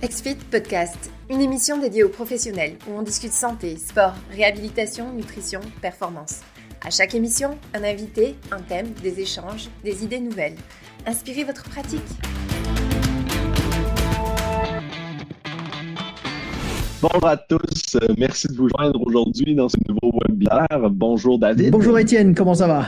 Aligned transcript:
XFIT 0.00 0.36
Podcast, 0.48 1.10
une 1.28 1.40
émission 1.40 1.76
dédiée 1.76 2.04
aux 2.04 2.08
professionnels 2.08 2.74
où 2.86 2.96
on 2.96 3.02
discute 3.02 3.32
santé, 3.32 3.76
sport, 3.76 4.14
réhabilitation, 4.30 5.12
nutrition, 5.12 5.58
performance. 5.82 6.42
À 6.86 6.90
chaque 6.90 7.16
émission, 7.16 7.58
un 7.74 7.82
invité, 7.82 8.36
un 8.52 8.60
thème, 8.60 8.92
des 9.02 9.18
échanges, 9.18 9.68
des 9.82 10.04
idées 10.04 10.20
nouvelles. 10.20 10.54
Inspirez 11.04 11.42
votre 11.42 11.64
pratique. 11.64 12.00
Bonjour 17.02 17.26
à 17.26 17.36
tous, 17.36 17.96
merci 18.16 18.46
de 18.46 18.54
vous 18.54 18.68
joindre 18.68 19.04
aujourd'hui 19.04 19.56
dans 19.56 19.68
ce 19.68 19.78
nouveau 19.88 20.16
webinaire. 20.28 20.90
Bonjour 20.90 21.40
David. 21.40 21.72
Bonjour 21.72 21.98
Étienne, 21.98 22.36
comment 22.36 22.54
ça 22.54 22.68
va? 22.68 22.86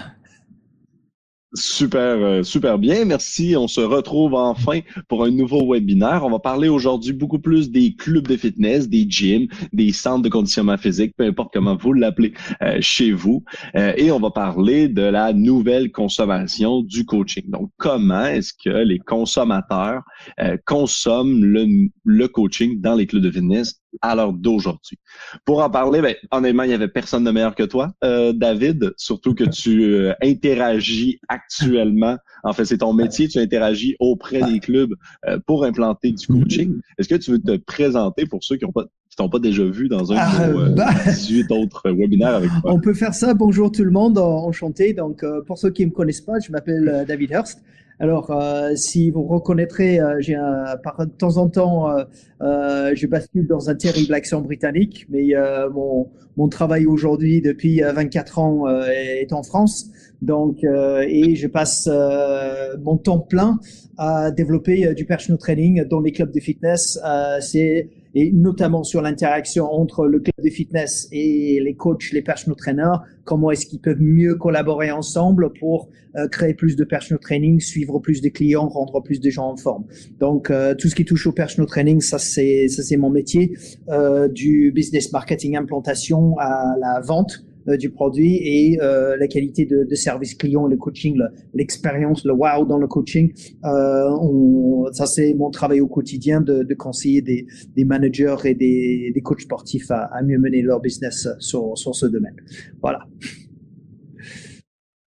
Super, 1.52 2.00
euh, 2.00 2.42
super 2.44 2.78
bien. 2.78 3.04
Merci. 3.04 3.56
On 3.56 3.66
se 3.66 3.80
retrouve 3.80 4.34
enfin 4.34 4.80
pour 5.08 5.24
un 5.24 5.32
nouveau 5.32 5.72
webinaire. 5.72 6.24
On 6.24 6.30
va 6.30 6.38
parler 6.38 6.68
aujourd'hui 6.68 7.12
beaucoup 7.12 7.41
plus 7.41 7.72
des 7.72 7.96
clubs 7.96 8.28
de 8.28 8.36
fitness, 8.36 8.88
des 8.88 9.04
gyms, 9.08 9.48
des 9.72 9.92
centres 9.92 10.22
de 10.22 10.28
conditionnement 10.28 10.77
physique, 10.77 11.16
peu 11.16 11.24
importe 11.24 11.52
comment 11.52 11.77
vous 11.77 11.92
l'appelez 11.92 12.34
euh, 12.62 12.78
chez 12.80 13.10
vous. 13.10 13.42
Euh, 13.74 13.92
et 13.96 14.12
on 14.12 14.20
va 14.20 14.30
parler 14.30 14.88
de 14.88 15.02
la 15.02 15.32
nouvelle 15.32 15.91
consommation 15.91 16.82
du 16.82 17.05
coaching. 17.05 17.50
Donc, 17.50 17.70
comment 17.78 18.27
est-ce 18.27 18.52
que 18.52 18.84
les 18.84 19.00
consommateurs 19.00 20.02
consomment 20.66 21.44
le, 21.44 21.88
le 22.05 22.28
coaching 22.28 22.80
dans 22.80 22.94
les 22.94 23.06
clubs 23.06 23.22
de 23.22 23.30
fitness 23.30 23.80
à 24.02 24.14
l'heure 24.14 24.32
d'aujourd'hui. 24.32 24.98
Pour 25.44 25.62
en 25.62 25.70
parler, 25.70 26.00
ben, 26.00 26.14
honnêtement, 26.30 26.62
il 26.64 26.68
n'y 26.68 26.74
avait 26.74 26.88
personne 26.88 27.24
de 27.24 27.30
meilleur 27.30 27.54
que 27.54 27.62
toi, 27.62 27.92
euh, 28.04 28.32
David, 28.32 28.92
surtout 28.96 29.34
que 29.34 29.44
tu 29.44 29.84
euh, 29.84 30.12
interagis 30.22 31.20
actuellement. 31.28 32.16
En 32.42 32.52
fait, 32.52 32.64
c'est 32.64 32.78
ton 32.78 32.92
métier, 32.92 33.28
tu 33.28 33.38
interagis 33.38 33.96
auprès 33.98 34.42
des 34.42 34.60
clubs 34.60 34.94
euh, 35.26 35.38
pour 35.46 35.64
implanter 35.64 36.12
du 36.12 36.26
coaching. 36.26 36.80
Est-ce 36.98 37.08
que 37.08 37.16
tu 37.16 37.32
veux 37.32 37.41
te 37.41 37.56
présenter 37.56 38.27
pour 38.27 38.42
ceux 38.42 38.56
qui 38.56 38.64
n'ont 38.64 38.72
pas 38.72 38.86
qui 39.10 39.16
t'ont 39.16 39.28
pas 39.28 39.41
déjà 39.41 39.64
vu 39.64 39.88
dans 39.88 40.12
un 40.12 40.16
ah, 40.20 40.47
de 40.47 40.72
bah, 40.72 40.91
18 41.04 41.50
autres 41.50 41.91
webinaires 41.91 42.36
avec 42.36 42.48
toi? 42.62 42.72
On 42.72 42.80
peut 42.80 42.94
faire 42.94 43.12
ça. 43.12 43.34
Bonjour 43.34 43.72
tout 43.72 43.82
le 43.82 43.91
monde, 43.91 44.19
enchanté. 44.19 44.92
Donc, 44.92 45.25
pour 45.48 45.58
ceux 45.58 45.70
qui 45.70 45.82
ne 45.82 45.91
me 45.91 45.92
connaissent 45.92 46.20
pas, 46.20 46.38
je 46.38 46.52
m'appelle 46.52 47.04
David 47.08 47.32
Hurst. 47.32 47.60
Alors, 48.03 48.31
euh, 48.31 48.77
si 48.77 49.11
vous 49.11 49.25
reconnaîtrez, 49.25 50.01
euh, 50.01 50.17
j'ai 50.20 50.34
par 50.83 51.06
de 51.06 51.12
temps 51.12 51.37
en 51.37 51.51
temps, 51.51 51.91
euh, 51.91 52.05
euh, 52.41 52.93
je 52.95 53.06
bascule 53.06 53.47
dans 53.47 53.69
un 53.69 53.75
terrible 53.75 54.15
accent 54.15 54.41
britannique, 54.41 55.06
mais 55.11 55.34
mon, 55.75 56.09
mon 56.39 56.48
travail 56.48 56.87
aujourd'hui 56.87 57.43
depuis 57.43 57.83
24 57.83 58.39
ans 58.39 58.65
est 58.89 59.33
en 59.34 59.43
France. 59.43 59.91
Donc, 60.23 60.65
et 60.65 61.37
je 61.37 61.47
passe 61.47 61.89
mon 62.83 62.97
temps 62.97 63.19
plein 63.19 63.61
à 63.98 64.31
développer 64.31 64.95
du 64.95 65.05
personal 65.05 65.39
training 65.39 65.84
dans 65.84 66.01
les 66.01 66.12
clubs 66.12 66.33
de 66.33 66.41
fitness. 66.41 66.98
C'est 67.41 67.91
et 68.14 68.33
notamment 68.33 68.83
sur 68.84 69.03
l'interaction 69.03 69.64
entre 69.66 70.06
le 70.06 70.20
club 70.20 70.34
de 70.44 70.50
fitness 70.50 71.08
et 71.12 71.61
les 71.62 71.75
coachs, 71.75 72.12
les 72.12 72.22
personal 72.22 72.56
trainers, 72.56 72.98
comment 73.25 73.50
est-ce 73.50 73.66
qu'ils 73.66 73.80
peuvent 73.80 74.00
mieux 74.00 74.34
collaborer 74.34 74.91
ensemble 74.91 75.53
pour 75.58 75.89
euh, 76.16 76.27
créer 76.28 76.55
plus 76.55 76.77
de 76.77 76.84
personal 76.84 77.20
training, 77.20 77.61
suivre 77.61 77.98
plus 78.00 78.20
de 78.20 78.28
clients, 78.28 78.69
rendre 78.69 79.00
plus 79.00 79.20
de 79.20 79.31
gens 79.31 79.50
en 79.50 79.56
forme. 79.56 79.84
Donc 80.19 80.50
euh, 80.50 80.75
tout 80.75 80.88
ce 80.88 80.94
qui 80.94 81.05
touche 81.05 81.27
au 81.27 81.33
personal 81.33 81.69
training, 81.69 82.00
ça 82.00 82.19
c'est 82.19 82.69
ça 82.69 82.83
c'est 82.83 82.97
mon 82.97 83.11
métier, 83.11 83.56
euh, 83.88 84.28
du 84.28 84.72
business 84.72 85.12
marketing 85.12 85.56
implantation 85.56 86.36
à 86.38 86.75
la 86.81 87.00
vente 87.00 87.44
du 87.66 87.91
produit 87.91 88.36
et 88.36 88.80
euh, 88.80 89.16
la 89.16 89.27
qualité 89.27 89.66
de, 89.66 89.84
de, 89.84 89.94
service 89.94 90.34
client, 90.34 90.66
le 90.66 90.77
coaching, 90.77 91.20
l'expérience, 91.55 92.25
le, 92.25 92.33
wow 92.33 92.64
dans 92.66 92.78
le 92.78 92.86
coaching. 92.86 93.33
Euh, 93.64 94.08
on, 94.20 94.86
ça, 94.92 95.06
c'est 95.06 95.34
mon 95.34 95.50
travail 95.50 95.81
au 95.81 95.88
quotidien 95.88 96.41
de, 96.41 96.62
de 96.62 96.75
conseiller 96.75 97.22
des, 97.22 97.47
des, 97.77 97.84
managers 97.84 98.36
et 98.44 98.55
des, 98.55 99.12
des 99.14 99.20
coachs 99.20 99.42
sportifs 99.42 99.91
à, 99.91 100.05
à, 100.05 100.22
mieux 100.22 100.38
mener 100.38 100.62
leur 100.62 100.81
business 100.81 101.28
sur, 101.38 101.76
sur 101.76 101.94
ce 101.94 102.06
domaine. 102.06 102.37
Voilà. 102.81 103.00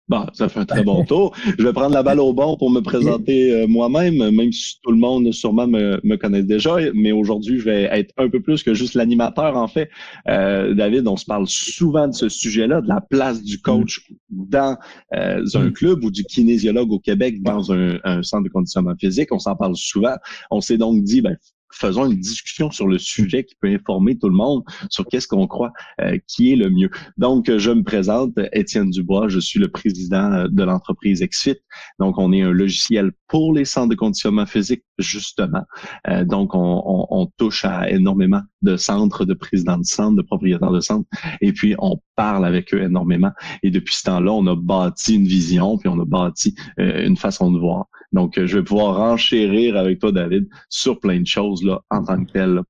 Bon, 0.10 0.26
ça 0.34 0.50
fait 0.50 0.60
un 0.60 0.66
très 0.66 0.84
bon 0.84 1.06
tour. 1.08 1.34
Je 1.58 1.64
vais 1.64 1.72
prendre 1.72 1.94
la 1.94 2.04
balle 2.04 2.20
au 2.20 2.34
bon 2.34 2.58
pour 2.58 2.70
me 2.70 2.82
présenter 2.82 3.54
euh, 3.54 3.68
moi-même, 3.68 4.18
même 4.32 4.52
si 4.52 4.76
tout 4.82 4.92
le 4.92 4.98
monde 4.98 5.32
sûrement 5.32 5.66
me, 5.66 6.00
me 6.04 6.18
connaît 6.18 6.44
déjà. 6.44 6.76
Mais 6.94 7.14
aujourd'hui, 7.14 7.60
je 7.60 7.64
vais 7.64 7.84
être 7.84 8.14
un 8.18 8.30
peu 8.30 8.42
plus 8.42 8.64
que 8.64 8.74
juste 8.74 8.96
l'animateur, 8.96 9.56
en 9.56 9.68
fait. 9.68 9.90
Euh, 10.28 10.74
David, 10.74 11.08
on 11.08 11.16
se 11.16 11.26
parle 11.26 11.48
souvent 11.48 12.10
de 12.10 12.14
ce 12.14 12.28
sujet-là, 12.28 12.82
de 12.82 12.88
la 12.88 13.00
place 13.00 13.42
du 13.42 13.62
coach 13.62 14.02
dans 14.30 14.78
euh, 15.16 15.46
un 15.54 15.72
club 15.72 16.04
ou 16.04 16.12
du 16.12 16.26
kinésiologue 16.26 16.92
au 16.92 17.00
Québec 17.00 17.42
dans 17.42 17.72
un, 17.72 17.98
un 18.04 18.24
centre 18.24 18.44
de 18.44 18.50
conditionnement 18.50 18.96
physique. 19.00 19.30
On 19.32 19.40
s'en 19.40 19.56
parle 19.56 19.78
souvent. 19.78 20.16
On 20.52 20.60
s'est 20.60 20.78
donc 20.78 21.02
dit, 21.04 21.22
ben, 21.22 21.38
faisons 21.74 22.10
une 22.10 22.20
discussion 22.20 22.72
sur 22.72 22.88
le 22.88 22.98
sujet 22.98 23.44
qui 23.44 23.56
peut 23.60 23.68
informer 23.68 24.18
tout 24.18 24.30
le 24.30 24.36
monde 24.36 24.64
sur 24.90 25.06
qu'est-ce 25.06 25.28
qu'on 25.28 25.48
croit 25.48 25.72
euh, 26.02 26.18
qui 26.28 26.52
est 26.52 26.56
le 26.56 26.70
mieux. 26.70 26.90
Donc, 27.18 27.56
je 27.56 27.72
me 27.72 27.84
présente, 27.84 28.32
Étienne 28.54 28.90
Dubois, 28.90 29.28
je 29.28 29.40
suis 29.40 29.60
le 29.60 29.68
président 29.68 30.32
euh, 30.32 30.48
de 30.50 30.64
l'entreprise 30.64 31.22
XFIT. 31.22 31.58
Donc, 32.00 32.18
on 32.18 32.32
est 32.34 32.42
un 32.42 32.52
logiciel 32.52 33.12
pour 33.28 33.54
les 33.54 33.66
centres 33.66 33.90
de 33.90 33.96
conditionnement 33.96 34.46
physique, 34.46 34.84
justement. 35.00 35.64
Euh, 36.08 36.24
donc, 36.24 36.56
on, 36.56 36.84
on, 36.86 37.08
on, 37.10 37.26
touche 37.38 37.66
à 37.66 37.90
énormément 37.90 38.42
de 38.62 38.78
centres, 38.78 39.26
de 39.26 39.34
présidents 39.34 39.78
de 39.78 39.86
centres, 39.86 40.16
de 40.16 40.22
propriétaires 40.22 40.72
de 40.72 40.80
centres, 40.80 41.08
et 41.42 41.52
puis 41.52 41.76
on 41.80 42.00
parle 42.16 42.46
avec 42.46 42.74
eux 42.74 42.84
énormément. 42.84 43.32
Et 43.64 43.72
depuis 43.72 43.96
ce 43.96 44.04
temps-là, 44.04 44.32
on 44.32 44.46
a 44.48 44.56
bâti 44.56 45.16
une 45.16 45.26
vision, 45.26 45.78
puis 45.78 45.90
on 45.90 46.00
a 46.00 46.06
bâti 46.06 46.54
une 46.78 47.18
façon 47.18 47.52
de 47.52 47.60
voir. 47.60 47.88
Donc, 48.14 48.40
je 48.44 48.58
vais 48.58 48.64
pouvoir 48.64 49.00
enchérir 49.00 49.76
avec 49.76 50.00
toi, 50.00 50.12
David, 50.12 50.48
sur 50.70 51.00
plein 51.00 51.20
de 51.20 51.28
choses 51.28 51.64
là, 51.64 51.82
en 51.90 52.04
tant 52.04 52.24
que 52.24 52.32
tel. 52.32 52.62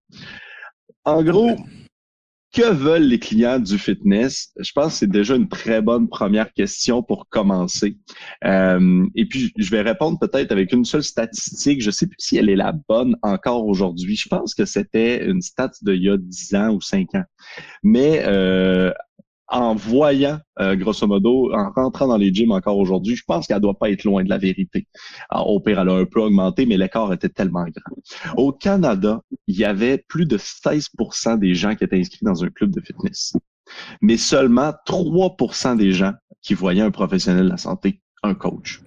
En 1.06 1.22
gros, 1.22 1.58
que 2.54 2.72
veulent 2.72 3.04
les 3.04 3.20
clients 3.20 3.60
du 3.60 3.78
fitness? 3.80 4.54
Je 4.60 4.72
pense 4.74 4.94
que 4.94 5.00
c'est 5.00 5.10
déjà 5.10 5.36
une 5.36 5.50
très 5.50 5.82
bonne 5.82 6.08
première 6.08 6.54
question 6.54 7.02
pour 7.02 7.28
commencer. 7.30 7.98
Euh, 8.46 9.06
et 9.16 9.26
puis, 9.26 9.52
je 9.58 9.72
vais 9.72 9.82
répondre 9.82 10.20
peut-être 10.20 10.52
avec 10.52 10.72
une 10.72 10.86
seule 10.86 11.04
statistique. 11.04 11.82
Je 11.82 11.92
sais 11.92 12.06
plus 12.06 12.16
si 12.20 12.38
elle 12.38 12.50
est 12.50 12.56
la 12.56 12.72
bonne 12.88 13.18
encore 13.24 13.66
aujourd'hui. 13.66 14.16
Je 14.16 14.30
pense 14.30 14.54
que 14.54 14.66
c'était 14.66 15.26
une 15.26 15.42
stat 15.42 15.72
d'il 15.82 16.04
y 16.04 16.10
a 16.10 16.18
10 16.18 16.56
ans 16.56 16.70
ou 16.76 16.80
5 16.80 17.16
ans. 17.16 17.24
Mais 17.82 18.22
euh, 18.26 18.94
en 19.48 19.76
voyant, 19.76 20.40
euh, 20.60 20.76
grosso 20.76 21.06
modo, 21.06 21.54
en 21.54 21.72
rentrant 21.72 22.08
dans 22.08 22.18
les 22.18 22.34
gyms 22.34 22.52
encore 22.52 22.78
aujourd'hui, 22.78 23.16
je 23.16 23.24
pense 23.26 23.48
qu'elle 23.48 23.60
doit 23.60 23.78
pas 23.78 23.90
être 23.90 24.04
loin 24.04 24.24
de 24.24 24.30
la 24.30 24.38
vérité. 24.38 24.88
Alors, 25.30 25.50
au 25.50 25.60
pire, 25.60 25.80
elle 25.80 25.90
a 25.90 25.94
un 25.94 26.06
peu 26.06 26.22
augmenté, 26.22 26.66
mais 26.66 26.78
l'écart 26.78 27.12
était 27.14 27.30
tellement 27.30 27.66
grand. 27.66 28.36
Au 28.38 28.52
Canada, 28.52 29.22
il 29.48 29.58
y 29.58 29.66
avait 29.66 29.98
plus 29.98 30.26
de 30.26 30.38
16% 30.38 31.38
des 31.40 31.54
gens 31.56 31.76
qui 31.76 31.84
étaient 31.84 32.00
inscrits 32.00 32.26
dans 32.26 32.44
un 32.44 32.50
club 32.50 32.72
de 32.72 32.82
fitness. 32.82 33.34
Mais 34.02 34.18
seulement 34.18 34.74
3% 34.88 35.78
des 35.78 35.92
gens 35.92 36.14
qui 36.42 36.54
voyaient 36.54 36.82
un 36.82 36.92
professionnel 36.92 37.46
de 37.46 37.50
la 37.50 37.58
santé, 37.58 38.02
un 38.24 38.34
coach. 38.34 38.82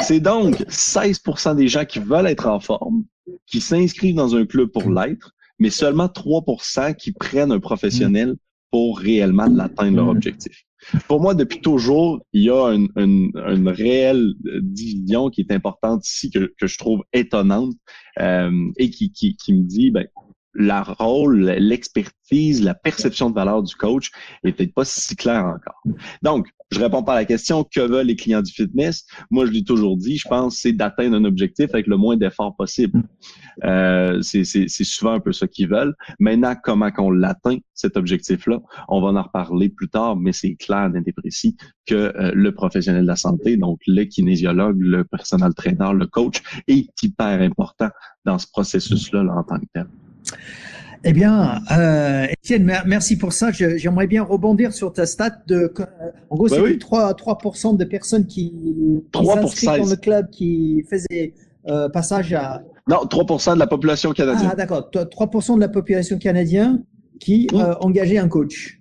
C'est 0.00 0.20
donc 0.20 0.56
16% 0.68 1.56
des 1.56 1.68
gens 1.68 1.84
qui 1.84 1.98
veulent 1.98 2.26
être 2.26 2.46
en 2.46 2.60
forme, 2.60 3.04
qui 3.46 3.60
s'inscrivent 3.60 4.14
dans 4.14 4.36
un 4.36 4.44
club 4.44 4.68
pour 4.68 4.90
l'être, 4.90 5.32
mais 5.58 5.70
seulement 5.70 6.06
3% 6.06 6.94
qui 6.94 7.12
prennent 7.12 7.52
un 7.52 7.60
professionnel 7.60 8.36
pour 8.74 8.98
réellement 8.98 9.46
l'atteindre 9.46 9.98
leur 9.98 10.08
objectif. 10.08 10.64
Pour 11.06 11.20
moi, 11.20 11.32
depuis 11.36 11.60
toujours, 11.60 12.20
il 12.32 12.42
y 12.42 12.50
a 12.50 12.70
une, 12.70 12.88
une, 12.96 13.30
une 13.36 13.68
réelle 13.68 14.32
division 14.62 15.30
qui 15.30 15.42
est 15.42 15.52
importante 15.52 16.04
ici, 16.04 16.28
que, 16.28 16.52
que 16.58 16.66
je 16.66 16.76
trouve 16.76 17.04
étonnante 17.12 17.76
euh, 18.18 18.50
et 18.76 18.90
qui, 18.90 19.12
qui, 19.12 19.36
qui 19.36 19.54
me 19.54 19.62
dit, 19.62 19.92
ben, 19.92 20.08
la 20.54 20.82
rôle, 20.82 21.50
l'expertise, 21.58 22.62
la 22.62 22.74
perception 22.74 23.30
de 23.30 23.34
valeur 23.34 23.62
du 23.62 23.74
coach 23.74 24.10
est 24.44 24.52
peut-être 24.52 24.74
pas 24.74 24.84
si 24.84 25.16
claire 25.16 25.44
encore. 25.44 25.82
Donc, 26.22 26.48
je 26.70 26.80
réponds 26.80 27.02
pas 27.02 27.12
à 27.12 27.16
la 27.16 27.24
question 27.24 27.64
que 27.64 27.80
veulent 27.80 28.06
les 28.06 28.16
clients 28.16 28.42
du 28.42 28.52
fitness? 28.52 29.06
Moi, 29.30 29.46
je 29.46 29.52
l'ai 29.52 29.64
toujours 29.64 29.96
dit, 29.96 30.16
je 30.16 30.28
pense, 30.28 30.56
c'est 30.56 30.72
d'atteindre 30.72 31.16
un 31.16 31.24
objectif 31.24 31.70
avec 31.72 31.86
le 31.86 31.96
moins 31.96 32.16
d'efforts 32.16 32.56
possible. 32.56 33.02
Euh, 33.62 34.20
c'est 34.22 34.68
souvent 34.84 35.12
un 35.12 35.20
peu 35.20 35.32
ça 35.32 35.46
qu'ils 35.46 35.68
veulent. 35.68 35.94
Maintenant, 36.18 36.54
comment 36.60 36.90
qu'on 36.90 37.10
l'atteint, 37.10 37.58
cet 37.74 37.96
objectif-là, 37.96 38.60
on 38.88 39.00
va 39.00 39.20
en 39.20 39.22
reparler 39.22 39.68
plus 39.68 39.88
tard, 39.88 40.16
mais 40.16 40.32
c'est 40.32 40.54
clair, 40.56 40.90
net 40.90 41.04
et 41.06 41.12
précis, 41.12 41.56
que 41.86 41.94
euh, 41.94 42.32
le 42.34 42.52
professionnel 42.52 43.02
de 43.02 43.08
la 43.08 43.16
santé, 43.16 43.56
donc 43.56 43.78
le 43.86 44.04
kinésiologue, 44.04 44.80
le 44.80 45.04
personnel 45.04 45.54
trainer, 45.54 45.92
le 45.94 46.06
coach, 46.06 46.42
est 46.66 46.88
hyper 47.02 47.40
important 47.40 47.90
dans 48.24 48.38
ce 48.38 48.46
processus-là 48.50 49.24
en 49.32 49.44
tant 49.44 49.58
que 49.60 49.66
tel. 49.72 49.86
Eh 51.06 51.12
bien, 51.12 51.60
euh, 51.70 52.26
Étienne, 52.30 52.80
merci 52.86 53.18
pour 53.18 53.34
ça. 53.34 53.50
J'aimerais 53.52 54.06
bien 54.06 54.22
rebondir 54.22 54.72
sur 54.72 54.92
ta 54.92 55.04
stat 55.04 55.42
de, 55.46 55.72
en 56.30 56.36
gros, 56.36 56.48
c'est 56.48 56.78
3, 56.78 57.12
3% 57.12 57.76
de 57.76 57.84
personnes 57.84 58.26
qui, 58.26 58.52
s'inscrivent 59.14 59.78
dans 59.80 59.90
le 59.90 59.96
club 59.96 60.30
qui 60.30 60.82
faisaient 60.88 61.34
euh, 61.68 61.90
passage 61.90 62.32
à... 62.32 62.62
Non, 62.88 63.04
3% 63.04 63.54
de 63.54 63.58
la 63.58 63.66
population 63.66 64.12
canadienne. 64.12 64.48
Ah, 64.50 64.56
d'accord. 64.56 64.90
3% 64.92 65.56
de 65.56 65.60
la 65.60 65.68
population 65.68 66.18
canadienne 66.18 66.84
qui 67.20 67.48
mmh. 67.52 67.56
euh, 67.56 67.74
engageait 67.80 68.18
un 68.18 68.28
coach. 68.28 68.80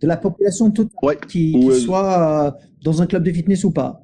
De 0.00 0.06
la 0.06 0.16
population 0.16 0.70
toute, 0.70 0.90
qui, 1.28 1.52
qui 1.52 1.80
soit 1.80 2.46
euh, 2.46 2.50
dans 2.82 3.02
un 3.02 3.06
club 3.06 3.22
de 3.22 3.30
fitness 3.30 3.64
ou 3.64 3.70
pas. 3.70 4.02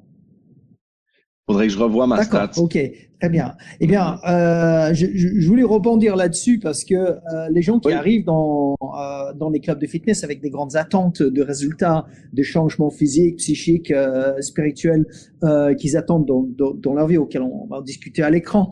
Faudrait 1.47 1.67
que 1.67 1.73
je 1.73 1.79
revoie 1.79 2.05
ma 2.05 2.23
stat. 2.23 2.51
OK. 2.57 2.77
Très 3.19 3.29
bien. 3.29 3.55
Eh 3.81 3.87
bien, 3.87 4.17
euh, 4.29 4.93
je, 4.93 5.05
je, 5.13 5.45
voulais 5.45 5.63
rebondir 5.63 6.15
là-dessus 6.15 6.57
parce 6.57 6.85
que 6.85 6.95
euh, 6.95 7.17
les 7.51 7.61
gens 7.61 7.77
qui 7.79 7.91
arrivent 7.91 8.23
dans, 8.23 8.77
euh, 8.81 9.33
dans 9.33 9.49
les 9.49 9.59
clubs 9.59 9.77
de 9.79 9.87
fitness 9.87 10.23
avec 10.23 10.41
des 10.41 10.49
grandes 10.49 10.77
attentes 10.77 11.21
de 11.21 11.41
résultats, 11.41 12.05
de 12.31 12.43
changements 12.43 12.89
physiques, 12.89 13.35
psychiques, 13.35 13.91
euh, 13.91 14.39
spirituels 14.39 15.05
euh, 15.43 15.73
qu'ils 15.73 15.97
attendent 15.97 16.25
dans, 16.25 16.47
dans, 16.57 16.73
dans, 16.73 16.93
leur 16.93 17.07
vie, 17.07 17.17
auxquels 17.17 17.41
on 17.41 17.65
va 17.65 17.81
discuter 17.81 18.23
à 18.23 18.29
l'écran, 18.29 18.69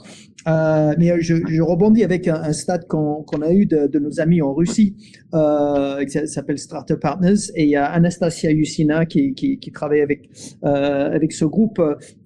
euh, 0.48 0.94
mais 0.98 1.22
je, 1.22 1.36
je, 1.46 1.62
rebondis 1.62 2.04
avec 2.04 2.28
un, 2.28 2.36
un 2.36 2.54
stade 2.54 2.88
qu'on 2.88 3.24
a 3.42 3.52
eu 3.52 3.66
de, 3.66 3.88
de, 3.88 4.00
nos 4.00 4.22
amis 4.22 4.42
en 4.42 4.54
Russie, 4.54 4.96
euh, 5.34 6.06
qui 6.06 6.28
s'appelle 6.28 6.58
Startup 6.58 7.00
Partners, 7.00 7.52
et 7.56 7.64
il 7.64 7.70
y 7.70 7.76
a 7.76 7.86
Anastasia 7.86 8.52
Yusina 8.52 9.06
qui, 9.06 9.34
qui, 9.34 9.60
qui 9.60 9.72
travaille 9.72 10.02
avec 10.02 10.30
euh, 10.64 11.12
avec 11.14 11.34
ce 11.34 11.44
groupe, 11.44 11.82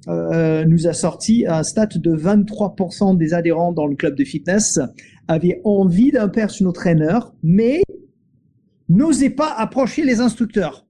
euh, 0.07 0.65
nous 0.65 0.87
a 0.87 0.93
sorti 0.93 1.45
un 1.47 1.63
stade 1.63 1.97
de 1.97 2.10
23% 2.15 3.17
des 3.17 3.33
adhérents 3.33 3.73
dans 3.73 3.87
le 3.87 3.95
club 3.95 4.15
de 4.15 4.23
fitness 4.23 4.79
avaient 5.27 5.61
envie 5.63 6.11
d'un 6.11 6.27
personal 6.27 6.73
trainer, 6.73 7.19
mais 7.43 7.81
n'osaient 8.89 9.29
pas 9.29 9.53
approcher 9.53 10.03
les 10.03 10.19
instructeurs. 10.19 10.85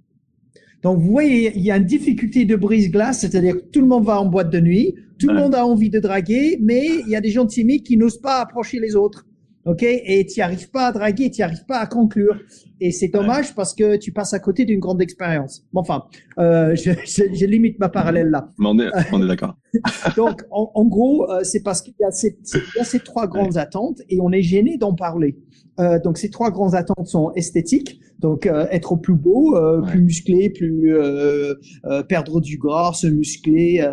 Donc, 0.81 0.99
vous 0.99 1.11
voyez, 1.11 1.53
il 1.55 1.61
y 1.61 1.71
a 1.71 1.77
une 1.77 1.85
difficulté 1.85 2.45
de 2.45 2.55
brise-glace, 2.55 3.19
c'est-à-dire 3.19 3.55
que 3.55 3.65
tout 3.71 3.81
le 3.81 3.87
monde 3.87 4.05
va 4.05 4.19
en 4.19 4.25
boîte 4.25 4.49
de 4.49 4.59
nuit, 4.59 4.95
tout 5.19 5.27
le 5.27 5.35
monde 5.35 5.53
a 5.53 5.65
envie 5.65 5.91
de 5.91 5.99
draguer, 5.99 6.57
mais 6.59 6.87
il 7.05 7.09
y 7.09 7.15
a 7.15 7.21
des 7.21 7.29
gens 7.29 7.45
timides 7.45 7.83
qui 7.83 7.97
n'osent 7.97 8.19
pas 8.19 8.41
approcher 8.41 8.79
les 8.79 8.95
autres. 8.95 9.27
OK? 9.65 9.83
Et 9.83 10.25
tu 10.25 10.41
arrives 10.41 10.71
pas 10.71 10.87
à 10.87 10.91
draguer, 10.91 11.29
tu 11.29 11.43
arrives 11.43 11.65
pas 11.67 11.77
à 11.77 11.85
conclure. 11.85 12.39
Et 12.79 12.91
c'est 12.91 13.09
dommage 13.09 13.53
parce 13.53 13.75
que 13.75 13.97
tu 13.97 14.11
passes 14.11 14.33
à 14.33 14.39
côté 14.39 14.65
d'une 14.65 14.79
grande 14.79 15.01
expérience. 15.01 15.63
Bon, 15.71 15.81
enfin, 15.81 16.05
euh, 16.39 16.75
je, 16.75 16.91
je, 17.05 17.23
je, 17.31 17.45
limite 17.45 17.77
ma 17.77 17.89
parallèle 17.89 18.29
là. 18.29 18.49
Mais 18.57 18.67
on 18.67 18.79
est, 18.79 18.89
on 19.11 19.23
est 19.23 19.27
d'accord. 19.27 19.55
Donc, 20.15 20.43
en, 20.51 20.71
en 20.73 20.85
gros, 20.85 21.29
euh, 21.29 21.43
c'est 21.43 21.61
parce 21.61 21.81
qu'il 21.81 21.93
y, 21.99 22.03
a 22.03 22.11
ces, 22.11 22.37
il 22.53 22.77
y 22.77 22.79
a 22.79 22.83
ces 22.83 22.99
trois 22.99 23.27
grandes 23.27 23.57
attentes 23.57 24.01
et 24.09 24.19
on 24.21 24.31
est 24.31 24.41
gêné 24.41 24.77
d'en 24.77 24.93
parler. 24.93 25.37
Euh, 25.79 25.99
donc, 25.99 26.17
ces 26.17 26.29
trois 26.29 26.51
grandes 26.51 26.75
attentes 26.75 27.07
sont 27.07 27.31
esthétiques, 27.35 28.01
donc 28.21 28.45
euh, 28.45 28.67
être 28.69 28.95
plus 28.95 29.15
beau, 29.15 29.57
euh, 29.57 29.81
plus 29.81 30.01
musclé, 30.01 30.49
plus 30.49 30.95
euh, 30.95 31.55
perdre 32.07 32.39
du 32.39 32.57
gras, 32.57 32.93
se 32.93 33.07
muscler, 33.07 33.83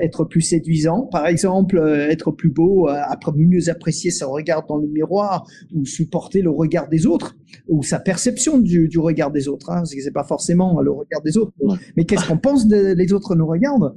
être 0.00 0.24
plus 0.24 0.40
séduisant. 0.40 1.02
Par 1.02 1.26
exemple, 1.26 1.78
être 2.08 2.30
plus 2.30 2.50
beau, 2.50 2.88
après 2.88 3.32
mieux 3.34 3.68
apprécier 3.68 4.10
son 4.10 4.30
regard 4.30 4.66
dans 4.66 4.76
le 4.76 4.86
miroir 4.86 5.46
ou 5.74 5.84
supporter 5.84 6.42
le 6.42 6.50
regard 6.50 6.88
des 6.88 7.06
autres 7.06 7.36
ou 7.68 7.82
sa 7.82 7.98
perception 7.98 8.58
du, 8.58 8.88
du 8.88 8.98
regard 8.98 9.30
des 9.30 9.48
autres. 9.48 9.70
Hein, 9.70 9.76
parce 9.76 9.94
que 9.94 10.00
c'est 10.00 10.10
pas 10.10 10.24
forcément 10.24 10.80
le 10.80 10.90
regard 10.90 11.22
des 11.22 11.36
autres, 11.36 11.52
mais 11.96 12.04
qu'est-ce 12.04 12.26
qu'on 12.26 12.38
pense 12.38 12.66
de, 12.66 12.94
les 12.94 13.12
autres 13.12 13.34
nous 13.34 13.46
regardent? 13.46 13.94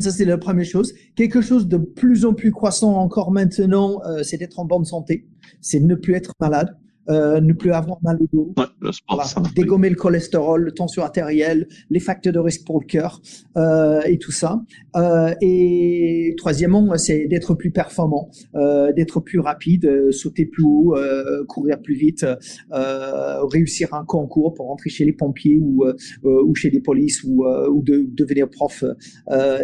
Ça, 0.00 0.10
c'est 0.10 0.24
la 0.24 0.38
première 0.38 0.64
chose. 0.64 0.94
Quelque 1.16 1.42
chose 1.42 1.68
de 1.68 1.76
plus 1.76 2.24
en 2.24 2.32
plus 2.32 2.50
croissant 2.50 2.94
encore 2.96 3.30
maintenant, 3.30 4.00
euh, 4.06 4.22
c'est 4.22 4.38
d'être 4.38 4.58
en 4.58 4.64
bonne 4.64 4.86
santé. 4.86 5.26
C'est 5.60 5.80
ne 5.80 5.94
plus 5.94 6.14
être 6.14 6.32
malade 6.40 6.78
euh, 7.10 7.40
ne 7.40 7.52
plus 7.52 7.72
avoir 7.72 7.98
mal 8.02 8.16
au 8.20 8.26
dos, 8.32 8.54
ouais, 8.56 8.90
voilà. 9.08 9.24
dégommer 9.56 9.90
le 9.90 9.96
cholestérol, 9.96 10.62
le 10.62 10.72
tension 10.72 11.02
artérielle, 11.02 11.66
les 11.90 11.98
facteurs 11.98 12.32
de 12.32 12.38
risque 12.38 12.64
pour 12.64 12.80
le 12.80 12.86
cœur 12.86 13.20
euh, 13.56 14.00
et 14.02 14.18
tout 14.18 14.30
ça. 14.30 14.62
Euh, 14.94 15.34
et 15.40 16.34
troisièmement, 16.38 16.96
c'est 16.98 17.26
d'être 17.26 17.54
plus 17.54 17.72
performant, 17.72 18.30
d'être 18.94 19.20
plus 19.20 19.40
rapide, 19.40 20.12
sauter 20.12 20.46
plus 20.46 20.62
haut, 20.62 20.94
courir 21.48 21.80
plus 21.80 21.94
vite, 21.94 22.24
réussir 22.70 23.94
un 23.94 24.04
concours 24.04 24.54
pour 24.54 24.68
rentrer 24.68 24.90
chez 24.90 25.04
les 25.04 25.12
pompiers 25.12 25.58
ou, 25.58 25.84
ou 26.22 26.54
chez 26.54 26.70
les 26.70 26.80
polices 26.80 27.24
ou, 27.24 27.44
ou 27.44 27.82
de, 27.82 28.06
devenir 28.12 28.48
prof, 28.48 28.84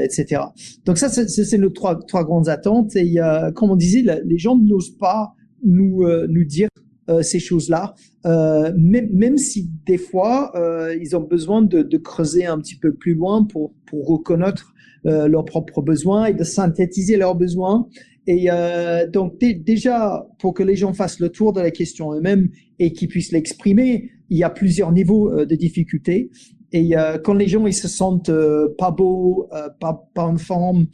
etc. 0.03 0.43
Donc 0.85 0.99
ça, 0.99 1.09
c'est 1.09 1.59
nos 1.59 1.71
trois, 1.71 1.99
trois 2.07 2.25
grandes 2.25 2.49
attentes. 2.49 2.97
Et 2.97 3.17
comme 3.55 3.71
on 3.71 3.77
disait, 3.77 4.03
les 4.25 4.39
gens 4.39 4.59
n'osent 4.59 4.97
pas 4.97 5.35
nous, 5.65 6.05
nous 6.29 6.45
dire 6.45 6.68
euh, 7.09 7.23
ces 7.23 7.39
choses-là, 7.39 7.95
euh, 8.27 8.73
même, 8.77 9.09
même, 9.13 9.39
si 9.39 9.71
des 9.87 9.99
fois 9.99 10.53
euh, 10.57 10.97
ils 11.01 11.17
ont 11.17 11.23
besoin 11.23 11.63
de, 11.63 11.83
de, 11.83 11.97
creuser 11.97 12.47
un 12.47 12.59
petit 12.59 12.77
peu 12.77 12.93
plus 12.93 13.15
loin 13.15 13.45
pour, 13.45 13.75
pour 13.87 14.07
reconnaître 14.07 14.73
euh, 15.07 15.29
leurs 15.29 15.45
propres 15.45 15.83
besoins 15.83 16.27
et 16.27 16.35
de 16.35 16.45
synthétiser 16.45 17.17
leurs 17.17 17.35
besoins. 17.35 17.89
Et 18.27 18.49
euh, 18.51 19.09
donc 19.09 19.39
déjà, 19.39 20.27
pour 20.39 20.53
que 20.53 20.63
les 20.63 20.77
gens 20.77 20.93
fassent 20.93 21.21
le 21.21 21.31
tour 21.31 21.53
de 21.53 21.61
la 21.61 21.71
question 21.71 22.13
eux-mêmes 22.13 22.51
et 22.79 22.93
qu'ils 22.93 23.09
puissent 23.09 23.33
l'exprimer, 23.33 24.11
il 24.29 24.39
y 24.39 24.45
a 24.45 24.51
plusieurs 24.51 24.93
niveaux 24.93 25.45
de 25.47 25.55
difficulté. 25.55 26.31
Et 26.73 26.93
quand 27.25 27.33
les 27.33 27.49
gens 27.49 27.67
ils 27.67 27.73
se 27.73 27.89
sentent 27.89 28.31
pas 28.77 28.91
beaux, 28.91 29.49
pas, 29.81 30.11
pas 30.13 30.25
en 30.25 30.37
forme, 30.37 30.89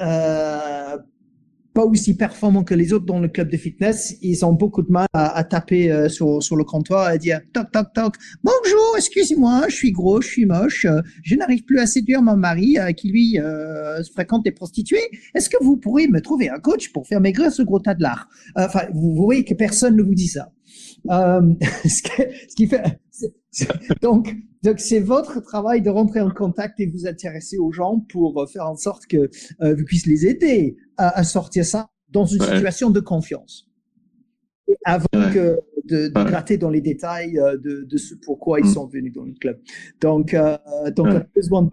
euh, 0.00 0.98
pas 1.76 1.84
aussi 1.84 2.16
performants 2.16 2.64
que 2.64 2.72
les 2.72 2.94
autres 2.94 3.04
dans 3.04 3.20
le 3.20 3.28
club 3.28 3.50
de 3.50 3.56
fitness. 3.58 4.16
Ils 4.22 4.46
ont 4.46 4.54
beaucoup 4.54 4.80
de 4.80 4.90
mal 4.90 5.06
à, 5.12 5.36
à 5.36 5.44
taper 5.44 5.92
euh, 5.92 6.08
sur, 6.08 6.42
sur 6.42 6.56
le 6.56 6.64
comptoir 6.64 7.12
et 7.12 7.18
dire 7.18 7.42
toc 7.52 7.70
toc 7.70 7.92
toc. 7.94 8.14
Bonjour, 8.42 8.94
excusez-moi, 8.96 9.66
je 9.68 9.74
suis 9.74 9.92
gros, 9.92 10.22
je 10.22 10.26
suis 10.26 10.46
moche, 10.46 10.86
euh, 10.86 11.02
je 11.22 11.34
n'arrive 11.34 11.64
plus 11.64 11.78
à 11.78 11.86
séduire 11.86 12.22
mon 12.22 12.34
mari 12.34 12.78
euh, 12.78 12.92
qui 12.92 13.10
lui 13.10 13.38
fréquente 14.14 14.42
des 14.42 14.52
prostituées. 14.52 15.06
Est-ce 15.34 15.50
que 15.50 15.62
vous 15.62 15.76
pourriez 15.76 16.08
me 16.08 16.22
trouver 16.22 16.48
un 16.48 16.58
coach 16.60 16.90
pour 16.92 17.06
faire 17.06 17.20
maigrir 17.20 17.52
ce 17.52 17.60
gros 17.62 17.78
tas 17.78 17.94
de 17.94 18.02
lard? 18.02 18.26
Enfin, 18.56 18.84
vous 18.94 19.14
voyez 19.14 19.44
que 19.44 19.52
personne 19.52 19.96
ne 19.96 20.02
vous 20.02 20.14
dit 20.14 20.28
ça. 20.28 20.50
ce, 21.06 22.02
qui, 22.02 22.22
ce 22.48 22.56
qui 22.56 22.66
fait 22.66 22.98
donc, 24.00 24.34
donc 24.62 24.80
c'est 24.80 25.00
votre 25.00 25.40
travail 25.40 25.82
de 25.82 25.90
rentrer 25.90 26.20
en 26.20 26.30
contact 26.30 26.80
et 26.80 26.86
vous 26.86 27.06
intéresser 27.06 27.58
aux 27.58 27.72
gens 27.72 28.00
pour 28.08 28.42
euh, 28.42 28.46
faire 28.46 28.66
en 28.66 28.76
sorte 28.76 29.06
que 29.06 29.30
euh, 29.60 29.74
vous 29.74 29.84
puissiez 29.84 30.12
les 30.12 30.26
aider 30.26 30.76
à, 30.96 31.18
à, 31.18 31.24
sortir 31.24 31.64
ça 31.64 31.90
dans 32.10 32.24
une 32.24 32.40
ouais. 32.40 32.54
situation 32.54 32.90
de 32.90 33.00
confiance. 33.00 33.68
Et 34.68 34.76
avant 34.84 35.06
ouais. 35.14 35.32
que 35.32 35.60
de, 35.84 36.08
de 36.08 36.18
ouais. 36.18 36.24
gratter 36.24 36.56
dans 36.58 36.70
les 36.70 36.80
détails 36.80 37.38
euh, 37.38 37.56
de, 37.56 37.84
de 37.84 37.96
ce 37.96 38.14
pourquoi 38.14 38.60
ils 38.60 38.66
mm. 38.66 38.72
sont 38.72 38.86
venus 38.86 39.12
dans 39.12 39.24
le 39.24 39.34
club. 39.34 39.60
Donc, 40.00 40.34
euh, 40.34 40.56
donc 40.94 41.06
on 41.06 41.16
a 41.16 41.20
besoin 41.34 41.62
de... 41.62 41.68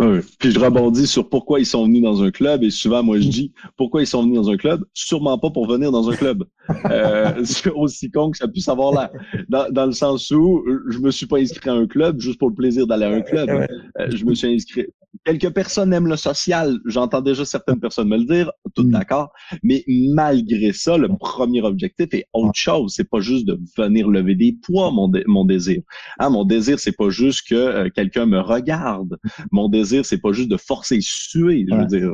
Ouais, 0.00 0.20
puis 0.38 0.50
je 0.50 0.58
rebondis 0.58 1.06
sur 1.06 1.28
pourquoi 1.28 1.60
ils 1.60 1.66
sont 1.66 1.84
venus 1.84 2.02
dans 2.02 2.22
un 2.22 2.30
club 2.30 2.64
et 2.64 2.70
souvent 2.70 3.02
moi 3.02 3.20
je 3.20 3.28
dis 3.28 3.52
pourquoi 3.76 4.00
ils 4.00 4.06
sont 4.06 4.22
venus 4.22 4.36
dans 4.36 4.48
un 4.48 4.56
club? 4.56 4.82
Sûrement 4.94 5.36
pas 5.38 5.50
pour 5.50 5.66
venir 5.66 5.92
dans 5.92 6.08
un 6.08 6.16
club. 6.16 6.44
Euh, 6.88 7.42
c'est 7.44 7.70
aussi 7.70 8.12
con 8.12 8.30
que 8.30 8.38
ça 8.38 8.46
puisse 8.46 8.68
avoir 8.68 8.92
là 8.92 9.10
dans, 9.48 9.68
dans, 9.72 9.86
le 9.86 9.92
sens 9.92 10.30
où 10.30 10.62
je 10.88 10.98
me 10.98 11.10
suis 11.10 11.26
pas 11.26 11.38
inscrit 11.38 11.68
à 11.68 11.72
un 11.72 11.88
club 11.88 12.20
juste 12.20 12.38
pour 12.38 12.48
le 12.48 12.54
plaisir 12.54 12.86
d'aller 12.86 13.06
à 13.06 13.10
un 13.10 13.22
club. 13.22 13.50
Euh, 13.50 14.08
je 14.08 14.24
me 14.24 14.34
suis 14.34 14.54
inscrit 14.54 14.86
quelques 15.24 15.50
personnes 15.50 15.92
aiment 15.92 16.08
le 16.08 16.16
social 16.16 16.78
j'entends 16.86 17.20
déjà 17.20 17.44
certaines 17.44 17.80
personnes 17.80 18.08
me 18.08 18.18
le 18.18 18.24
dire 18.24 18.50
tout 18.74 18.84
mm. 18.84 18.90
d'accord 18.90 19.32
mais 19.62 19.84
malgré 19.86 20.72
ça 20.72 20.96
le 20.96 21.08
premier 21.08 21.62
objectif 21.62 22.08
est 22.12 22.26
autre 22.32 22.54
chose 22.54 22.94
c'est 22.96 23.08
pas 23.08 23.20
juste 23.20 23.46
de 23.46 23.58
venir 23.76 24.08
lever 24.08 24.34
des 24.34 24.56
poids 24.62 24.90
mon, 24.90 25.08
dé 25.08 25.24
mon 25.26 25.44
désir 25.44 25.82
hein, 26.18 26.30
mon 26.30 26.44
désir 26.44 26.78
c'est 26.78 26.96
pas 26.96 27.10
juste 27.10 27.48
que 27.48 27.54
euh, 27.54 27.88
quelqu'un 27.94 28.26
me 28.26 28.40
regarde 28.40 29.18
mon 29.50 29.68
désir 29.68 30.04
c'est 30.04 30.20
pas 30.20 30.32
juste 30.32 30.50
de 30.50 30.56
forcer 30.56 31.00
suer. 31.00 31.66
Je 31.68 31.74
veux 31.74 31.86
dire, 31.86 32.12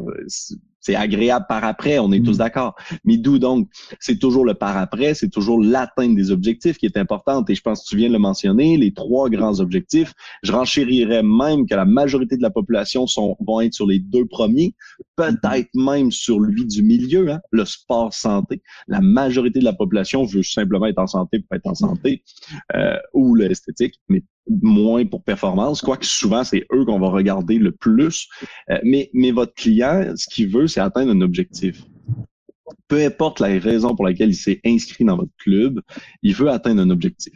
c'est 0.86 0.94
agréable 0.94 1.46
par 1.48 1.64
après, 1.64 1.98
on 1.98 2.12
est 2.12 2.24
tous 2.24 2.36
mm. 2.36 2.38
d'accord. 2.38 2.76
Mais 3.04 3.16
d'où 3.16 3.40
donc, 3.40 3.68
c'est 3.98 4.18
toujours 4.18 4.44
le 4.44 4.54
par 4.54 4.76
après, 4.76 5.14
c'est 5.14 5.28
toujours 5.28 5.60
l'atteinte 5.60 6.14
des 6.14 6.30
objectifs 6.30 6.78
qui 6.78 6.86
est 6.86 6.96
importante. 6.96 7.50
Et 7.50 7.56
je 7.56 7.60
pense 7.60 7.82
que 7.82 7.88
tu 7.88 7.96
viens 7.96 8.06
de 8.06 8.12
le 8.12 8.20
mentionner, 8.20 8.76
les 8.76 8.94
trois 8.94 9.28
grands 9.28 9.58
objectifs. 9.58 10.12
Je 10.44 10.52
renchérirais 10.52 11.24
même 11.24 11.66
que 11.66 11.74
la 11.74 11.84
majorité 11.84 12.36
de 12.36 12.42
la 12.42 12.50
population 12.50 13.08
sont, 13.08 13.36
vont 13.40 13.60
être 13.60 13.74
sur 13.74 13.88
les 13.88 13.98
deux 13.98 14.26
premiers, 14.26 14.74
peut-être 15.16 15.70
même 15.74 16.12
sur 16.12 16.38
lui 16.38 16.64
du 16.64 16.84
milieu, 16.84 17.32
hein, 17.32 17.40
le 17.50 17.64
sport 17.64 18.14
santé. 18.14 18.62
La 18.86 19.00
majorité 19.00 19.58
de 19.58 19.64
la 19.64 19.72
population 19.72 20.24
veut 20.24 20.44
simplement 20.44 20.86
être 20.86 21.00
en 21.00 21.08
santé 21.08 21.40
pour 21.40 21.56
être 21.56 21.66
en 21.66 21.74
santé, 21.74 22.22
euh, 22.76 22.96
ou 23.12 23.34
l'esthétique, 23.34 23.94
mais 24.08 24.22
moins 24.48 25.04
pour 25.04 25.22
performance, 25.22 25.80
quoique 25.80 26.06
souvent 26.06 26.44
c'est 26.44 26.66
eux 26.72 26.84
qu'on 26.84 27.00
va 27.00 27.08
regarder 27.08 27.58
le 27.58 27.72
plus. 27.72 28.28
Euh, 28.70 28.78
mais, 28.84 29.10
mais 29.12 29.30
votre 29.30 29.54
client, 29.54 30.12
ce 30.16 30.26
qu'il 30.32 30.48
veut, 30.48 30.66
c'est 30.66 30.80
atteindre 30.80 31.12
un 31.12 31.20
objectif. 31.20 31.82
Peu 32.88 33.04
importe 33.04 33.40
la 33.40 33.58
raison 33.58 33.94
pour 33.94 34.04
laquelle 34.04 34.30
il 34.30 34.34
s'est 34.34 34.60
inscrit 34.64 35.04
dans 35.04 35.16
votre 35.16 35.32
club, 35.38 35.80
il 36.22 36.34
veut 36.34 36.50
atteindre 36.50 36.82
un 36.82 36.90
objectif. 36.90 37.34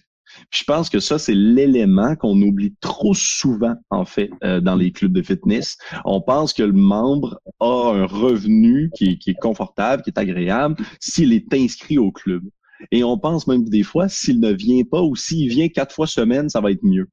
Puis 0.51 0.61
je 0.61 0.65
pense 0.65 0.89
que 0.89 1.01
ça, 1.01 1.19
c'est 1.19 1.35
l'élément 1.35 2.15
qu'on 2.15 2.41
oublie 2.41 2.75
trop 2.81 3.15
souvent, 3.15 3.75
en 3.91 4.05
fait, 4.05 4.31
euh, 4.45 4.61
dans 4.61 4.77
les 4.77 4.93
clubs 4.93 5.13
de 5.13 5.23
fitness. 5.23 5.77
On 6.05 6.21
pense 6.21 6.53
que 6.53 6.63
le 6.63 6.73
membre 6.73 7.41
a 7.59 7.93
un 7.95 8.07
revenu 8.07 8.91
qui, 8.95 9.19
qui 9.19 9.31
est 9.31 9.41
confortable, 9.41 10.03
qui 10.03 10.11
est 10.11 10.19
agréable, 10.19 10.77
s'il 11.01 11.33
est 11.33 11.53
inscrit 11.53 11.99
au 11.99 12.13
club. 12.13 12.43
Et 12.91 13.05
on 13.05 13.19
pense 13.19 13.47
même 13.47 13.65
des 13.69 13.83
fois, 13.83 14.09
s'il 14.09 14.41
ne 14.41 14.53
vient 14.53 14.85
pas 14.85 15.03
ou 15.03 15.17
s'il 15.17 15.49
vient 15.49 15.69
quatre 15.69 15.95
fois 15.95 16.07
semaine, 16.07 16.49
ça 16.49 16.61
va 16.61 16.71
être 16.71 16.85
mieux. 16.85 17.09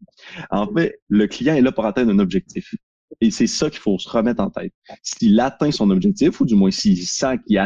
En 0.49 0.71
fait, 0.73 0.99
le 1.09 1.27
client 1.27 1.55
est 1.55 1.61
là 1.61 1.71
pour 1.71 1.85
atteindre 1.85 2.11
un 2.11 2.19
objectif. 2.19 2.73
Et 3.21 3.31
c'est 3.31 3.47
ça 3.47 3.69
qu'il 3.69 3.79
faut 3.79 3.97
se 3.97 4.09
remettre 4.09 4.41
en 4.43 4.49
tête. 4.49 4.73
S'il 5.01 5.39
atteint 5.39 5.71
son 5.71 5.89
objectif, 5.89 6.39
ou 6.39 6.45
du 6.45 6.55
moins 6.55 6.71
s'il 6.71 7.01
sent 7.05 7.39
qu'il 7.47 7.59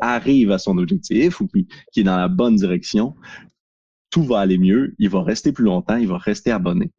arrive 0.00 0.50
à 0.50 0.58
son 0.58 0.78
objectif 0.78 1.40
ou 1.40 1.46
qu'il 1.46 1.66
est 1.96 2.02
dans 2.02 2.16
la 2.16 2.28
bonne 2.28 2.56
direction, 2.56 3.14
tout 4.10 4.22
va 4.22 4.40
aller 4.40 4.58
mieux, 4.58 4.94
il 4.98 5.10
va 5.10 5.22
rester 5.22 5.52
plus 5.52 5.64
longtemps, 5.64 5.96
il 5.96 6.08
va 6.08 6.16
rester 6.16 6.50
abonné. 6.50 6.90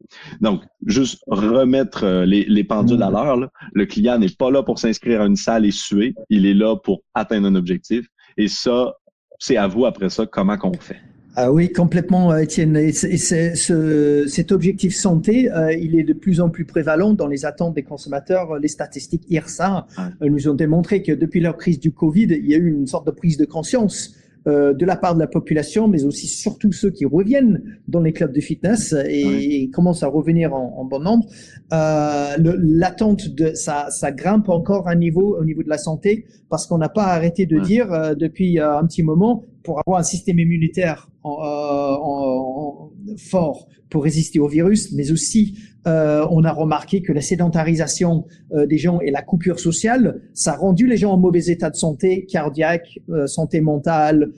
Donc, 0.41 0.63
juste 0.85 1.23
remettre 1.27 2.03
euh, 2.03 2.25
les, 2.25 2.45
les 2.45 2.63
pendules 2.63 3.01
à 3.01 3.09
l'heure. 3.09 3.49
Le 3.73 3.85
client 3.87 4.19
n'est 4.19 4.29
pas 4.29 4.51
là 4.51 4.61
pour 4.61 4.77
s'inscrire 4.77 5.21
à 5.21 5.25
une 5.25 5.35
salle 5.35 5.65
et 5.65 5.71
suer, 5.71 6.13
il 6.29 6.45
est 6.45 6.53
là 6.53 6.75
pour 6.75 7.01
atteindre 7.15 7.47
un 7.47 7.55
objectif. 7.55 8.05
Et 8.37 8.47
ça, 8.47 8.93
c'est 9.39 9.57
à 9.57 9.67
vous 9.67 9.85
après 9.85 10.09
ça 10.09 10.25
comment 10.25 10.57
qu'on 10.57 10.73
fait. 10.73 10.97
Ah 11.35 11.53
oui, 11.53 11.71
complètement, 11.71 12.31
euh, 12.31 12.39
Étienne. 12.39 12.75
Et 12.75 12.91
ce, 12.91 14.25
cet 14.27 14.51
objectif 14.51 14.93
santé, 14.95 15.49
euh, 15.51 15.71
il 15.73 15.97
est 15.97 16.03
de 16.03 16.13
plus 16.13 16.41
en 16.41 16.49
plus 16.49 16.65
prévalent 16.65 17.13
dans 17.13 17.27
les 17.27 17.45
attentes 17.45 17.75
des 17.75 17.83
consommateurs. 17.83 18.59
Les 18.59 18.67
statistiques 18.67 19.23
IRSA 19.29 19.87
nous 20.21 20.49
ont 20.49 20.53
démontré 20.53 21.01
que 21.01 21.13
depuis 21.13 21.39
la 21.39 21.53
crise 21.53 21.79
du 21.79 21.91
Covid, 21.91 22.27
il 22.31 22.45
y 22.45 22.53
a 22.53 22.57
eu 22.57 22.67
une 22.67 22.87
sorte 22.87 23.05
de 23.05 23.11
prise 23.11 23.37
de 23.37 23.45
conscience 23.45 24.15
euh, 24.47 24.73
de 24.73 24.85
la 24.85 24.95
part 24.95 25.15
de 25.15 25.19
la 25.19 25.27
population, 25.27 25.87
mais 25.87 26.05
aussi 26.05 26.27
surtout 26.27 26.71
ceux 26.71 26.91
qui 26.91 27.05
reviennent 27.05 27.61
dans 27.87 27.99
les 27.99 28.13
clubs 28.13 28.31
de 28.31 28.39
fitness 28.39 28.95
et, 29.07 29.69
commencent 29.71 30.03
à 30.03 30.07
revenir 30.07 30.53
en, 30.53 30.85
bon 30.85 30.99
nombre. 30.99 31.25
Euh, 31.73 32.37
L'attente 32.37 33.27
de 33.27 33.53
ça, 33.53 33.87
ça 33.89 34.11
grimpe 34.11 34.49
encore 34.49 34.87
un 34.87 34.95
niveau 34.95 35.37
au 35.37 35.43
niveau 35.43 35.63
de 35.63 35.69
la 35.69 35.77
santé 35.77 36.25
parce 36.49 36.67
qu'on 36.67 36.77
n'a 36.77 36.89
pas 36.89 37.07
arrêté 37.07 37.45
de 37.45 37.59
dire 37.59 37.91
euh, 37.91 38.15
depuis 38.15 38.59
euh, 38.59 38.77
un 38.77 38.85
petit 38.85 39.03
moment 39.03 39.43
pour 39.63 39.81
avoir 39.85 39.99
un 39.99 40.03
système 40.03 40.39
immunitaire 40.39 41.09
en, 41.23 41.31
en, 41.31 42.91
fort 43.17 43.67
pour 43.89 44.03
résister 44.03 44.39
au 44.39 44.47
virus, 44.47 44.93
mais 44.93 45.11
aussi 45.11 45.57
euh, 45.87 46.25
on 46.29 46.43
a 46.43 46.51
remarqué 46.51 47.01
que 47.01 47.13
la 47.13 47.21
sédentarisation 47.21 48.25
euh, 48.53 48.65
des 48.65 48.77
gens 48.77 48.99
et 48.99 49.11
la 49.11 49.21
coupure 49.21 49.59
sociale, 49.59 50.21
ça 50.33 50.53
a 50.53 50.57
rendu 50.57 50.87
les 50.87 50.97
gens 50.97 51.13
en 51.13 51.17
mauvais 51.17 51.45
état 51.45 51.69
de 51.69 51.75
santé 51.75 52.25
cardiaque, 52.25 52.99
euh, 53.09 53.27
santé 53.27 53.61
mentale, 53.61 54.31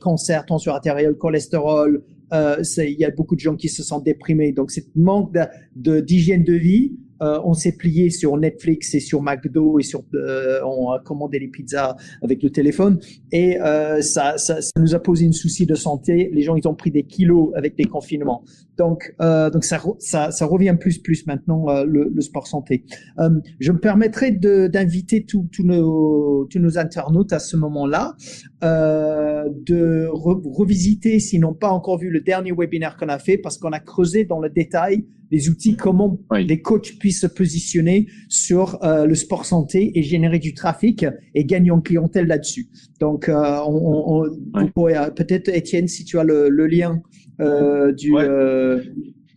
cancer, 0.00 0.44
tension 0.44 0.72
artérielle, 0.72 1.14
cholestérol. 1.14 2.02
Il 2.30 2.96
y 2.98 3.04
a 3.06 3.10
beaucoup 3.10 3.34
de 3.34 3.40
gens 3.40 3.56
qui 3.56 3.70
se 3.70 3.82
sentent 3.82 4.04
déprimés. 4.04 4.52
Donc, 4.52 4.70
c'est 4.70 4.94
manque 4.94 5.32
d'hygiène 5.74 6.44
de, 6.44 6.52
de 6.52 6.58
vie 6.58 6.92
euh, 7.22 7.40
on 7.44 7.54
s'est 7.54 7.76
plié 7.76 8.10
sur 8.10 8.36
Netflix 8.36 8.94
et 8.94 9.00
sur 9.00 9.22
McDo 9.22 9.78
et 9.78 9.82
sur 9.82 10.02
euh, 10.14 10.60
on 10.64 10.90
a 10.90 11.00
commandé 11.00 11.38
les 11.38 11.48
pizzas 11.48 11.96
avec 12.22 12.42
le 12.42 12.50
téléphone 12.50 12.98
et 13.32 13.60
euh, 13.60 14.00
ça, 14.00 14.38
ça, 14.38 14.60
ça, 14.60 14.72
nous 14.78 14.94
a 14.94 15.00
posé 15.00 15.24
une 15.24 15.32
souci 15.32 15.66
de 15.66 15.74
santé. 15.74 16.30
Les 16.32 16.42
gens 16.42 16.54
ils 16.56 16.68
ont 16.68 16.74
pris 16.74 16.90
des 16.90 17.04
kilos 17.04 17.50
avec 17.54 17.74
les 17.78 17.84
confinements. 17.84 18.44
Donc 18.78 19.14
euh, 19.20 19.50
donc 19.50 19.64
ça, 19.64 19.82
ça, 19.98 20.30
ça 20.30 20.46
revient 20.46 20.76
plus 20.78 20.98
plus 20.98 21.26
maintenant 21.26 21.68
euh, 21.68 21.84
le, 21.84 22.10
le, 22.14 22.20
sport 22.20 22.46
santé. 22.46 22.84
Euh, 23.18 23.28
je 23.58 23.72
me 23.72 23.78
permettrai 23.78 24.30
d'inviter 24.30 25.24
tous 25.26 25.48
nos 25.64 26.46
tous 26.46 26.60
nos 26.60 26.78
internautes 26.78 27.32
à 27.32 27.40
ce 27.40 27.56
moment-là 27.56 28.16
de 28.62 30.08
revisiter 30.12 31.18
s'ils 31.18 31.40
n'ont 31.40 31.54
pas 31.54 31.70
encore 31.70 31.98
vu 31.98 32.10
le 32.10 32.20
dernier 32.20 32.52
webinaire 32.52 32.96
qu'on 32.96 33.08
a 33.08 33.18
fait 33.18 33.38
parce 33.38 33.58
qu'on 33.58 33.72
a 33.72 33.80
creusé 33.80 34.24
dans 34.24 34.40
le 34.40 34.48
détail 34.48 35.06
les 35.30 35.48
outils, 35.48 35.76
comment 35.76 36.18
les 36.32 36.62
coachs 36.62 36.98
puissent 36.98 37.20
se 37.20 37.26
positionner 37.26 38.06
sur 38.28 38.82
euh, 38.82 39.06
le 39.06 39.14
sport 39.14 39.44
santé 39.44 39.92
et 39.94 40.02
générer 40.02 40.38
du 40.38 40.54
trafic 40.54 41.04
et 41.34 41.44
gagner 41.44 41.70
en 41.70 41.80
clientèle 41.80 42.26
là-dessus. 42.26 42.68
Donc, 43.00 43.28
euh, 43.28 43.58
on, 43.66 44.24
on, 44.54 44.88
euh, 44.88 45.10
peut-être 45.10 45.48
Étienne, 45.48 45.88
si 45.88 46.04
tu 46.04 46.18
as 46.18 46.24
le, 46.24 46.48
le 46.48 46.66
lien 46.66 47.02
euh, 47.40 47.92
du. 47.92 48.14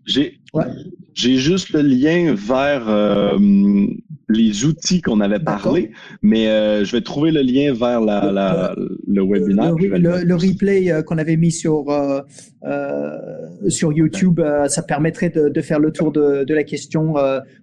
J'ai 0.05 0.39
j'ai 1.13 1.37
juste 1.37 1.69
le 1.71 1.81
lien 1.81 2.33
vers 2.35 2.89
les 4.31 4.65
outils 4.65 5.01
qu'on 5.01 5.19
avait 5.19 5.39
parlé, 5.39 5.91
mais 6.21 6.47
euh, 6.47 6.83
je 6.83 6.91
vais 6.95 7.01
trouver 7.01 7.31
le 7.31 7.41
lien 7.41 7.73
vers 7.73 8.01
la, 8.01 8.31
la, 8.31 8.75
le 9.07 9.23
webinaire. 9.23 9.75
Le, 9.75 10.35
replay 10.35 10.91
euh, 10.91 11.03
qu'on 11.03 11.17
avait 11.17 11.37
mis 11.37 11.51
sur, 11.51 11.89
euh, 11.89 12.21
euh 12.63 13.17
sur 13.67 13.93
YouTube, 13.93 14.41
ça 14.67 14.81
permettrait 14.81 15.29
de, 15.29 15.49
de, 15.49 15.61
faire 15.61 15.79
le 15.79 15.91
tour 15.91 16.11
de, 16.11 16.43
de 16.43 16.53
la 16.53 16.63
question 16.63 17.13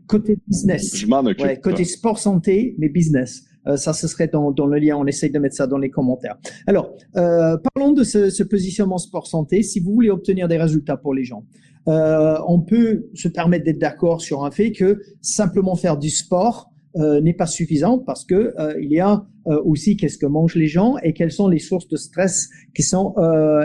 côté 0.06 0.38
business. 0.46 0.96
Je 0.96 1.06
m'en 1.06 1.20
occupe. 1.20 1.44
Ouais, 1.44 1.58
côté 1.58 1.84
sport 1.84 2.18
santé, 2.18 2.76
mais 2.78 2.88
business. 2.88 3.44
ça, 3.76 3.92
ce 3.92 4.06
serait 4.06 4.28
dans, 4.28 4.52
dans, 4.52 4.66
le 4.66 4.78
lien. 4.78 4.96
On 4.96 5.06
essaye 5.06 5.30
de 5.30 5.38
mettre 5.38 5.56
ça 5.56 5.66
dans 5.66 5.78
les 5.78 5.90
commentaires. 5.90 6.36
Alors, 6.66 6.94
parlons 7.12 7.92
de 7.92 8.04
ce, 8.04 8.30
ce 8.30 8.42
positionnement 8.42 8.98
sport 8.98 9.26
santé. 9.26 9.62
Si 9.62 9.80
vous 9.80 9.92
voulez 9.92 10.10
obtenir 10.10 10.46
des 10.46 10.58
résultats 10.58 10.96
pour 10.96 11.14
les 11.14 11.24
gens, 11.24 11.44
euh, 11.88 12.38
on 12.46 12.60
peut 12.60 13.08
se 13.14 13.28
permettre 13.28 13.64
d'être 13.64 13.78
d'accord 13.78 14.20
sur 14.20 14.44
un 14.44 14.50
fait 14.50 14.72
que 14.72 15.00
simplement 15.22 15.74
faire 15.74 15.96
du 15.96 16.10
sport 16.10 16.70
euh, 16.96 17.20
n'est 17.20 17.34
pas 17.34 17.46
suffisant 17.46 17.98
parce 17.98 18.24
que 18.24 18.52
euh, 18.58 18.74
il 18.80 18.90
y 18.90 19.00
a 19.00 19.24
aussi 19.64 19.96
qu'est-ce 19.96 20.18
que 20.18 20.26
mangent 20.26 20.56
les 20.56 20.66
gens 20.66 20.98
et 21.02 21.14
quelles 21.14 21.32
sont 21.32 21.48
les 21.48 21.58
sources 21.58 21.88
de 21.88 21.96
stress 21.96 22.50
qui 22.74 22.82
sont 22.82 23.14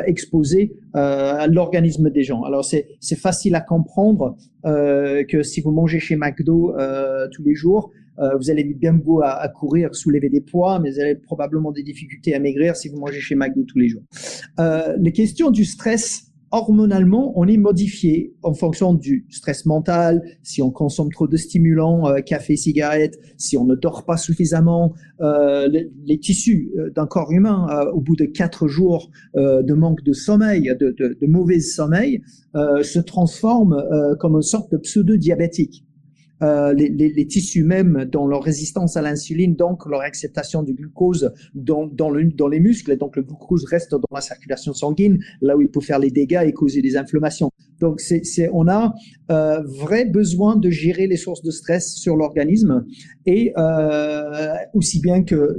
exposées 0.06 0.78
à 0.94 1.46
l'organisme 1.48 2.10
des 2.10 2.24
gens. 2.24 2.44
Alors 2.44 2.64
c'est 2.64 2.88
c'est 3.02 3.20
facile 3.20 3.54
à 3.56 3.60
comprendre 3.60 4.38
que 4.64 5.44
si 5.44 5.60
vous 5.60 5.72
mangez 5.72 6.00
chez 6.00 6.16
McDo 6.16 6.74
tous 7.34 7.44
les 7.44 7.54
jours, 7.54 7.92
vous 8.18 8.50
allez 8.50 8.64
bien 8.64 8.94
beau 8.94 9.20
à, 9.24 9.32
à, 9.32 9.50
courir, 9.50 9.94
soulever 9.94 10.30
des 10.30 10.40
poids, 10.40 10.80
mais 10.80 10.92
vous 10.92 11.00
avez 11.02 11.16
probablement 11.16 11.74
des 11.74 11.84
difficultés 11.84 12.34
à 12.34 12.40
maigrir 12.40 12.78
si 12.78 12.88
vous 12.88 12.98
mangez 12.98 13.20
chez 13.20 13.36
McDo 13.36 13.64
tous 13.68 13.80
les 13.80 13.90
jours. 13.90 14.04
les 14.58 15.12
questions 15.12 15.52
du 15.52 15.66
stress 15.66 16.33
hormonalement, 16.54 17.34
on 17.36 17.48
est 17.48 17.58
modifié 17.58 18.36
en 18.44 18.54
fonction 18.54 18.94
du 18.94 19.26
stress 19.30 19.66
mental, 19.66 20.22
si 20.44 20.62
on 20.62 20.70
consomme 20.70 21.12
trop 21.12 21.28
de 21.28 21.36
stimulants, 21.36 22.08
euh, 22.08 22.20
café, 22.20 22.56
cigarette, 22.56 23.20
si 23.38 23.58
on 23.58 23.66
ne 23.66 23.74
dort 23.74 24.06
pas 24.06 24.18
suffisamment, 24.18 24.94
euh, 25.22 25.68
les, 25.68 26.20
tissus 26.20 26.72
euh, 26.78 26.92
d'un 26.92 27.08
corps 27.08 27.32
humain, 27.32 27.68
au 27.94 28.02
bout 28.02 28.16
de 28.16 28.26
quatre 28.26 28.68
jours 28.68 29.10
de 29.36 29.74
manque 29.74 30.04
de 30.04 30.14
sommeil, 30.14 30.72
de, 30.80 30.96
de, 30.98 31.18
de 31.20 31.28
mauvais 31.28 31.60
sommeil, 31.60 32.22
se 32.54 33.00
transforment 33.00 33.84
comme 34.20 34.36
une 34.36 34.44
sorte 34.44 34.72
de 34.72 34.78
pseudo-diabétique. 34.78 35.86
Euh, 36.44 36.74
les, 36.74 37.28
tissus 37.28 37.64
même 37.64 38.06
dans 38.06 38.28
leur 38.28 38.44
résistance 38.44 38.98
à 38.98 39.02
l'insuline, 39.02 39.56
donc 39.56 39.86
leur 39.86 40.02
acceptation 40.02 40.62
du 40.62 40.74
glucose 40.74 41.32
dans, 41.56 41.88
dans 41.88 42.10
les 42.10 42.60
muscles, 42.60 42.92
et 42.92 42.98
donc 42.98 43.16
le 43.16 43.24
glucose 43.24 43.64
reste 43.66 43.92
dans 43.92 44.02
la 44.14 44.22
circulation 44.22 44.74
sanguine, 44.74 45.24
là 45.42 45.56
où 45.56 45.62
il 45.62 45.70
peut 45.70 45.80
faire 45.80 46.00
les 46.00 46.12
dégâts 46.12 46.44
et 46.46 46.52
causer 46.52 46.82
des 46.82 46.98
inflammations. 46.98 47.52
Donc 47.84 48.02
on 48.54 48.68
a 48.68 48.94
euh, 49.30 49.62
vrai 49.64 50.06
besoin 50.06 50.56
de 50.56 50.70
gérer 50.70 51.06
les 51.06 51.18
sources 51.18 51.42
de 51.42 51.52
stress 51.52 51.96
sur 51.96 52.16
l'organisme 52.16 52.86
et 53.26 53.52
euh, 53.58 54.54
aussi 54.74 55.02
bien 55.02 55.24
que 55.24 55.56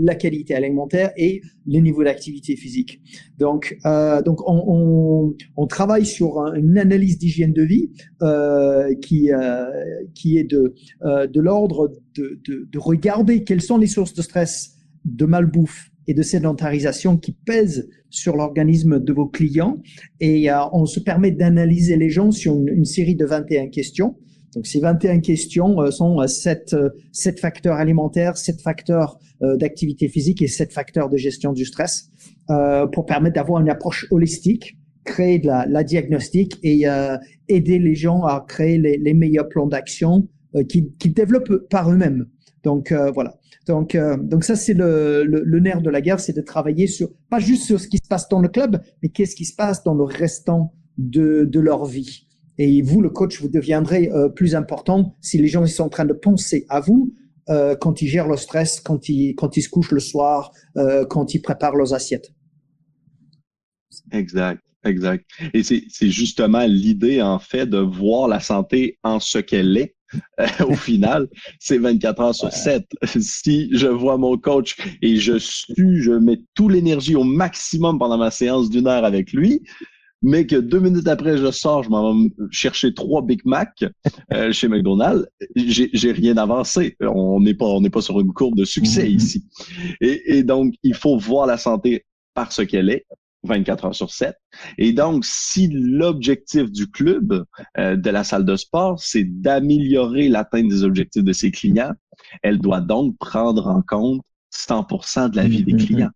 la 0.00 0.14
qualité 0.14 0.54
alimentaire 0.54 1.12
et 1.16 1.42
les 1.66 1.80
niveaux 1.82 2.02
d'activité 2.02 2.56
physique. 2.56 3.00
Donc, 3.38 3.76
euh, 3.84 4.22
on, 4.26 5.66
travaille 5.68 6.06
sur 6.06 6.38
une 6.54 6.78
analyse 6.78 7.18
d'hygiène 7.18 7.52
de 7.52 7.62
vie 7.62 7.90
euh, 8.22 8.94
qui, 9.02 9.28
est 9.28 10.44
de, 10.44 10.74
l'ordre 11.40 11.92
de, 12.16 12.40
de 12.46 12.78
regarder 12.78 13.44
quelles 13.44 13.62
sont 13.62 13.78
les 13.78 13.86
sources 13.86 14.14
de 14.14 14.22
stress 14.22 14.76
de 15.04 15.26
malbouffe 15.26 15.90
et 16.06 16.14
de 16.14 16.22
sédentarisation 16.22 17.16
qui 17.16 17.32
pèsent 17.32 17.88
sur 18.10 18.36
l'organisme 18.36 19.00
de 19.00 19.12
vos 19.12 19.26
clients. 19.26 19.78
Et 20.20 20.50
euh, 20.50 20.56
on 20.72 20.86
se 20.86 21.00
permet 21.00 21.30
d'analyser 21.30 21.96
les 21.96 22.10
gens 22.10 22.30
sur 22.30 22.54
une, 22.54 22.84
série 22.84 23.16
de 23.16 23.26
21 23.26 23.68
questions. 23.68 24.16
Donc 24.54 24.66
ces 24.66 24.80
21 24.80 25.20
questions 25.20 25.80
euh, 25.80 25.90
sont 25.90 26.20
euh, 26.20 26.26
sept, 26.26 26.74
sept 27.12 27.40
facteurs 27.40 27.76
alimentaires, 27.76 28.36
sept 28.36 28.60
facteurs 28.60 29.18
d'activité 29.42 30.08
physique 30.08 30.40
et 30.40 30.46
sept 30.46 30.72
facteurs 30.72 31.10
de 31.10 31.18
gestion 31.18 31.52
du 31.52 31.66
stress 31.66 32.08
pour 32.94 33.04
permettre 33.04 33.34
d'avoir 33.34 33.60
une 33.60 33.68
approche 33.68 34.06
holistique 34.10 34.78
créer 35.04 35.38
de 35.38 35.46
la, 35.46 35.66
la 35.66 35.84
diagnostic 35.84 36.58
et 36.62 36.86
aider 37.46 37.78
les 37.78 37.94
gens 37.94 38.22
à 38.22 38.42
créer 38.48 38.78
les, 38.78 38.96
les 38.96 39.12
meilleurs 39.12 39.46
plans 39.50 39.66
d'action 39.66 40.26
qu'ils 40.70 40.90
qui 40.94 41.10
développent 41.10 41.68
par 41.68 41.92
eux-mêmes. 41.92 42.24
Donc 42.64 42.94
voilà. 43.12 43.38
Donc, 43.66 43.94
euh, 43.94 44.16
donc 44.16 44.44
ça, 44.44 44.54
c'est 44.54 44.74
le, 44.74 45.24
le, 45.24 45.60
nerf 45.60 45.82
de 45.82 45.90
la 45.90 46.00
guerre, 46.00 46.20
c'est 46.20 46.32
de 46.32 46.40
travailler 46.40 46.86
sur, 46.86 47.10
pas 47.28 47.40
juste 47.40 47.64
sur 47.64 47.80
ce 47.80 47.88
qui 47.88 47.98
se 47.98 48.08
passe 48.08 48.28
dans 48.28 48.40
le 48.40 48.48
club, 48.48 48.80
mais 49.02 49.08
qu'est-ce 49.08 49.34
qui 49.34 49.44
se 49.44 49.54
passe 49.54 49.82
dans 49.82 49.94
le 49.94 50.04
restant 50.04 50.72
de, 50.98 51.44
de 51.44 51.60
leur 51.60 51.84
vie. 51.84 52.26
Et 52.58 52.80
vous, 52.80 53.02
le 53.02 53.10
coach, 53.10 53.40
vous 53.40 53.48
deviendrez 53.48 54.10
euh, 54.12 54.28
plus 54.28 54.54
important 54.54 55.16
si 55.20 55.36
les 55.38 55.48
gens 55.48 55.64
ils 55.64 55.70
sont 55.70 55.84
en 55.84 55.88
train 55.88 56.06
de 56.06 56.12
penser 56.12 56.64
à 56.68 56.80
vous 56.80 57.12
euh, 57.48 57.76
quand 57.76 58.02
ils 58.02 58.08
gèrent 58.08 58.28
le 58.28 58.36
stress, 58.36 58.80
quand 58.80 59.08
ils, 59.08 59.34
quand 59.34 59.56
ils 59.56 59.62
se 59.62 59.68
couchent 59.68 59.92
le 59.92 60.00
soir, 60.00 60.52
euh, 60.76 61.04
quand 61.04 61.34
ils 61.34 61.40
préparent 61.40 61.76
leurs 61.76 61.92
assiettes. 61.92 62.32
Exact. 64.12 64.60
Exact. 64.84 65.24
Et 65.52 65.64
c'est 65.64 66.10
justement 66.10 66.64
l'idée, 66.64 67.20
en 67.20 67.40
fait, 67.40 67.66
de 67.66 67.78
voir 67.78 68.28
la 68.28 68.38
santé 68.38 68.98
en 69.02 69.18
ce 69.18 69.38
qu'elle 69.38 69.76
est 69.76 69.95
au 70.66 70.74
final, 70.74 71.28
c'est 71.58 71.78
24 71.78 72.20
heures 72.20 72.34
sur 72.34 72.52
7. 72.52 72.84
Si 73.18 73.68
je 73.72 73.86
vois 73.86 74.18
mon 74.18 74.36
coach 74.36 74.76
et 75.02 75.16
je 75.16 75.38
suis, 75.38 76.02
je 76.02 76.12
mets 76.12 76.40
toute 76.54 76.72
l'énergie 76.72 77.14
au 77.14 77.24
maximum 77.24 77.98
pendant 77.98 78.18
ma 78.18 78.30
séance 78.30 78.70
d'une 78.70 78.86
heure 78.86 79.04
avec 79.04 79.32
lui, 79.32 79.62
mais 80.22 80.46
que 80.46 80.56
deux 80.56 80.80
minutes 80.80 81.08
après 81.08 81.36
je 81.38 81.50
sors, 81.50 81.82
je 81.82 81.90
m'en 81.90 82.14
vais 82.14 82.30
chercher 82.50 82.94
trois 82.94 83.22
Big 83.22 83.40
Mac 83.44 83.84
euh, 84.32 84.52
chez 84.52 84.68
McDonald's, 84.68 85.26
j'ai 85.54 86.12
rien 86.12 86.36
avancé. 86.36 86.96
On 87.00 87.40
n'est 87.40 87.54
pas 87.54 87.66
on 87.66 87.80
n'est 87.80 87.90
pas 87.90 88.02
sur 88.02 88.20
une 88.20 88.32
courbe 88.32 88.56
de 88.56 88.64
succès 88.64 89.04
mm-hmm. 89.04 89.16
ici. 89.16 89.44
Et, 90.00 90.38
et 90.38 90.42
donc 90.42 90.74
il 90.82 90.94
faut 90.94 91.16
voir 91.18 91.46
la 91.46 91.58
santé 91.58 92.04
par 92.34 92.52
ce 92.52 92.62
qu'elle 92.62 92.90
est, 92.90 93.06
24 93.46 93.84
heures 93.86 93.94
sur 93.94 94.10
7. 94.10 94.34
Et 94.78 94.92
donc, 94.92 95.24
si 95.24 95.68
l'objectif 95.72 96.70
du 96.70 96.90
club, 96.90 97.44
euh, 97.78 97.96
de 97.96 98.10
la 98.10 98.24
salle 98.24 98.44
de 98.44 98.56
sport, 98.56 98.98
c'est 98.98 99.24
d'améliorer 99.24 100.28
l'atteinte 100.28 100.68
des 100.68 100.84
objectifs 100.84 101.24
de 101.24 101.32
ses 101.32 101.50
clients, 101.50 101.92
elle 102.42 102.58
doit 102.58 102.80
donc 102.80 103.16
prendre 103.18 103.66
en 103.68 103.82
compte 103.82 104.22
100% 104.52 105.30
de 105.30 105.36
la 105.36 105.46
vie 105.46 105.64
des 105.64 105.72
mm-hmm. 105.72 105.86
clients. 105.86 106.10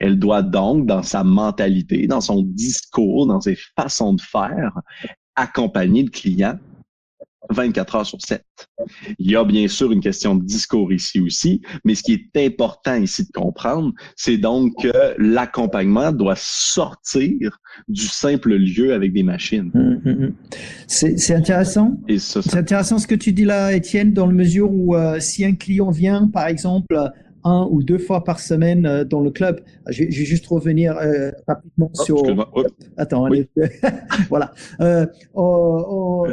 Elle 0.00 0.18
doit 0.18 0.42
donc, 0.42 0.86
dans 0.86 1.02
sa 1.02 1.24
mentalité, 1.24 2.06
dans 2.06 2.20
son 2.20 2.42
discours, 2.42 3.26
dans 3.26 3.40
ses 3.40 3.58
façons 3.76 4.14
de 4.14 4.20
faire, 4.20 4.72
accompagner 5.34 6.02
le 6.02 6.10
client 6.10 6.58
24 7.50 7.96
heures 7.96 8.06
sur 8.06 8.18
7. 8.20 8.42
Il 9.18 9.30
y 9.30 9.36
a 9.36 9.44
bien 9.44 9.68
sûr 9.68 9.92
une 9.92 10.00
question 10.00 10.34
de 10.34 10.44
discours 10.44 10.92
ici 10.92 11.20
aussi, 11.20 11.60
mais 11.84 11.94
ce 11.94 12.02
qui 12.02 12.12
est 12.12 12.46
important 12.46 12.96
ici 12.96 13.24
de 13.24 13.30
comprendre, 13.32 13.92
c'est 14.16 14.38
donc 14.38 14.72
que 14.82 15.14
l'accompagnement 15.18 16.12
doit 16.12 16.36
sortir 16.36 17.58
du 17.88 18.06
simple 18.06 18.54
lieu 18.54 18.94
avec 18.94 19.12
des 19.12 19.22
machines. 19.22 19.70
Hum, 19.74 20.00
hum, 20.04 20.24
hum. 20.24 20.34
C'est 20.86 21.34
intéressant. 21.34 21.98
C'est 22.18 22.56
intéressant 22.56 22.98
ce 22.98 23.06
que 23.06 23.14
tu 23.14 23.32
dis 23.32 23.44
là, 23.44 23.72
Étienne, 23.72 24.12
dans 24.12 24.26
le 24.26 24.34
mesure 24.34 24.70
où 24.70 24.94
euh, 24.94 25.20
si 25.20 25.44
un 25.44 25.54
client 25.54 25.90
vient, 25.90 26.28
par 26.28 26.46
exemple, 26.46 26.96
un 27.44 27.68
ou 27.70 27.82
deux 27.82 27.98
fois 27.98 28.24
par 28.24 28.40
semaine 28.40 28.86
euh, 28.86 29.04
dans 29.04 29.20
le 29.20 29.30
club. 29.30 29.60
Je, 29.88 30.04
vais 30.04 30.10
juste 30.10 30.46
revenir 30.46 30.96
euh, 30.96 31.30
rapidement 31.46 31.90
oh, 31.94 32.02
sur. 32.02 32.22
Attends, 32.96 33.28
voilà. 34.28 34.52
Euh, 34.80 35.06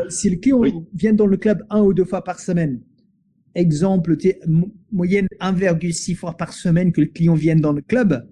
si 0.09 0.29
le 0.29 0.37
client 0.37 0.61
vient 0.93 1.13
dans 1.13 1.27
le 1.27 1.37
club 1.37 1.63
un 1.69 1.81
ou 1.81 1.93
deux 1.93 2.05
fois 2.05 2.23
par 2.23 2.39
semaine, 2.39 2.81
exemple, 3.53 4.15
moyenne 4.91 5.27
1,6 5.41 6.15
fois 6.15 6.37
par 6.37 6.53
semaine 6.53 6.91
que 6.91 7.01
le 7.01 7.07
client 7.07 7.33
vienne 7.33 7.59
dans 7.59 7.73
le 7.73 7.81
club, 7.81 8.25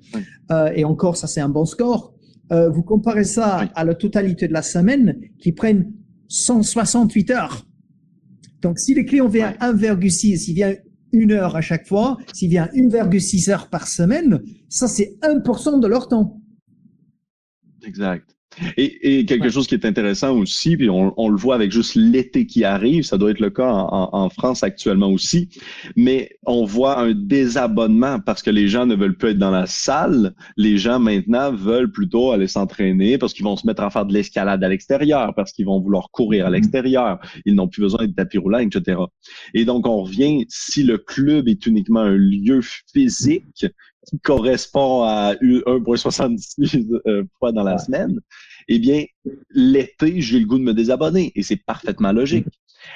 et 0.73 0.85
encore, 0.85 1.17
ça 1.17 1.27
c'est 1.27 1.41
un 1.41 1.49
bon 1.49 1.65
score. 1.65 2.13
vous 2.49 2.83
comparez 2.83 3.25
ça 3.25 3.67
à 3.75 3.83
la 3.83 3.95
totalité 3.95 4.47
de 4.47 4.53
la 4.53 4.61
semaine 4.61 5.19
qui 5.37 5.51
prennent 5.51 5.91
168 6.29 7.31
heures. 7.31 7.65
Donc, 8.61 8.79
si 8.79 8.93
le 8.93 9.03
client 9.03 9.27
vient 9.27 9.51
1,6, 9.61 10.45
il 10.49 10.53
vient 10.53 10.73
une 11.11 11.31
heure 11.31 11.55
à 11.55 11.61
chaque 11.61 11.87
fois, 11.87 12.17
s'il 12.33 12.49
vient 12.49 12.67
1,6 12.73 13.51
heures 13.51 13.69
par 13.69 13.87
semaine, 13.87 14.41
ça 14.69 14.87
c'est 14.87 15.17
1% 15.21 15.79
de 15.79 15.87
leur 15.87 16.07
temps. 16.07 16.41
Exact. 17.83 18.38
Et, 18.77 19.25
quelque 19.25 19.49
chose 19.49 19.67
qui 19.67 19.75
est 19.75 19.85
intéressant 19.85 20.35
aussi, 20.37 20.77
puis 20.77 20.89
on, 20.89 21.29
le 21.29 21.37
voit 21.37 21.55
avec 21.55 21.71
juste 21.71 21.95
l'été 21.95 22.45
qui 22.45 22.63
arrive, 22.63 23.03
ça 23.03 23.17
doit 23.17 23.31
être 23.31 23.39
le 23.39 23.49
cas 23.49 23.69
en, 23.69 24.29
France 24.29 24.63
actuellement 24.63 25.09
aussi, 25.09 25.49
mais 25.95 26.29
on 26.45 26.65
voit 26.65 26.99
un 26.99 27.13
désabonnement 27.13 28.19
parce 28.19 28.43
que 28.43 28.49
les 28.49 28.67
gens 28.67 28.85
ne 28.85 28.95
veulent 28.95 29.17
plus 29.17 29.29
être 29.29 29.37
dans 29.37 29.51
la 29.51 29.65
salle. 29.65 30.33
Les 30.55 30.77
gens 30.77 30.99
maintenant 30.99 31.51
veulent 31.51 31.91
plutôt 31.91 32.31
aller 32.31 32.47
s'entraîner 32.47 33.17
parce 33.17 33.33
qu'ils 33.33 33.45
vont 33.45 33.55
se 33.55 33.65
mettre 33.65 33.83
à 33.83 33.89
faire 33.89 34.05
de 34.05 34.13
l'escalade 34.13 34.63
à 34.63 34.69
l'extérieur, 34.69 35.33
parce 35.35 35.51
qu'ils 35.51 35.65
vont 35.65 35.79
vouloir 35.79 36.09
courir 36.11 36.45
à 36.45 36.49
mm-hmm. 36.49 36.53
l'extérieur. 36.53 37.19
Ils 37.45 37.55
n'ont 37.55 37.67
plus 37.67 37.81
besoin 37.81 38.07
de 38.07 38.13
tapis 38.13 38.37
roulants, 38.37 38.59
etc. 38.59 38.99
Et 39.53 39.65
donc, 39.65 39.87
on 39.87 40.03
revient, 40.03 40.45
si 40.49 40.83
le 40.83 40.97
club 40.97 41.47
est 41.47 41.65
uniquement 41.65 42.01
un 42.01 42.15
lieu 42.15 42.61
physique, 42.93 43.65
qui 44.07 44.19
correspond 44.19 45.03
à 45.03 45.33
1,76 45.35 47.01
euh, 47.05 47.23
fois 47.37 47.51
dans 47.51 47.63
la 47.63 47.77
semaine, 47.77 48.19
eh 48.69 48.79
bien, 48.79 49.03
l'été, 49.49 50.21
j'ai 50.21 50.39
le 50.39 50.45
goût 50.45 50.59
de 50.59 50.63
me 50.63 50.73
désabonner 50.73 51.31
et 51.35 51.41
c'est 51.41 51.57
parfaitement 51.57 52.11
logique. 52.11 52.45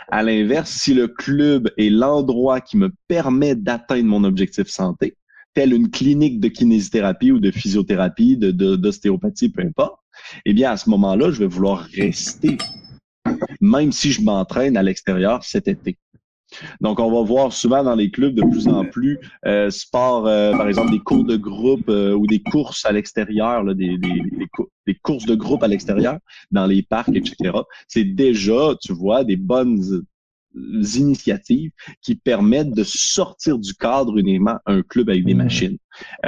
À 0.08 0.24
l'inverse, 0.24 0.72
si 0.72 0.94
le 0.94 1.08
club 1.08 1.70
est 1.78 1.90
l'endroit 1.90 2.62
qui 2.62 2.78
me 2.78 2.92
permet 3.08 3.56
d'atteindre 3.56 4.06
mon 4.06 4.24
objectif 4.24 4.68
santé, 4.68 5.18
telle 5.56 5.74
une 5.74 5.90
clinique 5.90 6.40
de 6.40 6.48
kinésithérapie 6.48 7.32
ou 7.32 7.40
de 7.40 7.52
physiothérapie, 7.52 8.38
de, 8.38 8.52
d'ostéopathie, 8.52 9.50
peu 9.50 9.64
importe, 9.64 10.00
eh 10.46 10.54
bien, 10.54 10.72
à 10.72 10.78
ce 10.78 10.90
moment-là, 10.92 11.32
je 11.32 11.40
vais 11.40 11.48
vouloir 11.48 11.88
rester, 11.96 12.58
même 13.60 13.92
si 13.92 14.12
je 14.12 14.22
m'entraîne 14.22 14.78
à 14.78 14.84
l'extérieur 14.84 15.44
cet 15.44 15.68
été. 15.68 15.98
Donc, 16.82 17.00
on 17.00 17.12
va 17.12 17.26
voir 17.26 17.54
souvent 17.54 17.84
dans 17.84 17.96
les 17.96 18.12
clubs 18.12 18.34
de 18.34 18.44
plus 18.44 18.68
en 18.68 18.86
plus 18.86 19.20
euh, 19.46 19.70
sport, 19.70 20.28
euh, 20.28 20.52
par 20.52 20.68
exemple 20.68 20.92
des 20.92 21.00
cours 21.00 21.24
de 21.24 21.36
groupe 21.36 21.90
euh, 21.90 22.14
ou 22.14 22.28
des 22.28 22.42
courses 22.42 22.86
à 22.86 22.92
l'extérieur, 22.92 23.64
des, 23.76 23.98
des, 23.98 24.96
courses 25.02 25.26
de 25.26 25.36
groupe 25.36 25.64
à 25.64 25.68
l'extérieur, 25.68 26.18
dans 26.52 26.66
les 26.66 26.84
parcs, 26.84 27.16
etc. 27.16 27.58
C'est 27.88 28.04
déjà, 28.04 28.76
tu 28.82 28.94
vois, 28.94 29.24
des 29.24 29.38
bonnes 29.38 30.06
initiatives 30.56 31.72
qui 32.02 32.16
permettent 32.16 32.76
de 32.76 32.84
sortir 32.84 33.58
du 33.58 33.74
cadre 33.74 34.18
uniquement 34.18 34.60
un 34.68 34.84
club 34.84 35.10
avec 35.10 35.26
des 35.26 35.34
machines. 35.34 35.78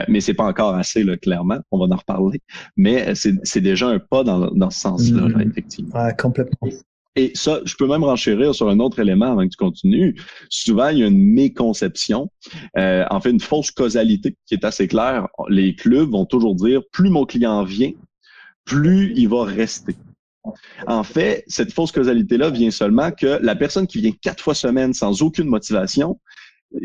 mais 0.08 0.20
c'est 0.20 0.34
pas 0.34 0.46
encore 0.46 0.74
assez, 0.74 1.04
là, 1.04 1.16
clairement. 1.16 1.60
On 1.70 1.78
va 1.78 1.94
en 1.94 1.98
reparler. 1.98 2.42
Mais 2.76 3.14
c'est 3.14 3.62
déjà 3.62 3.88
un 3.88 4.00
pas 4.00 4.24
dans, 4.24 4.50
dans 4.52 4.72
ce 4.72 4.80
sens-là, 4.80 5.28
mm-hmm. 5.28 5.50
effectivement. 5.50 6.04
Ouais, 6.04 6.16
complètement. 6.18 6.70
Et 7.16 7.32
ça, 7.34 7.62
je 7.64 7.76
peux 7.76 7.88
même 7.88 8.04
renchérir 8.04 8.54
sur 8.54 8.70
un 8.70 8.80
autre 8.80 9.00
élément 9.00 9.32
avant 9.32 9.44
que 9.44 9.52
tu 9.52 9.58
continues. 9.58 10.20
Souvent, 10.50 10.90
il 10.90 11.00
y 11.00 11.04
a 11.04 11.08
une 11.08 11.18
méconception, 11.18 12.30
euh, 12.78 13.06
en 13.10 13.22
fait, 13.22 13.32
une 13.32 13.40
fausse 13.40 13.72
causalité 13.72 14.36
qui 14.46 14.54
est 14.54 14.66
assez 14.66 14.88
claire. 14.88 15.28
Les 15.50 15.76
clubs 15.76 16.10
vont 16.10 16.26
toujours 16.26 16.56
dire, 16.56 16.82
plus 16.92 17.10
mon 17.10 17.26
client 17.26 17.64
vient, 17.64 17.92
plus 18.66 19.14
il 19.16 19.30
va 19.30 19.46
rester. 19.46 19.96
En 20.88 21.04
fait, 21.04 21.44
cette 21.48 21.74
fausse 21.74 21.92
causalité-là 21.92 22.50
vient 22.50 22.70
seulement 22.70 23.12
que 23.12 23.40
la 23.42 23.56
personne 23.56 23.88
qui 23.88 24.00
vient 24.02 24.12
quatre 24.22 24.44
fois 24.44 24.54
semaine 24.54 24.94
sans 24.94 25.22
aucune 25.22 25.48
motivation, 25.48 26.20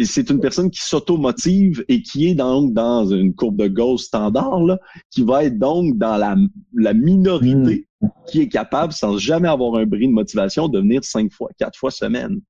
c'est 0.02 0.30
une 0.30 0.40
personne 0.40 0.70
qui 0.70 0.80
s'auto-motive 0.80 1.84
et 1.88 2.02
qui 2.02 2.28
est 2.28 2.34
donc 2.34 2.72
dans 2.72 3.06
une 3.06 3.34
courbe 3.34 3.56
de 3.56 3.68
Gauss 3.68 4.04
standard, 4.04 4.60
là, 4.60 4.78
qui 5.10 5.22
va 5.22 5.44
être 5.44 5.58
donc 5.58 5.98
dans 5.98 6.16
la, 6.16 6.94
minorité 6.94 7.80
hmm. 7.80 7.89
Qui 8.26 8.40
est 8.40 8.48
capable, 8.48 8.92
sans 8.92 9.18
jamais 9.18 9.48
avoir 9.48 9.74
un 9.76 9.86
bris 9.86 10.06
de 10.06 10.12
motivation, 10.12 10.68
de 10.68 10.78
venir 10.78 11.04
cinq 11.04 11.32
fois, 11.32 11.50
quatre 11.58 11.78
fois 11.78 11.90
semaine. 11.90 12.40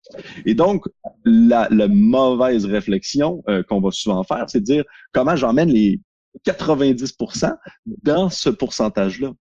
Et 0.47 0.55
donc, 0.55 0.85
la, 1.25 1.69
la 1.71 1.89
mauvaise 1.89 2.65
réflexion 2.67 3.43
euh, 3.49 3.63
qu'on 3.63 3.81
va 3.81 3.91
souvent 3.91 4.23
faire, 4.23 4.45
c'est 4.49 4.61
de 4.61 4.65
dire 4.65 4.85
comment 5.13 5.37
j'emmène 5.37 5.71
les 5.71 6.01
90% 6.47 7.57
dans 8.03 8.31
ce 8.31 8.51
pourcentage-là. 8.51 9.33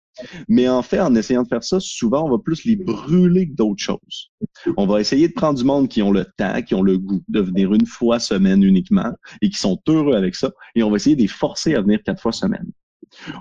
Mais 0.48 0.68
en 0.68 0.82
fait, 0.82 1.00
en 1.00 1.16
essayant 1.16 1.44
de 1.44 1.48
faire 1.48 1.64
ça, 1.64 1.80
souvent, 1.80 2.26
on 2.26 2.32
va 2.32 2.38
plus 2.40 2.66
les 2.66 2.76
brûler 2.76 3.48
que 3.48 3.54
d'autres 3.54 3.82
choses. 3.82 4.32
On 4.76 4.86
va 4.86 5.00
essayer 5.00 5.28
de 5.28 5.34
prendre 5.34 5.58
du 5.58 5.64
monde 5.64 5.88
qui 5.88 6.02
ont 6.02 6.12
le 6.12 6.26
temps, 6.38 6.62
qui 6.62 6.76
ont 6.76 6.82
le 6.82 6.98
goût 6.98 7.22
de 7.30 7.40
venir 7.40 7.74
une 7.74 7.86
fois 7.86 8.20
semaine 8.20 8.64
uniquement 8.64 9.14
et 9.42 9.50
qui 9.50 9.58
sont 9.58 9.80
heureux 9.88 10.16
avec 10.16 10.36
ça. 10.36 10.52
Et 10.76 10.84
on 10.84 10.90
va 10.90 10.98
essayer 10.98 11.16
de 11.16 11.22
les 11.22 11.28
forcer 11.28 11.76
à 11.76 11.82
venir 11.82 12.00
quatre 12.04 12.22
fois 12.22 12.32
semaine. 12.32 12.70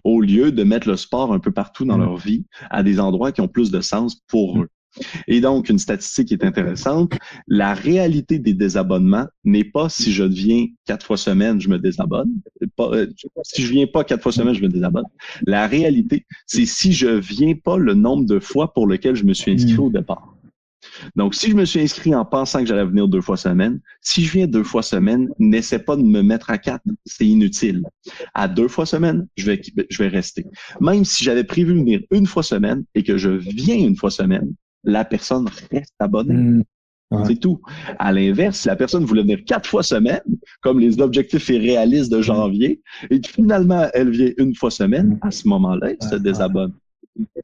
Au 0.05 0.21
lieu 0.21 0.53
de 0.53 0.65
mettre 0.65 0.89
le 0.89 0.97
sport 0.97 1.33
un 1.33 1.39
peu 1.39 1.51
partout 1.51 1.85
dans 1.85 1.99
leur 1.99 2.17
vie, 2.17 2.45
à 2.71 2.83
des 2.83 3.01
endroits 3.01 3.33
qui 3.33 3.41
ont 3.41 3.49
plus 3.49 3.71
de 3.71 3.81
sens 3.81 4.21
pour 4.27 4.61
eux. 4.61 4.69
Et 5.27 5.41
donc, 5.41 5.69
une 5.69 5.79
statistique 5.79 6.29
qui 6.29 6.35
est 6.35 6.45
intéressante, 6.45 7.13
la 7.47 7.75
réalité 7.75 8.39
des 8.39 8.55
désabonnements 8.55 9.27
n'est 9.45 9.65
pas 9.65 9.89
si 9.89 10.13
je 10.13 10.25
viens 10.25 10.67
quatre 10.87 11.05
fois 11.05 11.17
semaine, 11.17 11.61
je 11.61 11.69
me 11.69 11.79
désabonne. 11.79 12.33
Euh, 12.81 13.07
si 13.43 13.63
je 13.63 13.73
viens 13.73 13.87
pas 13.87 14.05
quatre 14.05 14.23
fois 14.23 14.33
semaine, 14.33 14.55
je 14.55 14.63
me 14.63 14.69
désabonne. 14.69 15.05
La 15.47 15.67
réalité, 15.67 16.27
c'est 16.47 16.67
si 16.67 16.93
je 16.93 17.09
viens 17.09 17.55
pas 17.55 17.77
le 17.77 17.95
nombre 17.95 18.25
de 18.25 18.39
fois 18.39 18.73
pour 18.73 18.87
lequel 18.87 19.15
je 19.15 19.25
me 19.25 19.35
suis 19.35 19.53
inscrit 19.53 19.79
au 19.79 19.91
départ. 19.91 20.38
Donc, 21.17 21.35
si 21.35 21.51
je 21.51 21.57
me 21.57 21.65
suis 21.65 21.81
inscrit 21.81 22.15
en 22.15 22.25
pensant 22.25 22.61
que 22.61 22.67
j'allais 22.67 22.85
venir 22.85 23.09
deux 23.09 23.21
fois 23.21 23.37
semaine, 23.37 23.81
si 24.01 24.25
je 24.25 24.33
viens 24.33 24.47
deux 24.47 24.63
fois 24.63 24.83
semaine, 24.83 25.29
n'essaie 25.39 25.79
pas 25.79 25.97
de 25.97 26.03
me 26.03 26.23
mettre 26.23 26.51
à 26.51 26.59
quatre. 26.59 26.85
C'est 27.05 27.27
inutile. 27.27 27.83
À 28.35 28.49
deux 28.49 28.69
fois 28.69 28.87
semaine, 28.87 29.27
je 29.37 29.47
vais, 29.47 29.61
je 29.91 30.03
vais 30.03 30.09
rester. 30.09 30.45
Même 30.81 31.05
si 31.05 31.25
j'avais 31.25 31.45
prévu 31.45 31.75
venir 31.75 32.01
une 32.11 32.27
fois 32.27 32.43
semaine 32.43 32.85
et 32.95 33.03
que 33.03 33.17
je 33.17 33.31
viens 33.31 33.77
une 33.77 33.97
fois 33.97 34.11
semaine, 34.11 34.55
la 34.85 35.05
personne 35.05 35.49
reste 35.71 35.95
abonnée. 35.99 36.35
Hmm. 36.35 36.63
C'est 37.25 37.41
tout. 37.41 37.61
À 37.99 38.13
l'inverse, 38.13 38.59
si 38.61 38.69
la 38.69 38.77
personne 38.77 39.05
voulait 39.05 39.23
venir 39.23 39.43
quatre 39.47 39.69
fois 39.69 39.83
semaine, 39.83 40.21
comme 40.61 40.79
les 40.79 41.01
objectifs 41.01 41.49
irréalistes 41.49 42.13
de 42.13 42.21
janvier, 42.21 42.83
et 43.11 43.21
que 43.21 43.31
finalement 43.31 43.89
elle 43.95 44.11
vient 44.11 44.31
une 44.37 44.55
fois 44.55 44.71
semaine, 44.71 45.19
hmm. 45.23 45.27
à 45.27 45.31
ce 45.31 45.49
moment-là, 45.49 45.91
elle 45.91 46.09
se 46.09 46.17
désabonne. 46.17 46.75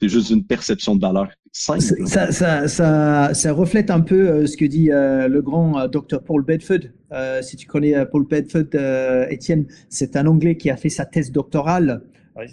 C'est 0.00 0.08
juste 0.08 0.30
une 0.30 0.44
perception 0.44 0.94
de 0.94 1.00
valeur 1.00 1.28
Ça, 1.56 3.52
reflète 3.52 3.90
un 3.92 4.00
peu 4.00 4.28
euh, 4.28 4.46
ce 4.46 4.56
que 4.56 4.64
dit 4.64 4.90
euh, 4.90 5.28
le 5.28 5.40
grand 5.40 5.78
euh, 5.78 5.86
docteur 5.86 6.24
Paul 6.24 6.44
Bedford. 6.44 6.80
si 7.42 7.56
tu 7.56 7.68
connais 7.68 7.94
Paul 8.06 8.26
Bedford, 8.26 8.74
Étienne, 9.30 9.66
c'est 9.88 10.16
un 10.16 10.26
Anglais 10.26 10.56
qui 10.56 10.68
a 10.68 10.76
fait 10.76 10.88
sa 10.88 11.06
thèse 11.06 11.30
doctorale 11.30 12.02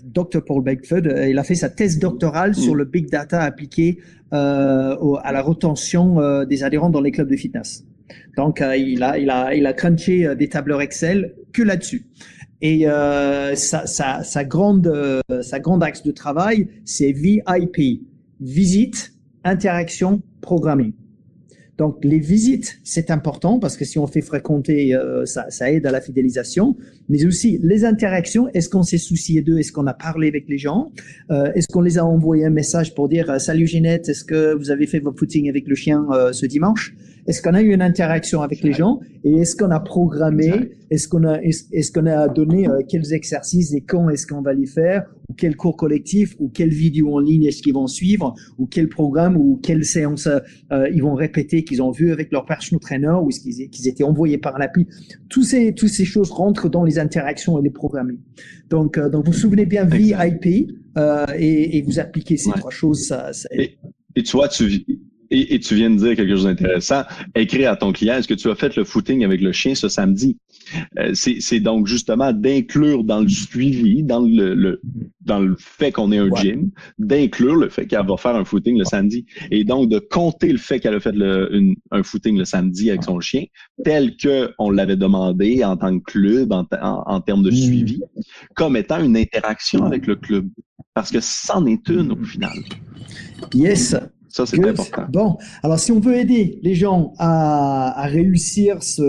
Dr. 0.03 0.45
Paul 0.45 0.63
Bedford, 0.63 1.07
euh, 1.07 1.27
il 1.27 1.39
a 1.39 1.43
fait 1.43 1.55
sa 1.55 1.67
thèse 1.67 1.97
doctorale 1.97 2.53
sur 2.53 2.75
le 2.75 2.85
big 2.85 3.09
data 3.09 3.41
appliqué 3.41 3.97
à 4.31 5.31
la 5.33 5.41
retention 5.41 6.45
des 6.45 6.63
adhérents 6.63 6.91
dans 6.91 7.01
les 7.01 7.11
clubs 7.11 7.27
de 7.27 7.35
fitness. 7.35 7.83
Donc, 8.37 8.63
il 8.77 9.01
a, 9.01 9.73
crunché 9.73 10.35
des 10.35 10.47
tableurs 10.47 10.81
Excel 10.81 11.33
que 11.51 11.63
là-dessus. 11.63 12.05
Et 12.61 12.85
sa 13.55 14.43
grande 14.45 14.87
axe 15.81 16.03
de 16.03 16.11
travail, 16.11 16.67
c'est 16.85 17.11
VIP, 17.11 18.03
visite, 18.41 19.13
interaction, 19.43 20.21
programming. 20.41 20.93
Donc 21.77 21.97
les 22.03 22.19
visites, 22.19 22.79
c'est 22.83 23.09
important 23.09 23.57
parce 23.57 23.75
que 23.75 23.85
si 23.85 23.97
on 23.97 24.05
fait 24.05 24.21
fréquenter, 24.21 24.93
euh, 24.93 25.25
ça, 25.25 25.71
aide 25.71 25.85
à 25.87 25.91
la 25.91 25.99
fidélisation. 25.99 26.75
Mais 27.09 27.25
aussi 27.25 27.59
les 27.63 27.85
interactions. 27.85 28.47
Est-ce 28.49 28.69
qu'on 28.69 28.83
s'est 28.83 28.99
soucié 28.99 29.41
d'eux? 29.41 29.57
Est-ce 29.57 29.71
qu'on 29.71 29.87
a 29.87 29.93
parlé 29.93 30.27
avec 30.27 30.47
les 30.47 30.59
gens? 30.59 30.91
Euh, 31.31 31.51
Est-ce 31.55 31.67
qu'on 31.67 31.81
les 31.81 31.97
a 31.97 32.05
envoyé 32.05 32.45
un 32.45 32.51
message 32.51 32.93
pour 32.93 33.09
dire 33.09 33.31
euh, 33.31 33.39
Salut 33.39 33.65
Ginette, 33.65 34.09
est-ce 34.09 34.23
que 34.23 34.53
vous 34.53 34.69
avez 34.69 34.85
fait 34.85 34.99
votre 34.99 35.17
footing 35.17 35.49
avec 35.49 35.67
le 35.67 35.73
chien 35.73 36.05
ce 36.31 36.45
dimanche? 36.45 36.93
Est-ce 37.27 37.41
qu'on 37.41 37.53
a 37.53 37.61
eu 37.61 37.73
une 37.73 37.81
interaction 37.81 38.41
avec 38.41 38.61
les 38.63 38.73
gens 38.73 38.99
et 39.23 39.33
est-ce 39.33 39.55
qu'on 39.55 39.69
a 39.69 39.79
programmé, 39.79 40.71
est-ce 40.89 41.07
qu'on 41.07 41.23
a, 41.23 41.39
est-ce 41.41 41.91
qu'on 41.91 42.07
a 42.07 42.27
donné 42.27 42.67
euh, 42.67 42.79
quels 42.87 43.13
exercices 43.13 43.73
et 43.73 43.81
quand 43.81 44.09
est-ce 44.09 44.25
qu'on 44.25 44.41
va 44.41 44.53
les 44.53 44.65
faire 44.65 45.05
ou 45.29 45.33
quel 45.33 45.55
cours 45.55 45.77
collectif 45.77 46.35
ou 46.39 46.49
quelle 46.49 46.71
vidéo 46.71 47.15
en 47.15 47.19
ligne 47.19 47.43
est-ce 47.43 47.61
qu'ils 47.61 47.73
vont 47.73 47.87
suivre 47.87 48.33
ou 48.57 48.65
quel 48.65 48.89
programme 48.89 49.37
ou 49.37 49.59
quelle 49.61 49.85
séance 49.85 50.27
euh, 50.27 50.89
ils 50.91 51.03
vont 51.03 51.13
répéter 51.13 51.63
qu'ils 51.63 51.81
ont 51.81 51.91
vu 51.91 52.11
avec 52.11 52.31
leur 52.31 52.45
personal 52.45 52.79
trainer 52.79 53.15
ou 53.21 53.29
est-ce 53.29 53.41
qu'ils, 53.41 53.69
qu'ils 53.69 53.87
étaient 53.87 54.03
envoyés 54.03 54.37
par 54.37 54.57
l'appli. 54.57 54.87
Tous 55.29 55.43
ces, 55.43 55.73
toutes 55.73 55.89
ces 55.89 56.05
choses 56.05 56.31
rentrent 56.31 56.69
dans 56.69 56.83
les 56.83 56.97
interactions 56.99 57.59
et 57.59 57.61
les 57.61 57.69
programmer. 57.69 58.17
Donc, 58.69 58.97
euh, 58.97 59.09
donc 59.09 59.25
vous 59.25 59.31
vous 59.31 59.37
souvenez 59.37 59.65
bien 59.65 59.85
VIP 59.85 60.71
euh, 60.97 61.25
et, 61.37 61.77
et, 61.77 61.81
vous 61.83 61.99
appliquez 61.99 62.37
ces 62.37 62.51
trois 62.51 62.71
choses. 62.71 63.05
Ça, 63.07 63.31
ça... 63.33 63.47
Et, 63.51 63.77
et 64.15 64.23
tu 64.23 64.31
vois, 64.31 64.47
tu, 64.47 64.85
et, 65.31 65.55
et, 65.55 65.59
tu 65.59 65.75
viens 65.75 65.89
de 65.89 65.95
dire 65.95 66.15
quelque 66.15 66.35
chose 66.35 66.43
d'intéressant. 66.43 67.03
Écrire 67.35 67.71
à 67.71 67.77
ton 67.77 67.93
client, 67.93 68.15
est-ce 68.15 68.27
que 68.27 68.33
tu 68.33 68.49
as 68.49 68.55
fait 68.55 68.75
le 68.75 68.83
footing 68.83 69.23
avec 69.23 69.41
le 69.41 69.53
chien 69.53 69.73
ce 69.75 69.87
samedi? 69.87 70.37
Euh, 70.99 71.11
c'est 71.13 71.59
donc 71.59 71.87
justement 71.87 72.33
d'inclure 72.33 73.03
dans 73.03 73.21
le 73.21 73.29
suivi, 73.29 74.03
dans 74.03 74.21
le, 74.21 74.53
le 74.53 74.81
dans 75.21 75.39
le 75.39 75.55
fait 75.57 75.91
qu'on 75.91 76.11
est 76.11 76.17
un 76.17 76.29
gym, 76.35 76.71
d'inclure 76.99 77.55
le 77.55 77.69
fait 77.69 77.87
qu'elle 77.87 78.05
va 78.05 78.17
faire 78.17 78.35
un 78.35 78.43
footing 78.43 78.77
le 78.77 78.83
samedi. 78.83 79.25
Et 79.51 79.63
donc 79.63 79.89
de 79.89 79.99
compter 79.99 80.51
le 80.51 80.57
fait 80.57 80.79
qu'elle 80.79 80.95
a 80.95 80.99
fait 80.99 81.15
le, 81.15 81.53
une, 81.55 81.75
un 81.91 82.03
footing 82.03 82.37
le 82.37 82.45
samedi 82.45 82.89
avec 82.89 83.03
son 83.03 83.19
chien, 83.19 83.45
tel 83.83 84.17
que 84.17 84.51
on 84.59 84.69
l'avait 84.69 84.97
demandé 84.97 85.63
en 85.63 85.77
tant 85.77 85.97
que 85.97 86.03
club, 86.03 86.51
en, 86.51 86.65
en, 86.81 87.21
termes 87.21 87.43
de 87.43 87.51
mm. 87.51 87.55
suivi, 87.55 88.01
comme 88.55 88.75
étant 88.75 89.01
une 89.01 89.15
interaction 89.15 89.85
avec 89.85 90.07
le 90.07 90.15
club. 90.15 90.49
Parce 90.93 91.09
que 91.09 91.19
c'en 91.21 91.65
est 91.67 91.87
une 91.87 92.11
au 92.11 92.23
final. 92.23 92.57
Yes. 93.53 93.95
Ça, 94.31 94.45
c'est 94.45 94.65
important. 94.65 95.05
Bon, 95.09 95.37
alors 95.61 95.77
si 95.77 95.91
on 95.91 95.99
veut 95.99 96.15
aider 96.15 96.59
les 96.63 96.73
gens 96.73 97.13
à, 97.17 98.01
à 98.01 98.05
réussir 98.05 98.81
ce 98.81 99.01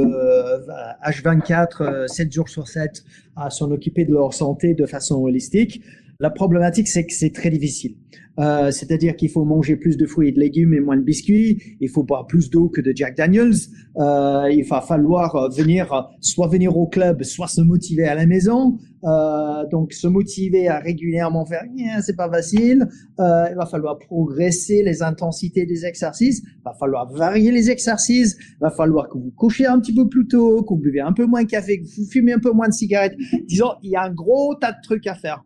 H24, 1.04 2.08
7 2.08 2.26
euh, 2.26 2.30
jours 2.30 2.48
sur 2.48 2.66
7, 2.66 3.04
à 3.36 3.50
s'en 3.50 3.70
occuper 3.70 4.04
de 4.04 4.12
leur 4.12 4.34
santé 4.34 4.74
de 4.74 4.84
façon 4.84 5.22
holistique, 5.22 5.82
la 6.20 6.30
problématique, 6.30 6.88
c'est 6.88 7.04
que 7.06 7.12
c'est 7.12 7.30
très 7.30 7.50
difficile. 7.50 7.96
Euh, 8.38 8.70
c'est-à-dire 8.70 9.16
qu'il 9.16 9.28
faut 9.28 9.44
manger 9.44 9.76
plus 9.76 9.96
de 9.96 10.06
fruits 10.06 10.28
et 10.28 10.32
de 10.32 10.40
légumes 10.40 10.72
et 10.74 10.80
moins 10.80 10.96
de 10.96 11.02
biscuits. 11.02 11.60
Il 11.80 11.88
faut 11.88 12.02
boire 12.02 12.26
plus 12.26 12.48
d'eau 12.48 12.68
que 12.68 12.80
de 12.80 12.92
Jack 12.94 13.16
Daniels. 13.16 13.54
Euh, 13.98 14.48
il 14.50 14.64
va 14.64 14.80
falloir 14.80 15.50
venir, 15.50 16.10
soit 16.20 16.48
venir 16.48 16.76
au 16.76 16.86
club, 16.86 17.22
soit 17.24 17.48
se 17.48 17.60
motiver 17.60 18.04
à 18.04 18.14
la 18.14 18.26
maison. 18.26 18.78
Euh, 19.04 19.66
donc 19.68 19.92
se 19.92 20.06
motiver 20.06 20.68
à 20.68 20.78
régulièrement 20.78 21.44
faire, 21.44 21.64
c'est 22.02 22.14
pas 22.14 22.30
facile. 22.30 22.86
Euh, 23.18 23.46
il 23.50 23.56
va 23.56 23.66
falloir 23.66 23.98
progresser 23.98 24.82
les 24.84 25.02
intensités 25.02 25.66
des 25.66 25.84
exercices. 25.84 26.40
Il 26.44 26.62
va 26.64 26.72
falloir 26.74 27.10
varier 27.12 27.50
les 27.50 27.70
exercices. 27.70 28.36
Il 28.38 28.60
va 28.60 28.70
falloir 28.70 29.08
que 29.08 29.18
vous 29.18 29.32
couchiez 29.36 29.66
un 29.66 29.80
petit 29.80 29.94
peu 29.94 30.08
plus 30.08 30.28
tôt, 30.28 30.62
que 30.62 30.68
vous 30.68 30.80
buvez 30.80 31.00
un 31.00 31.12
peu 31.12 31.26
moins 31.26 31.42
de 31.42 31.48
café, 31.48 31.80
que 31.80 31.84
vous 31.84 32.08
fumez 32.08 32.32
un 32.32 32.38
peu 32.38 32.52
moins 32.52 32.68
de 32.68 32.74
cigarettes. 32.74 33.16
Disons, 33.48 33.72
il 33.82 33.90
y 33.90 33.96
a 33.96 34.02
un 34.02 34.12
gros 34.12 34.54
tas 34.54 34.72
de 34.72 34.78
trucs 34.84 35.06
à 35.08 35.14
faire. 35.14 35.42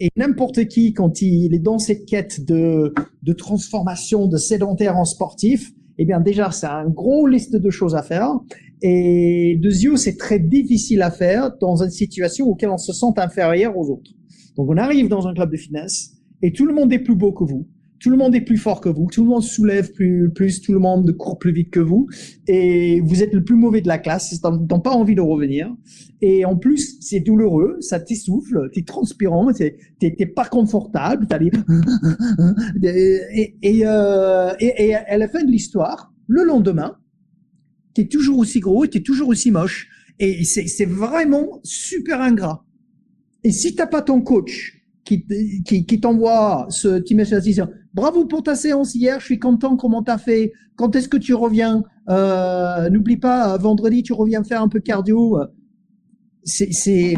Et 0.00 0.10
n'importe 0.16 0.66
qui, 0.66 0.92
quand 0.92 1.22
il 1.22 1.54
est 1.54 1.58
dans 1.58 1.78
cette 1.78 2.06
quête 2.06 2.44
de, 2.44 2.94
de 3.22 3.32
transformation 3.32 4.28
de 4.28 4.36
sédentaire 4.36 4.96
en 4.96 5.04
sportif, 5.04 5.72
eh 5.98 6.04
bien 6.04 6.20
déjà, 6.20 6.50
c'est 6.52 6.66
un 6.66 6.88
gros 6.88 7.26
liste 7.26 7.56
de 7.56 7.70
choses 7.70 7.96
à 7.96 8.02
faire. 8.02 8.30
Et 8.80 9.58
de 9.60 9.68
yeux, 9.68 9.96
c'est 9.96 10.16
très 10.16 10.38
difficile 10.38 11.02
à 11.02 11.10
faire 11.10 11.50
dans 11.60 11.82
une 11.82 11.90
situation 11.90 12.46
auquel 12.46 12.70
on 12.70 12.78
se 12.78 12.92
sent 12.92 13.06
inférieur 13.16 13.76
aux 13.76 13.90
autres. 13.90 14.12
Donc 14.56 14.70
on 14.70 14.76
arrive 14.76 15.08
dans 15.08 15.26
un 15.26 15.34
club 15.34 15.50
de 15.50 15.56
fitness 15.56 16.12
et 16.42 16.52
tout 16.52 16.66
le 16.66 16.74
monde 16.74 16.92
est 16.92 17.00
plus 17.00 17.16
beau 17.16 17.32
que 17.32 17.44
vous 17.44 17.66
tout 18.00 18.10
le 18.10 18.16
monde 18.16 18.34
est 18.34 18.40
plus 18.40 18.56
fort 18.56 18.80
que 18.80 18.88
vous, 18.88 19.06
tout 19.10 19.22
le 19.24 19.30
monde 19.30 19.42
soulève 19.42 19.92
plus, 19.92 20.30
plus, 20.34 20.60
tout 20.60 20.72
le 20.72 20.78
monde 20.78 21.10
court 21.16 21.38
plus 21.38 21.52
vite 21.52 21.70
que 21.70 21.80
vous, 21.80 22.08
et 22.46 23.00
vous 23.00 23.22
êtes 23.22 23.34
le 23.34 23.42
plus 23.42 23.56
mauvais 23.56 23.80
de 23.80 23.88
la 23.88 23.98
classe, 23.98 24.40
t'as 24.40 24.78
pas 24.78 24.90
envie 24.90 25.14
de 25.14 25.20
revenir. 25.20 25.74
Et 26.20 26.44
en 26.44 26.56
plus, 26.56 26.96
c'est 27.00 27.20
douloureux, 27.20 27.76
ça 27.80 28.00
t'essouffle, 28.00 28.70
t'es 28.72 28.82
transpirant, 28.82 29.52
t'es 29.52 30.26
pas 30.26 30.46
confortable, 30.46 31.26
euh, 32.84 33.18
et, 33.30 33.56
et, 33.60 33.84
à 33.84 35.18
la 35.18 35.28
fin 35.28 35.44
de 35.44 35.50
l'histoire, 35.50 36.12
le 36.26 36.44
lendemain, 36.44 36.96
t'es 37.94 38.06
toujours 38.06 38.38
aussi 38.38 38.60
gros 38.60 38.84
et 38.84 38.88
t'es 38.88 39.02
toujours 39.02 39.28
aussi 39.28 39.50
moche. 39.50 39.88
Et 40.20 40.44
c'est 40.44 40.84
vraiment 40.84 41.60
super 41.62 42.20
ingrat. 42.20 42.64
Et 43.44 43.52
si 43.52 43.76
t'as 43.76 43.86
pas 43.86 44.02
ton 44.02 44.20
coach 44.20 44.77
qui, 45.16 46.00
t'envoie 46.00 46.66
ce 46.70 46.98
petit 46.98 47.14
message 47.14 47.44
Bravo 47.94 48.26
pour 48.26 48.42
ta 48.42 48.54
séance 48.54 48.94
hier, 48.94 49.20
je 49.20 49.24
suis 49.24 49.38
content 49.38 49.76
comment 49.76 50.02
t'as 50.02 50.18
fait. 50.18 50.52
Quand 50.76 50.94
est-ce 50.94 51.08
que 51.08 51.16
tu 51.16 51.34
reviens 51.34 51.82
euh, 52.08 52.90
N'oublie 52.90 53.16
pas, 53.16 53.56
vendredi, 53.56 54.02
tu 54.02 54.12
reviens 54.12 54.44
faire 54.44 54.62
un 54.62 54.68
peu 54.68 54.80
cardio. 54.80 55.38
C'est 56.44 57.16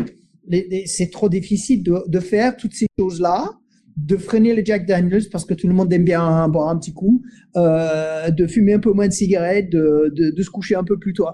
trop 1.12 1.28
difficile 1.28 1.82
de, 1.82 2.20
faire 2.20 2.56
toutes 2.56 2.74
ces 2.74 2.86
choses-là, 2.98 3.50
de 3.96 4.16
freiner 4.16 4.54
le 4.54 4.64
Jack 4.64 4.86
Daniels 4.86 5.28
parce 5.30 5.44
que 5.44 5.54
tout 5.54 5.66
le 5.66 5.74
monde 5.74 5.92
aime 5.92 6.04
bien 6.04 6.48
boire 6.48 6.68
un 6.68 6.78
petit 6.78 6.92
coup, 6.92 7.22
euh, 7.56 8.30
de 8.30 8.46
fumer 8.46 8.74
un 8.74 8.80
peu 8.80 8.92
moins 8.92 9.08
de 9.08 9.12
cigarettes, 9.12 9.70
de, 9.70 10.12
de, 10.14 10.30
de 10.30 10.42
se 10.42 10.50
coucher 10.50 10.76
un 10.76 10.84
peu 10.84 10.98
plus 10.98 11.12
tôt. 11.12 11.26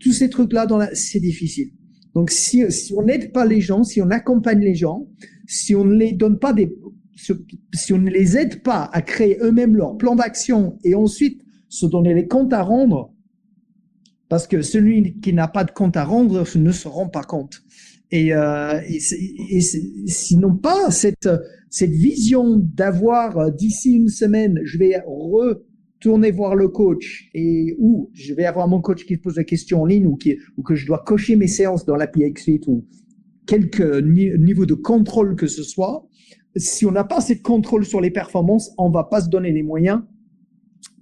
Tous 0.00 0.12
ces 0.12 0.30
trucs-là, 0.30 0.66
c'est 0.92 1.20
difficile. 1.20 1.70
Donc, 2.14 2.30
si, 2.30 2.70
si 2.70 2.94
on 2.96 3.02
n'aide 3.02 3.32
pas 3.32 3.44
les 3.44 3.60
gens, 3.60 3.82
si 3.82 4.00
on 4.00 4.10
accompagne 4.10 4.60
les 4.60 4.76
gens, 4.76 5.08
si 5.46 5.74
on 5.74 5.84
ne 5.84 5.94
les 5.94 6.12
donne 6.12 6.38
pas 6.38 6.52
des, 6.52 6.74
si 7.16 7.92
on 7.92 7.98
ne 7.98 8.10
les 8.10 8.36
aide 8.36 8.62
pas 8.62 8.88
à 8.92 9.02
créer 9.02 9.38
eux-mêmes 9.40 9.76
leur 9.76 9.96
plan 9.96 10.16
d'action 10.16 10.78
et 10.84 10.94
ensuite 10.94 11.40
se 11.68 11.86
donner 11.86 12.14
les 12.14 12.26
comptes 12.26 12.52
à 12.52 12.62
rendre, 12.62 13.12
parce 14.28 14.46
que 14.46 14.62
celui 14.62 15.20
qui 15.20 15.32
n'a 15.32 15.48
pas 15.48 15.64
de 15.64 15.70
compte 15.70 15.96
à 15.96 16.04
rendre 16.04 16.44
ne 16.56 16.72
se 16.72 16.88
rend 16.88 17.08
pas 17.08 17.22
compte. 17.22 17.62
Et, 18.10 18.34
euh, 18.34 18.80
sinon 20.06 20.54
pas 20.56 20.90
cette 20.90 21.28
cette 21.74 21.90
vision 21.90 22.56
d'avoir 22.56 23.36
euh, 23.36 23.50
d'ici 23.50 23.94
une 23.94 24.08
semaine, 24.08 24.60
je 24.62 24.78
vais 24.78 25.02
retourner 25.04 26.30
voir 26.30 26.54
le 26.54 26.68
coach 26.68 27.28
et 27.34 27.74
ou 27.80 28.10
je 28.12 28.32
vais 28.32 28.44
avoir 28.44 28.68
mon 28.68 28.80
coach 28.80 29.04
qui 29.04 29.16
pose 29.16 29.36
la 29.36 29.42
question 29.42 29.82
en 29.82 29.84
ligne 29.84 30.06
ou 30.06 30.16
que 30.16 30.74
je 30.76 30.86
dois 30.86 31.02
cocher 31.04 31.34
mes 31.34 31.48
séances 31.48 31.84
dans 31.84 31.96
l'API 31.96 32.30
XFIT 32.30 32.60
ou 32.68 32.84
quelque 33.46 34.00
niveau 34.00 34.66
de 34.66 34.74
contrôle 34.74 35.36
que 35.36 35.46
ce 35.46 35.62
soit, 35.62 36.06
si 36.56 36.86
on 36.86 36.92
n'a 36.92 37.04
pas 37.04 37.20
de 37.20 37.42
contrôle 37.42 37.84
sur 37.84 38.00
les 38.00 38.10
performances, 38.10 38.72
on 38.78 38.90
va 38.90 39.04
pas 39.04 39.20
se 39.20 39.28
donner 39.28 39.52
les 39.52 39.62
moyens 39.62 40.02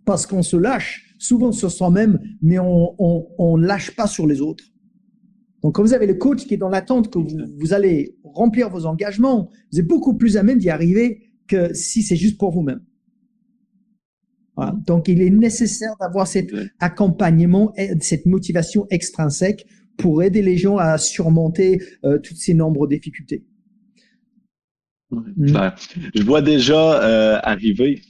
parce 0.05 0.26
qu'on 0.26 0.42
se 0.42 0.57
lâche 0.57 1.14
souvent 1.18 1.52
sur 1.52 1.70
soi-même, 1.70 2.18
mais 2.40 2.59
on, 2.59 2.94
on, 2.98 3.28
on 3.38 3.57
lâche 3.57 3.94
pas 3.94 4.07
sur 4.07 4.26
les 4.26 4.40
autres. 4.40 4.64
Donc, 5.62 5.76
quand 5.76 5.83
vous 5.83 5.94
avez 5.94 6.07
le 6.07 6.14
coach 6.14 6.46
qui 6.46 6.55
est 6.55 6.59
dans 6.59 6.68
l'attente 6.68 7.12
que 7.12 7.18
vous, 7.18 7.28
vous, 7.59 7.72
allez 7.72 8.18
remplir 8.24 8.68
vos 8.68 8.87
engagements, 8.87 9.48
vous 9.70 9.78
êtes 9.78 9.87
beaucoup 9.87 10.16
plus 10.16 10.37
à 10.37 10.42
même 10.42 10.59
d'y 10.59 10.70
arriver 10.70 11.31
que 11.46 11.72
si 11.72 12.02
c'est 12.02 12.16
juste 12.16 12.38
pour 12.38 12.50
vous-même. 12.50 12.81
Voilà. 14.57 14.74
Donc, 14.87 15.07
il 15.07 15.22
est 15.22 15.31
nécessaire 15.31 15.94
d'avoir 16.00 16.26
cet 16.26 16.50
accompagnement, 16.81 17.72
cette 18.00 18.26
motivation 18.26 18.87
extrinsèque 18.90 19.64
pour 20.02 20.22
aider 20.22 20.42
les 20.42 20.58
gens 20.58 20.76
à 20.76 20.98
surmonter 20.98 21.80
euh, 22.04 22.18
toutes 22.18 22.36
ces 22.36 22.54
nombreuses 22.54 22.90
difficultés. 22.90 23.44
Mm. 25.10 25.68
Je 26.14 26.22
vois 26.22 26.42
déjà 26.42 27.02
euh, 27.02 27.38
arriver 27.42 28.02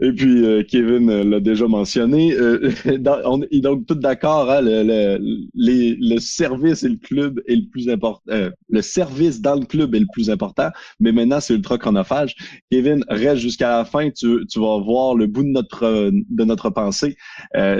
et 0.00 0.10
puis 0.10 0.44
euh, 0.44 0.64
Kevin 0.64 1.22
l'a 1.22 1.38
déjà 1.38 1.68
mentionné. 1.68 2.34
on 3.24 3.42
est 3.42 3.60
donc 3.60 3.86
tout 3.86 3.94
d'accord, 3.94 4.50
hein, 4.50 4.60
le, 4.60 4.82
le, 4.82 6.14
le, 6.14 6.18
service 6.18 6.82
et 6.82 6.88
le 6.88 6.96
club 6.96 7.40
est 7.46 7.54
le 7.54 7.68
plus 7.70 7.88
important. 7.88 8.50
le 8.68 8.82
service 8.82 9.40
dans 9.40 9.54
le 9.54 9.66
club 9.66 9.94
est 9.94 10.00
le 10.00 10.06
plus 10.12 10.30
important, 10.30 10.70
mais 10.98 11.12
maintenant 11.12 11.38
c'est 11.38 11.54
ultra 11.54 11.78
chronophage. 11.78 12.34
Kevin, 12.72 13.04
reste 13.08 13.42
jusqu'à 13.42 13.68
la 13.68 13.84
fin, 13.84 14.10
tu, 14.10 14.44
tu 14.50 14.58
vas 14.58 14.80
voir 14.80 15.14
le 15.14 15.28
bout 15.28 15.44
de 15.44 15.50
notre 15.50 16.10
de 16.10 16.44
notre 16.44 16.70
pensée. 16.70 17.16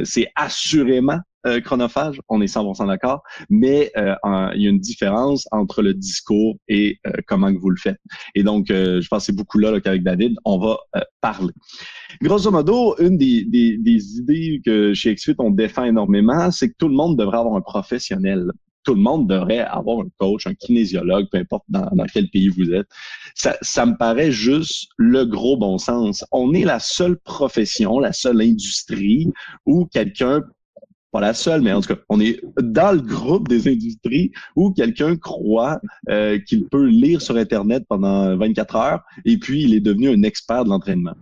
c'est 0.04 0.28
assurément 0.36 1.18
euh, 1.46 1.61
chronophage, 1.61 2.20
on 2.28 2.40
est 2.40 2.52
100% 2.52 2.87
d'accord, 2.87 3.22
mais 3.50 3.92
euh, 3.96 4.14
il 4.54 4.62
y 4.62 4.66
a 4.66 4.70
une 4.70 4.78
différence 4.78 5.46
entre 5.50 5.83
le 5.83 5.94
discours 5.94 6.57
et 6.68 6.98
euh, 7.07 7.12
comment 7.26 7.52
que 7.52 7.59
vous 7.59 7.70
le 7.70 7.76
faites. 7.76 8.00
Et 8.35 8.42
donc, 8.42 8.66
je 8.68 9.07
pense 9.09 9.22
que 9.22 9.26
c'est 9.26 9.37
beaucoup 9.37 9.59
là, 9.59 9.78
qu'avec 9.80 10.02
David, 10.02 10.37
on 10.44 10.59
va 10.59 10.78
parler. 11.20 11.52
Grosso 12.22 12.50
modo, 12.50 12.96
une 12.98 13.18
des, 13.18 13.44
des, 13.44 14.18
idées 14.18 14.61
que 14.64 14.94
chez 14.94 15.14
XFIT, 15.14 15.35
on 15.38 15.50
défend 15.50 15.85
énormément, 15.85 16.50
c'est 16.50 16.68
que 16.68 16.74
tout 16.78 16.88
le 16.88 16.94
monde 16.94 17.18
devrait 17.18 17.38
avoir 17.38 17.57
un 17.57 17.61
professionnel 17.61 18.50
tout 18.85 18.94
le 18.94 19.00
monde 19.00 19.26
devrait 19.26 19.61
avoir 19.61 20.00
un 20.00 20.09
coach, 20.18 20.46
un 20.46 20.54
kinésiologue, 20.54 21.26
peu 21.33 21.38
importe 21.38 21.64
dans, 21.68 21.88
quel 22.12 22.28
pays 22.28 22.48
vous 22.48 22.70
êtes. 22.72 22.87
Ça, 23.35 23.57
ça 23.62 23.87
me 23.87 23.96
paraît 23.96 24.30
juste 24.30 24.88
le 24.98 25.24
gros 25.24 25.57
bon 25.57 25.78
sens. 25.78 26.24
On 26.30 26.52
est 26.52 26.64
la 26.64 26.78
seule 26.78 27.18
profession, 27.18 27.98
la 27.98 28.12
seule 28.12 28.42
industrie 28.42 29.33
où 29.66 29.87
quelqu'un 29.87 30.42
pas 31.14 31.20
la 31.20 31.33
seule, 31.33 31.62
mais 31.62 31.72
en 31.72 31.81
tout 31.81 31.94
cas, 31.94 32.00
on 32.09 32.18
est 32.20 32.40
dans 32.61 32.90
le 32.90 33.00
groupe 33.00 33.46
des 33.46 33.68
industries 33.68 34.33
où 34.57 34.72
quelqu'un 34.72 35.16
croit 35.16 35.81
euh, 36.11 36.40
qu'il 36.40 36.66
peut 36.66 36.87
lire 36.87 37.22
sur 37.22 37.37
Internet 37.37 37.85
pendant 37.88 38.37
24 38.37 38.74
heures 38.74 39.03
et 39.24 39.38
puis 39.38 39.62
il 39.62 39.74
est 39.74 39.81
devenu 39.81 40.09
un 40.09 40.24
expert 40.24 40.64
de 40.64 40.70
l'entraînement. 40.70 41.14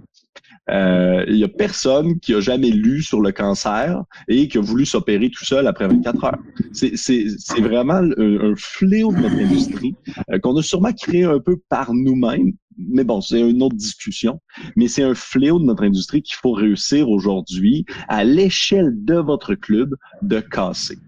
Euh, 0.70 1.24
il 1.28 1.36
y 1.36 1.44
a 1.44 1.48
personne 1.48 2.20
qui 2.20 2.34
a 2.34 2.40
jamais 2.40 2.70
lu 2.70 3.02
sur 3.02 3.20
le 3.20 3.32
cancer 3.32 4.02
et 4.28 4.48
qui 4.48 4.58
a 4.58 4.60
voulu 4.60 4.86
s'opérer 4.86 5.30
tout 5.30 5.44
seul 5.44 5.66
après 5.66 5.88
24 5.88 6.24
heures. 6.24 6.38
C'est 6.72 7.60
vraiment 7.60 7.94
un, 8.16 8.54
fléau 8.56 9.12
de 9.12 9.18
notre 9.18 9.34
industrie 9.34 9.94
euh, 10.30 10.38
qu'on 10.38 10.56
a 10.56 10.62
sûrement 10.62 10.92
créé 10.92 11.24
un 11.24 11.40
peu 11.40 11.56
par 11.68 11.92
nous-mêmes. 11.92 12.52
Mais 12.78 13.04
bon, 13.04 13.20
c'est 13.20 13.40
une 13.40 13.62
autre 13.62 13.76
discussion. 13.76 14.40
Mais 14.76 14.88
c'est 14.88 15.02
un 15.02 15.14
fléau 15.14 15.58
de 15.58 15.64
notre 15.64 15.84
industrie 15.84 16.22
qu'il 16.22 16.36
faut 16.36 16.52
réussir 16.52 17.08
aujourd'hui 17.08 17.84
à 18.08 18.24
l'échelle 18.24 18.92
de 19.04 19.16
votre 19.16 19.54
club 19.54 19.94
de 20.22 20.40
casser. 20.40 20.98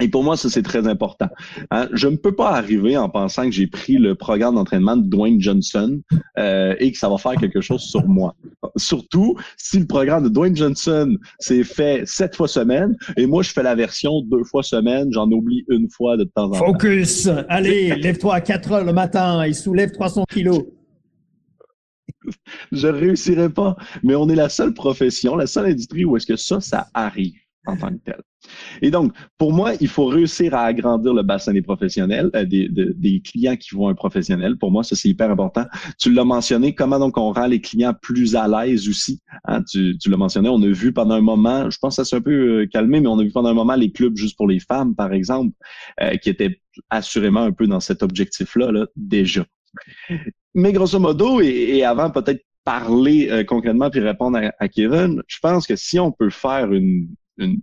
Et 0.00 0.08
pour 0.08 0.22
moi, 0.22 0.36
ça, 0.36 0.48
c'est 0.48 0.62
très 0.62 0.86
important. 0.86 1.28
Hein. 1.70 1.88
Je 1.92 2.08
ne 2.08 2.16
peux 2.16 2.34
pas 2.34 2.50
arriver 2.50 2.96
en 2.96 3.08
pensant 3.08 3.44
que 3.44 3.50
j'ai 3.50 3.66
pris 3.66 3.94
le 3.94 4.14
programme 4.14 4.54
d'entraînement 4.54 4.96
de 4.96 5.08
Dwayne 5.08 5.40
Johnson 5.40 6.00
euh, 6.38 6.74
et 6.78 6.92
que 6.92 6.98
ça 6.98 7.08
va 7.08 7.18
faire 7.18 7.34
quelque 7.34 7.60
chose 7.60 7.82
sur 7.82 8.06
moi. 8.06 8.34
Surtout 8.76 9.36
si 9.56 9.80
le 9.80 9.86
programme 9.86 10.24
de 10.24 10.28
Dwayne 10.28 10.56
Johnson 10.56 11.16
s'est 11.38 11.64
fait 11.64 12.02
sept 12.06 12.36
fois 12.36 12.48
semaine 12.48 12.96
et 13.16 13.26
moi, 13.26 13.42
je 13.42 13.50
fais 13.50 13.62
la 13.62 13.74
version 13.74 14.22
deux 14.22 14.44
fois 14.44 14.62
semaine. 14.62 15.08
J'en 15.12 15.30
oublie 15.30 15.64
une 15.68 15.88
fois 15.90 16.16
de 16.16 16.24
temps 16.24 16.44
en 16.44 16.50
temps. 16.50 16.66
Focus! 16.66 17.28
Allez, 17.48 17.94
lève-toi 17.96 18.34
à 18.34 18.40
4 18.40 18.72
heures 18.72 18.84
le 18.84 18.92
matin 18.92 19.42
et 19.42 19.52
soulève 19.52 19.90
300 19.90 20.24
kilos. 20.30 20.64
je 22.70 22.86
réussirai 22.86 23.48
pas. 23.48 23.76
Mais 24.04 24.14
on 24.14 24.28
est 24.28 24.36
la 24.36 24.48
seule 24.48 24.74
profession, 24.74 25.34
la 25.34 25.46
seule 25.46 25.66
industrie 25.66 26.04
où 26.04 26.16
est-ce 26.16 26.26
que 26.26 26.36
ça, 26.36 26.60
ça 26.60 26.86
arrive 26.94 27.41
en 27.66 27.76
tant 27.76 27.90
que 27.90 28.00
tel. 28.04 28.22
Et 28.80 28.90
donc, 28.90 29.12
pour 29.38 29.52
moi, 29.52 29.72
il 29.80 29.88
faut 29.88 30.06
réussir 30.06 30.54
à 30.54 30.64
agrandir 30.64 31.14
le 31.14 31.22
bassin 31.22 31.52
des 31.52 31.62
professionnels, 31.62 32.30
euh, 32.34 32.44
des, 32.44 32.68
des, 32.68 33.20
clients 33.20 33.56
qui 33.56 33.74
vont 33.74 33.88
un 33.88 33.94
professionnel. 33.94 34.56
Pour 34.56 34.72
moi, 34.72 34.82
ça, 34.82 34.96
c'est 34.96 35.08
hyper 35.08 35.30
important. 35.30 35.66
Tu 35.98 36.12
l'as 36.12 36.24
mentionné, 36.24 36.74
comment 36.74 36.98
donc 36.98 37.16
on 37.18 37.32
rend 37.32 37.46
les 37.46 37.60
clients 37.60 37.94
plus 38.00 38.34
à 38.34 38.48
l'aise 38.48 38.88
aussi. 38.88 39.20
Hein? 39.44 39.62
Tu, 39.70 39.96
tu 39.98 40.10
l'as 40.10 40.16
mentionné, 40.16 40.48
on 40.48 40.62
a 40.62 40.68
vu 40.68 40.92
pendant 40.92 41.14
un 41.14 41.20
moment, 41.20 41.70
je 41.70 41.78
pense 41.78 41.96
que 41.96 42.02
ça 42.02 42.08
s'est 42.08 42.16
un 42.16 42.20
peu 42.20 42.62
euh, 42.62 42.66
calmé, 42.66 43.00
mais 43.00 43.08
on 43.08 43.18
a 43.18 43.22
vu 43.22 43.30
pendant 43.30 43.50
un 43.50 43.54
moment 43.54 43.74
les 43.74 43.92
clubs 43.92 44.16
juste 44.16 44.36
pour 44.36 44.48
les 44.48 44.58
femmes, 44.58 44.94
par 44.94 45.12
exemple, 45.12 45.54
euh, 46.00 46.16
qui 46.16 46.30
étaient 46.30 46.60
assurément 46.90 47.42
un 47.42 47.52
peu 47.52 47.66
dans 47.66 47.80
cet 47.80 48.02
objectif-là 48.02 48.72
là, 48.72 48.86
déjà. 48.96 49.44
Mais 50.54 50.72
grosso 50.72 50.98
modo, 50.98 51.40
et, 51.40 51.84
avant 51.84 52.10
peut-être 52.10 52.44
parler 52.64 53.44
concrètement 53.48 53.90
puis 53.90 54.00
répondre 54.00 54.38
à, 54.38 54.52
à, 54.58 54.68
Kevin, 54.68 55.22
je 55.26 55.38
pense 55.40 55.66
que 55.66 55.76
si 55.76 55.98
on 55.98 56.12
peut 56.12 56.30
faire 56.30 56.72
une, 56.72 57.08
une, 57.38 57.60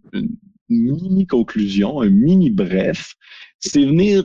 mini 0.69 1.25
conclusion, 1.25 2.01
un 2.01 2.09
mini 2.09 2.49
bref, 2.49 3.15
c'est 3.59 3.83
venir 3.83 4.23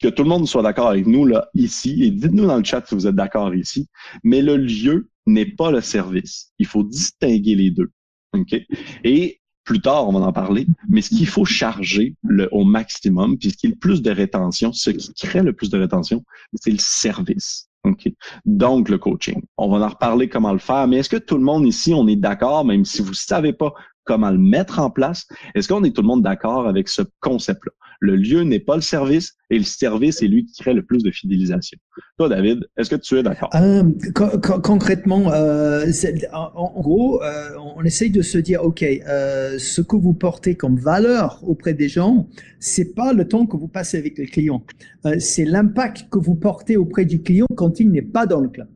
que 0.00 0.08
tout 0.08 0.24
le 0.24 0.28
monde 0.28 0.48
soit 0.48 0.62
d'accord 0.62 0.88
avec 0.88 1.06
nous 1.06 1.24
là 1.24 1.48
ici 1.54 2.02
et 2.02 2.10
dites-nous 2.10 2.46
dans 2.46 2.56
le 2.56 2.64
chat 2.64 2.84
si 2.86 2.94
vous 2.94 3.06
êtes 3.06 3.14
d'accord 3.14 3.54
ici. 3.54 3.88
Mais 4.24 4.42
le 4.42 4.56
lieu 4.56 5.08
n'est 5.26 5.46
pas 5.46 5.70
le 5.70 5.80
service. 5.80 6.52
Il 6.58 6.66
faut 6.66 6.82
distinguer 6.82 7.54
les 7.54 7.70
deux. 7.70 7.92
OK? 8.34 8.56
Et 9.04 9.40
plus 9.64 9.80
tard, 9.80 10.08
on 10.08 10.18
va 10.18 10.26
en 10.26 10.32
parler, 10.32 10.66
mais 10.88 11.02
ce 11.02 11.10
qu'il 11.10 11.26
faut 11.26 11.44
charger 11.44 12.16
au 12.50 12.64
maximum, 12.64 13.38
puis 13.38 13.50
ce 13.50 13.56
qui 13.56 13.66
est 13.66 13.70
le 13.70 13.76
plus 13.76 14.02
de 14.02 14.10
rétention, 14.10 14.72
ce 14.72 14.90
qui 14.90 15.12
crée 15.14 15.42
le 15.42 15.52
plus 15.52 15.70
de 15.70 15.78
rétention, 15.78 16.24
c'est 16.54 16.72
le 16.72 16.78
service. 16.78 17.68
OK? 17.84 18.08
Donc, 18.44 18.88
le 18.88 18.98
coaching. 18.98 19.40
On 19.56 19.68
va 19.68 19.84
en 19.84 19.88
reparler 19.88 20.28
comment 20.28 20.52
le 20.52 20.58
faire, 20.58 20.88
mais 20.88 20.98
est-ce 20.98 21.08
que 21.08 21.16
tout 21.16 21.36
le 21.36 21.44
monde 21.44 21.66
ici, 21.66 21.94
on 21.94 22.08
est 22.08 22.16
d'accord, 22.16 22.64
même 22.64 22.84
si 22.84 23.02
vous 23.02 23.14
savez 23.14 23.52
pas 23.52 23.72
comment 24.04 24.30
le 24.30 24.38
mettre 24.38 24.78
en 24.78 24.90
place. 24.90 25.26
Est-ce 25.54 25.68
qu'on 25.68 25.84
est 25.84 25.94
tout 25.94 26.02
le 26.02 26.08
monde 26.08 26.22
d'accord 26.22 26.66
avec 26.66 26.88
ce 26.88 27.02
concept-là? 27.20 27.72
Le 28.00 28.16
lieu 28.16 28.42
n'est 28.42 28.58
pas 28.58 28.74
le 28.74 28.82
service 28.82 29.36
et 29.48 29.58
le 29.58 29.64
service 29.64 30.22
est 30.22 30.26
lui 30.26 30.44
qui 30.44 30.60
crée 30.60 30.74
le 30.74 30.82
plus 30.82 31.04
de 31.04 31.12
fidélisation. 31.12 31.78
Toi, 32.18 32.28
David, 32.28 32.68
est-ce 32.76 32.90
que 32.90 32.96
tu 32.96 33.16
es 33.16 33.22
d'accord? 33.22 33.48
Euh, 33.54 33.84
concrètement, 34.64 35.32
euh, 35.32 35.86
en, 36.32 36.80
gros, 36.80 37.22
euh, 37.22 37.50
on 37.76 37.84
essaye 37.84 38.10
de 38.10 38.22
se 38.22 38.38
dire, 38.38 38.64
OK, 38.64 38.80
ce 38.80 39.80
que 39.80 39.94
vous 39.94 40.14
portez 40.14 40.56
comme 40.56 40.80
valeur 40.80 41.38
auprès 41.46 41.74
des 41.74 41.88
gens, 41.88 42.26
c'est 42.58 42.92
pas 42.92 43.12
le 43.12 43.28
temps 43.28 43.46
que 43.46 43.56
vous 43.56 43.68
passez 43.68 43.98
avec 43.98 44.18
le 44.18 44.26
client. 44.26 44.64
C'est 45.20 45.44
l'impact 45.44 46.08
que 46.10 46.18
vous 46.18 46.34
portez 46.34 46.76
auprès 46.76 47.04
du 47.04 47.22
client 47.22 47.46
quand 47.54 47.78
il 47.78 47.92
n'est 47.92 48.02
pas 48.02 48.26
dans 48.26 48.40
le 48.40 48.48
club. 48.48 48.66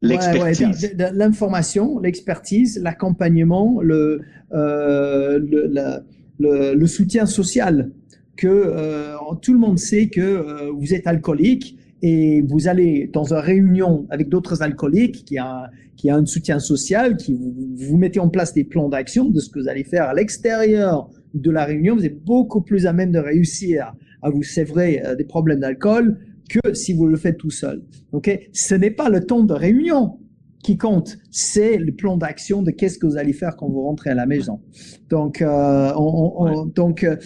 L'expertise. 0.00 0.94
L'information, 1.12 1.98
l'expertise, 1.98 2.80
l'accompagnement, 2.80 3.80
le, 3.80 4.20
euh, 4.52 5.38
le, 5.40 6.74
le, 6.74 6.86
soutien 6.86 7.26
social. 7.26 7.90
Que 8.36 8.46
euh, 8.46 9.16
tout 9.42 9.52
le 9.52 9.58
monde 9.58 9.80
sait 9.80 10.06
que 10.06 10.20
euh, 10.20 10.70
vous 10.70 10.94
êtes 10.94 11.08
alcoolique 11.08 11.76
et 12.02 12.42
vous 12.42 12.68
allez 12.68 13.10
dans 13.12 13.34
une 13.34 13.40
réunion 13.40 14.06
avec 14.10 14.28
d'autres 14.28 14.62
alcooliques 14.62 15.24
qui 15.24 15.38
a, 15.38 15.68
qui 15.96 16.08
a 16.08 16.14
un 16.14 16.24
soutien 16.24 16.60
social, 16.60 17.16
qui 17.16 17.34
vous, 17.34 17.52
vous 17.74 17.96
mettez 17.96 18.20
en 18.20 18.28
place 18.28 18.54
des 18.54 18.62
plans 18.62 18.88
d'action 18.88 19.28
de 19.28 19.40
ce 19.40 19.50
que 19.50 19.58
vous 19.58 19.68
allez 19.68 19.82
faire 19.82 20.04
à 20.04 20.14
l'extérieur 20.14 21.10
de 21.34 21.50
la 21.50 21.64
réunion. 21.64 21.96
Vous 21.96 22.06
êtes 22.06 22.22
beaucoup 22.22 22.60
plus 22.60 22.86
à 22.86 22.92
même 22.92 23.10
de 23.10 23.18
réussir 23.18 23.92
à 24.22 24.30
vous 24.30 24.44
sévrer 24.44 25.02
des 25.16 25.24
problèmes 25.24 25.60
d'alcool 25.60 26.18
que 26.48 26.74
si 26.74 26.94
vous 26.94 27.06
le 27.06 27.16
faites 27.16 27.38
tout 27.38 27.50
seul. 27.50 27.82
Ok, 28.12 28.30
ce 28.52 28.74
n'est 28.74 28.90
pas 28.90 29.08
le 29.08 29.24
temps 29.24 29.42
de 29.42 29.52
réunion 29.52 30.18
qui 30.62 30.76
compte, 30.76 31.18
c'est 31.30 31.78
le 31.78 31.92
plan 31.92 32.16
d'action 32.16 32.62
de 32.62 32.70
qu'est-ce 32.70 32.98
que 32.98 33.06
vous 33.06 33.16
allez 33.16 33.32
faire 33.32 33.56
quand 33.56 33.68
vous 33.68 33.82
rentrez 33.82 34.10
à 34.10 34.14
la 34.14 34.26
maison. 34.26 34.60
Donc, 35.08 35.40
euh, 35.40 35.92
on, 35.96 36.66
donc, 36.66 37.04
euh, 37.04 37.16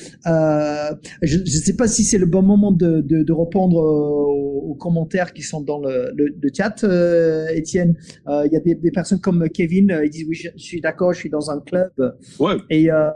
je 1.22 1.38
ne 1.38 1.44
sais 1.44 1.74
pas 1.74 1.88
si 1.88 2.04
c'est 2.04 2.18
le 2.18 2.26
bon 2.26 2.42
moment 2.42 2.72
de, 2.72 3.00
de, 3.00 3.22
de 3.22 3.32
répondre 3.32 3.78
aux, 3.78 4.76
commentaires 4.78 5.32
qui 5.32 5.42
sont 5.42 5.60
dans 5.60 5.78
le, 5.78 6.10
le, 6.16 6.34
le 6.40 6.50
chat, 6.56 6.82
euh, 6.82 7.46
Étienne. 7.54 7.94
Euh, 8.26 8.46
il 8.46 8.52
y 8.52 8.56
a 8.56 8.60
des, 8.60 8.74
des, 8.74 8.90
personnes 8.90 9.20
comme 9.20 9.48
Kevin, 9.50 9.92
euh, 9.92 10.04
ils 10.04 10.10
disent 10.10 10.26
oui, 10.26 10.34
je, 10.34 10.48
suis 10.56 10.80
d'accord, 10.80 11.12
je 11.12 11.18
suis 11.18 11.30
dans 11.30 11.50
un 11.50 11.60
club. 11.60 11.92
Ouais. 12.40 12.56
Et 12.70 12.90
euh, 12.90 13.10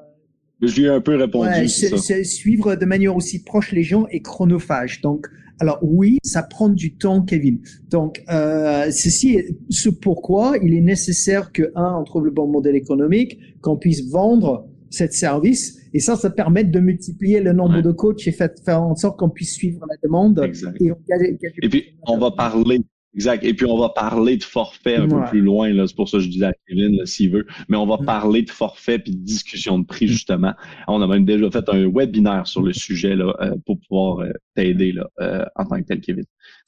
je 0.62 0.76
lui 0.76 0.84
ai 0.84 0.90
un 0.90 1.00
peu 1.00 1.16
répondu. 1.16 1.48
Ouais, 1.48 1.66
c'est 1.66 2.24
suivre 2.24 2.76
de 2.76 2.84
manière 2.84 3.16
aussi 3.16 3.42
proche 3.42 3.72
les 3.72 3.82
gens 3.82 4.06
et 4.10 4.20
chronophage. 4.20 5.00
Donc, 5.00 5.26
alors 5.58 5.78
oui, 5.82 6.18
ça 6.22 6.42
prend 6.42 6.68
du 6.68 6.96
temps, 6.96 7.22
Kevin. 7.22 7.60
Donc, 7.90 8.22
euh, 8.30 8.90
ceci 8.90 9.34
est 9.34 9.56
ce 9.70 9.88
pourquoi 9.88 10.56
il 10.62 10.74
est 10.74 10.80
nécessaire 10.80 11.52
que 11.52 11.72
un, 11.74 11.96
on 11.98 12.04
trouve 12.04 12.26
le 12.26 12.30
bon 12.30 12.46
modèle 12.46 12.76
économique, 12.76 13.38
qu'on 13.62 13.76
puisse 13.76 14.10
vendre 14.10 14.68
cette 14.90 15.12
service, 15.12 15.78
et 15.92 16.00
ça, 16.00 16.16
ça 16.16 16.30
permet 16.30 16.64
de 16.64 16.78
multiplier 16.78 17.40
le 17.40 17.52
nombre 17.52 17.80
de 17.80 17.90
coachs 17.90 18.26
et 18.26 18.32
faire, 18.32 18.50
en 18.68 18.94
sorte 18.94 19.18
qu'on 19.18 19.30
puisse 19.30 19.54
suivre 19.54 19.84
la 19.88 19.96
demande. 20.02 20.38
Et, 20.80 20.86
et 21.62 21.68
puis, 21.68 21.84
on 22.06 22.18
va 22.18 22.30
parler 22.30 22.80
Exact. 23.16 23.42
Et 23.44 23.54
puis, 23.54 23.66
on 23.66 23.78
va 23.78 23.88
parler 23.88 24.36
de 24.36 24.44
forfait 24.44 24.96
un 24.96 25.08
peu 25.08 25.24
plus 25.30 25.40
loin. 25.40 25.72
Là. 25.72 25.86
C'est 25.86 25.96
pour 25.96 26.08
ça 26.08 26.18
que 26.18 26.24
je 26.24 26.28
disais 26.28 26.44
à 26.44 26.52
Kevin, 26.68 27.04
s'il 27.06 27.30
veut. 27.30 27.46
Mais 27.68 27.76
on 27.78 27.86
va 27.86 27.96
parler 27.96 28.42
de 28.42 28.50
forfait 28.50 28.98
puis 28.98 29.12
de 29.16 29.24
discussion 29.24 29.78
de 29.78 29.86
prix, 29.86 30.06
justement. 30.06 30.52
On 30.86 31.00
a 31.00 31.06
même 31.06 31.24
déjà 31.24 31.50
fait 31.50 31.66
un 31.70 31.90
webinaire 31.90 32.46
sur 32.46 32.62
le 32.62 32.74
sujet 32.74 33.16
là, 33.16 33.34
euh, 33.40 33.54
pour 33.64 33.80
pouvoir 33.80 34.20
euh, 34.20 34.30
t'aider 34.54 34.92
là, 34.92 35.08
euh, 35.20 35.44
en 35.56 35.64
tant 35.64 35.80
que 35.80 35.86
tel, 35.86 36.00
Kevin. 36.00 36.24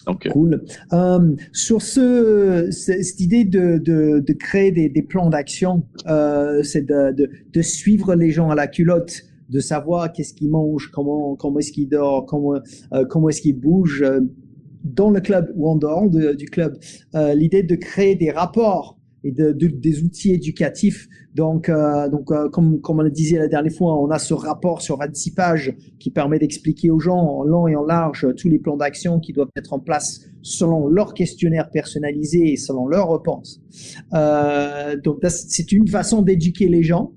Donc, 0.07 0.27
cool. 0.31 0.65
Euh, 0.95 1.37
sur 1.53 1.83
ce, 1.83 2.69
cette 2.71 3.21
idée 3.21 3.45
de, 3.45 3.79
de, 3.79 4.25
de 4.27 4.33
créer 4.33 4.73
des, 4.73 4.89
des 4.89 5.03
plans 5.03 5.29
d'action, 5.29 5.85
c'est 6.63 6.87
de, 6.87 7.13
de, 7.15 7.31
de 7.53 7.63
suivre 7.63 8.15
les 8.15 8.31
gens 8.31 8.49
à 8.49 8.55
la 8.55 8.67
culotte 8.67 9.23
de 9.51 9.61
savoir 9.61 10.13
qu'est-ce 10.13 10.35
qu'ils 10.35 10.51
mangent, 10.51 10.91
comment 10.93 11.35
comment 11.37 11.59
est-ce 11.59 11.73
qu'ils 11.73 11.89
dorment, 11.89 12.27
comment 12.27 12.59
comment 13.09 13.29
est-ce 13.29 13.41
qu'ils 13.41 13.59
bougent, 13.59 14.05
dans 14.85 15.11
le 15.11 15.21
club 15.21 15.53
ou 15.55 15.69
en 15.69 15.77
dehors 15.77 16.09
du 16.09 16.47
club, 16.47 16.79
euh, 17.15 17.35
l'idée 17.35 17.63
de 17.63 17.75
créer 17.75 18.15
des 18.15 18.31
rapports 18.31 18.99
et 19.25 19.33
de, 19.33 19.53
des 19.53 20.03
outils 20.03 20.33
éducatifs. 20.33 21.09
Donc, 21.35 21.69
euh, 21.69 22.09
donc 22.09 22.31
euh, 22.31 22.49
comme, 22.49 22.81
comme 22.81 22.99
on 23.01 23.03
le 23.03 23.11
disait 23.11 23.39
la 23.39 23.49
dernière 23.49 23.73
fois, 23.73 24.01
on 24.01 24.11
a 24.11 24.19
ce 24.19 24.35
rapport 24.35 24.83
sur 24.83 24.97
26 24.99 25.35
pages 25.35 25.77
qui 25.99 26.11
permet 26.11 26.39
d'expliquer 26.39 26.91
aux 26.91 27.01
gens 27.01 27.17
en 27.17 27.43
long 27.43 27.69
et 27.69 27.77
en 27.77 27.85
large 27.85 28.27
tous 28.37 28.49
les 28.49 28.59
plans 28.59 28.77
d'action 28.77 29.21
qui 29.21 29.33
doivent 29.33 29.51
être 29.57 29.73
en 29.73 29.81
place 29.81 30.21
selon 30.43 30.87
leur 30.87 31.15
questionnaire 31.15 31.71
personnalisé 31.71 32.53
et 32.53 32.57
selon 32.57 32.87
leurs 32.87 33.11
réponses. 33.11 33.61
Euh, 34.15 34.97
donc, 34.97 35.19
c'est 35.29 35.73
une 35.73 35.89
façon 35.89 36.23
d'éduquer 36.23 36.69
les 36.69 36.83
gens. 36.83 37.13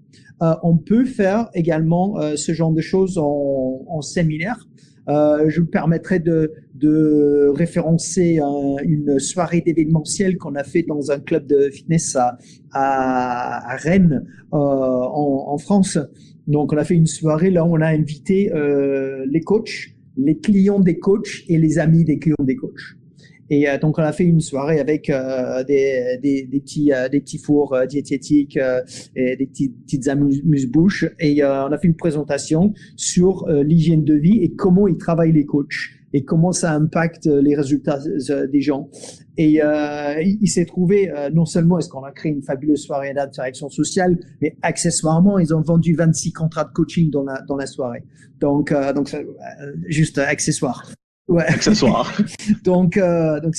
on 0.64 0.78
peut 0.78 1.06
faire 1.06 1.50
également 1.54 2.16
ce 2.36 2.52
genre 2.52 2.74
de 2.74 2.82
choses 2.82 3.20
en, 3.20 3.86
en 3.88 4.02
séminaire. 4.02 4.68
Euh, 5.12 5.50
je 5.50 5.60
me 5.60 5.66
permettrai 5.66 6.20
de, 6.20 6.54
de 6.76 7.52
référencer 7.54 8.40
une 8.84 9.20
soirée 9.20 9.62
d'événementiel 9.62 10.38
qu'on 10.38 10.56
a 10.56 10.64
fait 10.64 10.84
dans 10.84 11.12
un 11.12 11.20
club 11.20 11.48
de 11.48 11.70
fitness 11.70 12.16
à, 12.16 12.38
à, 12.72 13.76
Rennes, 13.76 14.26
euh, 14.54 14.58
en, 14.58 15.46
en, 15.48 15.58
France. 15.58 15.98
Donc, 16.48 16.72
on 16.72 16.78
a 16.78 16.86
fait 16.86 16.96
une 16.96 17.08
soirée 17.08 17.52
là 17.52 17.66
où 17.66 17.76
on 17.76 17.82
a 17.82 17.88
invité 17.88 18.54
euh, 18.54 19.26
les 19.30 19.42
coachs, 19.42 19.96
les 20.18 20.38
clients 20.38 20.80
des 20.80 20.98
coachs 20.98 21.44
et 21.50 21.58
les 21.58 21.78
amis 21.78 22.06
des 22.06 22.18
clients 22.18 22.36
des 22.40 22.56
coachs. 22.56 22.96
Et 23.52 23.70
euh, 23.70 23.78
donc 23.78 24.00
on 24.00 24.02
a 24.02 24.12
fait 24.12 24.24
une 24.24 24.40
soirée 24.40 24.80
avec 24.80 25.10
euh, 25.10 25.64
des, 25.64 26.18
des, 26.24 26.44
des, 26.44 26.60
petits 26.60 26.92
euh, 26.92 27.08
des 27.10 27.20
petits 27.20 27.38
fours 27.38 27.78
diététiques 27.88 28.58
et 29.16 29.36
des 29.36 29.46
petits, 29.46 29.70
petites 29.70 30.08
amuse-bouches 30.08 31.06
et 31.20 31.44
on 31.44 31.72
a 31.72 31.78
fait 31.78 31.88
une 31.88 31.96
présentation 31.96 32.74
sur 32.96 33.48
l'hygiène 33.50 34.04
de 34.04 34.16
vie 34.16 34.40
et 34.42 34.56
comment 34.56 34.88
ils 34.88 34.98
travaillent 34.98 35.34
les 35.34 35.46
coachs 35.46 35.92
et 36.14 36.24
comment 36.24 36.52
ça 36.52 36.74
impacte 36.74 37.26
les 37.26 37.56
résultats 37.56 38.00
des 38.52 38.62
gens. 38.62 38.90
Et 39.38 39.62
euh, 39.64 40.22
il 40.22 40.48
s'est 40.48 40.66
trouvé, 40.66 41.10
euh, 41.10 41.30
non 41.30 41.46
seulement 41.46 41.80
est-ce 41.80 41.90
qu'on 41.90 42.04
a 42.04 42.12
créé 42.12 42.32
une 42.32 42.42
fabuleuse 42.44 42.84
soirée 42.84 43.14
d'interaction 43.14 43.70
sociale, 43.70 44.20
mais 44.42 44.58
accessoirement, 44.62 45.40
ils 45.40 45.54
ont 45.56 45.62
vendu 45.62 45.96
26 45.96 46.34
contrats 46.34 46.66
de 46.66 46.72
coaching 46.74 47.10
dans 47.10 47.24
la, 47.24 47.42
dans 47.48 47.56
la 47.56 47.66
soirée. 47.66 48.04
Donc, 48.40 48.72
euh, 48.72 48.92
donc 48.94 49.16
juste 49.88 50.18
accessoire. 50.18 50.92
Ouais. 51.32 51.46
Donc, 52.64 53.00
donc 53.00 53.56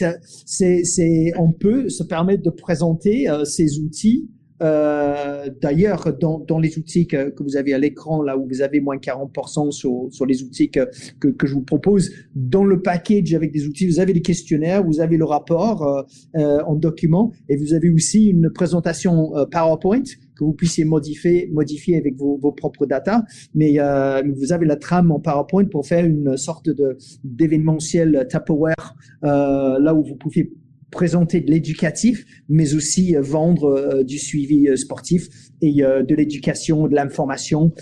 c'est, 0.46 0.85
c'est, 0.85 1.32
on 1.38 1.52
peut 1.52 1.88
se 1.88 2.02
permettre 2.02 2.42
de 2.42 2.50
présenter 2.50 3.26
ces 3.44 3.78
outils 3.78 4.28
euh, 4.62 5.48
D'ailleurs, 5.61 6.12
dans, 6.18 6.38
dans, 6.38 6.58
les 6.58 6.78
outils 6.78 7.06
que, 7.06 7.30
que, 7.30 7.42
vous 7.42 7.56
avez 7.56 7.74
à 7.74 7.78
l'écran, 7.78 8.22
là 8.22 8.37
où 8.38 8.46
vous 8.46 8.62
avez 8.62 8.80
moins 8.80 8.96
40% 8.96 9.72
sur, 9.72 10.06
sur 10.11 10.24
les 10.24 10.42
outils 10.42 10.70
que, 10.70 10.88
que, 11.18 11.28
que, 11.28 11.46
je 11.46 11.54
vous 11.54 11.62
propose, 11.62 12.11
dans 12.37 12.64
le 12.64 12.80
package 12.80 13.35
avec 13.35 13.52
des 13.52 13.66
outils, 13.66 13.88
vous 13.88 13.98
avez 13.98 14.12
les 14.12 14.22
questionnaires, 14.22 14.85
vous 14.85 15.00
avez 15.00 15.16
le 15.16 15.24
rapport 15.24 15.82
euh, 15.82 16.02
euh 16.37 16.61
en 16.66 16.76
document 16.76 17.32
et 17.48 17.56
vous 17.56 17.74
avez 17.74 17.90
aussi 17.90 18.26
une 18.26 18.50
présentation 18.50 19.37
euh, 19.37 19.46
PowerPoint 19.46 20.02
que 20.37 20.45
vous 20.45 20.53
puissiez 20.53 20.85
modifier, 20.85 21.51
modifier 21.53 21.97
avec 21.97 22.16
vos, 22.16 22.38
vos 22.38 22.53
propres 22.53 22.87
data. 22.87 23.25
Mais 23.55 23.79
euh, 23.79 24.23
vous 24.35 24.53
avez 24.53 24.66
la 24.66 24.77
trame 24.77 25.11
en 25.11 25.21
PowerPoint 25.21 25.66
pour 25.66 25.87
faire 25.87 26.05
une 26.05 26.37
sorte 26.37 26.68
de 26.68 26.97
d'événementiel 27.25 28.27
Tupperware 28.31 28.97
euh, 29.25 29.79
là 29.79 29.95
où 29.95 30.03
vous 30.03 30.16
pouvez 30.16 30.53
présenter 30.92 31.40
de 31.40 31.51
l'éducatif, 31.51 32.25
mais 32.49 32.75
aussi 32.75 33.16
euh, 33.16 33.23
vendre 33.23 33.64
euh, 33.64 34.05
du 34.05 34.18
suivi 34.18 34.68
euh, 34.68 34.77
sportif 34.77 35.29
et 35.61 35.83
de 35.83 36.14
l'éducation, 36.14 36.87
de 36.88 36.95
l'information 36.95 37.73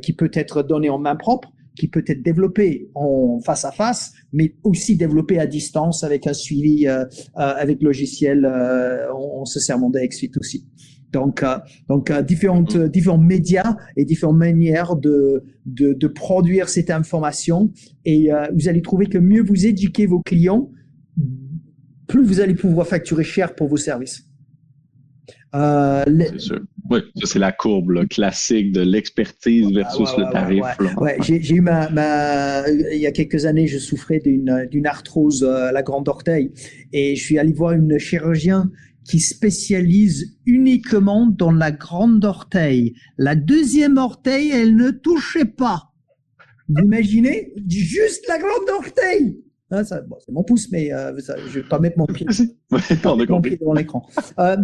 qui 0.00 0.12
peut 0.12 0.30
être 0.32 0.62
donnée 0.62 0.90
en 0.90 0.98
main 0.98 1.16
propre, 1.16 1.52
qui 1.76 1.88
peut 1.88 2.04
être 2.06 2.22
développée 2.22 2.88
en 2.94 3.40
face 3.44 3.64
à 3.64 3.72
face, 3.72 4.12
mais 4.32 4.54
aussi 4.62 4.94
développée 4.94 5.40
à 5.40 5.46
distance 5.46 6.04
avec 6.04 6.28
un 6.28 6.32
suivi 6.32 6.86
avec 7.34 7.82
logiciel. 7.82 8.48
on, 9.12 9.44
se 9.44 9.58
sert 9.58 9.76
mon 9.76 9.90
suite 10.12 10.36
aussi. 10.36 10.64
Donc, 11.12 11.44
donc 11.88 12.12
différentes, 12.22 12.76
mm. 12.76 12.88
différents 12.88 13.18
médias 13.18 13.76
et 13.96 14.04
différentes 14.04 14.38
manières 14.38 14.96
de, 14.96 15.44
de, 15.66 15.92
de 15.92 16.06
produire 16.06 16.68
cette 16.68 16.90
information. 16.90 17.72
Et 18.04 18.30
vous 18.54 18.68
allez 18.68 18.82
trouver 18.82 19.06
que 19.06 19.18
mieux 19.18 19.42
vous 19.42 19.66
éduquez 19.66 20.06
vos 20.06 20.20
clients, 20.20 20.70
plus 22.06 22.24
vous 22.24 22.40
allez 22.40 22.54
pouvoir 22.54 22.86
facturer 22.86 23.24
cher 23.24 23.54
pour 23.54 23.68
vos 23.68 23.76
services. 23.76 24.30
Euh, 25.54 26.04
c'est 26.06 26.38
sûr. 26.38 26.60
Oui, 26.90 27.00
c'est 27.24 27.38
la 27.38 27.52
courbe 27.52 28.06
classique 28.08 28.72
de 28.72 28.82
l'expertise 28.82 29.72
versus 29.72 30.08
le 30.16 30.30
tarif. 30.32 30.64
Ouais, 30.96 31.16
j'ai 31.20 31.54
eu 31.54 31.60
ma, 31.60 31.88
ma, 31.90 32.68
il 32.68 32.98
y 32.98 33.06
a 33.06 33.12
quelques 33.12 33.46
années, 33.46 33.66
je 33.66 33.78
souffrais 33.78 34.18
d'une 34.18 34.66
d'une 34.70 34.86
arthrose 34.86 35.44
euh, 35.44 35.68
à 35.68 35.72
la 35.72 35.82
grande 35.82 36.08
orteil 36.08 36.52
et 36.92 37.14
je 37.14 37.22
suis 37.22 37.38
allé 37.38 37.52
voir 37.52 37.72
une 37.72 37.98
chirurgien 37.98 38.70
qui 39.04 39.20
spécialise 39.20 40.38
uniquement 40.46 41.26
dans 41.26 41.52
la 41.52 41.72
grande 41.72 42.24
orteil. 42.24 42.94
La 43.18 43.34
deuxième 43.34 43.96
orteil, 43.96 44.50
elle 44.50 44.76
ne 44.76 44.90
touchait 44.90 45.44
pas. 45.44 45.92
Vous 46.68 46.82
imaginez 46.84 47.52
Juste 47.66 48.26
la 48.28 48.38
grande 48.38 48.68
orteil. 48.76 49.42
Ah, 49.70 49.84
c'est 49.84 50.00
mon 50.28 50.42
pouce, 50.42 50.70
mais 50.72 50.92
euh, 50.92 51.16
je 51.46 51.60
vais 51.60 51.68
pas 51.68 51.78
mettre 51.78 51.98
mon 51.98 52.06
pied, 52.06 52.26
pas 52.68 53.16
mettre 53.16 53.30
mon 53.30 53.40
pied 53.40 53.56
devant 53.56 53.72
l'écran. 53.72 54.04
Euh, 54.38 54.56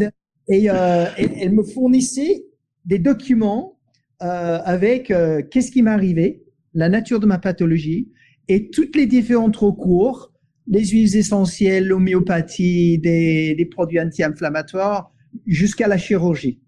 et, 0.48 0.68
euh, 0.68 1.06
elle 1.16 1.52
me 1.52 1.62
fournissait 1.62 2.44
des 2.84 2.98
documents 2.98 3.78
avec 4.18 5.12
qu'est-ce 5.50 5.70
qui 5.70 5.82
m'est 5.82 5.90
arrivé, 5.90 6.42
la 6.72 6.88
nature 6.88 7.20
de 7.20 7.26
ma 7.26 7.38
pathologie 7.38 8.10
et 8.48 8.70
toutes 8.70 8.96
les 8.96 9.06
différentes 9.06 9.56
recours, 9.56 10.32
les 10.68 10.84
huiles 10.86 11.16
essentielles, 11.16 11.86
l'homéopathie, 11.86 12.98
des, 12.98 13.68
produits 13.70 14.00
anti-inflammatoires, 14.00 15.12
jusqu'à 15.46 15.88
la 15.88 15.98
chirurgie. 15.98 16.60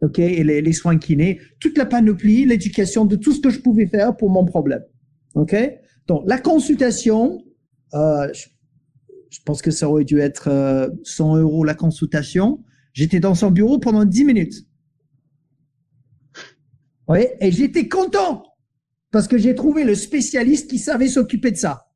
Ok, 0.00 0.18
et 0.18 0.44
les, 0.44 0.60
les 0.60 0.72
soins 0.72 0.98
kinés, 0.98 1.40
toute 1.60 1.78
la 1.78 1.86
panoplie, 1.86 2.44
l'éducation 2.44 3.04
de 3.04 3.16
tout 3.16 3.32
ce 3.32 3.40
que 3.40 3.50
je 3.50 3.60
pouvais 3.60 3.86
faire 3.86 4.16
pour 4.16 4.28
mon 4.28 4.44
problème. 4.44 4.82
Ok? 5.34 5.56
Donc, 6.06 6.24
la 6.26 6.38
consultation, 6.38 7.42
euh, 7.94 8.28
je, 9.30 9.38
pense 9.44 9.62
que 9.62 9.70
ça 9.70 9.88
aurait 9.88 10.04
dû 10.04 10.20
être 10.20 10.90
100 11.04 11.36
euh, 11.36 11.40
euros 11.40 11.64
la 11.64 11.74
consultation. 11.74 12.62
J'étais 12.92 13.20
dans 13.20 13.34
son 13.34 13.50
bureau 13.50 13.78
pendant 13.78 14.04
10 14.04 14.24
minutes. 14.24 14.66
Oui, 17.08 17.20
et 17.40 17.50
j'étais 17.50 17.88
content 17.88 18.44
parce 19.10 19.28
que 19.28 19.38
j'ai 19.38 19.54
trouvé 19.54 19.84
le 19.84 19.94
spécialiste 19.94 20.68
qui 20.68 20.78
savait 20.78 21.08
s'occuper 21.08 21.50
de 21.50 21.56
ça. 21.56 21.86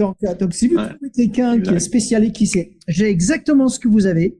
Donc, 0.00 0.16
donc 0.38 0.54
si 0.54 0.68
vous 0.68 0.76
trouvez 0.76 1.10
quelqu'un 1.14 1.60
qui 1.60 1.74
est 1.74 1.78
spécialiste, 1.78 2.34
qui 2.34 2.46
sait, 2.46 2.78
j'ai 2.88 3.10
exactement 3.10 3.68
ce 3.68 3.78
que 3.78 3.86
vous 3.86 4.06
avez, 4.06 4.38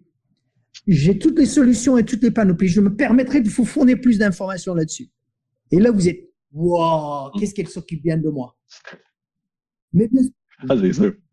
j'ai 0.87 1.19
toutes 1.19 1.39
les 1.39 1.45
solutions 1.45 1.99
et 1.99 2.05
toutes 2.07 2.23
les 2.23 2.31
panoplies, 2.31 2.69
je 2.69 2.81
me 2.81 2.97
permettrai 2.97 3.43
de 3.43 3.49
vous 3.51 3.67
fournir 3.67 4.01
plus 4.01 4.17
d'informations 4.19 4.75
là-dessus. 4.75 5.11
Et 5.71 5.79
là, 5.79 5.91
vous 5.91 6.09
êtes 6.09 6.31
Wow, 6.53 7.31
qu'est-ce 7.39 7.55
qu'elle 7.55 7.69
s'occupe 7.69 8.03
bien 8.03 8.17
de 8.17 8.29
moi. 8.29 8.57
Mais 9.93 10.09
ah, 10.69 10.75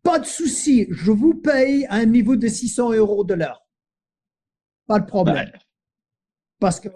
pas 0.02 0.18
de 0.20 0.26
souci, 0.26 0.86
je 0.90 1.10
vous 1.10 1.34
paye 1.34 1.86
à 1.86 1.96
un 1.96 2.06
niveau 2.06 2.36
de 2.36 2.46
600 2.46 2.92
euros 2.92 3.24
de 3.24 3.34
l'heure. 3.34 3.66
Pas 4.86 5.00
de 5.00 5.06
problème. 5.06 5.50
Parce 6.60 6.78
que 6.80 6.88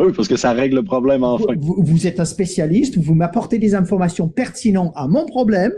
oui, 0.00 0.12
parce 0.14 0.28
que 0.28 0.36
ça 0.36 0.52
règle 0.52 0.76
le 0.76 0.84
problème 0.84 1.24
enfin. 1.24 1.54
Vous, 1.58 1.82
vous 1.82 2.06
êtes 2.06 2.20
un 2.20 2.24
spécialiste, 2.24 2.96
vous 2.96 3.14
m'apportez 3.14 3.58
des 3.58 3.74
informations 3.74 4.28
pertinentes 4.28 4.92
à 4.94 5.08
mon 5.08 5.26
problème 5.26 5.72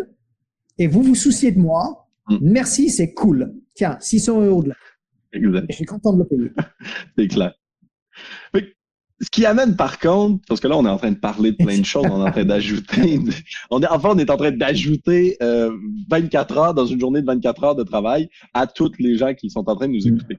et 0.80 0.86
vous 0.86 1.02
vous 1.02 1.14
souciez 1.14 1.52
de 1.52 1.60
moi. 1.60 2.08
Mm. 2.28 2.38
Merci, 2.40 2.88
c'est 2.88 3.12
cool. 3.12 3.52
Tiens, 3.74 3.98
600 4.00 4.40
euros 4.46 4.62
de 4.62 4.68
l'heure. 4.68 5.66
Je 5.68 5.76
suis 5.76 5.84
content 5.84 6.12
de 6.14 6.20
le 6.20 6.24
payer. 6.24 6.50
c'est 7.18 7.28
clair. 7.28 7.54
Ce 9.22 9.28
qui 9.30 9.44
amène 9.44 9.76
par 9.76 9.98
contre, 9.98 10.42
parce 10.48 10.60
que 10.60 10.66
là 10.66 10.78
on 10.78 10.86
est 10.86 10.88
en 10.88 10.96
train 10.96 11.10
de 11.10 11.18
parler 11.18 11.52
de 11.52 11.56
plein 11.62 11.78
de 11.78 11.84
choses, 11.84 12.06
on 12.10 12.24
est 12.24 12.28
en 12.28 12.32
train 12.32 12.46
d'ajouter, 12.46 13.20
on 13.70 13.82
est 13.82 13.86
enfin 13.86 14.08
on 14.12 14.18
est 14.18 14.30
en 14.30 14.38
train 14.38 14.50
d'ajouter 14.50 15.36
euh, 15.42 15.70
24 16.08 16.56
heures 16.56 16.74
dans 16.74 16.86
une 16.86 16.98
journée 16.98 17.20
de 17.20 17.26
24 17.26 17.64
heures 17.64 17.74
de 17.74 17.82
travail 17.82 18.30
à 18.54 18.66
toutes 18.66 18.98
les 18.98 19.18
gens 19.18 19.34
qui 19.34 19.50
sont 19.50 19.68
en 19.68 19.76
train 19.76 19.88
de 19.88 19.92
nous 19.92 20.08
écouter. 20.08 20.38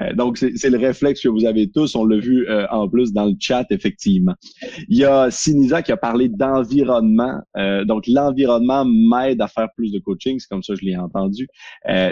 Euh, 0.00 0.12
donc 0.14 0.38
c'est 0.38 0.70
le 0.70 0.78
réflexe 0.78 1.22
que 1.22 1.28
vous 1.28 1.44
avez 1.44 1.70
tous, 1.70 1.94
on 1.94 2.04
l'a 2.04 2.18
vu 2.18 2.48
euh, 2.48 2.66
en 2.70 2.88
plus 2.88 3.12
dans 3.12 3.26
le 3.26 3.34
chat 3.38 3.66
effectivement. 3.70 4.34
Il 4.88 4.98
y 4.98 5.04
a 5.04 5.30
Sinisa 5.30 5.82
qui 5.82 5.92
a 5.92 5.96
parlé 5.96 6.28
d'environnement, 6.28 7.40
euh, 7.56 7.84
donc 7.84 8.06
l'environnement 8.06 8.84
m'aide 8.84 9.40
à 9.40 9.48
faire 9.48 9.68
plus 9.76 9.92
de 9.92 9.98
coaching, 9.98 10.38
c'est 10.38 10.48
comme 10.48 10.62
ça 10.62 10.74
que 10.74 10.80
je 10.80 10.86
l'ai 10.86 10.96
entendu. 10.96 11.48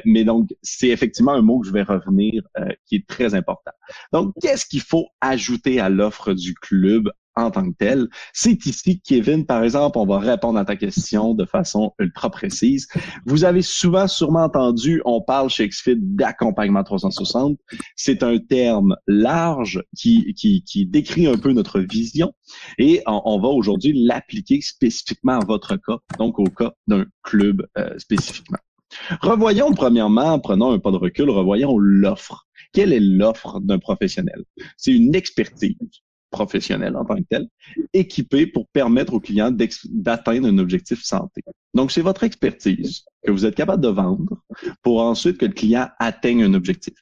mais 0.05 0.25
donc 0.25 0.51
c'est 0.62 0.88
effectivement 0.88 1.33
un 1.33 1.43
mot 1.43 1.61
que 1.61 1.66
je 1.66 1.73
vais 1.73 1.83
revenir 1.83 2.43
qui 2.87 2.97
est 2.97 3.07
très 3.07 3.35
important. 3.35 3.73
Donc 4.12 4.35
qu'est-ce 4.40 4.66
qu'il 4.66 4.81
faut 4.81 5.09
ajouter 5.21 5.81
à 5.81 5.88
l'offre 5.88 6.11
offre 6.11 6.35
du 6.35 6.55
club 6.55 7.11
en 7.37 7.51
tant 7.51 7.71
que 7.71 7.77
tel. 7.77 8.09
C'est 8.33 8.64
ici, 8.66 9.01
Kevin, 9.01 9.47
par 9.47 9.62
exemple, 9.62 9.99
on 9.99 10.07
va 10.07 10.19
répondre 10.19 10.59
à 10.59 10.64
ta 10.64 10.77
question 10.77 11.35
de 11.35 11.45
façon 11.45 11.93
ultra 11.99 12.31
précise. 12.31 12.88
Vous 13.27 13.45
avez 13.45 13.62
souvent 13.62 14.09
sûrement 14.09 14.45
entendu, 14.45 15.01
on 15.05 15.21
parle 15.21 15.51
chez 15.51 15.69
XFIT 15.69 15.97
d'accompagnement 15.97 16.83
360. 16.83 17.59
C'est 17.97 18.23
un 18.23 18.38
terme 18.38 18.97
large 19.07 19.83
qui, 19.97 20.35
qui, 20.35 20.87
décrit 20.87 21.27
un 21.27 21.37
peu 21.37 21.53
notre 21.53 21.81
vision 21.81 22.33
et 22.79 23.03
on, 23.07 23.40
va 23.40 23.49
aujourd'hui 23.49 23.93
l'appliquer 23.95 24.61
spécifiquement 24.61 25.38
à 25.38 25.45
votre 25.45 25.77
cas, 25.77 25.99
donc 26.19 26.38
au 26.38 26.45
cas 26.45 26.73
d'un 26.87 27.05
club 27.23 27.66
euh, 27.79 27.99
spécifiquement. 27.99 28.59
Revoyons 29.21 29.73
premièrement, 29.73 30.38
prenons 30.40 30.73
un 30.73 30.79
pas 30.79 30.90
de 30.90 30.97
recul, 30.97 31.31
revoyons 31.31 31.79
l'offre. 31.79 32.47
Quelle 32.73 32.93
est 32.93 33.01
l'offre 33.01 33.61
d'un 33.61 33.79
professionnel? 33.79 34.45
C'est 34.77 34.93
une 34.93 35.14
expertise 35.14 35.77
professionnelle 36.31 36.97
en 36.97 37.05
tant 37.05 37.16
que 37.16 37.25
telle, 37.29 37.49
équipée 37.93 38.47
pour 38.47 38.69
permettre 38.69 39.14
au 39.14 39.21
client 39.21 39.51
d'atteindre 39.90 40.49
un 40.49 40.59
objectif 40.59 41.03
santé. 41.03 41.43
Donc, 41.75 41.93
c'est 41.93 42.03
votre 42.03 42.25
expertise 42.25 43.04
que 43.25 43.31
vous 43.31 43.44
êtes 43.44 43.54
capable 43.54 43.83
de 43.83 43.88
vendre 43.88 44.42
pour 44.83 45.02
ensuite 45.02 45.38
que 45.38 45.46
le 45.46 45.52
client 45.52 45.88
atteigne 45.98 46.44
un 46.44 46.54
objectif 46.54 46.94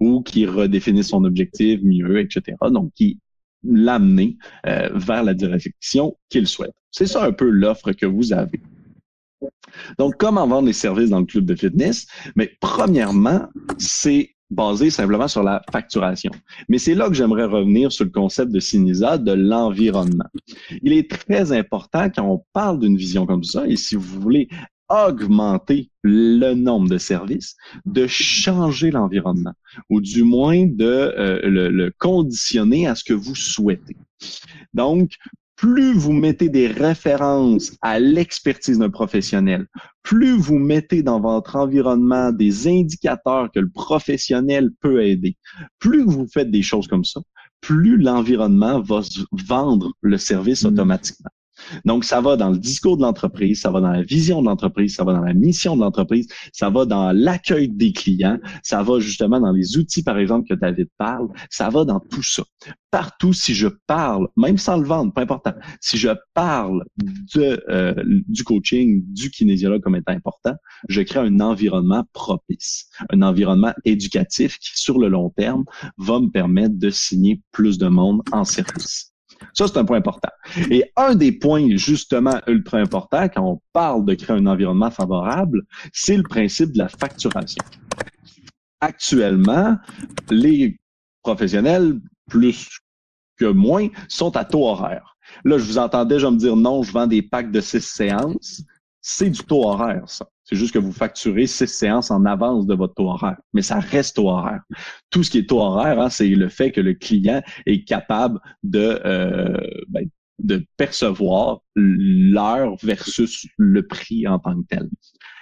ou 0.00 0.22
qu'il 0.22 0.48
redéfinisse 0.48 1.08
son 1.08 1.24
objectif 1.24 1.80
mieux, 1.82 2.20
etc. 2.20 2.56
Donc, 2.70 2.92
qui 2.94 3.18
l'amener 3.64 4.36
euh, 4.66 4.88
vers 4.94 5.24
la 5.24 5.34
direction 5.34 6.16
qu'il 6.28 6.46
souhaite. 6.46 6.74
C'est 6.90 7.06
ça 7.06 7.24
un 7.24 7.32
peu 7.32 7.48
l'offre 7.48 7.92
que 7.92 8.06
vous 8.06 8.32
avez. 8.32 8.60
Donc, 9.98 10.16
comment 10.18 10.46
vendre 10.46 10.66
les 10.66 10.72
services 10.72 11.10
dans 11.10 11.20
le 11.20 11.26
club 11.26 11.44
de 11.44 11.54
fitness? 11.54 12.06
Mais 12.36 12.56
premièrement, 12.60 13.48
c'est 13.78 14.34
basé 14.50 14.90
simplement 14.90 15.28
sur 15.28 15.42
la 15.42 15.62
facturation. 15.70 16.30
Mais 16.68 16.78
c'est 16.78 16.94
là 16.94 17.08
que 17.08 17.14
j'aimerais 17.14 17.44
revenir 17.44 17.92
sur 17.92 18.04
le 18.04 18.10
concept 18.10 18.52
de 18.52 18.60
Sinisa, 18.60 19.18
de 19.18 19.32
l'environnement. 19.32 20.28
Il 20.82 20.92
est 20.92 21.10
très 21.10 21.52
important 21.52 22.08
quand 22.10 22.24
on 22.24 22.44
parle 22.52 22.78
d'une 22.80 22.96
vision 22.96 23.26
comme 23.26 23.44
ça, 23.44 23.66
et 23.66 23.76
si 23.76 23.94
vous 23.94 24.20
voulez 24.20 24.48
augmenter 24.88 25.90
le 26.02 26.54
nombre 26.54 26.88
de 26.88 26.96
services, 26.96 27.56
de 27.84 28.06
changer 28.06 28.90
l'environnement, 28.90 29.52
ou 29.90 30.00
du 30.00 30.22
moins 30.22 30.64
de 30.66 30.84
euh, 30.84 31.40
le, 31.42 31.68
le 31.68 31.92
conditionner 31.98 32.86
à 32.86 32.94
ce 32.94 33.04
que 33.04 33.12
vous 33.12 33.34
souhaitez. 33.34 33.96
Donc, 34.72 35.10
plus 35.58 35.92
vous 35.92 36.12
mettez 36.12 36.48
des 36.48 36.68
références 36.68 37.76
à 37.82 37.98
l'expertise 37.98 38.78
d'un 38.78 38.90
professionnel, 38.90 39.66
plus 40.04 40.38
vous 40.38 40.58
mettez 40.58 41.02
dans 41.02 41.20
votre 41.20 41.56
environnement 41.56 42.30
des 42.30 42.68
indicateurs 42.68 43.50
que 43.52 43.58
le 43.58 43.68
professionnel 43.68 44.70
peut 44.80 45.04
aider, 45.04 45.36
plus 45.80 46.04
vous 46.04 46.28
faites 46.32 46.52
des 46.52 46.62
choses 46.62 46.86
comme 46.86 47.04
ça, 47.04 47.20
plus 47.60 47.98
l'environnement 47.98 48.80
va 48.80 49.00
vendre 49.32 49.92
le 50.00 50.16
service 50.16 50.62
mmh. 50.62 50.68
automatiquement. 50.68 51.30
Donc, 51.84 52.04
ça 52.04 52.20
va 52.20 52.36
dans 52.36 52.50
le 52.50 52.58
discours 52.58 52.96
de 52.96 53.02
l'entreprise, 53.02 53.60
ça 53.60 53.70
va 53.70 53.80
dans 53.80 53.90
la 53.90 54.02
vision 54.02 54.40
de 54.42 54.46
l'entreprise, 54.46 54.94
ça 54.94 55.04
va 55.04 55.12
dans 55.12 55.24
la 55.24 55.34
mission 55.34 55.76
de 55.76 55.80
l'entreprise, 55.80 56.28
ça 56.52 56.70
va 56.70 56.84
dans 56.84 57.12
l'accueil 57.12 57.68
des 57.68 57.92
clients, 57.92 58.38
ça 58.62 58.82
va 58.82 58.98
justement 58.98 59.40
dans 59.40 59.52
les 59.52 59.76
outils, 59.76 60.02
par 60.02 60.18
exemple, 60.18 60.48
que 60.48 60.54
David 60.54 60.88
parle, 60.96 61.28
ça 61.50 61.68
va 61.70 61.84
dans 61.84 62.00
tout 62.00 62.22
ça. 62.22 62.42
Partout, 62.90 63.32
si 63.32 63.54
je 63.54 63.68
parle, 63.86 64.28
même 64.36 64.56
sans 64.56 64.78
le 64.78 64.84
vendre, 64.84 65.12
pas 65.12 65.22
important, 65.22 65.52
si 65.80 65.98
je 65.98 66.08
parle 66.32 66.84
de, 67.34 67.62
euh, 67.68 67.94
du 68.28 68.44
coaching, 68.44 69.04
du 69.12 69.30
kinésiologue 69.30 69.82
comme 69.82 69.96
étant 69.96 70.12
important, 70.12 70.54
je 70.88 71.02
crée 71.02 71.20
un 71.20 71.40
environnement 71.40 72.04
propice, 72.12 72.88
un 73.10 73.22
environnement 73.22 73.74
éducatif 73.84 74.58
qui, 74.58 74.70
sur 74.74 74.98
le 74.98 75.08
long 75.08 75.30
terme, 75.30 75.64
va 75.98 76.20
me 76.20 76.28
permettre 76.28 76.78
de 76.78 76.90
signer 76.90 77.42
plus 77.52 77.78
de 77.78 77.88
monde 77.88 78.22
en 78.32 78.44
service. 78.44 79.12
Ça, 79.54 79.66
c'est 79.68 79.78
un 79.78 79.84
point 79.84 79.98
important. 79.98 80.30
Et 80.70 80.84
un 80.96 81.14
des 81.14 81.32
points 81.32 81.76
justement 81.76 82.40
ultra 82.46 82.78
importants 82.78 83.28
quand 83.28 83.42
on 83.42 83.60
parle 83.72 84.04
de 84.04 84.14
créer 84.14 84.36
un 84.36 84.46
environnement 84.46 84.90
favorable, 84.90 85.62
c'est 85.92 86.16
le 86.16 86.22
principe 86.22 86.72
de 86.72 86.78
la 86.78 86.88
facturation. 86.88 87.62
Actuellement, 88.80 89.76
les 90.30 90.78
professionnels, 91.22 92.00
plus 92.28 92.68
que 93.36 93.46
moins, 93.46 93.88
sont 94.08 94.36
à 94.36 94.44
taux 94.44 94.66
horaire. 94.66 95.16
Là, 95.44 95.58
je 95.58 95.64
vous 95.64 95.78
entends 95.78 96.04
déjà 96.04 96.30
me 96.30 96.36
dire 96.36 96.56
non, 96.56 96.82
je 96.82 96.92
vends 96.92 97.06
des 97.06 97.22
packs 97.22 97.50
de 97.50 97.60
six 97.60 97.84
séances. 97.84 98.62
C'est 99.00 99.30
du 99.30 99.40
taux 99.40 99.64
horaire, 99.64 100.04
ça. 100.06 100.26
C'est 100.48 100.56
juste 100.56 100.72
que 100.72 100.78
vous 100.78 100.92
facturez 100.92 101.46
six 101.46 101.66
séances 101.66 102.10
en 102.10 102.24
avance 102.24 102.66
de 102.66 102.74
votre 102.74 102.94
taux 102.94 103.10
horaire, 103.10 103.36
mais 103.52 103.60
ça 103.60 103.80
reste 103.80 104.16
taux 104.16 104.30
horaire. 104.30 104.62
Tout 105.10 105.22
ce 105.22 105.30
qui 105.30 105.38
est 105.38 105.48
taux 105.48 105.60
horaire, 105.60 106.00
hein, 106.00 106.08
c'est 106.08 106.26
le 106.28 106.48
fait 106.48 106.72
que 106.72 106.80
le 106.80 106.94
client 106.94 107.42
est 107.66 107.84
capable 107.84 108.40
de, 108.62 108.98
euh, 109.04 109.58
ben, 109.88 110.08
de 110.38 110.64
percevoir 110.78 111.58
l'heure 111.76 112.76
versus 112.82 113.46
le 113.58 113.86
prix 113.86 114.26
en 114.26 114.38
tant 114.38 114.54
que 114.54 114.66
tel. 114.68 114.88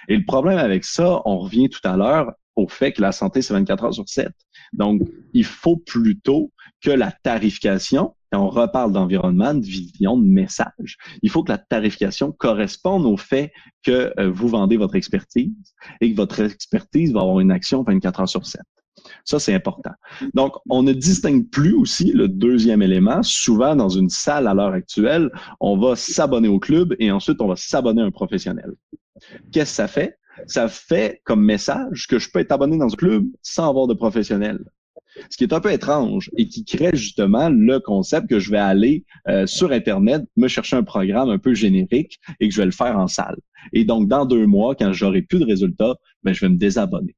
Et 0.09 0.17
le 0.17 0.25
problème 0.25 0.57
avec 0.57 0.83
ça, 0.83 1.21
on 1.23 1.37
revient 1.37 1.69
tout 1.69 1.85
à 1.85 1.95
l'heure 1.95 2.33
au 2.57 2.67
fait 2.67 2.91
que 2.91 3.01
la 3.01 3.13
santé, 3.13 3.41
c'est 3.41 3.53
24 3.53 3.83
heures 3.85 3.93
sur 3.93 4.09
7. 4.09 4.27
Donc, 4.73 5.03
il 5.31 5.45
faut 5.45 5.77
plutôt 5.77 6.51
que 6.81 6.89
la 6.89 7.11
tarification 7.11 8.13
on 8.33 8.49
reparle 8.49 8.91
d'environnement, 8.91 9.53
de 9.53 9.65
vision, 9.65 10.17
de 10.17 10.25
message, 10.25 10.97
il 11.21 11.29
faut 11.29 11.43
que 11.43 11.51
la 11.51 11.57
tarification 11.57 12.31
corresponde 12.31 13.05
au 13.05 13.17
fait 13.17 13.51
que 13.83 14.13
euh, 14.19 14.29
vous 14.29 14.47
vendez 14.47 14.77
votre 14.77 14.95
expertise 14.95 15.51
et 16.01 16.11
que 16.11 16.17
votre 16.17 16.39
expertise 16.41 17.13
va 17.13 17.21
avoir 17.21 17.39
une 17.39 17.51
action 17.51 17.83
24 17.83 18.21
heures 18.21 18.29
sur 18.29 18.45
7. 18.45 18.61
Ça, 19.23 19.39
c'est 19.39 19.53
important. 19.53 19.91
Donc, 20.33 20.55
on 20.69 20.83
ne 20.83 20.91
distingue 20.91 21.49
plus 21.49 21.73
aussi 21.73 22.11
le 22.11 22.27
deuxième 22.27 22.81
élément. 22.81 23.21
Souvent, 23.23 23.75
dans 23.75 23.89
une 23.89 24.09
salle 24.09 24.47
à 24.47 24.53
l'heure 24.53 24.73
actuelle, 24.73 25.29
on 25.59 25.77
va 25.77 25.95
s'abonner 25.95 26.47
au 26.47 26.59
club 26.59 26.95
et 26.99 27.11
ensuite, 27.11 27.41
on 27.41 27.47
va 27.47 27.55
s'abonner 27.55 28.01
à 28.01 28.05
un 28.05 28.11
professionnel. 28.11 28.73
Qu'est-ce 29.51 29.71
que 29.71 29.75
ça 29.75 29.87
fait? 29.87 30.17
Ça 30.45 30.67
fait 30.67 31.21
comme 31.23 31.43
message 31.43 32.07
que 32.07 32.19
je 32.19 32.29
peux 32.29 32.39
être 32.39 32.51
abonné 32.51 32.77
dans 32.77 32.93
un 32.93 32.95
club 32.95 33.25
sans 33.41 33.69
avoir 33.69 33.87
de 33.87 33.93
professionnel 33.93 34.59
ce 35.29 35.37
qui 35.37 35.43
est 35.43 35.53
un 35.53 35.59
peu 35.59 35.71
étrange 35.71 36.29
et 36.37 36.47
qui 36.47 36.65
crée 36.65 36.91
justement 36.93 37.49
le 37.49 37.79
concept 37.79 38.29
que 38.29 38.39
je 38.39 38.51
vais 38.51 38.57
aller 38.57 39.05
euh, 39.27 39.45
sur 39.47 39.71
Internet, 39.71 40.23
me 40.35 40.47
chercher 40.47 40.75
un 40.75 40.83
programme 40.83 41.29
un 41.29 41.37
peu 41.37 41.53
générique 41.53 42.19
et 42.39 42.47
que 42.47 42.53
je 42.53 42.59
vais 42.59 42.65
le 42.65 42.71
faire 42.71 42.97
en 42.97 43.07
salle. 43.07 43.37
Et 43.73 43.83
donc, 43.83 44.07
dans 44.07 44.25
deux 44.25 44.45
mois, 44.45 44.75
quand 44.75 44.93
j'aurai 44.93 45.21
plus 45.21 45.39
de 45.39 45.45
résultats, 45.45 45.95
ben, 46.23 46.33
je 46.33 46.45
vais 46.45 46.49
me 46.49 46.57
désabonner. 46.57 47.15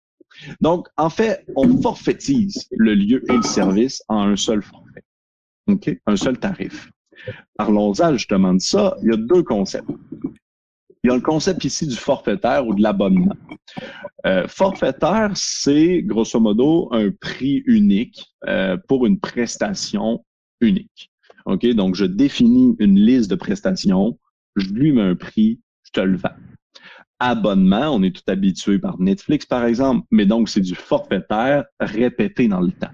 Donc, 0.61 0.87
en 0.97 1.09
fait, 1.09 1.45
on 1.55 1.81
forfaitise 1.81 2.67
le 2.71 2.95
lieu 2.95 3.23
et 3.29 3.35
le 3.35 3.43
service 3.43 4.01
en 4.07 4.21
un 4.21 4.35
seul 4.35 4.61
forfait. 4.61 5.03
OK? 5.67 5.97
Un 6.05 6.15
seul 6.15 6.37
tarif. 6.37 6.89
Parlons-en 7.57 8.13
justement 8.13 8.53
de 8.53 8.59
ça. 8.59 8.95
Il 9.03 9.09
y 9.09 9.13
a 9.13 9.17
deux 9.17 9.43
concepts. 9.43 9.89
Il 11.03 11.09
y 11.09 11.11
a 11.11 11.15
le 11.15 11.21
concept 11.21 11.63
ici 11.63 11.87
du 11.87 11.95
forfaitaire 11.95 12.67
ou 12.67 12.73
de 12.73 12.81
l'abonnement. 12.81 13.35
Euh, 14.25 14.47
forfaitaire, 14.47 15.31
c'est 15.33 16.01
grosso 16.03 16.39
modo 16.39 16.89
un 16.91 17.09
prix 17.11 17.63
unique 17.65 18.25
euh, 18.47 18.75
pour 18.87 19.05
une 19.05 19.19
prestation 19.19 20.25
unique. 20.59 21.09
OK? 21.45 21.65
Donc, 21.67 21.95
je 21.95 22.05
définis 22.05 22.75
une 22.79 22.99
liste 22.99 23.29
de 23.29 23.35
prestations, 23.35 24.19
je 24.57 24.69
lui 24.69 24.91
mets 24.91 25.01
un 25.01 25.15
prix, 25.15 25.61
je 25.83 25.91
te 25.91 26.01
le 26.01 26.17
vends. 26.17 26.35
Abonnement, 27.19 27.95
on 27.95 28.03
est 28.03 28.15
tout 28.15 28.29
habitué 28.29 28.77
par 28.77 28.99
Netflix, 28.99 29.45
par 29.45 29.65
exemple, 29.65 30.05
mais 30.11 30.25
donc 30.25 30.49
c'est 30.49 30.61
du 30.61 30.75
forfaitaire 30.75 31.65
répété 31.79 32.47
dans 32.47 32.61
le 32.61 32.71
temps. 32.71 32.91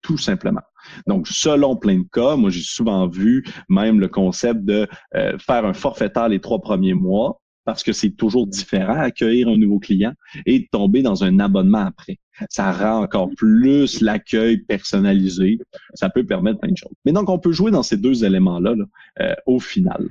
Tout 0.00 0.18
simplement. 0.18 0.62
Donc, 1.06 1.26
selon 1.28 1.76
plein 1.76 1.98
de 1.98 2.06
cas, 2.12 2.36
moi 2.36 2.50
j'ai 2.50 2.62
souvent 2.62 3.06
vu 3.06 3.44
même 3.68 4.00
le 4.00 4.08
concept 4.08 4.64
de 4.64 4.86
euh, 5.14 5.38
faire 5.38 5.64
un 5.64 5.72
forfaitaire 5.72 6.28
les 6.28 6.40
trois 6.40 6.60
premiers 6.60 6.94
mois 6.94 7.40
parce 7.64 7.82
que 7.82 7.92
c'est 7.92 8.10
toujours 8.10 8.46
différent 8.46 8.96
accueillir 8.96 9.48
un 9.48 9.56
nouveau 9.56 9.80
client 9.80 10.12
et 10.46 10.60
de 10.60 10.66
tomber 10.70 11.02
dans 11.02 11.24
un 11.24 11.40
abonnement 11.40 11.86
après. 11.86 12.18
Ça 12.48 12.70
rend 12.70 13.02
encore 13.02 13.28
plus 13.36 14.00
l'accueil 14.00 14.58
personnalisé. 14.58 15.58
Ça 15.94 16.08
peut 16.08 16.24
permettre 16.24 16.60
plein 16.60 16.70
de 16.70 16.76
choses. 16.76 16.94
Mais 17.04 17.12
donc, 17.12 17.28
on 17.28 17.38
peut 17.38 17.52
jouer 17.52 17.72
dans 17.72 17.82
ces 17.82 17.96
deux 17.96 18.24
éléments-là 18.24 18.74
euh, 19.20 19.34
au 19.46 19.58
final. 19.58 20.08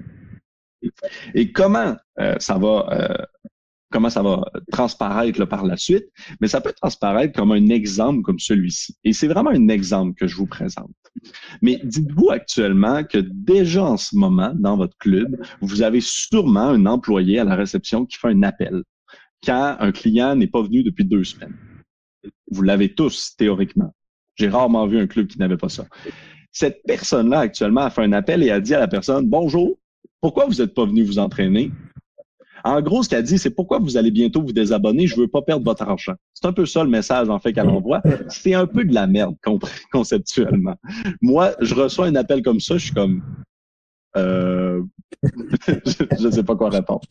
Et 1.34 1.51
comment 1.51 1.95
euh, 2.19 2.36
ça 2.39 2.57
va 2.57 3.28
comment 3.91 4.09
ça 4.09 4.21
va 4.21 4.43
transparaître 4.71 5.45
par 5.45 5.65
la 5.65 5.77
suite, 5.77 6.05
mais 6.41 6.47
ça 6.47 6.61
peut 6.61 6.73
transparaître 6.73 7.33
comme 7.33 7.51
un 7.51 7.67
exemple 7.67 8.21
comme 8.21 8.39
celui-ci. 8.39 8.95
Et 9.03 9.13
c'est 9.13 9.27
vraiment 9.27 9.51
un 9.51 9.67
exemple 9.67 10.13
que 10.15 10.27
je 10.27 10.36
vous 10.36 10.47
présente. 10.47 10.91
Mais 11.61 11.79
dites-vous 11.83 12.29
actuellement 12.29 13.03
que 13.03 13.19
déjà 13.19 13.83
en 13.83 13.97
ce 13.97 14.15
moment, 14.15 14.53
dans 14.55 14.77
votre 14.77 14.97
club, 14.97 15.41
vous 15.61 15.81
avez 15.81 16.01
sûrement 16.01 16.69
un 16.69 16.86
employé 16.86 17.39
à 17.39 17.43
la 17.43 17.55
réception 17.55 18.05
qui 18.05 18.17
fait 18.17 18.29
un 18.29 18.43
appel 18.43 18.83
quand 19.45 19.77
un 19.79 19.91
client 19.91 20.36
n'est 20.36 20.47
pas 20.47 20.61
venu 20.61 20.83
depuis 20.83 21.05
deux 21.05 21.23
semaines. 21.23 21.55
Vous 22.51 22.63
l'avez 22.63 22.93
tous 22.93 23.36
théoriquement. 23.38 23.93
J'ai 24.36 24.49
rarement 24.49 24.88
vu 24.88 24.99
un 24.99 25.07
club 25.07 25.27
qui 25.27 25.39
n'avait 25.39 25.57
pas 25.57 25.69
ça. 25.69 25.86
Cette 26.51 26.81
personne-là 26.86 27.39
actuellement 27.39 27.81
a 27.81 27.89
fait 27.89 28.03
un 28.03 28.13
appel 28.13 28.43
et 28.43 28.49
a 28.49 28.59
dit 28.59 28.73
à 28.73 28.79
la 28.79 28.88
personne, 28.88 29.29
bonjour, 29.29 29.77
pourquoi 30.21 30.45
vous 30.45 30.55
n'êtes 30.55 30.73
pas 30.73 30.86
venu 30.86 31.03
vous 31.03 31.19
entraîner? 31.19 31.71
En 32.66 32.82
gros, 32.82 33.03
ce 33.03 33.09
qu'elle 33.09 33.22
dit, 33.22 33.38
c'est 33.38 33.51
pourquoi 33.51 33.78
vous 33.78 33.95
allez 33.95 34.09
bientôt 34.09 34.41
vous 34.41 34.51
désabonner, 34.51 35.05
je 35.05 35.16
veux 35.16 35.28
pas 35.28 35.43
perdre 35.43 35.63
votre 35.63 35.84
argent. 35.84 36.16
C'est 36.34 36.47
un 36.47 36.51
peu 36.51 36.66
ça 36.66 36.84
le 36.84 36.89
message, 36.89 37.30
en 37.30 37.38
fait, 37.38 37.53
qu'elle 37.53 37.70
envoie. 37.70 38.01
C'est 38.28 38.55
un 38.55 38.66
peu 38.66 38.84
de 38.84 38.93
la 38.93 39.05
merde, 39.05 39.36
conceptuellement. 39.91 40.76
Moi, 41.22 41.51
je 41.61 41.76
reçois 41.76 42.07
un 42.07 42.16
appel 42.16 42.41
comme 42.41 42.59
ça, 42.59 42.78
je 42.80 42.86
suis 42.86 42.93
comme, 42.93 43.24
euh, 44.18 44.82
je 45.24 46.26
ne 46.26 46.32
sais 46.32 46.43
pas 46.43 46.55
quoi 46.55 46.72
répondre. 46.72 47.01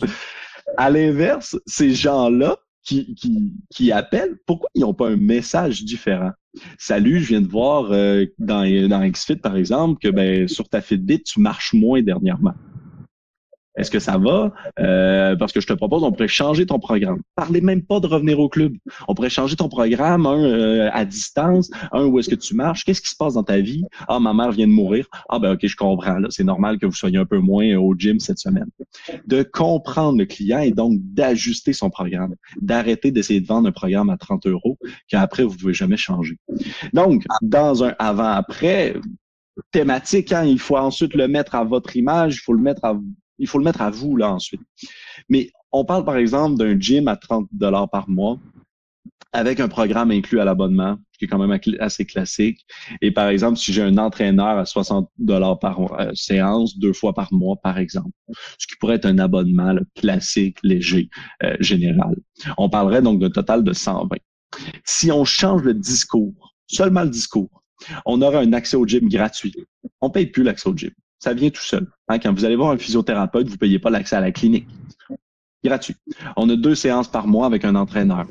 À 0.76 0.90
l'inverse, 0.90 1.56
ces 1.66 1.92
gens-là 1.92 2.56
qui, 2.82 3.14
qui, 3.14 3.52
qui 3.70 3.92
appellent, 3.92 4.36
pourquoi 4.46 4.68
ils 4.74 4.80
n'ont 4.80 4.92
pas 4.92 5.08
un 5.08 5.16
message 5.16 5.84
différent? 5.84 6.32
Salut, 6.78 7.20
je 7.20 7.28
viens 7.28 7.40
de 7.40 7.48
voir 7.48 7.92
euh, 7.92 8.26
dans, 8.40 8.64
dans 8.88 9.08
XFIT, 9.08 9.36
par 9.36 9.56
exemple, 9.56 10.00
que 10.02 10.08
ben, 10.08 10.48
sur 10.48 10.68
ta 10.68 10.80
Fitbit, 10.80 11.22
tu 11.22 11.38
marches 11.38 11.74
moins 11.74 12.02
dernièrement. 12.02 12.54
Est-ce 13.76 13.90
que 13.90 13.98
ça 13.98 14.18
va? 14.18 14.52
Euh, 14.78 15.34
parce 15.36 15.52
que 15.52 15.60
je 15.60 15.66
te 15.66 15.72
propose, 15.72 16.04
on 16.04 16.12
pourrait 16.12 16.28
changer 16.28 16.64
ton 16.66 16.78
programme. 16.78 17.20
Parlez 17.34 17.60
même 17.60 17.82
pas 17.82 17.98
de 18.00 18.06
revenir 18.06 18.38
au 18.38 18.48
club. 18.48 18.74
On 19.08 19.14
pourrait 19.14 19.30
changer 19.30 19.56
ton 19.56 19.68
programme, 19.68 20.26
un 20.26 20.44
euh, 20.44 20.90
à 20.92 21.04
distance, 21.04 21.70
un 21.92 22.04
où 22.06 22.18
est-ce 22.18 22.28
que 22.28 22.34
tu 22.36 22.54
marches. 22.54 22.84
Qu'est-ce 22.84 23.02
qui 23.02 23.10
se 23.10 23.16
passe 23.16 23.34
dans 23.34 23.42
ta 23.42 23.58
vie? 23.58 23.84
Ah, 24.06 24.20
ma 24.20 24.32
mère 24.32 24.52
vient 24.52 24.68
de 24.68 24.72
mourir. 24.72 25.06
Ah 25.28 25.38
ben 25.38 25.54
ok, 25.54 25.66
je 25.66 25.76
comprends. 25.76 26.18
C'est 26.30 26.44
normal 26.44 26.78
que 26.78 26.86
vous 26.86 26.92
soyez 26.92 27.18
un 27.18 27.26
peu 27.26 27.38
moins 27.38 27.74
au 27.76 27.94
gym 27.96 28.20
cette 28.20 28.38
semaine. 28.38 28.68
De 29.26 29.42
comprendre 29.42 30.18
le 30.18 30.26
client 30.26 30.60
et 30.60 30.70
donc 30.70 30.98
d'ajuster 31.00 31.72
son 31.72 31.90
programme, 31.90 32.34
d'arrêter 32.60 33.10
d'essayer 33.10 33.40
de 33.40 33.46
vendre 33.46 33.68
un 33.68 33.72
programme 33.72 34.10
à 34.10 34.16
30 34.16 34.46
euros 34.46 34.78
qu'après 35.08 35.42
vous 35.42 35.56
pouvez 35.56 35.74
jamais 35.74 35.96
changer. 35.96 36.36
Donc, 36.92 37.24
dans 37.42 37.82
un 37.82 37.94
avant-après, 37.98 38.94
thématique. 39.70 40.32
Hein. 40.32 40.44
Il 40.44 40.58
faut 40.58 40.76
ensuite 40.76 41.14
le 41.14 41.28
mettre 41.28 41.54
à 41.54 41.64
votre 41.64 41.96
image, 41.96 42.36
il 42.36 42.40
faut 42.40 42.52
le 42.52 42.62
mettre 42.62 42.84
à, 42.84 42.98
il 43.38 43.48
faut 43.48 43.58
le 43.58 43.64
mettre 43.64 43.82
à 43.82 43.90
vous 43.90 44.16
là 44.16 44.32
ensuite. 44.32 44.62
Mais 45.28 45.50
on 45.72 45.84
parle 45.84 46.04
par 46.04 46.16
exemple 46.16 46.56
d'un 46.56 46.78
gym 46.78 47.08
à 47.08 47.16
30 47.16 47.48
dollars 47.52 47.90
par 47.90 48.08
mois 48.08 48.38
avec 49.34 49.58
un 49.58 49.66
programme 49.66 50.12
inclus 50.12 50.38
à 50.38 50.44
l'abonnement, 50.44 50.96
qui 51.18 51.24
est 51.24 51.28
quand 51.28 51.44
même 51.44 51.58
assez 51.80 52.06
classique. 52.06 52.64
Et 53.02 53.10
par 53.10 53.28
exemple, 53.28 53.58
si 53.58 53.72
j'ai 53.72 53.82
un 53.82 53.98
entraîneur 53.98 54.58
à 54.58 54.64
60 54.64 55.10
dollars 55.18 55.58
par 55.58 55.80
euh, 56.00 56.12
séance, 56.14 56.78
deux 56.78 56.92
fois 56.92 57.12
par 57.14 57.32
mois, 57.32 57.56
par 57.56 57.78
exemple, 57.78 58.12
ce 58.58 58.68
qui 58.68 58.76
pourrait 58.78 58.94
être 58.94 59.06
un 59.06 59.18
abonnement 59.18 59.74
classique, 59.96 60.58
léger, 60.62 61.10
euh, 61.42 61.56
général. 61.58 62.14
On 62.58 62.70
parlerait 62.70 63.02
donc 63.02 63.18
d'un 63.18 63.30
total 63.30 63.64
de 63.64 63.72
120. 63.72 64.16
Si 64.84 65.10
on 65.10 65.24
change 65.24 65.64
le 65.64 65.74
discours, 65.74 66.54
seulement 66.68 67.02
le 67.02 67.10
discours, 67.10 67.50
on 68.06 68.22
aura 68.22 68.38
un 68.38 68.52
accès 68.52 68.76
au 68.76 68.86
gym 68.86 69.08
gratuit. 69.08 69.52
On 70.00 70.10
paye 70.10 70.26
plus 70.26 70.44
l'accès 70.44 70.68
au 70.68 70.76
gym. 70.76 70.92
Ça 71.24 71.32
vient 71.32 71.48
tout 71.48 71.62
seul. 71.62 71.86
Hein, 72.08 72.18
quand 72.18 72.34
vous 72.34 72.44
allez 72.44 72.54
voir 72.54 72.70
un 72.70 72.76
physiothérapeute, 72.76 73.48
vous 73.48 73.56
payez 73.56 73.78
pas 73.78 73.88
l'accès 73.88 74.14
à 74.14 74.20
la 74.20 74.30
clinique. 74.30 74.68
Gratuit. 75.64 75.96
On 76.36 76.50
a 76.50 76.54
deux 76.54 76.74
séances 76.74 77.08
par 77.08 77.26
mois 77.26 77.46
avec 77.46 77.64
un 77.64 77.76
entraîneur. 77.76 78.26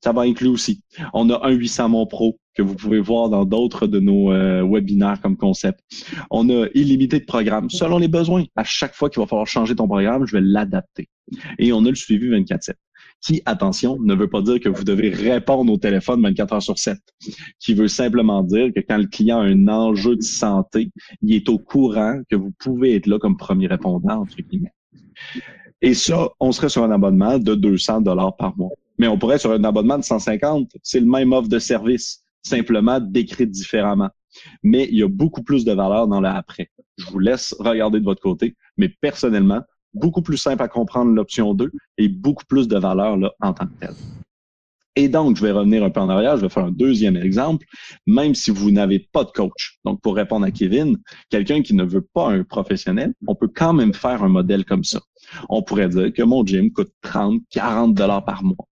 Ça 0.00 0.12
va 0.12 0.22
inclure 0.22 0.52
aussi. 0.52 0.84
On 1.12 1.28
a 1.30 1.44
un 1.44 1.50
800 1.50 1.88
Mon 1.88 2.06
Pro 2.06 2.38
que 2.54 2.62
vous 2.62 2.76
pouvez 2.76 3.00
voir 3.00 3.28
dans 3.28 3.44
d'autres 3.44 3.88
de 3.88 3.98
nos 3.98 4.30
euh, 4.30 4.62
webinaires 4.62 5.20
comme 5.20 5.36
concept. 5.36 5.80
On 6.30 6.48
a 6.48 6.68
illimité 6.74 7.18
de 7.18 7.24
programmes 7.24 7.70
selon 7.70 7.98
les 7.98 8.06
besoins. 8.06 8.44
À 8.54 8.62
chaque 8.62 8.94
fois 8.94 9.10
qu'il 9.10 9.20
va 9.20 9.26
falloir 9.26 9.48
changer 9.48 9.74
ton 9.74 9.88
programme, 9.88 10.28
je 10.28 10.36
vais 10.36 10.42
l'adapter. 10.42 11.08
Et 11.58 11.72
on 11.72 11.84
a 11.86 11.88
le 11.88 11.96
suivi 11.96 12.28
24/7 12.28 12.74
qui, 13.20 13.42
attention, 13.44 13.98
ne 14.00 14.14
veut 14.14 14.28
pas 14.28 14.42
dire 14.42 14.60
que 14.60 14.68
vous 14.68 14.84
devez 14.84 15.10
répondre 15.10 15.72
au 15.72 15.76
téléphone 15.76 16.22
24 16.22 16.54
heures 16.54 16.62
sur 16.62 16.78
7, 16.78 16.98
qui 17.58 17.74
veut 17.74 17.88
simplement 17.88 18.42
dire 18.42 18.72
que 18.74 18.80
quand 18.80 18.96
le 18.96 19.06
client 19.06 19.40
a 19.40 19.44
un 19.44 19.68
enjeu 19.68 20.16
de 20.16 20.22
santé, 20.22 20.90
il 21.22 21.34
est 21.34 21.48
au 21.48 21.58
courant 21.58 22.20
que 22.30 22.36
vous 22.36 22.52
pouvez 22.58 22.96
être 22.96 23.06
là 23.06 23.18
comme 23.18 23.36
premier 23.36 23.66
répondant, 23.66 24.20
entre 24.20 24.36
guillemets. 24.40 24.72
Et 25.82 25.94
ça, 25.94 26.28
on 26.40 26.52
serait 26.52 26.68
sur 26.68 26.84
un 26.84 26.90
abonnement 26.90 27.38
de 27.38 27.54
200 27.54 28.02
dollars 28.02 28.36
par 28.36 28.56
mois. 28.56 28.70
Mais 28.98 29.08
on 29.08 29.18
pourrait 29.18 29.38
sur 29.38 29.52
un 29.52 29.64
abonnement 29.64 29.98
de 29.98 30.04
150. 30.04 30.70
C'est 30.82 31.00
le 31.00 31.06
même 31.06 31.32
offre 31.32 31.48
de 31.48 31.58
service, 31.58 32.22
simplement 32.42 33.00
décrit 33.00 33.46
différemment. 33.46 34.10
Mais 34.62 34.88
il 34.90 34.98
y 34.98 35.02
a 35.02 35.08
beaucoup 35.08 35.42
plus 35.42 35.64
de 35.64 35.72
valeur 35.72 36.06
dans 36.06 36.20
l'après. 36.20 36.70
Je 36.98 37.06
vous 37.06 37.18
laisse 37.18 37.54
regarder 37.58 37.98
de 37.98 38.04
votre 38.04 38.20
côté, 38.20 38.56
mais 38.76 38.88
personnellement, 38.88 39.62
beaucoup 39.94 40.22
plus 40.22 40.36
simple 40.36 40.62
à 40.62 40.68
comprendre 40.68 41.12
l'option 41.12 41.54
2 41.54 41.70
et 41.98 42.08
beaucoup 42.08 42.44
plus 42.46 42.68
de 42.68 42.78
valeur 42.78 43.16
là, 43.16 43.32
en 43.40 43.52
tant 43.52 43.66
que 43.66 43.78
tel. 43.80 43.94
Et 44.96 45.08
donc, 45.08 45.36
je 45.36 45.42
vais 45.42 45.52
revenir 45.52 45.84
un 45.84 45.90
peu 45.90 46.00
en 46.00 46.08
arrière, 46.08 46.36
je 46.36 46.42
vais 46.42 46.48
faire 46.48 46.64
un 46.64 46.72
deuxième 46.72 47.16
exemple, 47.16 47.64
même 48.06 48.34
si 48.34 48.50
vous 48.50 48.70
n'avez 48.70 48.98
pas 48.98 49.24
de 49.24 49.30
coach. 49.30 49.78
Donc, 49.84 50.00
pour 50.00 50.16
répondre 50.16 50.44
à 50.44 50.50
Kevin, 50.50 50.98
quelqu'un 51.30 51.62
qui 51.62 51.74
ne 51.74 51.84
veut 51.84 52.06
pas 52.12 52.28
un 52.30 52.42
professionnel, 52.42 53.14
on 53.26 53.36
peut 53.36 53.48
quand 53.48 53.72
même 53.72 53.94
faire 53.94 54.22
un 54.24 54.28
modèle 54.28 54.64
comme 54.64 54.82
ça. 54.82 55.00
On 55.48 55.62
pourrait 55.62 55.88
dire 55.88 56.12
que 56.12 56.22
mon 56.22 56.44
gym 56.44 56.72
coûte 56.72 56.90
30, 57.02 57.40
40 57.50 57.94
dollars 57.94 58.24
par 58.24 58.42
mois. 58.42 58.66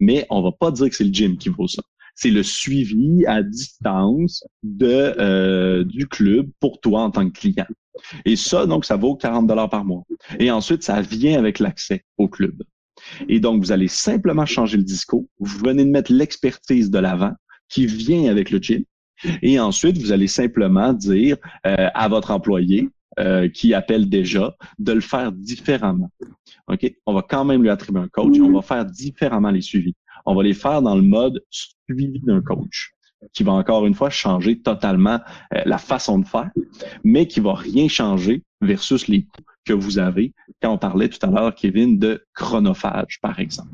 Mais 0.00 0.26
on 0.30 0.42
va 0.42 0.50
pas 0.52 0.72
dire 0.72 0.88
que 0.90 0.96
c'est 0.96 1.04
le 1.04 1.12
gym 1.12 1.36
qui 1.36 1.48
vaut 1.48 1.68
ça. 1.68 1.82
C'est 2.14 2.30
le 2.30 2.42
suivi 2.42 3.24
à 3.26 3.42
distance 3.42 4.44
de, 4.62 5.14
euh, 5.18 5.84
du 5.84 6.06
club 6.06 6.50
pour 6.60 6.80
toi 6.80 7.02
en 7.02 7.10
tant 7.10 7.28
que 7.28 7.38
client. 7.38 7.66
Et 8.24 8.36
ça, 8.36 8.66
donc, 8.66 8.84
ça 8.84 8.96
vaut 8.96 9.16
40 9.16 9.46
dollars 9.46 9.70
par 9.70 9.84
mois. 9.84 10.02
Et 10.38 10.50
ensuite, 10.50 10.82
ça 10.82 11.00
vient 11.00 11.38
avec 11.38 11.58
l'accès 11.58 12.04
au 12.18 12.28
club. 12.28 12.62
Et 13.28 13.40
donc, 13.40 13.62
vous 13.62 13.72
allez 13.72 13.88
simplement 13.88 14.46
changer 14.46 14.76
le 14.76 14.82
discours. 14.82 15.26
Vous 15.38 15.58
venez 15.58 15.84
de 15.84 15.90
mettre 15.90 16.12
l'expertise 16.12 16.90
de 16.90 16.98
l'avant 16.98 17.32
qui 17.68 17.86
vient 17.86 18.30
avec 18.30 18.50
le 18.50 18.58
gym. 18.58 18.84
Et 19.40 19.58
ensuite, 19.58 19.98
vous 19.98 20.12
allez 20.12 20.26
simplement 20.26 20.92
dire 20.92 21.36
euh, 21.66 21.88
à 21.94 22.08
votre 22.08 22.30
employé 22.30 22.88
euh, 23.18 23.48
qui 23.48 23.74
appelle 23.74 24.08
déjà 24.08 24.56
de 24.78 24.92
le 24.92 25.00
faire 25.00 25.32
différemment. 25.32 26.10
OK? 26.68 26.92
On 27.06 27.14
va 27.14 27.22
quand 27.22 27.44
même 27.44 27.62
lui 27.62 27.70
attribuer 27.70 28.00
un 28.00 28.08
coach. 28.08 28.38
On 28.40 28.52
va 28.52 28.62
faire 28.62 28.84
différemment 28.84 29.50
les 29.50 29.60
suivis. 29.60 29.94
On 30.26 30.34
va 30.34 30.42
les 30.42 30.54
faire 30.54 30.82
dans 30.82 30.94
le 30.94 31.02
mode 31.02 31.44
suivi 31.50 32.20
d'un 32.20 32.40
coach 32.40 32.94
qui 33.32 33.44
va 33.44 33.52
encore 33.52 33.86
une 33.86 33.94
fois 33.94 34.10
changer 34.10 34.60
totalement 34.60 35.20
euh, 35.54 35.62
la 35.64 35.78
façon 35.78 36.18
de 36.18 36.26
faire, 36.26 36.50
mais 37.04 37.26
qui 37.26 37.40
va 37.40 37.54
rien 37.54 37.88
changer 37.88 38.42
versus 38.60 39.06
les 39.08 39.22
coûts 39.22 39.42
que 39.64 39.72
vous 39.72 39.98
avez 39.98 40.32
quand 40.60 40.72
on 40.72 40.78
parlait 40.78 41.08
tout 41.08 41.24
à 41.24 41.30
l'heure, 41.30 41.54
Kevin, 41.54 41.98
de 41.98 42.24
chronophage, 42.34 43.20
par 43.20 43.38
exemple. 43.38 43.70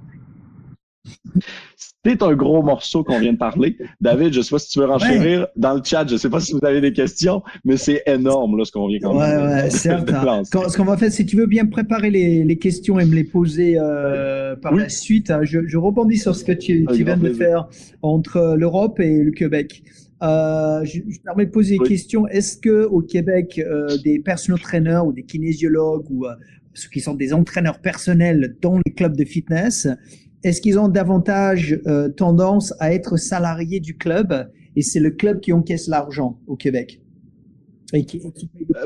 C'est 2.05 2.23
un 2.23 2.35
gros 2.35 2.63
morceau 2.63 3.05
qu'on 3.05 3.19
vient 3.19 3.33
de 3.33 3.39
parler. 3.39 3.77
David, 4.01 4.33
je 4.33 4.39
ne 4.39 4.43
sais 4.43 4.51
pas 4.51 4.59
si 4.59 4.71
tu 4.71 4.79
veux 4.79 4.87
renchérir 4.87 5.49
dans 5.57 5.75
le 5.75 5.83
chat. 5.85 6.07
Je 6.07 6.15
ne 6.15 6.19
sais 6.19 6.31
pas 6.31 6.41
si 6.41 6.53
vous 6.53 6.65
avez 6.65 6.81
des 6.81 6.93
questions, 6.93 7.43
mais 7.65 7.77
c'est 7.77 8.03
énorme 8.07 8.57
là, 8.57 8.65
ce 8.65 8.73
qu'on 8.73 8.87
vient 8.87 9.01
quand 9.01 9.19
même 9.19 9.43
ouais, 9.43 9.63
ouais, 9.65 9.71
certain. 9.71 10.43
Ce 10.45 10.77
qu'on 10.77 10.85
va 10.85 10.97
faire, 10.97 11.13
si 11.13 11.27
tu 11.27 11.37
veux 11.37 11.47
bien 11.47 11.67
préparer 11.67 12.11
les, 12.11 12.45
les 12.45 12.59
questions 12.59 12.99
et 12.99 13.05
me 13.05 13.15
les 13.15 13.25
poser 13.25 13.79
euh, 13.79 14.55
par 14.57 14.75
la 14.75 14.89
suite, 14.89 15.31
hein, 15.31 15.41
je, 15.43 15.67
je, 15.67 15.77
rebondis 15.77 16.19
sur 16.19 16.35
ce 16.35 16.45
que 16.45 16.53
tu, 16.53 16.87
tu 16.87 17.05
viens 17.05 17.17
de 17.17 17.33
faire 17.33 17.69
entre 18.01 18.55
l'Europe 18.57 19.01
et 19.01 19.23
le 19.23 19.33
Québec. 19.33 19.83
Euh, 20.23 20.85
je, 20.85 21.01
je, 21.09 21.21
permets 21.21 21.47
de 21.47 21.51
poser 21.51 21.75
une 21.75 21.83
question. 21.83 22.27
Est-ce 22.29 22.57
que 22.57 22.87
au 22.87 23.03
Québec, 23.03 23.61
euh, 23.63 23.99
des 24.05 24.19
personal 24.19 24.61
trainers 24.61 25.03
ou 25.05 25.13
des 25.13 25.25
kinésiologues 25.25 26.11
ou 26.11 26.27
ceux 26.75 26.89
qui 26.89 27.01
sont 27.01 27.15
des 27.15 27.35
entraîneurs 27.35 27.81
personnels 27.81 28.57
dans 28.63 28.81
les 28.87 28.93
clubs 28.95 29.17
de 29.17 29.25
fitness, 29.25 29.89
est-ce 30.45 30.61
qu'ils 30.61 30.79
ont 30.79 30.89
davantage 30.89 31.81
euh, 31.87 32.09
tendance 32.09 32.75
à 32.81 32.93
être 32.93 33.17
salariés 33.17 33.81
du 33.81 33.97
club? 33.97 34.51
Et 34.77 34.83
c'est 34.83 35.01
le 35.01 35.11
club 35.11 35.41
qui 35.41 35.53
encaisse 35.53 35.89
l'argent 35.89 36.39
au 36.47 36.57
Québec. 36.57 37.01
Et 37.95 38.05
qui, 38.05 38.21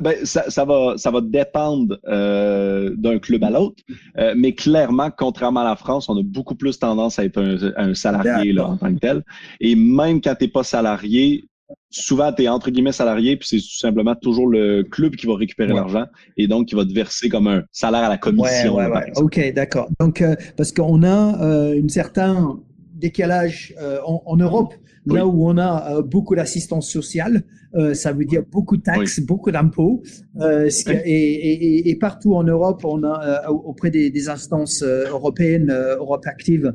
ben, 0.00 0.14
ça, 0.22 0.48
ça, 0.48 0.64
va, 0.64 0.94
ça 0.96 1.10
va 1.10 1.20
dépendre 1.20 1.98
euh, 2.06 2.94
d'un 2.96 3.18
club 3.18 3.42
à 3.42 3.50
l'autre, 3.50 3.82
euh, 4.16 4.32
mais 4.36 4.52
clairement, 4.52 5.10
contrairement 5.10 5.60
à 5.60 5.64
la 5.64 5.76
France, 5.76 6.08
on 6.08 6.16
a 6.16 6.22
beaucoup 6.22 6.54
plus 6.54 6.78
tendance 6.78 7.18
à 7.18 7.24
être 7.24 7.42
un, 7.42 7.72
un 7.76 7.94
salarié 7.94 8.52
là, 8.52 8.68
en 8.68 8.76
tant 8.76 8.94
que 8.94 9.00
tel. 9.00 9.24
Et 9.60 9.74
même 9.74 10.20
quand 10.20 10.36
tu 10.36 10.44
n'es 10.44 10.50
pas 10.50 10.62
salarié, 10.62 11.44
souvent, 11.90 12.32
tu 12.32 12.42
es 12.42 12.48
entre 12.48 12.70
guillemets 12.70 12.92
salarié, 12.92 13.36
puis 13.36 13.48
c'est 13.48 13.58
tout 13.58 13.78
simplement 13.78 14.14
toujours 14.14 14.48
le 14.48 14.82
club 14.82 15.14
qui 15.16 15.26
va 15.26 15.36
récupérer 15.36 15.72
l'argent 15.72 16.06
et 16.36 16.48
donc 16.48 16.68
qui 16.68 16.74
va 16.74 16.84
te 16.84 16.92
verser 16.92 17.28
comme 17.28 17.46
un 17.46 17.62
salaire 17.70 18.04
à 18.04 18.08
la 18.08 18.18
commission. 18.18 18.76
Ouais, 18.76 18.86
ouais, 18.86 19.12
ok, 19.16 19.52
d'accord. 19.54 19.88
Donc, 20.00 20.20
euh, 20.20 20.34
parce 20.56 20.72
qu'on 20.72 21.02
a 21.02 21.42
euh, 21.42 21.80
un 21.82 21.88
certain 21.88 22.58
décalage 22.94 23.74
euh, 23.80 23.98
en, 24.04 24.22
en, 24.26 24.36
Europe, 24.36 24.74
là 25.06 25.26
où 25.26 25.48
on 25.48 25.58
a 25.58 25.96
euh, 25.96 26.02
beaucoup 26.02 26.34
d'assistance 26.34 26.88
sociale, 26.90 27.42
euh, 27.74 27.94
ça 27.94 28.12
veut 28.12 28.24
dire 28.24 28.42
beaucoup 28.50 28.76
de 28.76 28.82
taxes, 28.82 29.20
beaucoup 29.20 29.50
d'impôts. 29.50 30.02
Euh, 30.40 30.68
et, 31.04 31.10
et, 31.10 31.90
et, 31.90 31.96
partout 31.96 32.34
en 32.34 32.44
Europe, 32.44 32.84
on 32.84 33.02
a 33.02 33.48
auprès 33.50 33.90
des, 33.90 34.10
des 34.10 34.28
instances 34.28 34.82
européennes, 34.82 35.72
Europe 35.98 36.24
Active, 36.26 36.72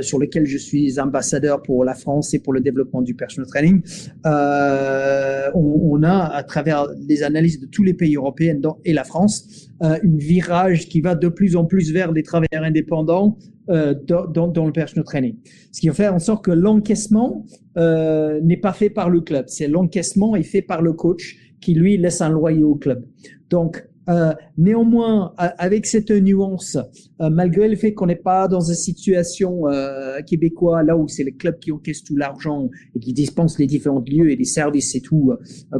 sur 0.00 0.18
lesquelles 0.18 0.46
je 0.46 0.58
suis 0.58 0.98
ambassadeur 0.98 1.62
pour 1.62 1.84
la 1.84 1.94
France 1.94 2.32
et 2.34 2.38
pour 2.38 2.52
le 2.52 2.60
développement 2.60 3.02
du 3.02 3.14
personal 3.14 3.48
training, 3.48 3.82
on, 4.24 5.50
on, 5.54 6.02
a 6.02 6.24
à 6.34 6.42
travers 6.42 6.86
les 7.06 7.22
analyses 7.22 7.60
de 7.60 7.66
tous 7.66 7.82
les 7.82 7.94
pays 7.94 8.16
européens 8.16 8.58
et 8.84 8.92
la 8.92 9.04
France, 9.04 9.68
une 10.02 10.18
virage 10.18 10.88
qui 10.88 11.00
va 11.00 11.14
de 11.14 11.28
plus 11.28 11.56
en 11.56 11.64
plus 11.64 11.92
vers 11.92 12.12
des 12.12 12.22
travailleurs 12.22 12.64
indépendants 12.64 13.36
euh, 13.70 13.94
dans, 14.06 14.48
dans, 14.48 14.66
le 14.66 14.72
personal 14.72 15.04
training. 15.04 15.36
Ce 15.72 15.80
qui 15.80 15.88
va 15.88 15.94
faire 15.94 16.14
en 16.14 16.18
sorte 16.18 16.44
que 16.44 16.50
l'encaissement 16.50 17.44
euh, 17.76 18.40
n'est 18.42 18.58
pas 18.58 18.72
fait 18.72 18.90
par 18.90 19.10
le 19.10 19.20
club. 19.20 19.46
C'est 19.48 19.68
l'encaissement 19.68 20.36
est 20.36 20.42
fait 20.42 20.62
par 20.62 20.82
le 20.82 20.92
coach 20.92 21.36
qui 21.60 21.74
lui 21.74 21.96
laisse 21.96 22.20
un 22.20 22.28
loyer 22.28 22.62
au 22.62 22.74
club. 22.74 23.04
Donc 23.48 23.88
euh, 24.08 24.32
néanmoins, 24.58 25.32
avec 25.38 25.86
cette 25.86 26.10
nuance, 26.10 26.76
euh, 27.22 27.30
malgré 27.30 27.68
le 27.68 27.76
fait 27.76 27.94
qu'on 27.94 28.06
n'est 28.06 28.16
pas 28.16 28.48
dans 28.48 28.60
une 28.60 28.74
situation 28.74 29.66
euh, 29.68 30.20
québécoise 30.26 30.86
là 30.86 30.96
où 30.96 31.08
c'est 31.08 31.24
le 31.24 31.30
club 31.30 31.58
qui 31.58 31.72
encaisse 31.72 32.04
tout 32.04 32.16
l'argent 32.16 32.68
et 32.94 33.00
qui 33.00 33.14
dispense 33.14 33.58
les 33.58 33.66
différents 33.66 34.04
lieux 34.06 34.30
et 34.30 34.36
les 34.36 34.44
services 34.44 34.94
et 34.94 35.00
tout 35.00 35.32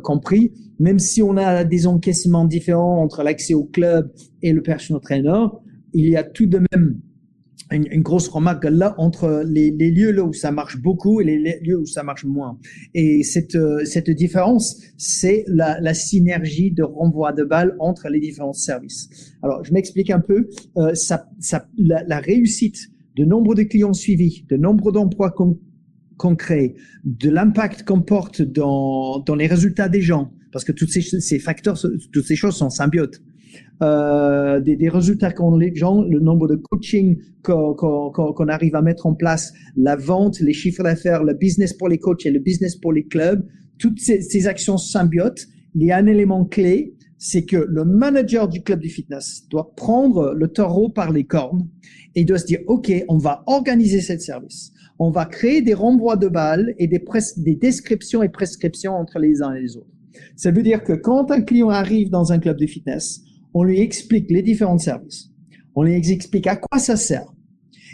compris, 0.03 0.53
même 0.79 0.99
si 0.99 1.23
on 1.23 1.37
a 1.37 1.65
des 1.65 1.87
encaissements 1.87 2.47
différents 2.47 3.03
entre 3.03 3.23
l'accès 3.23 3.55
au 3.55 3.65
club 3.65 4.11
et 4.43 4.53
le 4.53 4.63
personal 4.63 5.03
trainer, 5.03 5.45
il 5.93 6.09
y 6.09 6.17
a 6.17 6.25
tout 6.25 6.47
de 6.47 6.59
même 6.73 7.01
une, 7.75 8.03
grosse 8.03 8.29
remarque 8.29 8.65
là 8.65 8.95
entre 8.99 9.45
les, 9.47 9.71
lieux 9.71 10.13
là 10.13 10.25
où 10.25 10.33
ça 10.33 10.51
marche 10.51 10.81
beaucoup 10.81 11.21
et 11.21 11.25
les 11.25 11.61
lieux 11.61 11.79
où 11.79 11.87
ça 11.87 12.03
marche 12.03 12.25
moins. 12.25 12.59
Et 12.95 13.23
cette, 13.23 13.55
euh, 13.55 13.85
cette 13.85 14.11
différence, 14.11 14.81
c'est 14.97 15.45
la, 15.47 15.81
la, 15.81 15.95
synergie 15.95 16.71
de 16.71 16.83
renvoi 16.83 17.33
de 17.33 17.45
balles 17.45 17.77
entre 17.79 18.09
les 18.09 18.21
différents 18.21 18.53
services. 18.53 19.35
Alors, 19.43 19.65
je 19.65 19.73
m'explique 19.73 20.11
un 20.11 20.21
peu. 20.21 20.49
Euh, 20.77 20.95
ça, 20.95 21.29
ça, 21.39 21.69
la, 21.77 22.19
réussite 22.21 22.79
de 23.17 23.25
nombre 23.25 23.55
de 23.55 23.63
clients 23.63 23.93
suivis, 23.93 24.45
de 24.49 24.57
nombre 24.57 24.93
d'emplois 24.93 25.35
concrets, 26.17 26.75
de 27.05 27.31
l'impact 27.31 27.85
qu'on 27.85 28.03
porte 28.03 28.43
dans, 28.43 29.21
dans 29.21 29.35
les 29.35 29.47
résultats 29.47 29.89
des 29.89 30.01
gens, 30.01 30.33
parce 30.53 30.65
que 30.65 30.73
toutes 30.73 30.91
ces, 30.91 31.03
ces 31.03 31.39
facteurs, 31.39 31.79
toutes 32.13 32.25
ces 32.25 32.37
choses 32.37 32.57
sont 32.57 32.71
symbiotes 32.71 33.21
euh, 33.83 34.61
des, 34.61 34.77
des, 34.77 34.89
résultats 34.89 35.33
qu'ont 35.33 35.57
les 35.57 35.75
gens, 35.75 36.03
le 36.03 36.21
nombre 36.21 36.47
de 36.47 36.55
coaching 36.55 37.19
qu'on 37.43 37.75
qu 37.75 38.51
arrive 38.51 38.77
à 38.77 38.83
mettre 38.83 39.07
en 39.07 39.15
place, 39.15 39.53
la 39.77 39.97
vente, 39.97 40.39
les 40.41 40.53
chiffres 40.53 40.83
d'affaires, 40.83 41.25
le 41.25 41.35
business 41.35 41.73
pour 41.73 41.89
les 41.89 41.99
coachs 41.99 42.25
et 42.25 42.31
le 42.31 42.39
business 42.39 42.77
pour 42.77 42.93
les 42.93 43.05
clubs, 43.05 43.45
toutes 43.79 43.99
ces, 43.99 44.23
ces 44.23 44.47
actions 44.47 44.79
symbiotes, 44.79 45.47
il 45.75 45.87
y 45.87 45.91
a 45.91 45.97
un 45.97 46.07
élément 46.07 46.45
clé, 46.45 46.95
c'est 47.19 47.45
que 47.45 47.57
le 47.57 47.85
manager 47.85 48.49
du 48.49 48.63
club 48.63 48.81
de 48.81 48.89
fitness 48.89 49.49
doit 49.49 49.75
prendre 49.75 50.35
le 50.35 50.49
taureau 50.49 50.89
par 50.89 51.11
les 51.11 51.25
cornes 51.25 51.69
et 52.15 52.25
doit 52.25 52.39
se 52.39 52.47
dire, 52.47 52.61
OK, 52.67 52.93
on 53.09 53.19
va 53.19 53.43
organiser 53.47 54.01
cette 54.01 54.21
service. 54.21 54.73
On 54.99 55.11
va 55.11 55.25
créer 55.25 55.63
des 55.63 55.75
renvois 55.75 56.17
de 56.17 56.29
balles 56.29 56.75
et 56.79 56.87
des, 56.87 57.03
des 57.39 57.57
descriptions 57.57 58.23
et 58.23 58.29
prescriptions 58.29 58.95
entre 58.95 59.19
les 59.19 59.43
uns 59.43 59.53
et 59.55 59.61
les 59.61 59.77
autres. 59.77 59.91
Ça 60.37 60.51
veut 60.51 60.63
dire 60.63 60.85
que 60.85 60.93
quand 60.93 61.31
un 61.31 61.41
client 61.41 61.71
arrive 61.71 62.11
dans 62.11 62.33
un 62.33 62.39
club 62.39 62.59
de 62.59 62.67
fitness, 62.67 63.23
on 63.55 63.63
lui 63.63 63.81
explique 63.81 64.31
les 64.31 64.43
différents 64.43 64.79
services. 64.79 65.31
On 65.75 65.83
lui 65.85 65.95
explique 65.95 66.47
à 66.47 66.57
quoi 66.57 66.79
ça 66.79 66.97
sert. 66.97 67.33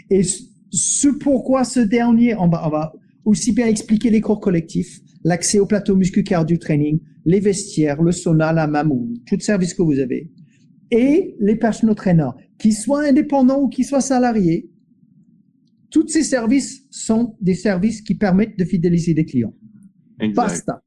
Et 0.09 0.23
ce 0.23 1.07
pourquoi 1.07 1.63
ce 1.63 1.79
dernier, 1.79 2.35
on 2.35 2.49
va, 2.49 2.67
on 2.67 2.69
va 2.69 2.93
aussi 3.23 3.53
bien 3.53 3.67
expliquer 3.67 4.09
les 4.09 4.21
cours 4.21 4.39
collectifs, 4.39 4.99
l'accès 5.23 5.59
au 5.59 5.67
plateau 5.67 5.95
musculaire 5.95 6.45
du 6.45 6.57
training, 6.57 6.99
les 7.25 7.39
vestiaires, 7.39 8.01
le 8.01 8.11
sauna, 8.11 8.51
la 8.51 8.67
mamou, 8.67 9.13
tout 9.27 9.39
service 9.39 9.73
que 9.73 9.83
vous 9.83 9.99
avez. 9.99 10.31
Et 10.89 11.35
les 11.39 11.55
personal 11.55 11.95
trainers, 11.95 12.31
qu'ils 12.57 12.73
soient 12.73 13.07
indépendants 13.07 13.61
ou 13.61 13.69
qu'ils 13.69 13.85
soient 13.85 14.01
salariés, 14.01 14.69
tous 15.91 16.07
ces 16.07 16.23
services 16.23 16.87
sont 16.89 17.35
des 17.39 17.53
services 17.53 18.01
qui 18.01 18.15
permettent 18.15 18.57
de 18.57 18.65
fidéliser 18.65 19.13
des 19.13 19.25
clients. 19.25 19.53
Exact. 20.19 20.35
Basta. 20.35 20.83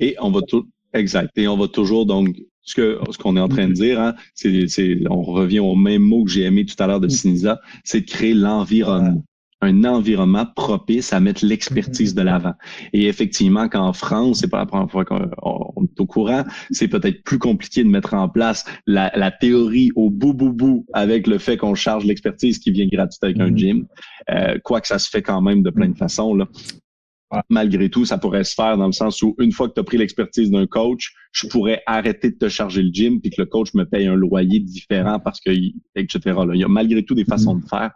Et 0.00 0.16
on 0.20 0.30
va 0.30 0.40
tout, 0.42 0.64
exact. 0.92 1.36
Et 1.36 1.46
on 1.46 1.56
va 1.56 1.68
toujours 1.68 2.06
donc 2.06 2.36
ce 2.68 2.74
que 2.74 2.98
ce 3.10 3.16
qu'on 3.16 3.36
est 3.36 3.40
en 3.40 3.48
train 3.48 3.68
de 3.68 3.72
dire, 3.72 3.98
hein, 3.98 4.14
c'est, 4.34 4.98
on 5.08 5.22
revient 5.22 5.60
au 5.60 5.74
même 5.74 6.02
mot 6.02 6.24
que 6.24 6.30
j'ai 6.30 6.42
aimé 6.42 6.66
tout 6.66 6.80
à 6.82 6.86
l'heure 6.86 7.00
de 7.00 7.06
mm. 7.06 7.10
Sinisa, 7.10 7.60
c'est 7.82 8.02
de 8.02 8.06
créer 8.06 8.34
l'environnement 8.34 9.24
un 9.60 9.82
environnement 9.82 10.46
propice 10.54 11.12
à 11.12 11.18
mettre 11.18 11.44
l'expertise 11.44 12.14
de 12.14 12.22
l'avant. 12.22 12.54
Et 12.92 13.08
effectivement, 13.08 13.68
qu'en 13.68 13.92
France, 13.92 14.38
c'est 14.38 14.48
pas 14.48 14.58
la 14.58 14.66
première 14.66 14.88
fois 14.88 15.04
qu'on 15.04 15.18
est 15.24 16.00
au 16.00 16.06
courant, 16.06 16.44
c'est 16.70 16.86
peut-être 16.86 17.24
plus 17.24 17.40
compliqué 17.40 17.82
de 17.82 17.88
mettre 17.88 18.14
en 18.14 18.28
place 18.28 18.64
la, 18.86 19.10
la 19.16 19.32
théorie 19.32 19.90
au 19.96 20.10
bout 20.10 20.32
bout 20.32 20.52
bout 20.52 20.86
avec 20.92 21.26
le 21.26 21.38
fait 21.38 21.56
qu'on 21.56 21.74
charge 21.74 22.04
l'expertise 22.04 22.60
qui 22.60 22.70
vient 22.70 22.86
gratuite 22.86 23.24
avec 23.24 23.40
un 23.40 23.50
mm-hmm. 23.50 23.58
gym. 23.58 23.86
Euh, 24.30 24.58
quoi 24.62 24.80
que 24.80 24.86
ça 24.86 25.00
se 25.00 25.10
fait 25.10 25.22
quand 25.22 25.42
même 25.42 25.64
de 25.64 25.70
plein 25.70 25.88
de 25.88 25.98
façons. 25.98 26.36
Là 26.36 26.46
malgré 27.48 27.90
tout, 27.90 28.04
ça 28.04 28.18
pourrait 28.18 28.44
se 28.44 28.54
faire 28.54 28.76
dans 28.76 28.86
le 28.86 28.92
sens 28.92 29.22
où 29.22 29.34
une 29.38 29.52
fois 29.52 29.68
que 29.68 29.74
tu 29.74 29.80
as 29.80 29.84
pris 29.84 29.98
l'expertise 29.98 30.50
d'un 30.50 30.66
coach, 30.66 31.12
je 31.32 31.46
pourrais 31.46 31.82
arrêter 31.86 32.30
de 32.30 32.36
te 32.36 32.48
charger 32.48 32.82
le 32.82 32.90
gym 32.92 33.20
puis 33.20 33.30
que 33.30 33.40
le 33.40 33.46
coach 33.46 33.74
me 33.74 33.84
paye 33.84 34.06
un 34.06 34.14
loyer 34.14 34.60
différent 34.60 35.18
parce 35.20 35.40
que, 35.40 35.50
etc. 35.94 36.20
Là. 36.24 36.54
Il 36.54 36.60
y 36.60 36.64
a 36.64 36.68
malgré 36.68 37.04
tout 37.04 37.14
des 37.14 37.24
façons 37.24 37.56
de 37.56 37.64
faire. 37.66 37.90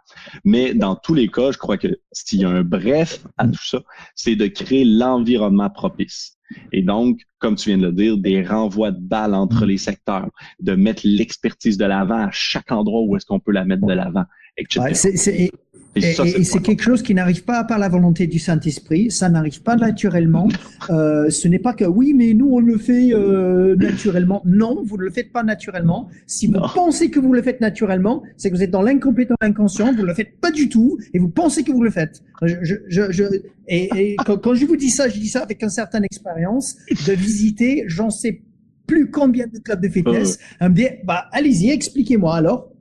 Mais 0.45 0.73
dans 0.73 0.95
tous 0.95 1.13
les 1.13 1.27
cas, 1.27 1.51
je 1.51 1.57
crois 1.57 1.77
que 1.77 1.87
s'il 2.11 2.41
y 2.41 2.45
a 2.45 2.49
un 2.49 2.63
bref 2.63 3.25
à 3.37 3.47
tout 3.47 3.65
ça, 3.65 3.81
c'est 4.15 4.35
de 4.35 4.47
créer 4.47 4.85
l'environnement 4.85 5.69
propice. 5.69 6.37
Et 6.71 6.83
donc, 6.83 7.21
comme 7.39 7.55
tu 7.55 7.69
viens 7.69 7.77
de 7.77 7.87
le 7.87 7.93
dire, 7.93 8.17
des 8.17 8.43
renvois 8.43 8.91
de 8.91 8.99
balles 8.99 9.33
entre 9.33 9.65
les 9.65 9.77
secteurs, 9.77 10.29
de 10.59 10.75
mettre 10.75 11.01
l'expertise 11.05 11.77
de 11.77 11.85
l'avant 11.85 12.27
à 12.27 12.31
chaque 12.31 12.71
endroit 12.71 13.01
où 13.01 13.15
est-ce 13.15 13.25
qu'on 13.25 13.39
peut 13.39 13.51
la 13.51 13.65
mettre 13.65 13.85
de 13.85 13.93
l'avant, 13.93 14.25
etc. 14.57 15.51
Et, 15.95 16.11
c'est 16.45 16.61
quelque 16.61 16.81
chose 16.81 17.03
qui 17.03 17.13
n'arrive 17.13 17.43
pas 17.43 17.63
par 17.63 17.77
la 17.77 17.87
volonté 17.87 18.25
du 18.25 18.39
Saint-Esprit, 18.39 19.11
ça 19.11 19.29
n'arrive 19.29 19.61
pas 19.61 19.75
naturellement. 19.75 20.47
Euh, 20.89 21.29
ce 21.29 21.47
n'est 21.47 21.59
pas 21.59 21.73
que 21.73 21.85
oui, 21.85 22.13
mais 22.13 22.33
nous 22.33 22.49
on 22.51 22.59
le 22.59 22.77
fait 22.77 23.13
euh, 23.13 23.73
naturellement. 23.77 24.41
Non, 24.43 24.83
vous 24.83 24.97
ne 24.97 25.03
le 25.03 25.11
faites 25.11 25.31
pas 25.31 25.41
naturellement. 25.41 26.09
Si 26.27 26.47
vous 26.47 26.59
pensez 26.75 27.09
que 27.09 27.21
vous 27.21 27.31
le 27.31 27.41
faites 27.41 27.61
naturellement, 27.61 28.21
c'est 28.35 28.51
que 28.51 28.55
vous 28.57 28.63
êtes 28.63 28.69
dans 28.69 28.81
l'incompétent 28.81 29.35
inconscient, 29.39 29.93
vous 29.93 30.01
ne 30.01 30.07
le 30.07 30.13
faites 30.13 30.41
pas 30.41 30.51
du 30.51 30.67
tout 30.67 30.97
et 31.13 31.19
vous 31.19 31.29
pensez 31.29 31.63
que 31.63 31.71
vous 31.71 31.83
le 31.83 31.89
faites. 31.89 32.21
Je, 32.41 32.75
je, 32.89 33.11
je, 33.11 33.23
et, 33.69 34.17
quand, 34.25 34.53
je 34.53 34.65
vous 34.65 34.75
dis 34.75 34.89
ça, 34.89 35.07
je 35.07 35.17
dis 35.17 35.29
ça 35.29 35.43
avec 35.43 35.63
une 35.63 35.69
certaine 35.69 36.03
expérience 36.03 36.75
de 37.07 37.13
visiter, 37.13 37.85
j'en 37.87 38.09
sais 38.09 38.41
plus 38.85 39.09
combien 39.09 39.47
de 39.47 39.59
clubs 39.59 39.81
de 39.81 39.87
fitness, 39.87 40.37
à 40.59 40.67
me 40.67 40.75
dire, 40.75 40.91
bah 41.05 41.27
allez-y, 41.31 41.69
expliquez-moi 41.69 42.35
alors 42.35 42.72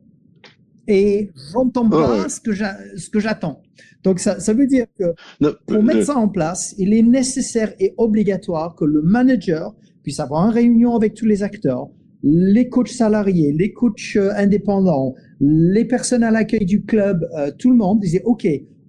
et 0.93 1.31
j'entends 1.53 1.89
pas 1.89 2.29
ce 2.29 2.41
que 2.41 2.53
ce 2.53 3.09
que 3.09 3.19
j'attends. 3.19 3.63
Donc 4.05 4.19
ça, 4.19 4.39
ça 4.41 4.53
veut 4.53 4.67
dire 4.67 4.87
que 4.99 5.15
pour 5.67 5.83
mettre 5.83 6.05
ça 6.05 6.17
en 6.17 6.29
place, 6.29 6.75
il 6.77 6.93
est 6.93 7.03
nécessaire 7.03 7.73
et 7.81 7.95
obligatoire 7.97 8.75
que 8.75 8.85
le 8.85 9.01
manager 9.01 9.75
puisse 10.03 10.21
avoir 10.21 10.47
une 10.47 10.53
réunion 10.53 10.95
avec 10.95 11.15
tous 11.15 11.25
les 11.25 11.43
acteurs, 11.43 11.89
les 12.23 12.69
coachs 12.69 12.89
salariés, 12.89 13.53
les 13.53 13.73
coachs 13.73 14.17
euh, 14.17 14.33
indépendants, 14.37 15.15
les 15.41 15.85
personnes 15.85 16.25
à 16.25 16.31
l'accueil 16.31 16.67
du 16.67 16.85
club, 16.85 17.27
euh, 17.37 17.51
tout 17.57 17.71
le 17.71 17.77
monde 17.77 18.01
disait 18.01 18.23
OK, 18.25 18.47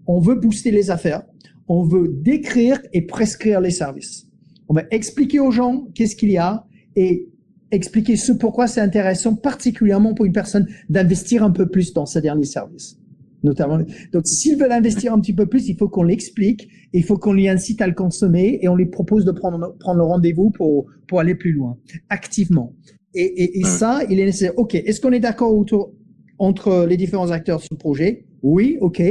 on 0.08 0.20
veut 0.20 0.36
booster 0.36 0.72
les 0.72 0.92
affaires, 0.92 1.24
on 1.68 1.84
veut 1.84 2.10
décrire 2.10 2.82
et 2.92 3.04
prescrire 3.04 3.62
les 3.62 3.72
services. 3.72 4.28
On 4.68 4.74
va 4.74 4.84
expliquer 4.92 5.40
aux 5.40 5.52
gens 5.52 5.88
qu'est-ce 5.96 6.16
qu'il 6.16 6.32
y 6.32 6.38
a 6.38 6.66
et 6.96 7.30
expliquer 7.74 8.16
ce 8.16 8.32
pourquoi 8.32 8.68
c'est 8.68 8.82
intéressant, 8.82 9.36
particulièrement 9.36 10.14
pour 10.14 10.26
une 10.26 10.34
personne, 10.34 10.68
d'investir 10.90 11.44
un 11.44 11.52
peu 11.52 11.68
plus 11.68 11.94
dans 11.94 12.06
ce 12.06 12.20
dernier 12.20 12.46
service. 12.46 12.98
Notamment. 13.44 13.80
Donc, 14.14 14.26
s'ils 14.26 14.58
veulent 14.58 14.72
investir 14.72 15.14
un 15.14 15.20
petit 15.20 15.34
peu 15.34 15.46
plus, 15.48 15.68
il 15.68 15.76
faut 15.76 15.90
qu'on 15.90 16.04
l'explique, 16.04 16.70
il 16.94 17.04
faut 17.04 17.18
qu'on 17.18 17.34
lui 17.34 17.50
incite 17.50 17.82
à 17.82 17.88
le 17.88 17.94
consommer 17.94 18.60
et 18.62 18.70
on 18.70 18.76
lui 18.76 18.86
propose 18.86 19.26
de 19.26 19.32
prendre, 19.32 19.76
prendre 19.80 19.98
le 19.98 20.06
rendez-vous 20.06 20.50
pour, 20.50 20.86
pour 21.10 21.20
aller 21.20 21.36
plus 21.36 21.52
loin, 21.52 21.78
activement. 22.10 22.74
Et, 23.14 23.22
et, 23.22 23.60
et 23.60 23.64
ça, 23.64 24.02
il 24.10 24.20
est 24.20 24.26
nécessaire. 24.26 24.54
OK, 24.58 24.76
est-ce 24.76 25.02
qu'on 25.02 25.12
est, 25.12 25.20
d'accord 25.20 25.54
autour, 25.56 25.94
entre 26.40 26.86
les 26.88 26.96
différents 26.96 27.32
acteurs 27.32 27.60
sur 27.60 27.74
le 27.74 27.78
projet? 27.78 28.26
Oui, 28.44 28.78
OK. 28.80 29.02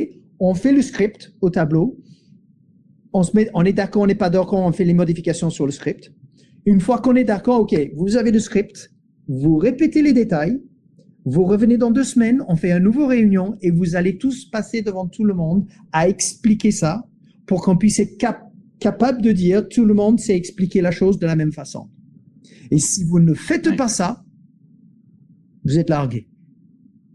On 0.41 0.55
fait 0.55 0.73
le 0.73 0.81
script 0.81 1.35
au 1.41 1.51
tableau. 1.51 1.99
On 3.13 3.23
se 3.23 3.37
met, 3.37 3.51
on 3.53 3.65
est 3.65 3.75
d'accord, 3.75 4.03
on 4.03 4.07
n'est 4.07 4.15
pas 4.15 4.31
d'accord, 4.31 4.61
on 4.61 4.73
fait 4.73 4.85
les 4.85 4.95
modifications 4.95 5.51
sur 5.51 5.67
le 5.67 5.73
script. 5.73 6.11
Une 6.65 6.81
fois 6.81 6.99
qu'on 6.99 7.17
est 7.17 7.25
d'accord, 7.25 7.61
OK, 7.61 7.75
vous 7.97 8.17
avez 8.17 8.31
le 8.31 8.39
script, 8.39 8.93
vous 9.29 9.57
répétez 9.57 10.03
les 10.03 10.13
détails, 10.13 10.61
vous 11.25 11.45
revenez 11.45 11.77
dans 11.77 11.91
deux 11.91 12.05
semaines, 12.05 12.43
on 12.49 12.57
fait 12.57 12.73
une 12.73 12.85
nouvelle 12.85 13.07
réunion 13.07 13.57
et 13.61 13.71
vous 13.71 13.97
allez 13.97 14.19
tous 14.19 14.47
passer 14.47 14.83
devant 14.83 15.07
tout 15.07 15.25
le 15.25 15.35
monde 15.35 15.67
à 15.93 16.09
expliquer 16.09 16.71
ça 16.71 17.07
pour 17.47 17.63
qu'on 17.63 17.77
puisse 17.77 17.99
être 18.01 18.17
capable 18.79 19.23
de 19.23 19.33
dire 19.33 19.69
tout 19.69 19.85
le 19.85 19.95
monde 19.95 20.19
sait 20.19 20.37
expliquer 20.37 20.81
la 20.81 20.91
chose 20.91 21.19
de 21.19 21.27
la 21.27 21.37
même 21.37 21.53
façon. 21.53 21.89
Et 22.71 22.79
si 22.79 23.05
vous 23.05 23.21
ne 23.21 23.35
faites 23.35 23.77
pas 23.77 23.89
ça, 23.89 24.25
vous 25.65 25.79
êtes 25.79 25.91
largué. 25.91 26.29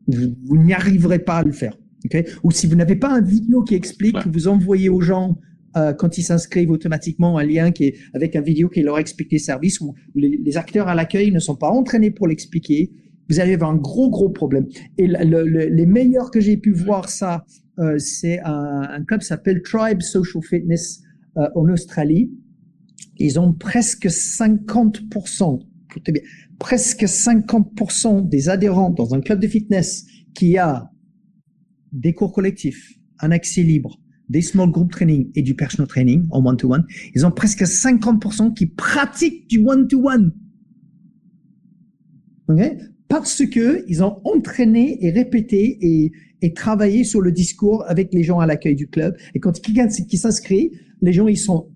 Vous, 0.08 0.58
n'y 0.58 0.74
arriverez 0.74 1.20
pas 1.20 1.38
à 1.38 1.44
le 1.44 1.52
faire. 1.52 1.78
Okay? 2.06 2.26
Ou 2.44 2.52
si 2.52 2.68
vous 2.68 2.76
n'avez 2.76 2.96
pas 2.96 3.14
un 3.14 3.22
vidéo 3.22 3.64
qui 3.64 3.76
explique, 3.76 4.16
vous 4.28 4.48
envoyez 4.48 4.88
aux 4.88 5.02
gens 5.02 5.38
euh, 5.78 5.94
quand 5.94 6.18
ils 6.18 6.24
s'inscrivent 6.24 6.72
automatiquement 6.72 7.38
un 7.38 7.46
lien 7.46 7.72
qui 7.72 7.86
est 7.86 7.96
avec 8.14 8.36
un 8.36 8.42
vidéo 8.42 8.70
qui 8.70 8.82
leur 8.82 8.98
explique 8.98 9.32
les 9.32 9.40
services 9.40 9.80
où 9.80 9.94
les, 10.16 10.58
acteurs 10.58 10.88
à 10.88 10.96
l'accueil 10.96 11.32
ne 11.32 11.40
sont 11.40 11.56
pas 11.56 11.70
entraînés 11.70 12.12
pour 12.12 12.28
l'expliquer. 12.28 12.92
Vous 13.30 13.40
allez 13.40 13.54
avoir 13.54 13.72
un 13.72 13.78
gros 13.78 14.10
gros 14.10 14.30
problème. 14.30 14.68
Et 14.98 15.08
les 15.08 15.86
meilleurs 15.86 16.32
que 16.32 16.40
j'ai 16.40 16.58
pu 16.58 16.72
voir 16.72 17.10
ça, 17.10 17.46
euh, 17.80 18.00
c'est 18.00 18.40
un, 18.40 18.88
un, 18.90 19.04
club 19.04 19.22
s'appelle 19.22 19.62
Tribe 19.62 20.02
Social 20.02 20.42
Fitness 20.42 21.02
euh, 21.38 21.48
en 21.56 21.70
Australie. 21.70 22.32
Ils 23.18 23.40
ont 23.40 23.54
presque 23.54 24.08
50%, 24.08 25.60
bien, 26.12 26.22
presque 26.58 27.04
50% 27.04 28.28
des 28.28 28.50
adhérents 28.50 28.90
dans 28.90 29.14
un 29.14 29.22
club 29.22 29.40
de 29.40 29.48
fitness 29.48 30.06
qui 30.34 30.58
a 30.58 30.90
des 31.92 32.14
cours 32.14 32.32
collectifs, 32.32 32.98
un 33.20 33.32
accès 33.32 33.64
libre, 33.64 34.00
des 34.30 34.42
small 34.42 34.72
group 34.72 34.92
training 34.92 35.32
et 35.36 35.42
du 35.42 35.56
personal 35.56 35.88
training 35.88 36.28
en 36.32 36.46
one-to-one, 36.46 36.86
ils 37.16 37.26
ont 37.26 37.32
presque 37.32 37.62
50% 37.62 38.54
qui 38.54 38.66
pratiquent 38.66 39.48
du 39.48 39.60
one-to-one. 39.60 40.34
Parce 43.08 43.46
que 43.46 43.86
ils 43.88 44.04
ont 44.04 44.20
entraîné 44.26 45.06
et 45.06 45.12
répété 45.12 45.78
et, 45.82 46.12
et 46.42 46.54
travaillé 46.54 47.04
sur 47.04 47.22
le 47.22 47.32
discours 47.32 47.86
avec 47.88 48.14
les 48.14 48.24
gens 48.24 48.40
à 48.40 48.46
l'accueil 48.46 48.76
du 48.76 48.88
club. 48.88 49.16
Et 49.34 49.40
quand 49.40 49.60
quelqu'un 49.62 49.88
qui 49.88 50.18
s'inscrit, 50.18 50.72
les 51.02 51.14
gens, 51.14 51.28
ils 51.28 51.38
sont 51.38 51.70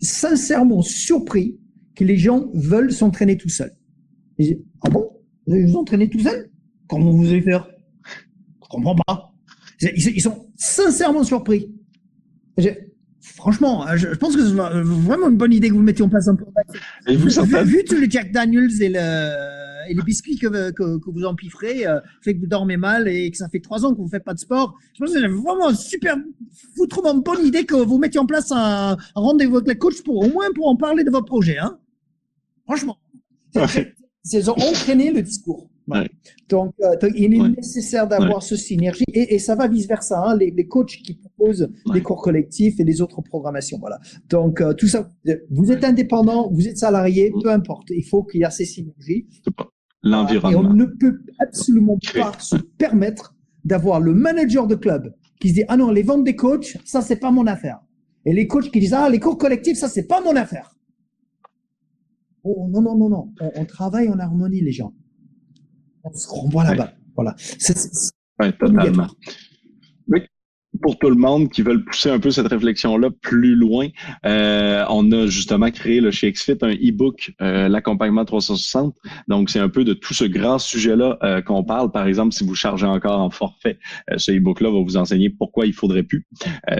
sincèrement 0.00 0.82
surpris 0.82 1.58
que 1.94 2.04
les 2.04 2.16
gens 2.16 2.50
veulent 2.54 2.92
s'entraîner 2.92 3.36
tout 3.36 3.48
seuls. 3.48 3.76
ah 4.82 4.90
bon? 4.90 5.10
Vous 5.46 5.54
allez 5.54 5.64
vous 5.64 5.76
entraîner 5.76 6.08
tout 6.08 6.20
seul? 6.20 6.50
Comment 6.88 7.12
vous 7.12 7.28
allez 7.28 7.42
faire? 7.42 7.68
Je 8.62 8.68
comprends 8.68 8.96
pas. 9.06 9.32
ils 9.80 10.20
sont 10.20 10.46
sincèrement 10.56 11.24
surpris 11.24 11.74
franchement, 13.20 13.86
je, 13.96 14.08
pense 14.08 14.36
que 14.36 14.44
c'est 14.44 14.54
vraiment 14.54 15.28
une 15.28 15.36
bonne 15.36 15.52
idée 15.52 15.68
que 15.68 15.74
vous 15.74 15.82
mettiez 15.82 16.04
en 16.04 16.08
place 16.08 16.28
un 16.28 16.36
peu. 16.36 16.44
Et 17.08 17.16
vous, 17.16 17.28
vu 17.64 17.84
tous 17.84 17.96
les 17.96 18.10
Jack 18.10 18.32
Daniels 18.32 18.82
et, 18.82 18.88
le, 18.88 19.88
et 19.88 19.94
les 19.94 20.02
biscuits 20.02 20.38
que, 20.38 20.70
que, 20.70 21.10
vous 21.10 21.24
empiffrez, 21.24 21.86
euh, 21.86 22.00
fait 22.22 22.34
que 22.34 22.40
vous 22.40 22.46
dormez 22.46 22.76
mal 22.76 23.08
et 23.08 23.30
que 23.30 23.36
ça 23.36 23.48
fait 23.48 23.60
trois 23.60 23.84
ans 23.84 23.94
que 23.94 24.00
vous 24.00 24.08
faites 24.08 24.24
pas 24.24 24.34
de 24.34 24.38
sport. 24.38 24.76
Je 24.94 25.00
pense 25.00 25.12
que 25.12 25.20
c'est 25.20 25.26
vraiment 25.26 25.70
une 25.70 25.76
super, 25.76 26.16
foutrement 26.76 27.14
bonne 27.14 27.44
idée 27.44 27.64
que 27.64 27.76
vous 27.76 27.98
mettiez 27.98 28.20
en 28.20 28.26
place 28.26 28.52
un, 28.52 28.96
rendez-vous 29.14 29.56
avec 29.56 29.68
les 29.68 29.78
coachs 29.78 30.02
pour 30.02 30.16
au 30.18 30.28
moins 30.28 30.46
pour 30.54 30.68
en 30.68 30.76
parler 30.76 31.04
de 31.04 31.10
votre 31.10 31.26
projet, 31.26 31.58
hein. 31.58 31.78
Franchement. 32.64 32.98
Ils 34.32 34.50
ont 34.50 34.54
entraîné 34.54 35.12
le 35.12 35.22
discours. 35.22 35.69
Donc, 36.48 36.74
il 37.16 37.34
est 37.34 37.48
nécessaire 37.48 38.06
d'avoir 38.06 38.42
ce 38.42 38.56
synergie 38.56 39.04
et, 39.12 39.38
ça 39.38 39.54
va 39.54 39.68
vice 39.68 39.86
versa. 39.86 40.22
Hein, 40.24 40.36
les, 40.36 40.66
coachs 40.66 40.96
qui 41.02 41.14
proposent 41.14 41.68
des 41.92 42.02
cours 42.02 42.22
collectifs 42.22 42.78
et 42.78 42.84
les 42.84 43.00
autres 43.00 43.22
programmations, 43.22 43.78
voilà. 43.78 43.98
Donc 44.28 44.62
tout 44.76 44.86
ça, 44.86 45.08
vous 45.50 45.72
êtes 45.72 45.84
indépendant, 45.84 46.50
vous 46.50 46.68
êtes 46.68 46.78
salarié, 46.78 47.32
peu 47.42 47.50
importe. 47.50 47.90
Il 47.90 48.04
faut 48.04 48.22
qu'il 48.22 48.40
y 48.40 48.44
ait 48.44 48.50
ces 48.50 48.64
synergies. 48.64 49.26
L'environnement. 50.02 50.62
Et 50.62 50.64
on 50.64 50.72
ne 50.72 50.84
peut 50.86 51.20
absolument 51.40 51.98
pas 52.14 52.32
se 52.38 52.56
permettre 52.56 53.34
d'avoir 53.64 54.00
le 54.00 54.14
manager 54.14 54.66
de 54.66 54.74
club 54.74 55.14
qui 55.40 55.48
se 55.50 55.54
dit 55.54 55.64
ah 55.68 55.76
non 55.76 55.90
les 55.90 56.02
ventes 56.02 56.24
des 56.24 56.36
coachs 56.36 56.76
ça 56.84 57.02
c'est 57.02 57.16
pas 57.16 57.30
mon 57.30 57.46
affaire 57.46 57.80
et 58.24 58.32
les 58.32 58.46
coachs 58.46 58.70
qui 58.70 58.80
disent 58.80 58.94
ah 58.94 59.08
les 59.08 59.18
cours 59.18 59.38
collectifs 59.38 59.78
ça 59.78 59.88
c'est 59.88 60.06
pas 60.06 60.20
mon 60.20 60.36
affaire 60.36 60.76
oh 62.44 62.68
non 62.70 62.80
non 62.80 62.96
non 62.96 63.08
non 63.08 63.32
on, 63.56 63.64
travaille 63.64 64.08
en 64.08 64.18
harmonie 64.18 64.60
les 64.60 64.72
gens 64.72 64.94
on 66.04 66.12
se 66.12 66.28
renvoie 66.28 66.64
là-bas 66.64 66.92
voilà 67.14 67.34
c'est 67.38 67.74
totalement 68.58 69.08
pour 70.80 70.98
tout 70.98 71.10
le 71.10 71.16
monde 71.16 71.50
qui 71.50 71.62
veulent 71.62 71.84
pousser 71.84 72.10
un 72.10 72.18
peu 72.18 72.30
cette 72.30 72.48
réflexion-là 72.48 73.10
plus 73.22 73.54
loin, 73.54 73.88
euh, 74.26 74.84
on 74.88 75.10
a 75.12 75.26
justement 75.26 75.70
créé 75.70 76.00
le 76.00 76.10
chez 76.10 76.30
XFIT 76.32 76.58
un 76.62 76.72
e-book, 76.72 77.32
euh, 77.40 77.68
l'accompagnement 77.68 78.24
360. 78.24 78.96
Donc, 79.28 79.50
c'est 79.50 79.58
un 79.58 79.68
peu 79.68 79.84
de 79.84 79.92
tout 79.92 80.14
ce 80.14 80.24
grand 80.24 80.58
sujet-là 80.58 81.18
euh, 81.22 81.42
qu'on 81.42 81.64
parle. 81.64 81.90
Par 81.90 82.06
exemple, 82.06 82.32
si 82.32 82.44
vous 82.44 82.54
chargez 82.54 82.86
encore 82.86 83.20
en 83.20 83.30
forfait, 83.30 83.78
ce 84.16 84.32
e-book-là 84.32 84.70
va 84.70 84.80
vous 84.80 84.96
enseigner 84.96 85.30
pourquoi 85.30 85.66
il 85.66 85.72
faudrait 85.72 86.02
plus 86.02 86.26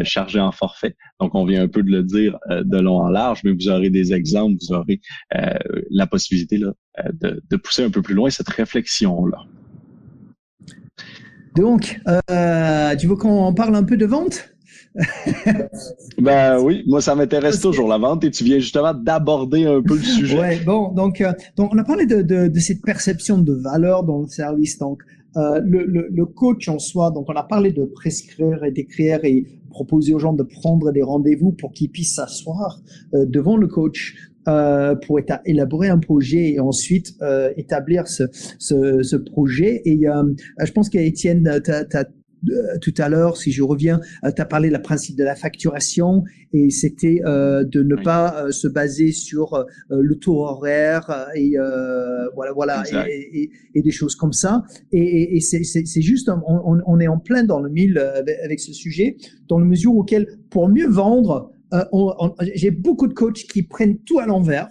charger 0.02 0.40
en 0.40 0.52
forfait. 0.52 0.96
Donc, 1.20 1.34
on 1.34 1.44
vient 1.44 1.62
un 1.62 1.68
peu 1.68 1.82
de 1.82 1.90
le 1.90 2.02
dire 2.02 2.38
de 2.48 2.78
long 2.78 2.98
en 2.98 3.08
large, 3.08 3.40
mais 3.44 3.52
vous 3.52 3.68
aurez 3.68 3.90
des 3.90 4.12
exemples, 4.12 4.56
vous 4.60 4.74
aurez 4.74 5.00
la 5.90 6.06
possibilité 6.06 6.58
là, 6.58 6.72
de, 7.12 7.42
de 7.48 7.56
pousser 7.56 7.84
un 7.84 7.90
peu 7.90 8.02
plus 8.02 8.14
loin 8.14 8.30
cette 8.30 8.48
réflexion-là. 8.48 9.38
Donc, 11.56 12.00
euh, 12.08 12.96
tu 12.96 13.06
veux 13.06 13.16
qu'on 13.16 13.52
parle 13.54 13.74
un 13.76 13.84
peu 13.84 13.96
de 13.96 14.06
vente? 14.06 14.50
Ben 16.18 16.60
oui, 16.60 16.82
moi 16.86 17.00
ça 17.00 17.14
m'intéresse 17.14 17.60
toujours 17.60 17.88
la 17.88 17.98
vente 17.98 18.24
et 18.24 18.30
tu 18.30 18.44
viens 18.44 18.58
justement 18.58 18.92
d'aborder 18.92 19.64
un 19.64 19.80
peu 19.80 19.94
le 19.94 20.02
sujet. 20.18 20.38
Ouais, 20.38 20.60
bon, 20.60 20.92
donc, 20.92 21.20
euh, 21.20 21.32
donc 21.56 21.70
on 21.72 21.78
a 21.78 21.84
parlé 21.84 22.06
de, 22.06 22.22
de, 22.22 22.48
de, 22.48 22.58
cette 22.58 22.82
perception 22.82 23.38
de 23.38 23.52
valeur 23.52 24.04
dans 24.04 24.20
le 24.20 24.28
service. 24.28 24.78
Donc, 24.78 25.02
euh, 25.36 25.60
le, 25.64 25.84
le, 25.86 26.08
le, 26.10 26.26
coach 26.26 26.68
en 26.68 26.80
soi, 26.80 27.12
donc 27.12 27.26
on 27.28 27.34
a 27.34 27.44
parlé 27.44 27.70
de 27.70 27.84
prescrire 27.84 28.64
et 28.64 28.72
d'écrire 28.72 29.24
et 29.24 29.46
proposer 29.70 30.12
aux 30.12 30.18
gens 30.18 30.32
de 30.32 30.42
prendre 30.42 30.90
des 30.90 31.02
rendez-vous 31.02 31.52
pour 31.52 31.72
qu'ils 31.72 31.90
puissent 31.90 32.16
s'asseoir 32.16 32.80
euh, 33.14 33.24
devant 33.26 33.56
le 33.56 33.68
coach 33.68 34.16
euh, 34.48 34.94
pour 34.94 35.20
élaborer 35.44 35.88
un 35.88 35.98
projet 35.98 36.52
et 36.52 36.60
ensuite 36.60 37.14
euh, 37.22 37.52
établir 37.56 38.08
ce, 38.08 38.24
ce, 38.58 39.02
ce, 39.02 39.16
projet. 39.16 39.82
Et 39.84 40.08
euh, 40.08 40.22
je 40.62 40.72
pense 40.72 40.88
qu'Étienne, 40.88 41.60
euh, 42.48 42.78
tout 42.80 42.94
à 42.98 43.08
l'heure, 43.08 43.36
si 43.36 43.52
je 43.52 43.62
reviens, 43.62 44.00
euh, 44.24 44.30
tu 44.34 44.40
as 44.40 44.46
parlé 44.46 44.70
du 44.70 44.78
principe 44.78 45.16
de 45.16 45.24
la 45.24 45.34
facturation 45.34 46.24
et 46.52 46.70
c'était 46.70 47.20
euh, 47.26 47.64
de 47.64 47.82
ne 47.82 47.96
pas 47.96 48.50
se 48.50 48.66
baser 48.66 49.12
sur 49.12 49.66
le 49.90 50.14
taux 50.14 50.40
horaire 50.40 51.28
et 51.34 51.54
voilà, 52.34 52.52
voilà, 52.52 52.84
et, 53.08 53.50
et, 53.74 53.82
des 53.82 53.90
choses 53.90 54.16
comme 54.16 54.32
ça. 54.32 54.64
Et, 54.92 55.36
et 55.36 55.40
c'est 55.40 56.02
juste, 56.02 56.30
on, 56.46 56.80
on, 56.86 57.00
est 57.00 57.08
en 57.08 57.18
plein 57.18 57.44
dans 57.44 57.60
le 57.60 57.68
mille 57.68 57.98
avec 58.42 58.60
ce 58.60 58.72
sujet, 58.72 59.16
dans 59.48 59.58
la 59.58 59.66
mesure 59.66 59.94
auquel, 59.94 60.38
pour 60.48 60.68
mieux 60.68 60.88
vendre, 60.88 61.52
euh, 61.72 61.84
j'ai 62.54 62.70
beaucoup 62.70 63.06
de 63.06 63.14
coachs 63.14 63.44
qui 63.44 63.62
prennent 63.62 63.98
tout 63.98 64.18
à 64.18 64.26
l'envers 64.26 64.68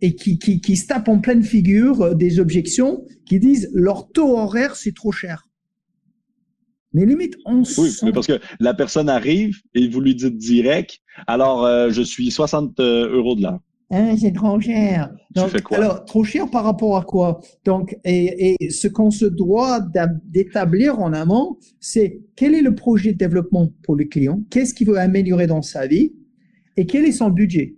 et 0.00 0.14
qui, 0.14 0.38
qui, 0.38 0.60
qui, 0.60 0.76
se 0.76 0.86
tapent 0.86 1.08
en 1.08 1.18
pleine 1.18 1.42
figure 1.42 2.02
euh, 2.02 2.14
des 2.14 2.38
objections, 2.38 3.04
qui 3.26 3.40
disent 3.40 3.70
leur 3.72 4.10
taux 4.10 4.38
horaire 4.38 4.76
c'est 4.76 4.94
trop 4.94 5.12
cher. 5.12 5.44
Mais 6.94 7.04
limite, 7.04 7.34
on 7.44 7.62
Oui, 7.78 7.94
mais 8.02 8.12
parce 8.12 8.26
que 8.26 8.40
la 8.60 8.72
personne 8.72 9.08
arrive 9.08 9.58
et 9.74 9.88
vous 9.88 10.00
lui 10.00 10.14
dites 10.14 10.38
direct, 10.38 11.00
alors 11.26 11.64
euh, 11.64 11.90
je 11.90 12.02
suis 12.02 12.30
60 12.30 12.80
euros 12.80 13.34
de 13.34 13.42
l'heure. 13.42 13.60
Hein, 13.90 14.16
c'est 14.18 14.32
trop 14.32 14.60
cher. 14.60 15.10
Donc, 15.34 15.62
quoi? 15.62 15.78
Alors, 15.78 16.04
trop 16.04 16.22
cher 16.22 16.50
par 16.50 16.64
rapport 16.64 16.96
à 16.98 17.02
quoi? 17.02 17.40
Donc, 17.64 17.96
et, 18.04 18.56
et 18.60 18.70
ce 18.70 18.86
qu'on 18.86 19.10
se 19.10 19.24
doit 19.24 19.80
d'établir 20.26 20.98
en 21.00 21.14
amont, 21.14 21.56
c'est 21.80 22.20
quel 22.36 22.54
est 22.54 22.60
le 22.60 22.74
projet 22.74 23.12
de 23.12 23.18
développement 23.18 23.68
pour 23.82 23.96
le 23.96 24.04
client? 24.04 24.42
Qu'est-ce 24.50 24.74
qu'il 24.74 24.88
veut 24.88 24.98
améliorer 24.98 25.46
dans 25.46 25.62
sa 25.62 25.86
vie? 25.86 26.12
Et 26.78 26.86
quel 26.86 27.04
est 27.04 27.12
son 27.12 27.30
budget? 27.30 27.76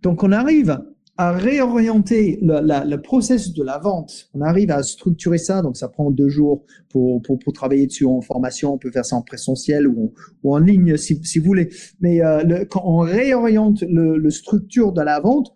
Donc, 0.00 0.22
on 0.22 0.32
arrive 0.32 0.80
à 1.18 1.32
réorienter 1.32 2.38
le, 2.40 2.60
la, 2.60 2.86
le 2.86 3.02
processus 3.02 3.52
de 3.52 3.62
la 3.62 3.78
vente. 3.78 4.30
On 4.32 4.40
arrive 4.40 4.70
à 4.70 4.82
structurer 4.82 5.36
ça, 5.36 5.60
donc 5.60 5.76
ça 5.76 5.88
prend 5.88 6.10
deux 6.10 6.30
jours 6.30 6.64
pour, 6.88 7.20
pour, 7.22 7.52
travailler 7.52 7.86
dessus 7.86 8.06
en 8.06 8.22
formation. 8.22 8.72
On 8.72 8.78
peut 8.78 8.90
faire 8.90 9.04
ça 9.04 9.16
en 9.16 9.22
présentiel 9.22 9.86
ou 9.86 10.12
en, 10.42 10.58
ligne 10.58 10.96
si, 10.96 11.22
si 11.22 11.38
vous 11.38 11.44
voulez. 11.44 11.68
Mais 12.00 12.24
euh, 12.24 12.42
le, 12.42 12.64
quand 12.64 12.82
on 12.84 13.00
réoriente 13.00 13.82
le, 13.82 14.16
le 14.16 14.30
structure 14.30 14.92
de 14.92 15.02
la 15.02 15.20
vente, 15.20 15.54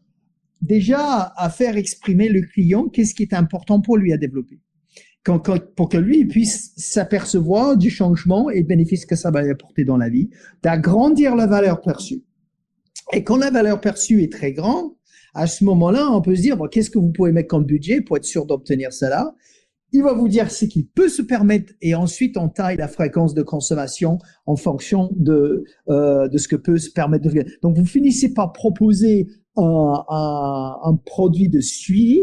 déjà 0.61 1.33
à 1.37 1.49
faire 1.49 1.79
exprimer 1.79 2.29
le 2.29 2.43
client 2.43 2.89
qu'est-ce 2.89 3.15
qui 3.15 3.23
est 3.23 3.33
important 3.35 3.81
pour 3.81 3.97
lui 3.97 4.13
à 4.13 4.19
développer? 4.19 4.61
Pour 5.25 5.89
que 5.89 5.99
lui 5.99 6.27
puisse 6.27 6.73
s'apercevoir 6.77 7.77
du 7.77 7.91
changement 7.91 8.49
et 8.51 8.63
bénéfice 8.63 9.07
que 9.07 9.17
ça 9.17 9.31
va 9.31 9.43
lui 9.43 9.51
apporter 9.51 9.85
dans 9.85 9.97
la 9.97 10.09
vie, 10.09 10.31
d'agrandir 10.63 11.35
la 11.35 11.47
valeur 11.47 11.81
perçue. 11.81 12.23
Et 13.13 13.25
quand 13.25 13.37
la 13.37 13.51
valeur 13.51 13.81
perçue 13.81 14.23
est 14.23 14.33
très 14.33 14.53
grande, 14.53 14.93
à 15.35 15.47
ce 15.47 15.65
moment-là, 15.65 16.11
on 16.11 16.21
peut 16.21 16.35
se 16.35 16.43
dire, 16.43 16.57
bon, 16.57 16.69
qu'est-ce 16.69 16.91
que 16.91 16.99
vous 16.99 17.13
pouvez 17.13 17.33
mettre 17.33 17.49
comme 17.49 17.65
budget 17.65 18.01
pour 18.01 18.17
être 18.17 18.25
sûr 18.25 18.47
d'obtenir 18.47 18.93
cela? 18.93 19.35
Il 19.93 20.03
va 20.03 20.13
vous 20.13 20.29
dire 20.29 20.51
ce 20.51 20.67
qu'il 20.67 20.87
peut 20.87 21.09
se 21.09 21.23
permettre 21.23 21.73
et 21.81 21.95
ensuite 21.95 22.37
on 22.37 22.51
taille 22.51 22.77
la 22.77 22.89
fréquence 22.89 23.33
de 23.33 23.43
consommation 23.43 24.19
en 24.45 24.57
fonction 24.57 25.11
de, 25.17 25.65
euh, 25.89 26.29
de 26.29 26.37
ce 26.37 26.47
que 26.47 26.57
peut 26.57 26.77
se 26.77 26.91
permettre 26.91 27.25
de 27.25 27.31
faire. 27.31 27.45
Donc 27.63 27.79
vous 27.79 27.87
finissez 27.87 28.35
par 28.35 28.53
proposer 28.53 29.29
un, 29.57 30.05
un, 30.83 30.97
produit 31.07 31.49
de 31.49 31.61
suivi 31.61 32.21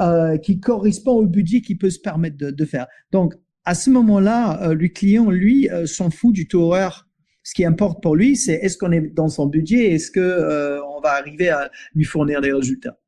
euh, 0.00 0.38
qui 0.38 0.58
correspond 0.58 1.12
au 1.12 1.26
budget 1.26 1.60
qu'il 1.60 1.76
peut 1.76 1.90
se 1.90 2.00
permettre 2.00 2.38
de, 2.38 2.64
faire. 2.64 2.86
Donc 3.12 3.34
à 3.66 3.74
ce 3.74 3.90
moment-là, 3.90 4.62
euh, 4.62 4.74
le 4.74 4.88
client, 4.88 5.30
lui, 5.30 5.68
s'en 5.84 6.08
fout 6.08 6.32
du 6.32 6.48
taux 6.48 6.62
horaire 6.62 7.09
ce 7.42 7.54
qui 7.54 7.64
importe 7.64 8.02
pour 8.02 8.16
lui, 8.16 8.36
c'est 8.36 8.54
est-ce 8.54 8.76
qu'on 8.76 8.92
est 8.92 9.14
dans 9.14 9.28
son 9.28 9.46
budget, 9.46 9.92
est-ce 9.92 10.10
que 10.10 10.20
euh, 10.20 10.80
on 10.96 11.00
va 11.00 11.10
arriver 11.10 11.48
à 11.48 11.70
lui 11.94 12.04
fournir 12.04 12.40
des 12.40 12.52
résultats. 12.52 12.98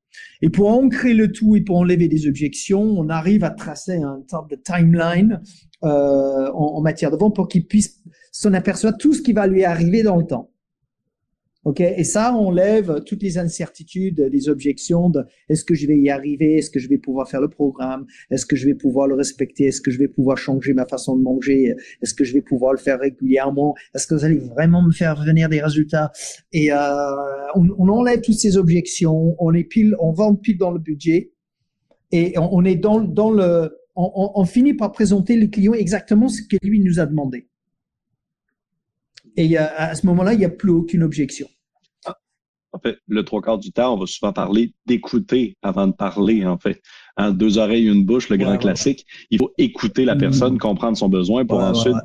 Et 0.42 0.50
pour 0.50 0.70
ancrer 0.70 1.14
le 1.14 1.32
tout 1.32 1.56
et 1.56 1.60
pour 1.62 1.76
enlever 1.76 2.08
des 2.08 2.26
objections, 2.26 2.82
on 2.82 3.08
arrive 3.08 3.44
à 3.44 3.50
tracer 3.50 3.96
un 3.96 4.22
sorte 4.28 4.50
de 4.50 4.56
timeline 4.56 5.40
euh, 5.84 6.50
en, 6.52 6.76
en, 6.76 6.80
matière 6.80 7.10
de 7.10 7.16
vente 7.16 7.34
pour 7.34 7.48
qu'il 7.48 7.66
puisse 7.66 8.02
s'en 8.30 8.52
apercevoir 8.52 8.96
tout 8.98 9.14
ce 9.14 9.22
qui 9.22 9.32
va 9.32 9.46
lui 9.46 9.64
arriver 9.64 10.02
dans 10.02 10.16
le 10.16 10.26
temps. 10.26 10.51
Ok, 11.64 11.80
et 11.80 12.02
ça 12.02 12.34
enlève 12.34 13.04
toutes 13.06 13.22
les 13.22 13.38
incertitudes, 13.38 14.18
les 14.32 14.48
objections 14.48 15.10
de 15.10 15.22
est-ce 15.48 15.64
que 15.64 15.74
je 15.74 15.86
vais 15.86 15.96
y 15.96 16.10
arriver, 16.10 16.56
est-ce 16.56 16.70
que 16.70 16.80
je 16.80 16.88
vais 16.88 16.98
pouvoir 16.98 17.28
faire 17.28 17.40
le 17.40 17.48
programme, 17.48 18.04
est-ce 18.32 18.46
que 18.46 18.56
je 18.56 18.66
vais 18.66 18.74
pouvoir 18.74 19.06
le 19.06 19.14
respecter, 19.14 19.66
est-ce 19.66 19.80
que 19.80 19.92
je 19.92 19.98
vais 20.00 20.08
pouvoir 20.08 20.36
changer 20.36 20.74
ma 20.74 20.86
façon 20.86 21.16
de 21.16 21.22
manger, 21.22 21.76
est-ce 22.02 22.14
que 22.14 22.24
je 22.24 22.32
vais 22.32 22.42
pouvoir 22.42 22.72
le 22.72 22.78
faire 22.78 22.98
régulièrement, 22.98 23.76
est-ce 23.94 24.08
que 24.08 24.14
vous 24.16 24.24
allez 24.24 24.38
vraiment 24.38 24.82
me 24.82 24.90
faire 24.90 25.22
venir 25.24 25.48
des 25.48 25.62
résultats? 25.62 26.10
Et 26.52 26.72
euh, 26.72 26.76
on, 27.54 27.68
on, 27.78 27.88
enlève 27.90 28.22
toutes 28.22 28.40
ces 28.40 28.56
objections, 28.56 29.36
on 29.38 29.54
est 29.54 29.62
pile, 29.62 29.94
on 30.00 30.10
vend 30.10 30.34
pile 30.34 30.58
dans 30.58 30.72
le 30.72 30.80
budget 30.80 31.30
et 32.10 32.36
on, 32.38 32.56
on 32.56 32.64
est 32.64 32.74
dans, 32.74 32.98
dans 32.98 33.30
le, 33.30 33.70
on, 33.94 34.32
on, 34.34 34.44
finit 34.44 34.74
par 34.74 34.90
présenter 34.90 35.36
le 35.36 35.46
client 35.46 35.74
exactement 35.74 36.28
ce 36.28 36.42
que 36.42 36.56
lui 36.64 36.80
nous 36.80 36.98
a 36.98 37.06
demandé. 37.06 37.46
Et 39.36 39.56
à 39.56 39.94
ce 39.94 40.06
moment-là, 40.06 40.34
il 40.34 40.38
n'y 40.38 40.44
a 40.44 40.50
plus 40.50 40.70
aucune 40.70 41.02
objection. 41.02 41.48
En 42.74 42.78
fait, 42.78 42.96
le 43.06 43.22
trois 43.22 43.42
quarts 43.42 43.58
du 43.58 43.70
temps, 43.70 43.94
on 43.94 43.98
va 43.98 44.06
souvent 44.06 44.32
parler 44.32 44.72
d'écouter 44.86 45.58
avant 45.62 45.86
de 45.86 45.92
parler, 45.92 46.46
en 46.46 46.58
fait. 46.58 46.80
Hein, 47.18 47.32
deux 47.32 47.58
oreilles, 47.58 47.86
une 47.86 48.06
bouche, 48.06 48.30
le 48.30 48.38
grand 48.38 48.56
classique. 48.56 49.06
Il 49.30 49.38
faut 49.38 49.52
écouter 49.58 50.06
la 50.06 50.14
mm. 50.14 50.18
personne, 50.18 50.58
comprendre 50.58 50.96
son 50.96 51.10
besoin 51.10 51.44
pour 51.44 51.58
ensuite 51.60 51.96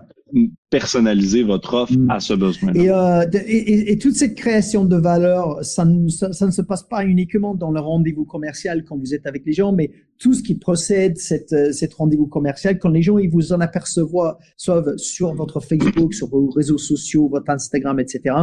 personnaliser 0.70 1.44
votre 1.44 1.74
offre 1.74 1.98
mm. 1.98 2.10
à 2.10 2.20
ce 2.20 2.34
besoin. 2.34 2.74
Et, 2.74 2.90
euh, 2.90 3.26
et, 3.34 3.92
et, 3.92 3.98
toute 3.98 4.16
cette 4.16 4.36
création 4.36 4.84
de 4.86 4.98
valeur, 4.98 5.64
ça 5.64 5.86
ne, 5.86 6.10
ça, 6.10 6.46
ne 6.46 6.52
se 6.52 6.62
passe 6.62 6.84
pas 6.84 7.06
uniquement 7.06 7.56
dans 7.56 7.72
le 7.72 7.80
rendez-vous 7.80 8.26
commercial 8.26 8.84
quand 8.84 8.98
vous 8.98 9.14
êtes 9.14 9.26
avec 9.26 9.46
les 9.46 9.54
gens, 9.54 9.72
mais 9.72 9.92
tout 10.20 10.34
ce 10.34 10.44
qui 10.44 10.56
procède 10.56 11.18
cette, 11.18 11.54
euh, 11.54 11.72
cette 11.72 11.94
rendez-vous 11.94 12.28
commercial, 12.28 12.80
quand 12.80 12.90
les 12.90 13.02
gens 13.02 13.18
ils 13.18 13.30
vous 13.30 13.54
en 13.54 13.62
apercevoient, 13.62 14.40
soit 14.58 14.84
sur 14.98 15.34
votre 15.34 15.62
Facebook, 15.62 16.14
sur 16.14 16.28
vos 16.28 16.50
réseaux 16.50 16.78
sociaux, 16.78 17.30
votre 17.30 17.50
Instagram, 17.50 18.00
etc. 18.00 18.36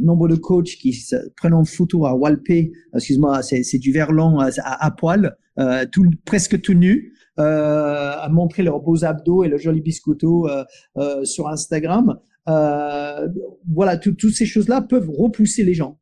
Nombre 0.00 0.28
de 0.28 0.36
coachs 0.36 0.76
qui 0.80 0.92
se 0.92 1.16
prennent 1.36 1.54
en 1.54 1.64
photo 1.64 2.06
à 2.06 2.14
walper, 2.14 2.72
excuse-moi, 2.94 3.42
c'est 3.42 3.78
du 3.78 3.92
verlan 3.92 4.40
à, 4.40 4.50
à, 4.58 4.90
poil, 4.90 5.36
euh, 5.58 5.84
tout, 5.90 6.06
presque 6.24 6.60
tout 6.60 6.74
nu, 6.74 7.12
euh, 7.12 7.19
à 7.36 8.28
montrer 8.30 8.62
leurs 8.62 8.80
beaux 8.80 9.04
abdos 9.04 9.44
et 9.44 9.48
le 9.48 9.56
joli 9.56 9.80
biscotto 9.80 10.48
euh, 10.48 10.64
euh, 10.96 11.24
sur 11.24 11.48
Instagram. 11.48 12.18
voilà, 12.46 13.96
toutes 13.96 14.30
ces 14.30 14.46
choses-là 14.46 14.82
peuvent 14.82 15.10
repousser 15.10 15.64
les 15.64 15.74
gens. 15.74 16.00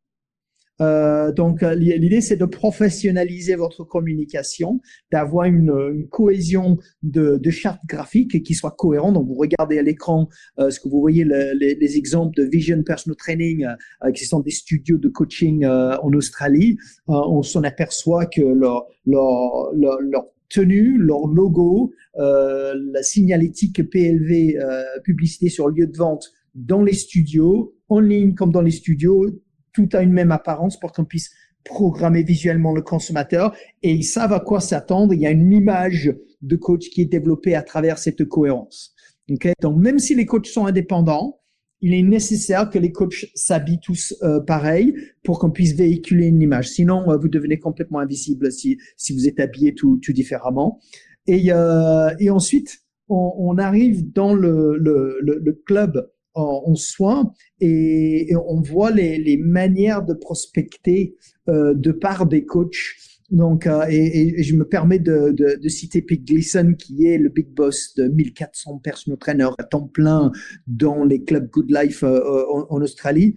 Euh, 0.81 1.31
donc 1.33 1.61
euh, 1.61 1.75
l'idée 1.75 2.21
c'est 2.21 2.37
de 2.37 2.45
professionnaliser 2.45 3.55
votre 3.55 3.83
communication, 3.83 4.79
d'avoir 5.11 5.45
une, 5.45 5.71
une, 5.93 6.07
cohésion 6.07 6.77
de, 7.03 7.37
de 7.37 7.49
charte 7.49 7.81
graphique 7.85 8.43
qui 8.43 8.53
soit 8.53 8.71
cohérente. 8.71 9.15
Donc 9.15 9.27
vous 9.27 9.35
regardez 9.35 9.77
à 9.77 9.81
l'écran 9.81 10.29
euh, 10.59 10.69
ce 10.69 10.79
que 10.79 10.87
vous 10.87 10.99
voyez 10.99 11.25
les, 11.25 11.75
les, 11.75 11.97
exemples 11.97 12.35
de 12.37 12.43
Vision 12.43 12.81
Personal 12.83 13.17
Training 13.17 13.65
euh, 14.03 14.11
qui 14.11 14.25
sont 14.25 14.39
des 14.39 14.51
studios 14.51 14.97
de 14.97 15.09
coaching 15.09 15.65
en 15.65 16.13
Australie. 16.13 16.77
on 17.07 17.41
s'en 17.41 17.63
aperçoit 17.63 18.25
que 18.25 18.41
leur, 18.41 18.85
leur, 19.05 19.71
leur, 19.73 19.99
leur 20.01 20.25
tenue, 20.49 20.97
leur 20.97 21.27
logo, 21.27 21.93
la 22.15 23.03
signalétique 23.03 23.89
PLV 23.89 24.57
publicité 25.03 25.49
sur 25.49 25.69
lieu 25.69 25.87
de 25.87 25.97
vente 25.97 26.31
dans 26.55 26.81
les 26.81 26.93
studios, 26.93 27.75
en 27.87 27.99
ligne 27.99 28.33
comme 28.33 28.51
dans 28.51 28.61
les 28.61 28.71
studios, 28.71 29.27
tout 29.71 29.87
a 29.93 30.01
une 30.01 30.11
même 30.11 30.31
apparence 30.31 30.79
pour 30.79 30.91
qu'on 30.91 31.05
puisse 31.05 31.31
programmer 31.63 32.23
visuellement 32.23 32.73
le 32.73 32.81
consommateur 32.81 33.55
et 33.83 33.91
ils 33.91 34.03
savent 34.03 34.33
à 34.33 34.39
quoi 34.39 34.59
s'attendre. 34.59 35.13
Il 35.13 35.21
y 35.21 35.27
a 35.27 35.31
une 35.31 35.51
image 35.51 36.13
de 36.41 36.55
coach 36.55 36.89
qui 36.89 37.01
est 37.01 37.05
développée 37.05 37.53
à 37.55 37.61
travers 37.61 37.97
cette 37.97 38.25
cohérence. 38.25 38.95
Okay? 39.29 39.53
Donc, 39.61 39.77
même 39.77 39.99
si 39.99 40.15
les 40.15 40.25
coachs 40.25 40.47
sont 40.47 40.65
indépendants, 40.65 41.39
il 41.81 41.93
est 41.93 42.03
nécessaire 42.03 42.69
que 42.69 42.79
les 42.79 42.91
coachs 42.91 43.27
s'habillent 43.35 43.79
tous 43.79 44.15
euh, 44.21 44.39
pareil 44.41 44.93
pour 45.23 45.39
qu'on 45.39 45.51
puisse 45.51 45.75
véhiculer 45.75 46.27
une 46.27 46.41
image. 46.41 46.69
Sinon, 46.69 47.09
euh, 47.09 47.17
vous 47.17 47.29
devenez 47.29 47.59
complètement 47.59 47.99
invisible 47.99 48.51
si, 48.51 48.77
si 48.97 49.13
vous 49.13 49.27
êtes 49.27 49.39
habillé 49.39 49.73
tout, 49.73 49.99
tout 50.03 50.13
différemment. 50.13 50.79
Et, 51.27 51.51
euh, 51.51 52.09
et 52.19 52.29
ensuite, 52.29 52.79
on, 53.07 53.33
on, 53.37 53.57
arrive 53.57 54.11
dans 54.11 54.33
le, 54.33 54.77
le, 54.77 55.19
le, 55.21 55.53
club 55.53 56.09
en, 56.33 56.75
soins 56.75 57.33
et, 57.59 58.31
on 58.47 58.61
voit 58.61 58.91
les, 58.91 59.17
les, 59.17 59.37
manières 59.37 60.03
de 60.05 60.13
prospecter 60.13 61.15
euh, 61.47 61.73
de 61.75 61.91
part 61.91 62.25
des 62.25 62.45
coachs. 62.45 62.95
Donc, 63.31 63.67
euh, 63.67 63.85
et, 63.89 64.39
et, 64.39 64.43
je 64.43 64.55
me 64.55 64.67
permets 64.67 64.97
de, 64.97 65.31
de, 65.31 65.59
de, 65.61 65.69
citer 65.69 66.01
Pete 66.01 66.25
Gleason, 66.25 66.73
qui 66.73 67.05
est 67.05 67.17
le 67.19 67.29
big 67.29 67.49
boss 67.49 67.93
de 67.95 68.07
1400 68.07 68.79
personal 68.79 69.19
trainers 69.19 69.53
à 69.59 69.63
temps 69.63 69.87
plein 69.87 70.31
dans 70.65 71.03
les 71.03 71.23
clubs 71.23 71.47
Good 71.49 71.69
Life 71.69 72.03
euh, 72.03 72.45
en, 72.49 72.65
en, 72.69 72.81
Australie. 72.81 73.35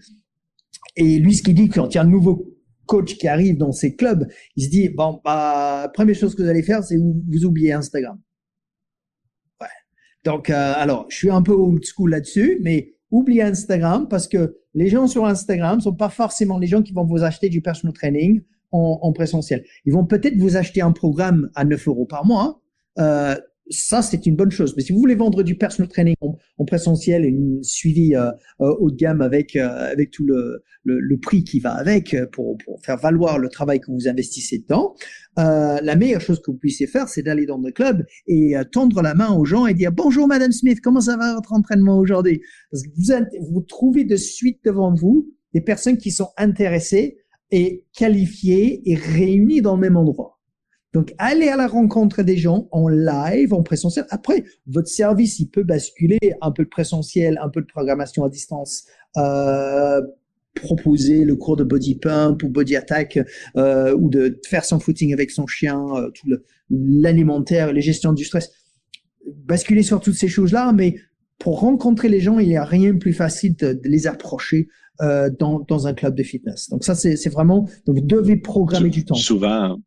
Et 0.97 1.19
lui, 1.19 1.35
ce 1.35 1.43
qu'il 1.43 1.55
dit, 1.55 1.69
quand 1.69 1.89
il 1.89 1.97
y 1.97 1.99
a 1.99 2.03
un 2.03 2.07
nouveau 2.07 2.57
coach 2.87 3.17
qui 3.17 3.29
arrive 3.29 3.59
dans 3.59 3.73
ces 3.73 3.95
clubs, 3.95 4.27
il 4.57 4.65
se 4.65 4.71
dit, 4.71 4.89
bon, 4.89 5.21
bah, 5.25 5.91
première 5.93 6.17
chose 6.17 6.35
que 6.35 6.43
vous 6.43 6.49
allez 6.49 6.63
faire, 6.63 6.83
c'est 6.83 6.97
vous, 6.97 7.23
vous 7.29 7.45
oubliez 7.45 7.73
Instagram. 7.73 8.19
Donc, 10.25 10.51
euh, 10.51 10.73
alors, 10.77 11.07
je 11.09 11.17
suis 11.17 11.31
un 11.31 11.43
peu 11.43 11.53
old 11.53 11.85
school 11.85 12.11
là-dessus, 12.11 12.59
mais 12.63 12.95
oubliez 13.11 13.43
Instagram 13.43 14.07
parce 14.09 14.29
que 14.29 14.57
les 14.75 14.89
gens 14.89 15.07
sur 15.07 15.27
Instagram 15.27 15.81
sont 15.81 15.95
pas 15.95 16.09
forcément 16.09 16.59
les 16.59 16.67
gens 16.67 16.83
qui 16.83 16.93
vont 16.93 17.05
vous 17.05 17.25
acheter 17.25 17.49
du 17.49 17.61
personal 17.61 17.93
training 17.93 18.43
en, 18.73 18.99
en 19.03 19.13
présentiel. 19.13 19.65
Ils 19.85 19.93
vont 19.93 20.05
peut-être 20.07 20.37
vous 20.37 20.57
acheter 20.57 20.81
un 20.81 20.93
programme 20.93 21.51
à 21.55 21.65
9 21.65 21.89
euros 21.89 22.07
par 22.07 22.27
mois. 22.27 22.61
Euh, 22.99 23.37
ça, 23.71 24.03
c'est 24.03 24.27
une 24.27 24.37
bonne 24.37 24.51
chose. 24.51 24.75
Mais 24.77 24.83
si 24.83 24.93
vous 24.93 24.99
voulez 24.99 25.15
vendre 25.15 25.43
du 25.43 25.57
personal 25.57 25.89
training 25.89 26.17
en, 26.59 26.65
présentiel 26.65 27.25
et 27.25 27.29
une 27.29 27.63
suivi 27.63 28.15
euh, 28.15 28.31
euh, 28.61 28.75
haut 28.79 28.91
de 28.91 28.97
gamme 28.97 29.21
avec 29.21 29.57
euh, 29.57 29.91
avec 29.91 30.11
tout 30.11 30.25
le, 30.25 30.63
le, 30.85 31.01
le, 31.01 31.19
prix 31.19 31.45
qui 31.45 31.61
va 31.61 31.73
avec 31.73 32.17
pour, 32.33 32.57
pour 32.65 32.81
faire 32.85 32.97
valoir 32.97 33.39
le 33.39 33.49
travail 33.49 33.81
que 33.81 33.91
vous 33.91 34.09
investissez 34.09 34.59
dedans, 34.59 34.95
la 35.37 35.97
meilleure 35.97 36.21
chose 36.21 36.41
que 36.41 36.51
vous 36.51 36.57
puissiez 36.57 36.87
faire, 36.87 37.09
c'est 37.09 37.23
d'aller 37.23 37.47
dans 37.47 37.59
le 37.59 37.73
club 37.73 38.05
et 38.27 38.55
tendre 38.71 39.03
la 39.03 39.15
main 39.15 39.33
aux 39.33 39.45
gens 39.45 39.67
et 39.67 39.75
dire 39.75 39.93
bonjour 39.93 40.29
Madame 40.29 40.53
Smith, 40.53 40.81
comment 40.83 41.01
ça 41.01 41.17
va 41.17 41.35
votre 41.35 41.53
entraînement 41.53 41.99
aujourd'hui? 41.99 42.43
Parce 42.71 42.83
que 42.85 42.89
vous, 42.97 43.53
vous 43.53 43.61
trouvez 43.63 44.05
de 44.05 44.17
suite 44.17 44.61
devant 44.65 44.95
vous 44.95 45.29
des 45.55 45.61
personnes 45.61 45.99
qui 45.99 46.11
sont 46.11 46.29
intéressées 46.37 47.19
et 47.53 47.85
qualifiées 47.95 48.83
et 48.91 48.97
réunies 48.97 49.61
dans 49.61 49.75
le 49.75 49.81
même 49.81 49.97
endroit. 49.97 50.41
Donc, 50.93 51.15
allez 51.19 51.49
à 51.49 51.57
la 51.57 51.69
rencontre 51.69 52.23
des 52.23 52.37
gens 52.37 52.69
en 52.71 52.89
live, 52.89 53.55
en 53.55 53.63
présentiel. 53.63 54.05
Après, 54.11 54.45
votre 54.67 54.89
service, 54.89 55.39
il 55.39 55.49
peut 55.49 55.63
basculer 55.63 56.19
un 56.43 56.51
peu 56.51 56.65
de 56.65 56.69
présentiel, 56.69 57.39
un 57.43 57.49
peu 57.49 57.63
de 57.63 57.67
programmation 57.67 58.25
à 58.25 58.29
distance. 58.29 58.85
Euh, 59.17 60.03
proposer 60.55 61.25
le 61.25 61.35
cours 61.35 61.57
de 61.57 61.65
body 61.65 61.95
pump 61.95 62.43
ou 62.43 62.51
body 62.51 62.77
attack 62.77 63.19
euh, 63.57 63.97
ou 63.99 64.11
de 64.11 64.39
faire 64.47 64.67
son 64.67 64.79
footing 64.79 65.15
avec 65.15 65.31
son 65.31 65.47
chien, 65.47 65.83
euh, 65.97 66.11
tout 66.11 66.29
l'alimentaire, 66.71 67.73
les 67.73 67.81
gestions 67.81 68.13
du 68.13 68.25
stress. 68.25 68.51
Basculer 69.27 69.83
sur 69.83 70.01
toutes 70.01 70.15
ces 70.15 70.29
choses-là, 70.29 70.73
mais 70.73 70.97
pour 71.39 71.61
rencontrer 71.61 72.09
les 72.09 72.21
gens, 72.21 72.39
il 72.39 72.49
n'y 72.49 72.57
a 72.57 72.65
rien 72.65 72.93
de 72.93 72.99
plus 72.99 73.13
facile 73.13 73.57
de, 73.57 73.73
de 73.73 73.89
les 73.89 74.07
approcher 74.07 74.69
euh, 75.01 75.31
dans, 75.39 75.61
dans 75.61 75.87
un 75.87 75.95
club 75.95 76.15
de 76.15 76.23
fitness. 76.23 76.69
Donc 76.69 76.85
ça, 76.85 76.95
c'est 76.95 77.29
vraiment, 77.29 77.69
donc 77.87 77.97
vous 77.97 78.07
devez 78.07 78.37
programmer 78.37 78.91
du 78.91 79.05
temps. 79.05 79.15
Souvent, 79.15 79.79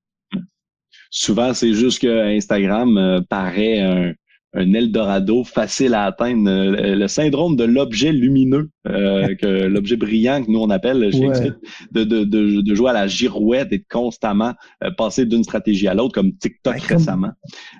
souvent, 1.09 1.53
c'est 1.53 1.73
juste 1.73 2.01
que 2.01 2.35
Instagram 2.35 2.97
euh, 2.97 3.21
paraît 3.29 3.79
un, 3.79 4.13
un 4.55 4.73
Eldorado 4.73 5.43
facile 5.43 5.93
à 5.93 6.05
atteindre. 6.05 6.49
Euh, 6.49 6.95
le, 6.95 7.07
syndrome 7.07 7.55
de 7.55 7.63
l'objet 7.63 8.11
lumineux, 8.11 8.69
euh, 8.87 9.35
que 9.41 9.67
l'objet 9.67 9.95
brillant 9.97 10.43
que 10.43 10.51
nous 10.51 10.59
on 10.59 10.69
appelle 10.69 11.11
chez 11.11 11.51
de, 11.91 12.03
de, 12.03 12.23
de, 12.23 12.61
de, 12.61 12.75
jouer 12.75 12.89
à 12.89 12.93
la 12.93 13.07
girouette 13.07 13.71
et 13.71 13.79
de 13.79 13.85
constamment 13.89 14.53
passer 14.97 15.25
d'une 15.25 15.43
stratégie 15.43 15.87
à 15.87 15.93
l'autre, 15.93 16.13
comme 16.13 16.33
TikTok 16.33 16.79
récemment. 16.79 17.31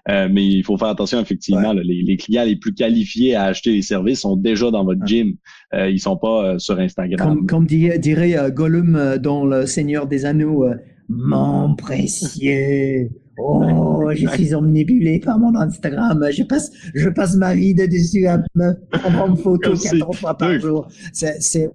mais 0.08 0.46
il 0.46 0.64
faut 0.64 0.78
faire 0.78 0.90
attention, 0.90 1.20
effectivement, 1.20 1.74
les, 1.74 1.84
les, 1.84 2.18
clients 2.18 2.44
les 2.44 2.56
plus 2.56 2.74
qualifiés 2.74 3.36
à 3.36 3.46
acheter 3.46 3.72
les 3.72 3.82
services 3.82 4.22
sont 4.22 4.36
déjà 4.36 4.72
dans 4.72 4.84
votre 4.84 5.06
gym. 5.06 5.36
ils 5.74 6.00
sont 6.00 6.18
pas 6.18 6.60
sur 6.60 6.80
Instagram. 6.80 7.28
Comme, 7.28 7.48
comme 7.48 7.66
dirait, 7.66 8.52
Gollum 8.52 9.18
dans 9.18 9.46
Le 9.46 9.66
Seigneur 9.66 10.08
des 10.08 10.26
Anneaux, 10.26 10.66
mon 11.10 11.76
précieux. 11.76 13.10
Oh, 13.38 14.10
je 14.14 14.28
suis 14.28 14.54
omnibulé 14.54 15.20
par 15.20 15.38
mon 15.40 15.56
Instagram. 15.56 16.26
Je 16.32 16.44
passe, 16.44 16.72
je 16.94 17.10
passe 17.10 17.36
ma 17.36 17.54
vie 17.54 17.74
de 17.74 17.86
dessus 17.86 18.28
à 18.28 18.38
me 18.56 18.74
prendre 18.92 19.28
une 19.28 19.38
photo 19.38 19.74
quatre 19.74 20.14
fois 20.14 20.38
par 20.38 20.58
jour. 20.60 20.88
C'est, 21.12 21.42
c'est, 21.42 21.70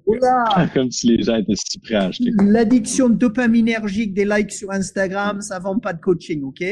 Comme 0.75 0.91
si 0.91 1.17
les 1.17 1.23
gens 1.23 1.37
étaient 1.37 1.53
si 1.57 1.79
prêts 1.81 1.97
à 1.97 2.07
acheter. 2.07 2.31
L'addiction 2.43 3.11
dopaminergique 3.11 4.15
des 4.15 4.25
likes 4.25 4.53
sur 4.53 4.71
Instagram, 4.71 5.43
ça 5.43 5.59
vend 5.59 5.79
pas 5.79 5.93
de 5.93 6.01
coaching, 6.01 6.43
ok? 6.45 6.65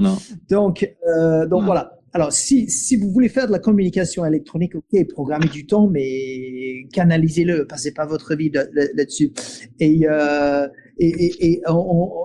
Non. 0.00 0.18
donc, 0.50 0.94
euh, 1.08 1.46
donc 1.46 1.64
voilà. 1.64 1.94
Alors, 2.12 2.32
si, 2.32 2.70
si 2.70 2.96
vous 2.96 3.10
voulez 3.10 3.28
faire 3.28 3.46
de 3.46 3.52
la 3.52 3.58
communication 3.58 4.24
électronique, 4.24 4.74
ok, 4.74 5.08
programmez 5.08 5.48
du 5.48 5.66
temps, 5.66 5.88
mais 5.88 6.86
canalisez-le, 6.92 7.66
passez 7.66 7.92
pas 7.92 8.06
votre 8.06 8.34
vie 8.34 8.50
là-dessus. 8.50 9.32
Et, 9.78 10.08
euh, 10.08 10.66
et, 10.98 11.08
et, 11.08 11.52
et 11.52 11.62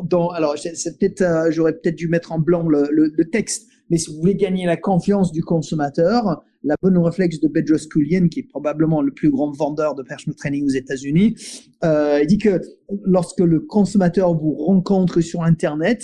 dans, 0.05 0.30
alors, 0.30 0.57
c'est 0.57 0.97
peut-être, 0.97 1.21
euh, 1.21 1.51
j'aurais 1.51 1.74
peut-être 1.74 1.95
dû 1.95 2.07
mettre 2.07 2.32
en 2.32 2.39
blanc 2.39 2.67
le, 2.67 2.89
le, 2.91 3.30
texte, 3.30 3.67
mais 3.89 3.97
si 3.97 4.11
vous 4.11 4.19
voulez 4.19 4.36
gagner 4.36 4.65
la 4.65 4.78
confiance 4.78 5.32
du 5.32 5.43
consommateur, 5.43 6.43
la 6.63 6.76
bonne 6.82 6.97
réflexe 6.97 7.39
de 7.39 7.47
Bedros 7.47 7.88
Keuilian, 7.91 8.28
qui 8.30 8.39
est 8.39 8.47
probablement 8.49 9.01
le 9.01 9.13
plus 9.13 9.30
grand 9.30 9.51
vendeur 9.51 9.95
de 9.95 10.01
personal 10.01 10.36
training 10.36 10.65
aux 10.65 10.74
États-Unis, 10.74 11.36
euh, 11.84 12.19
il 12.21 12.28
dit 12.28 12.38
que 12.38 12.61
lorsque 13.03 13.41
le 13.41 13.59
consommateur 13.59 14.34
vous 14.34 14.53
rencontre 14.53 15.21
sur 15.21 15.43
Internet, 15.43 16.03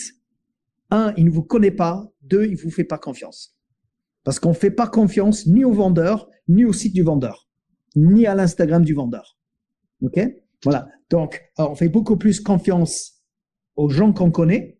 un, 0.91 1.13
il 1.17 1.25
ne 1.25 1.31
vous 1.31 1.43
connaît 1.43 1.71
pas, 1.71 2.11
deux, 2.21 2.45
il 2.45 2.55
vous 2.57 2.71
fait 2.71 2.83
pas 2.83 2.97
confiance. 2.97 3.55
Parce 4.23 4.39
qu'on 4.39 4.53
fait 4.53 4.71
pas 4.71 4.87
confiance 4.87 5.47
ni 5.47 5.63
au 5.63 5.71
vendeur, 5.71 6.29
ni 6.47 6.65
au 6.65 6.73
site 6.73 6.93
du 6.93 7.03
vendeur, 7.03 7.47
ni 7.95 8.27
à 8.27 8.35
l'Instagram 8.35 8.83
du 8.83 8.93
vendeur. 8.93 9.37
OK? 10.01 10.19
Voilà. 10.63 10.87
Donc, 11.09 11.41
on 11.57 11.75
fait 11.75 11.89
beaucoup 11.89 12.17
plus 12.17 12.39
confiance 12.39 13.23
aux 13.75 13.89
gens 13.89 14.11
qu'on 14.11 14.31
connaît, 14.31 14.77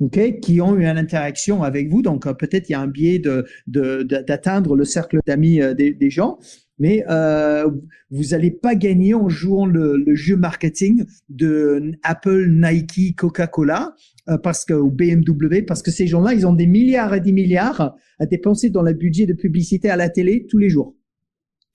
ok, 0.00 0.40
qui 0.40 0.60
ont 0.60 0.74
eu 0.76 0.84
une 0.84 0.98
interaction 0.98 1.62
avec 1.62 1.88
vous. 1.88 2.02
Donc, 2.02 2.26
euh, 2.26 2.34
peut-être 2.34 2.68
il 2.68 2.72
y 2.72 2.74
a 2.74 2.80
un 2.80 2.86
biais 2.86 3.18
de 3.18 3.44
d'atteindre 3.66 4.76
le 4.76 4.84
cercle 4.84 5.20
d'amis 5.26 5.60
euh, 5.60 5.74
des, 5.74 5.92
des, 5.92 6.10
gens, 6.10 6.38
mais 6.78 7.04
euh, 7.08 7.70
vous 8.10 8.24
n'allez 8.30 8.50
pas 8.50 8.74
gagner 8.74 9.14
en 9.14 9.28
jouant 9.28 9.66
le, 9.66 9.96
le, 9.96 10.14
jeu 10.14 10.36
marketing 10.36 11.04
de 11.28 11.92
Apple, 12.02 12.48
Nike, 12.48 13.16
Coca-Cola, 13.16 13.94
euh, 14.28 14.38
parce 14.38 14.64
que 14.64 14.74
ou 14.74 14.90
BMW, 14.90 15.62
parce 15.66 15.82
que 15.82 15.90
ces 15.90 16.06
gens-là, 16.06 16.34
ils 16.34 16.46
ont 16.46 16.52
des 16.52 16.66
milliards 16.66 17.14
et 17.14 17.20
des 17.20 17.32
milliards 17.32 17.94
à 18.18 18.26
dépenser 18.26 18.70
dans 18.70 18.82
le 18.82 18.92
budget 18.92 19.26
de 19.26 19.34
publicité 19.34 19.90
à 19.90 19.96
la 19.96 20.08
télé 20.08 20.46
tous 20.48 20.58
les 20.58 20.68
jours. 20.68 20.96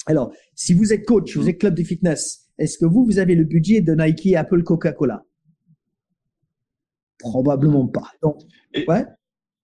Alors, 0.06 0.34
si 0.56 0.74
vous 0.74 0.92
êtes 0.92 1.06
coach, 1.06 1.38
vous 1.38 1.48
êtes 1.48 1.60
club 1.60 1.76
de 1.76 1.84
fitness, 1.84 2.49
est-ce 2.60 2.78
que 2.78 2.86
vous, 2.86 3.06
vous 3.06 3.20
avez 3.20 3.36
le 3.36 3.46
budget 3.46 3.82
de 3.82 3.96
Nike, 3.96 4.36
Apple, 4.36 4.64
Coca-Cola? 4.64 5.26
Probablement 7.18 7.88
pas. 7.88 8.12
Donc, 8.22 8.42
et, 8.74 8.86
ouais. 8.88 9.06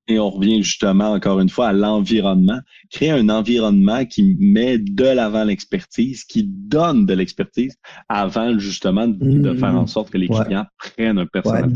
Et 0.08 0.20
on 0.20 0.30
revient 0.30 0.62
justement 0.62 1.12
encore 1.12 1.40
une 1.40 1.50
fois 1.50 1.68
à 1.68 1.74
l'environnement. 1.74 2.60
Créer 2.92 3.12
un 3.12 3.30
environnement 3.30 4.06
qui 4.06 4.38
met 4.40 4.78
de 4.78 5.04
l'avant 5.06 5.44
l'expertise, 5.44 6.24
qui 6.24 6.44
donne 6.44 7.06
de 7.06 7.14
l'expertise 7.14 7.76
avant 8.10 8.58
justement 8.60 9.08
de, 9.08 9.54
faire 9.56 9.76
en 9.76 9.88
sorte 9.88 10.12
que 10.12 10.18
les 10.18 10.28
clients 10.28 10.66
prennent 10.78 11.18
un 11.18 11.26
personnel 11.26 11.72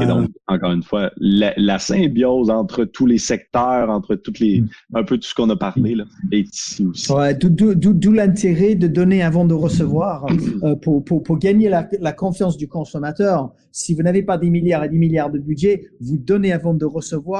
Et 0.00 0.06
donc, 0.06 0.30
encore 0.48 0.72
une 0.72 0.82
fois, 0.82 1.10
la, 1.18 1.78
symbiose 1.78 2.50
entre 2.50 2.84
tous 2.84 3.06
les 3.06 3.18
secteurs, 3.18 3.90
entre 3.90 4.16
toutes 4.16 4.40
les, 4.40 4.62
mm. 4.62 4.68
un 4.94 5.04
peu 5.04 5.16
tout 5.18 5.28
ce 5.28 5.34
qu'on 5.34 5.50
a 5.50 5.56
parlé, 5.56 5.94
là, 5.94 6.04
est 6.32 6.40
ici 6.40 6.84
aussi. 6.84 7.12
D'où 7.40 8.12
l'intérêt 8.12 8.74
de 8.74 8.88
donner 8.88 9.22
avant 9.22 9.44
de 9.44 9.54
recevoir 9.54 10.26
euh, 10.64 10.74
pour, 10.82 11.04
pour, 11.04 11.22
pour, 11.22 11.38
gagner 11.38 11.68
la, 11.68 11.88
la, 12.00 12.12
confiance 12.12 12.56
du 12.56 12.66
consommateur. 12.66 13.52
Si 13.72 13.94
vous 13.94 14.02
n'avez 14.02 14.22
pas 14.22 14.38
des 14.38 14.50
milliards 14.50 14.84
et 14.84 14.88
des 14.88 14.98
milliards 14.98 15.30
de 15.30 15.38
budget, 15.38 15.90
vous 16.00 16.16
donnez 16.16 16.52
avant 16.52 16.74
de 16.74 16.84
recevoir. 16.84 17.35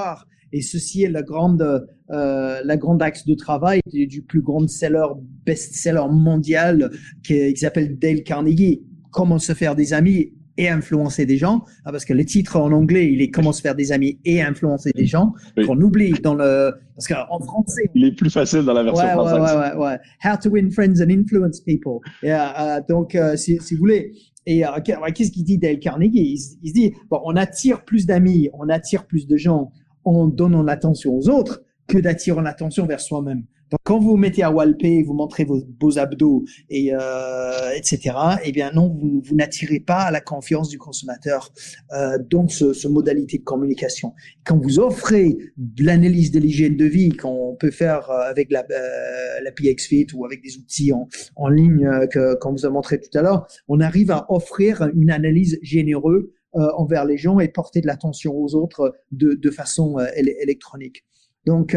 Et 0.53 0.63
ceci 0.63 1.03
est 1.03 1.11
la 1.11 1.23
grande, 1.23 1.87
euh, 2.11 2.61
la 2.65 2.77
grande 2.77 3.03
axe 3.03 3.27
de 3.27 3.35
travail 3.35 3.81
du, 3.91 4.07
du 4.07 4.23
plus 4.23 4.41
grand 4.41 4.69
seller, 4.69 5.07
best-seller 5.45 6.07
mondial 6.11 6.91
qui, 7.25 7.53
qui 7.53 7.61
s'appelle 7.61 7.99
Dale 7.99 8.23
Carnegie. 8.23 8.83
Comment 9.11 9.39
se 9.39 9.55
faire 9.55 9.75
des 9.75 9.93
amis 9.93 10.33
et 10.59 10.69
influencer 10.69 11.27
des 11.27 11.37
gens, 11.37 11.65
ah, 11.85 11.93
parce 11.93 12.05
que 12.05 12.15
le 12.15 12.25
titre 12.25 12.57
en 12.57 12.73
anglais, 12.73 13.13
il 13.13 13.21
est 13.21 13.31
comment 13.31 13.53
se 13.53 13.61
faire 13.61 13.75
des 13.75 13.93
amis 13.93 14.19
et 14.25 14.41
influencer 14.41 14.91
des 14.95 15.07
gens, 15.07 15.35
qu'on 15.67 15.81
oublie 15.81 16.13
dans 16.23 16.35
le, 16.35 16.73
parce 16.95 17.09
qu'en 17.09 17.41
français. 17.41 17.91
Il 17.95 18.05
est 18.05 18.13
plus 18.13 18.31
facile 18.31 18.63
dans 18.63 18.73
la 18.73 18.83
version 18.83 19.05
ouais, 19.05 19.13
française. 19.13 19.57
Ouais, 19.57 19.77
ouais, 19.77 19.85
ouais, 19.85 19.99
How 20.25 20.37
to 20.43 20.51
win 20.51 20.71
friends 20.71 21.01
and 21.03 21.11
influence 21.11 21.61
people. 21.61 21.99
Euh, 22.25 22.81
donc, 22.89 23.15
euh, 23.15 23.37
si, 23.37 23.59
si, 23.61 23.75
vous 23.75 23.81
voulez. 23.81 24.13
Et 24.47 24.65
euh, 24.65 24.71
qu'est-ce 24.83 25.31
qu'il 25.31 25.45
dit 25.45 25.59
Dale 25.59 25.79
Carnegie? 25.79 26.13
Il, 26.15 26.39
il, 26.63 26.69
se 26.69 26.75
dit, 26.75 26.95
bon, 27.11 27.21
on 27.25 27.37
attire 27.37 27.85
plus 27.85 28.07
d'amis, 28.07 28.49
on 28.55 28.69
attire 28.69 29.07
plus 29.07 29.27
de 29.27 29.37
gens 29.37 29.73
en 30.07 30.27
donnant 30.27 30.63
l'attention 30.63 31.15
aux 31.15 31.29
autres 31.29 31.63
que 31.87 31.99
d'attirer 31.99 32.43
l'attention 32.43 32.87
vers 32.87 33.01
soi-même. 33.01 33.45
Donc, 33.71 33.81
quand 33.83 33.99
vous 33.99 34.11
vous 34.11 34.17
mettez 34.17 34.45
à 34.45 34.53
walper, 34.53 35.03
vous 35.03 35.13
montrez 35.13 35.45
vos 35.45 35.61
beaux 35.67 35.99
abdos 35.99 36.45
et 36.71 36.95
euh, 36.95 37.71
etc. 37.75 38.17
Eh 38.45 38.53
bien 38.53 38.71
non, 38.73 38.97
vous, 38.97 39.35
n'attirez 39.35 39.81
pas 39.81 40.09
la 40.13 40.21
confiance 40.21 40.69
du 40.69 40.79
consommateur 40.79 41.53
euh, 41.93 42.17
dans 42.31 42.47
ce, 42.47 42.73
ce, 42.73 42.87
modalité 42.87 43.39
de 43.39 43.43
communication. 43.43 44.15
Quand 44.45 44.57
vous 44.63 44.79
offrez 44.79 45.37
l'analyse 45.79 46.31
de 46.31 46.39
l'hygiène 46.39 46.77
de 46.77 46.85
vie 46.85 47.09
qu'on 47.09 47.57
peut 47.59 47.73
faire 47.73 48.09
euh, 48.09 48.31
avec 48.31 48.53
la, 48.53 48.65
euh, 48.71 49.41
la 49.43 49.51
PXFit 49.51 50.07
ou 50.15 50.25
avec 50.25 50.43
des 50.43 50.59
outils 50.59 50.93
en, 50.93 51.49
ligne 51.49 51.87
euh, 51.87 52.37
qu'on 52.41 52.53
vous 52.53 52.67
a 52.67 52.71
montré 52.71 53.01
tout 53.01 53.19
à 53.19 53.23
l'heure, 53.23 53.49
on 53.67 53.81
arrive 53.81 54.13
à 54.13 54.27
offrir 54.29 54.89
une 54.95 55.11
analyse 55.11 55.59
généreuse 55.63 56.29
envers 56.57 57.05
les 57.05 57.19
gens 57.19 57.39
et 57.39 57.49
porter 57.49 57.81
de 57.81 57.87
l'attention 57.87 58.35
aux 58.35 58.55
autres 58.55 58.95
de, 59.13 59.35
de 59.35 59.51
façon 59.51 59.99
électronique. 60.17 61.05
Donc 61.45 61.77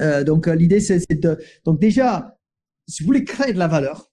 euh, 0.00 0.24
donc 0.24 0.48
euh, 0.48 0.54
l'idée 0.54 0.80
c'est 0.80 1.04
de 1.10 1.38
donc 1.64 1.80
déjà 1.80 2.38
si 2.86 3.02
vous 3.02 3.08
voulez 3.08 3.24
créer 3.24 3.52
de 3.52 3.58
la 3.58 3.68
valeur, 3.68 4.10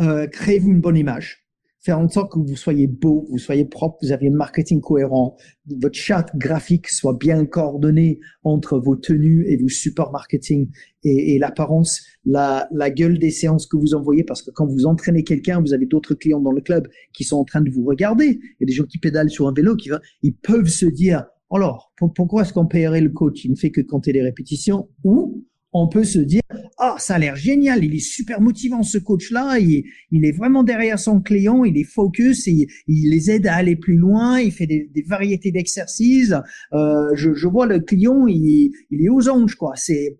euh, 0.00 0.26
créez-vous 0.26 0.68
une 0.68 0.80
bonne 0.80 0.96
image, 0.96 1.47
faire 1.88 1.98
en 1.98 2.08
sorte 2.10 2.30
que 2.30 2.38
vous 2.38 2.54
soyez 2.54 2.86
beau, 2.86 3.26
vous 3.30 3.38
soyez 3.38 3.64
propre, 3.64 3.96
vous 4.02 4.12
avez 4.12 4.28
un 4.28 4.32
marketing 4.32 4.82
cohérent, 4.82 5.38
votre 5.80 5.94
charte 5.94 6.36
graphique 6.36 6.86
soit 6.88 7.16
bien 7.18 7.46
coordonnée 7.46 8.20
entre 8.42 8.78
vos 8.78 8.94
tenues 8.94 9.46
et 9.48 9.56
vos 9.56 9.70
support 9.70 10.12
marketing 10.12 10.68
et, 11.02 11.38
l'apparence, 11.38 12.02
la, 12.26 12.68
gueule 12.90 13.18
des 13.18 13.30
séances 13.30 13.66
que 13.66 13.78
vous 13.78 13.94
envoyez, 13.94 14.22
parce 14.22 14.42
que 14.42 14.50
quand 14.50 14.66
vous 14.66 14.84
entraînez 14.84 15.24
quelqu'un, 15.24 15.62
vous 15.62 15.72
avez 15.72 15.86
d'autres 15.86 16.12
clients 16.14 16.42
dans 16.42 16.52
le 16.52 16.60
club 16.60 16.88
qui 17.14 17.24
sont 17.24 17.36
en 17.36 17.44
train 17.44 17.62
de 17.62 17.70
vous 17.70 17.86
regarder. 17.86 18.26
Il 18.26 18.56
y 18.60 18.64
a 18.64 18.66
des 18.66 18.74
gens 18.74 18.84
qui 18.84 18.98
pédalent 18.98 19.30
sur 19.30 19.48
un 19.48 19.54
vélo, 19.54 19.74
qui 19.74 19.88
ils 20.22 20.34
peuvent 20.34 20.68
se 20.68 20.84
dire 20.84 21.24
alors, 21.50 21.94
pourquoi 22.14 22.42
est-ce 22.42 22.52
qu'on 22.52 22.66
paierait 22.66 23.00
le 23.00 23.08
coach? 23.08 23.46
Il 23.46 23.52
ne 23.52 23.56
fait 23.56 23.70
que 23.70 23.80
compter 23.80 24.12
les 24.12 24.20
répétitions. 24.20 24.90
Ou 25.04 25.46
on 25.72 25.88
peut 25.88 26.04
se 26.04 26.18
dire, 26.18 26.42
ah, 26.78 26.96
ça 26.98 27.16
a 27.16 27.18
l'air 27.18 27.36
génial, 27.36 27.84
il 27.84 27.94
est 27.94 27.98
super 27.98 28.40
motivant 28.40 28.82
ce 28.82 28.96
coach-là, 28.96 29.58
il, 29.58 29.84
il, 30.10 30.24
est 30.24 30.32
vraiment 30.32 30.62
derrière 30.62 30.98
son 30.98 31.20
client, 31.20 31.64
il 31.64 31.76
est 31.76 31.84
focus, 31.84 32.48
et, 32.48 32.66
il 32.86 33.10
les 33.10 33.30
aide 33.30 33.46
à 33.46 33.54
aller 33.54 33.76
plus 33.76 33.96
loin, 33.96 34.40
il 34.40 34.50
fait 34.50 34.66
des, 34.66 34.88
variétés 35.06 35.50
d'exercices. 35.50 36.34
Euh, 36.72 37.10
je, 37.14 37.46
vois 37.46 37.66
le 37.66 37.80
client, 37.80 38.26
il, 38.26 38.72
il 38.90 39.04
est 39.04 39.10
aux 39.10 39.28
anges, 39.28 39.56
quoi. 39.56 39.72
C'est, 39.76 40.18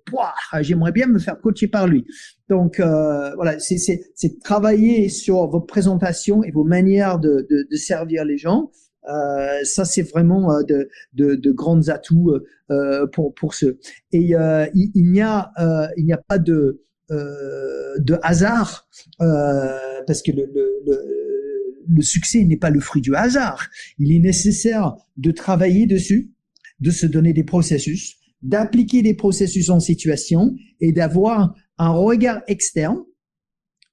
j'aimerais 0.61 0.93
bien 0.93 1.07
me 1.07 1.19
faire 1.19 1.41
coacher 1.41 1.69
par 1.69 1.87
lui. 1.87 2.05
Donc 2.49 2.81
euh, 2.81 3.35
voilà, 3.35 3.59
c'est 3.59 4.41
travailler 4.43 5.09
sur 5.09 5.49
vos 5.49 5.61
présentations 5.61 6.43
et 6.45 6.51
vos 6.51 6.65
manières 6.65 7.19
de, 7.19 7.47
de 7.51 7.77
servir 7.77 8.25
les 8.25 8.39
gens 8.39 8.71
euh, 9.09 9.65
ça, 9.65 9.85
c'est 9.85 10.03
vraiment 10.03 10.53
euh, 10.53 10.63
de, 10.63 10.89
de, 11.15 11.35
de 11.35 11.53
grands 11.53 11.89
atouts 11.89 12.33
euh, 12.71 13.07
pour, 13.09 13.35
pour 13.35 13.55
ceux. 13.55 13.79
Et 14.13 14.19
il, 14.19 14.91
il 14.95 15.11
n'y 15.11 15.21
a, 15.21 15.53
il 15.97 16.05
n'y 16.05 16.13
a 16.13 16.19
pas 16.19 16.39
de, 16.39 16.85
de 17.11 18.19
hasard 18.23 18.89
parce 19.19 20.23
que 20.23 20.33
le, 20.33 20.47
le, 20.55 21.85
le 21.87 22.03
succès 22.03 22.45
n'est 22.45 22.57
pas 22.57 22.71
le 22.71 22.81
fruit 22.81 23.01
du 23.03 23.15
hasard. 23.15 23.69
Il 23.99 24.13
est 24.13 24.19
nécessaire 24.19 24.95
de 25.17 25.31
travailler 25.31 25.87
dessus, 25.87 26.33
de 26.81 26.91
se 26.91 27.07
donner 27.07 27.33
des 27.33 27.45
processus, 27.45 28.17
d'appliquer 28.43 29.03
des 29.03 29.15
processus 29.15 29.71
en 29.71 29.81
situation 29.81 30.55
et 30.81 30.93
d'avoir 30.93 31.55
un 31.79 31.91
regard 31.91 32.43
externe 32.47 32.99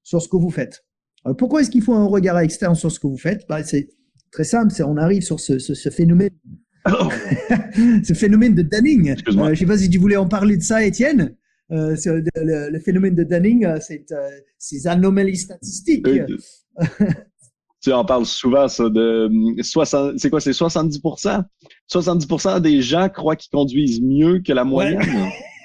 sur 0.03 0.21
ce 0.21 0.27
que 0.27 0.37
vous 0.37 0.51
faites. 0.51 0.85
Pourquoi 1.37 1.61
est-ce 1.61 1.71
qu'il 1.71 1.81
faut 1.81 1.93
un 1.93 2.05
regard 2.05 2.37
externe 2.39 2.75
sur 2.75 2.91
ce 2.91 2.99
que 2.99 3.07
vous 3.07 3.17
faites? 3.17 3.45
Bah, 3.49 3.63
C'est 3.63 3.89
très 4.35 4.43
simple, 4.43 4.73
c'est 4.73 4.83
on 4.83 4.97
arrive 4.97 5.21
sur 5.21 5.39
ce, 5.39 5.59
ce, 5.59 5.89
phénomène, 5.89 6.31
ce 8.03 8.13
phénomène 8.13 8.53
de 8.53 8.63
Dunning. 8.63 9.11
Euh, 9.11 9.15
je 9.25 9.31
ne 9.31 9.55
sais 9.55 9.65
pas 9.65 9.77
si 9.77 9.89
tu 9.89 9.97
voulais 9.97 10.17
en 10.17 10.27
parler 10.27 10.57
de 10.57 10.61
ça, 10.61 10.83
Étienne. 10.83 11.37
Euh, 11.71 11.95
le, 12.35 12.79
phénomène 12.79 13.15
de 13.15 13.23
Dunning, 13.23 13.65
euh, 13.65 13.77
c'est 13.79 14.05
ces 14.57 14.87
anomalies 14.87 15.37
statistiques. 15.37 16.05
tu 17.81 17.93
en 17.93 18.03
parles 18.03 18.25
souvent, 18.25 18.67
ça, 18.67 18.89
de 18.89 19.31
60, 19.61 20.19
c'est 20.19 20.29
quoi, 20.29 20.41
c'est 20.41 20.51
70 20.51 20.99
70 21.87 22.61
des 22.61 22.81
gens 22.81 23.07
croient 23.07 23.37
qu'ils 23.37 23.51
conduisent 23.51 24.01
mieux 24.01 24.41
que 24.41 24.51
la 24.51 24.65
moyenne. 24.65 24.99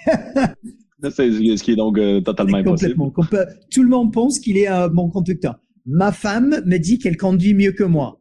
c'est 1.02 1.10
ce 1.10 1.62
qui 1.62 1.72
est 1.72 1.76
donc 1.76 1.98
totalement 2.24 2.58
impossible. 2.58 2.94
Tout 3.72 3.82
le 3.82 3.88
monde 3.88 4.12
pense 4.12 4.38
qu'il 4.38 4.56
est 4.58 4.68
un 4.68 4.86
bon 4.86 5.10
conducteur. 5.10 5.58
Ma 5.86 6.12
femme 6.12 6.62
me 6.66 6.78
dit 6.78 7.00
qu'elle 7.00 7.16
conduit 7.16 7.54
mieux 7.54 7.72
que 7.72 7.82
moi. 7.82 8.19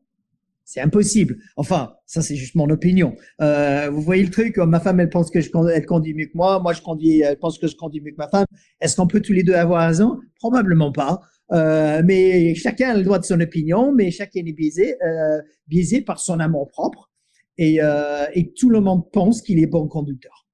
C'est 0.71 0.81
impossible. 0.81 1.37
Enfin, 1.55 1.95
ça 2.05 2.21
c'est 2.21 2.35
juste 2.35 2.53
mon 2.53 2.69
opinion. 2.69 3.15
Euh, 3.41 3.89
vous 3.89 4.01
voyez 4.01 4.21
le 4.21 4.29
truc, 4.29 4.57
ma 4.57 4.79
femme 4.79 4.99
elle 4.99 5.09
pense 5.09 5.31
que 5.31 5.41
je 5.41 5.49
elle 5.73 5.85
conduit 5.87 6.13
mieux 6.13 6.27
que 6.27 6.35
moi, 6.37 6.59
moi 6.59 6.73
je 6.73 6.81
conduis, 6.83 7.21
elle 7.21 7.39
pense 7.39 7.57
que 7.57 7.65
je 7.65 7.75
conduis 7.75 8.01
mieux 8.01 8.11
que 8.11 8.17
ma 8.17 8.27
femme. 8.27 8.45
Est-ce 8.79 8.95
qu'on 8.95 9.07
peut 9.07 9.19
tous 9.19 9.33
les 9.33 9.41
deux 9.41 9.55
avoir 9.55 9.87
raison 9.87 10.19
Probablement 10.35 10.91
pas. 10.91 11.21
Euh, 11.51 12.03
mais 12.05 12.53
chacun 12.53 12.91
a 12.91 12.97
le 12.97 13.01
droit 13.01 13.17
de 13.17 13.25
son 13.25 13.41
opinion, 13.41 13.91
mais 13.91 14.11
chacun 14.11 14.41
est 14.45 14.53
biaisé, 14.53 14.95
euh, 15.01 15.41
biaisé 15.65 16.01
par 16.01 16.19
son 16.19 16.39
amour 16.39 16.67
propre, 16.67 17.09
et, 17.57 17.81
euh, 17.81 18.27
et 18.35 18.53
tout 18.53 18.69
le 18.69 18.79
monde 18.79 19.09
pense 19.11 19.41
qu'il 19.41 19.57
est 19.57 19.65
bon 19.65 19.87
conducteur. 19.87 20.45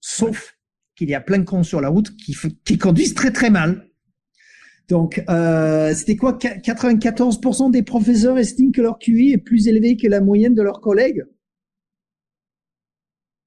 Sauf 0.00 0.56
qu'il 0.94 1.08
y 1.08 1.16
a 1.16 1.20
plein 1.20 1.38
de 1.38 1.44
cons 1.44 1.64
sur 1.64 1.80
la 1.80 1.88
route 1.88 2.16
qui, 2.16 2.36
qui 2.64 2.78
conduisent 2.78 3.14
très 3.14 3.32
très 3.32 3.50
mal. 3.50 3.87
Donc, 4.88 5.22
euh, 5.28 5.92
c'était 5.94 6.16
quoi 6.16 6.32
94% 6.38 7.70
des 7.70 7.82
professeurs 7.82 8.38
estiment 8.38 8.72
que 8.72 8.80
leur 8.80 8.98
QI 8.98 9.32
est 9.32 9.38
plus 9.38 9.68
élevé 9.68 9.96
que 9.96 10.08
la 10.08 10.22
moyenne 10.22 10.54
de 10.54 10.62
leurs 10.62 10.80
collègues? 10.80 11.24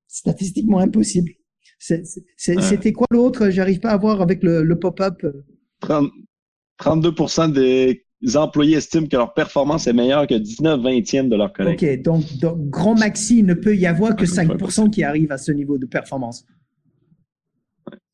Statistiquement 0.08 0.80
impossible. 0.80 1.32
C'était 1.80 2.92
quoi 2.94 3.08
l'autre? 3.10 3.50
J'arrive 3.50 3.80
pas 3.80 3.89
à 3.89 3.98
voir 3.98 4.22
avec 4.22 4.44
le, 4.44 4.76
pop-up. 4.76 5.26
32% 6.80 7.52
des 7.52 8.06
employés 8.36 8.78
estiment 8.78 9.08
que 9.08 9.18
leur 9.18 9.34
performance 9.34 9.88
est 9.88 9.94
meilleure 9.94 10.28
que 10.28 10.36
19 10.36 10.80
vingtièmes 10.80 11.30
de 11.30 11.36
leurs 11.36 11.54
collègues. 11.54 11.84
OK, 11.84 12.02
donc, 12.04 12.24
grand 12.70 12.94
maxi, 12.94 13.42
ne 13.42 13.56
peut 13.56 13.76
y 13.76 13.88
avoir 13.88 14.16
que 14.16 14.26
5% 14.28 14.92
qui 14.92 15.04
arrivent 15.04 15.32
à 15.32 15.39
ce 15.39 15.52
niveau 15.52 15.80
de 15.80 15.88
performance. 15.88 16.46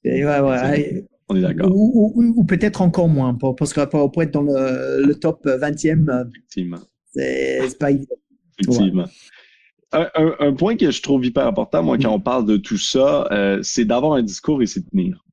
Et 0.05 0.25
ouais, 0.25 0.39
ouais, 0.39 1.05
on 1.30 1.36
est 1.36 1.41
d'accord. 1.41 1.71
Ou, 1.73 2.43
peut-être 2.45 2.82
encore 2.82 3.09
moins, 3.09 3.34
parce 3.36 3.73
que 3.73 3.86
pour 3.86 4.23
être 4.23 4.32
dans 4.32 4.43
le, 4.43 5.13
top 5.13 5.45
20e, 5.45 6.09
euh, 6.09 6.23
Effectivement. 6.30 6.78
c'est 7.13 7.80
pas 7.80 7.91
évident. 7.91 8.15
Effectivement. 8.59 9.05
Un, 9.91 10.53
point 10.53 10.75
que 10.75 10.91
je 10.91 11.01
trouve 11.01 11.25
hyper 11.25 11.47
important, 11.47 11.84
moi, 11.84 11.97
quand 11.97 12.13
on 12.13 12.19
parle 12.19 12.45
de 12.45 12.57
tout 12.57 12.78
ça, 12.78 13.28
euh, 13.32 13.59
c'est 13.61 13.86
d'avoir 13.86 14.13
un 14.13 14.23
discours 14.23 14.61
et 14.61 14.65
s'y 14.65 14.84
tenir. 14.86 15.23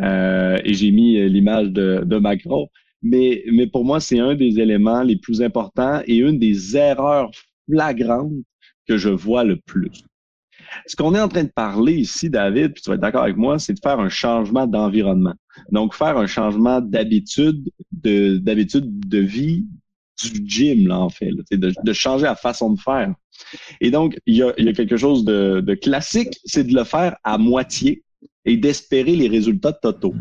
Euh, 0.00 0.58
et 0.64 0.74
j'ai 0.74 0.90
mis 0.90 1.28
l'image 1.28 1.68
de, 1.68 2.02
de, 2.04 2.16
Macron. 2.18 2.68
Mais, 3.02 3.44
mais 3.52 3.66
pour 3.66 3.84
moi, 3.84 4.00
c'est 4.00 4.18
un 4.18 4.34
des 4.34 4.58
éléments 4.58 5.02
les 5.02 5.16
plus 5.16 5.42
importants 5.42 6.00
et 6.06 6.16
une 6.16 6.38
des 6.38 6.76
erreurs 6.76 7.30
flagrantes 7.68 8.32
que 8.88 8.96
je 8.96 9.10
vois 9.10 9.44
le 9.44 9.56
plus. 9.56 10.04
Ce 10.86 10.96
qu'on 10.96 11.14
est 11.14 11.20
en 11.20 11.28
train 11.28 11.44
de 11.44 11.52
parler 11.54 11.94
ici, 11.94 12.30
David, 12.30 12.72
puis 12.72 12.82
tu 12.82 12.90
vas 12.90 12.94
être 12.94 13.00
d'accord 13.00 13.22
avec 13.22 13.36
moi, 13.36 13.58
c'est 13.58 13.74
de 13.74 13.80
faire 13.80 14.00
un 14.00 14.08
changement 14.08 14.66
d'environnement. 14.66 15.34
Donc, 15.70 15.94
faire 15.94 16.16
un 16.16 16.26
changement 16.26 16.80
d'habitude, 16.80 17.70
de, 17.92 18.38
d'habitude 18.38 19.08
de 19.08 19.18
vie 19.18 19.66
du 20.22 20.42
gym, 20.46 20.88
là, 20.88 21.00
en 21.00 21.08
fait, 21.08 21.30
de, 21.50 21.92
changer 21.92 22.24
la 22.24 22.36
façon 22.36 22.72
de 22.72 22.80
faire. 22.80 23.14
Et 23.80 23.90
donc, 23.90 24.16
il 24.26 24.36
y 24.36 24.42
a, 24.42 24.72
quelque 24.72 24.96
chose 24.96 25.24
de, 25.24 25.60
de 25.60 25.74
classique, 25.74 26.38
c'est 26.44 26.64
de 26.64 26.74
le 26.74 26.84
faire 26.84 27.16
à 27.24 27.38
moitié 27.38 28.04
et 28.44 28.56
d'espérer 28.56 29.16
les 29.16 29.28
résultats 29.28 29.72
totaux. 29.72 30.14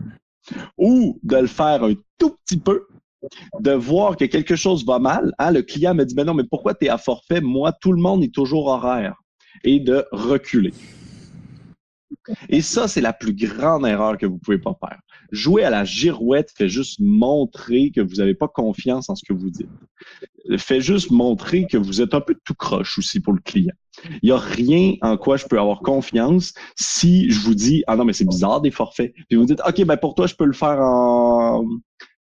Ou 0.78 1.20
de 1.24 1.38
le 1.38 1.48
faire 1.48 1.84
un 1.84 1.94
tout 2.18 2.36
petit 2.46 2.58
peu 2.58 2.86
de 3.60 3.72
voir 3.72 4.18
que 4.18 4.26
quelque 4.26 4.56
chose 4.56 4.86
va 4.86 5.00
mal. 5.00 5.34
Hein, 5.40 5.52
le 5.52 5.62
client 5.62 5.94
me 5.94 6.04
dit, 6.04 6.16
mais 6.16 6.24
non, 6.24 6.34
mais 6.34 6.44
pourquoi 6.44 6.74
tu 6.74 6.86
es 6.86 6.90
à 6.90 6.98
forfait? 6.98 7.42
Moi, 7.42 7.72
tout 7.82 7.92
le 7.92 8.02
monde 8.02 8.24
est 8.24 8.34
toujours 8.34 8.68
horaire. 8.68 9.16
Et 9.64 9.80
de 9.80 10.06
reculer. 10.12 10.74
Et 12.50 12.62
ça, 12.62 12.88
c'est 12.88 13.02
la 13.02 13.14
plus 13.14 13.34
grande 13.34 13.86
erreur 13.86 14.18
que 14.18 14.26
vous 14.26 14.38
pouvez 14.38 14.58
pas 14.58 14.78
faire. 14.80 15.00
Jouer 15.32 15.64
à 15.64 15.70
la 15.70 15.84
girouette 15.84 16.52
fait 16.56 16.70
juste 16.70 17.00
montrer 17.00 17.92
que 17.92 18.02
vous 18.02 18.16
n'avez 18.16 18.36
pas 18.36 18.48
confiance 18.48 19.10
en 19.10 19.16
ce 19.16 19.24
que 19.28 19.34
vous 19.34 19.50
dites. 19.50 19.70
Fait 20.58 20.82
juste 20.82 21.12
montrer 21.12 21.66
que 21.68 21.78
vous 21.78 22.02
êtes 22.02 22.14
un 22.14 22.22
peu 22.22 22.36
tout 22.46 22.54
croche 22.54 22.98
aussi 22.98 23.20
pour 23.20 23.34
le 23.34 23.40
client. 23.40 23.74
Il 24.22 24.28
n'y 24.28 24.32
a 24.32 24.38
rien 24.38 24.96
en 25.02 25.18
quoi 25.18 25.38
je 25.38 25.46
peux 25.46 25.60
avoir 25.60 25.80
confiance 25.80 26.54
si 26.76 27.30
je 27.30 27.40
vous 27.40 27.56
dis 27.56 27.84
Ah 27.88 27.96
non, 27.96 28.06
mais 28.06 28.14
c'est 28.14 28.28
bizarre 28.28 28.62
des 28.62 28.72
forfaits. 28.72 29.14
Puis 29.30 29.38
vous 29.38 29.46
dites 29.46 29.62
OK, 29.68 29.84
ben 29.86 29.98
pour 29.98 30.16
toi, 30.16 30.28
je 30.28 30.36
peux 30.36 30.46
le 30.46 30.54
faire 30.54 30.80
en, 30.80 31.66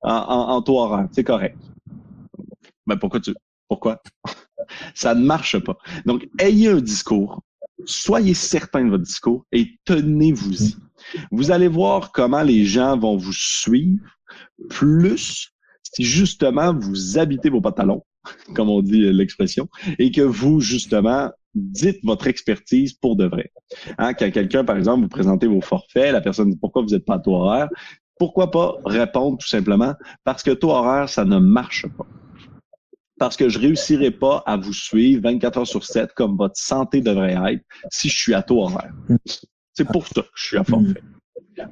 en, 0.02 0.12
en, 0.12 0.62
taux 0.62 0.80
horaire. 0.80 1.08
C'est 1.12 1.24
correct. 1.24 1.58
Ben 2.88 2.98
pourquoi 2.98 3.20
tu. 3.20 3.34
Pourquoi? 3.74 4.04
Ça 4.94 5.16
ne 5.16 5.26
marche 5.26 5.58
pas. 5.58 5.78
Donc, 6.06 6.28
ayez 6.40 6.70
un 6.70 6.80
discours 6.80 7.42
soyez 7.86 8.34
certain 8.34 8.86
de 8.86 8.90
votre 8.90 9.04
discours 9.04 9.46
et 9.52 9.68
tenez-vous-y. 9.86 10.76
Vous 11.32 11.52
allez 11.52 11.68
voir 11.68 12.12
comment 12.12 12.44
les 12.44 12.66
gens 12.66 12.98
vont 12.98 13.18
vous 13.18 13.34
suivre 13.34 14.06
plus 14.70 15.52
si 15.96 16.04
justement 16.04 16.74
vous 16.74 17.18
habitez 17.18 17.50
vos 17.50 17.62
pantalons, 17.62 18.04
comme 18.56 18.70
on 18.70 18.82
dit 18.82 19.12
l'expression, 19.12 19.68
et 20.00 20.12
que 20.12 20.22
vous, 20.22 20.60
justement, 20.60 21.32
dites 21.56 22.00
votre 22.04 22.28
expertise 22.28 22.94
pour 22.94 23.16
de 23.16 23.26
vrai. 23.26 23.52
Hein, 23.98 24.14
quand 24.14 24.32
quelqu'un, 24.32 24.64
par 24.64 24.78
exemple, 24.78 25.04
vous 25.04 25.10
présentez 25.10 25.48
vos 25.48 25.62
forfaits, 25.62 26.14
la 26.14 26.22
personne 26.22 26.52
dit 26.52 26.58
pourquoi 26.58 26.82
vous 26.82 26.90
n'êtes 26.90 27.06
pas 27.06 27.16
à 27.16 27.20
taux 27.20 27.36
horaire, 27.36 27.70
pourquoi 28.18 28.50
pas 28.50 28.76
répondre 28.86 29.38
tout 29.38 29.48
simplement 29.48 29.94
parce 30.24 30.44
que 30.44 30.52
taux 30.52 30.72
horaire, 30.72 31.10
ça 31.10 31.26
ne 31.26 31.38
marche 31.38 31.86
pas 31.98 32.08
parce 33.20 33.38
que 33.38 33.50
je 33.50 33.60
réussirai 33.60 34.12
pas 34.12 34.44
à 34.46 34.58
vous 34.58 34.74
suivre 34.74 35.22
24 35.24 35.58
heures 35.60 35.68
sur 35.68 35.86
7 35.86 36.14
comme 36.14 36.38
votre 36.38 36.58
santé 36.58 37.02
devrait 37.02 37.38
être 37.54 37.64
si 37.92 38.10
je 38.10 38.18
suis 38.18 38.34
à 38.34 38.42
taux 38.42 38.64
horaire. 38.64 38.94
C'est 39.74 39.88
pour 39.88 40.08
ça 40.08 40.22
que 40.22 40.28
je 40.36 40.46
suis 40.46 40.58
à 40.58 40.64
forfait. 40.64 41.02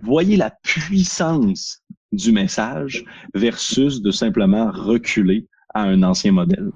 Voyez 0.01 0.37
la 0.37 0.51
puissance 0.63 1.81
du 2.11 2.31
message 2.31 3.03
versus 3.33 4.01
de 4.01 4.11
simplement 4.11 4.71
reculer 4.71 5.47
à 5.73 5.83
un 5.83 6.03
ancien 6.03 6.31
modèle. 6.31 6.71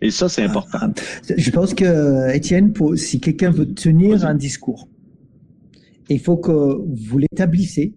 Et 0.00 0.10
ça, 0.10 0.28
c'est 0.28 0.42
important. 0.42 0.92
Je 1.36 1.50
pense 1.50 1.74
que, 1.74 2.34
Étienne, 2.34 2.74
si 2.96 3.20
quelqu'un 3.20 3.50
veut 3.50 3.72
tenir 3.72 4.26
un 4.26 4.34
discours, 4.34 4.88
il 6.08 6.18
faut 6.18 6.36
que 6.36 6.50
vous 6.50 7.18
l'établissez 7.18 7.94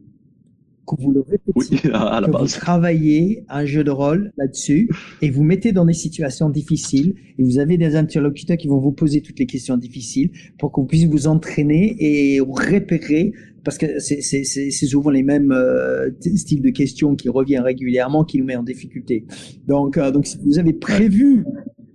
que 0.85 1.01
vous 1.01 1.11
le 1.11 1.21
répétez, 1.21 1.89
à 1.93 2.21
que 2.23 2.31
vous 2.31 2.47
travaillez 2.47 3.43
un 3.49 3.65
jeu 3.65 3.83
de 3.83 3.91
rôle 3.91 4.31
là-dessus 4.37 4.89
et 5.21 5.29
vous 5.29 5.43
mettez 5.43 5.71
dans 5.71 5.85
des 5.85 5.93
situations 5.93 6.49
difficiles 6.49 7.15
et 7.37 7.43
vous 7.43 7.59
avez 7.59 7.77
des 7.77 7.95
interlocuteurs 7.95 8.57
qui 8.57 8.67
vont 8.67 8.79
vous 8.79 8.91
poser 8.91 9.21
toutes 9.21 9.39
les 9.39 9.45
questions 9.45 9.77
difficiles 9.77 10.31
pour 10.59 10.71
que 10.71 10.81
vous 10.81 10.87
puissiez 10.87 11.07
vous 11.07 11.27
entraîner 11.27 11.95
et 11.99 12.39
repérer 12.39 13.33
parce 13.63 13.79
que 13.79 13.99
c'est 13.99 14.71
souvent 14.71 15.09
les 15.09 15.23
mêmes 15.23 15.51
euh, 15.51 16.11
styles 16.21 16.61
de 16.61 16.69
questions 16.69 17.15
qui 17.15 17.29
reviennent 17.29 17.63
régulièrement 17.63 18.23
qui 18.23 18.37
nous 18.37 18.45
met 18.45 18.55
en 18.55 18.63
difficulté. 18.63 19.25
Donc, 19.67 19.97
euh, 19.97 20.11
donc 20.11 20.27
si 20.27 20.37
vous 20.45 20.59
avez 20.59 20.73
prévu 20.73 21.43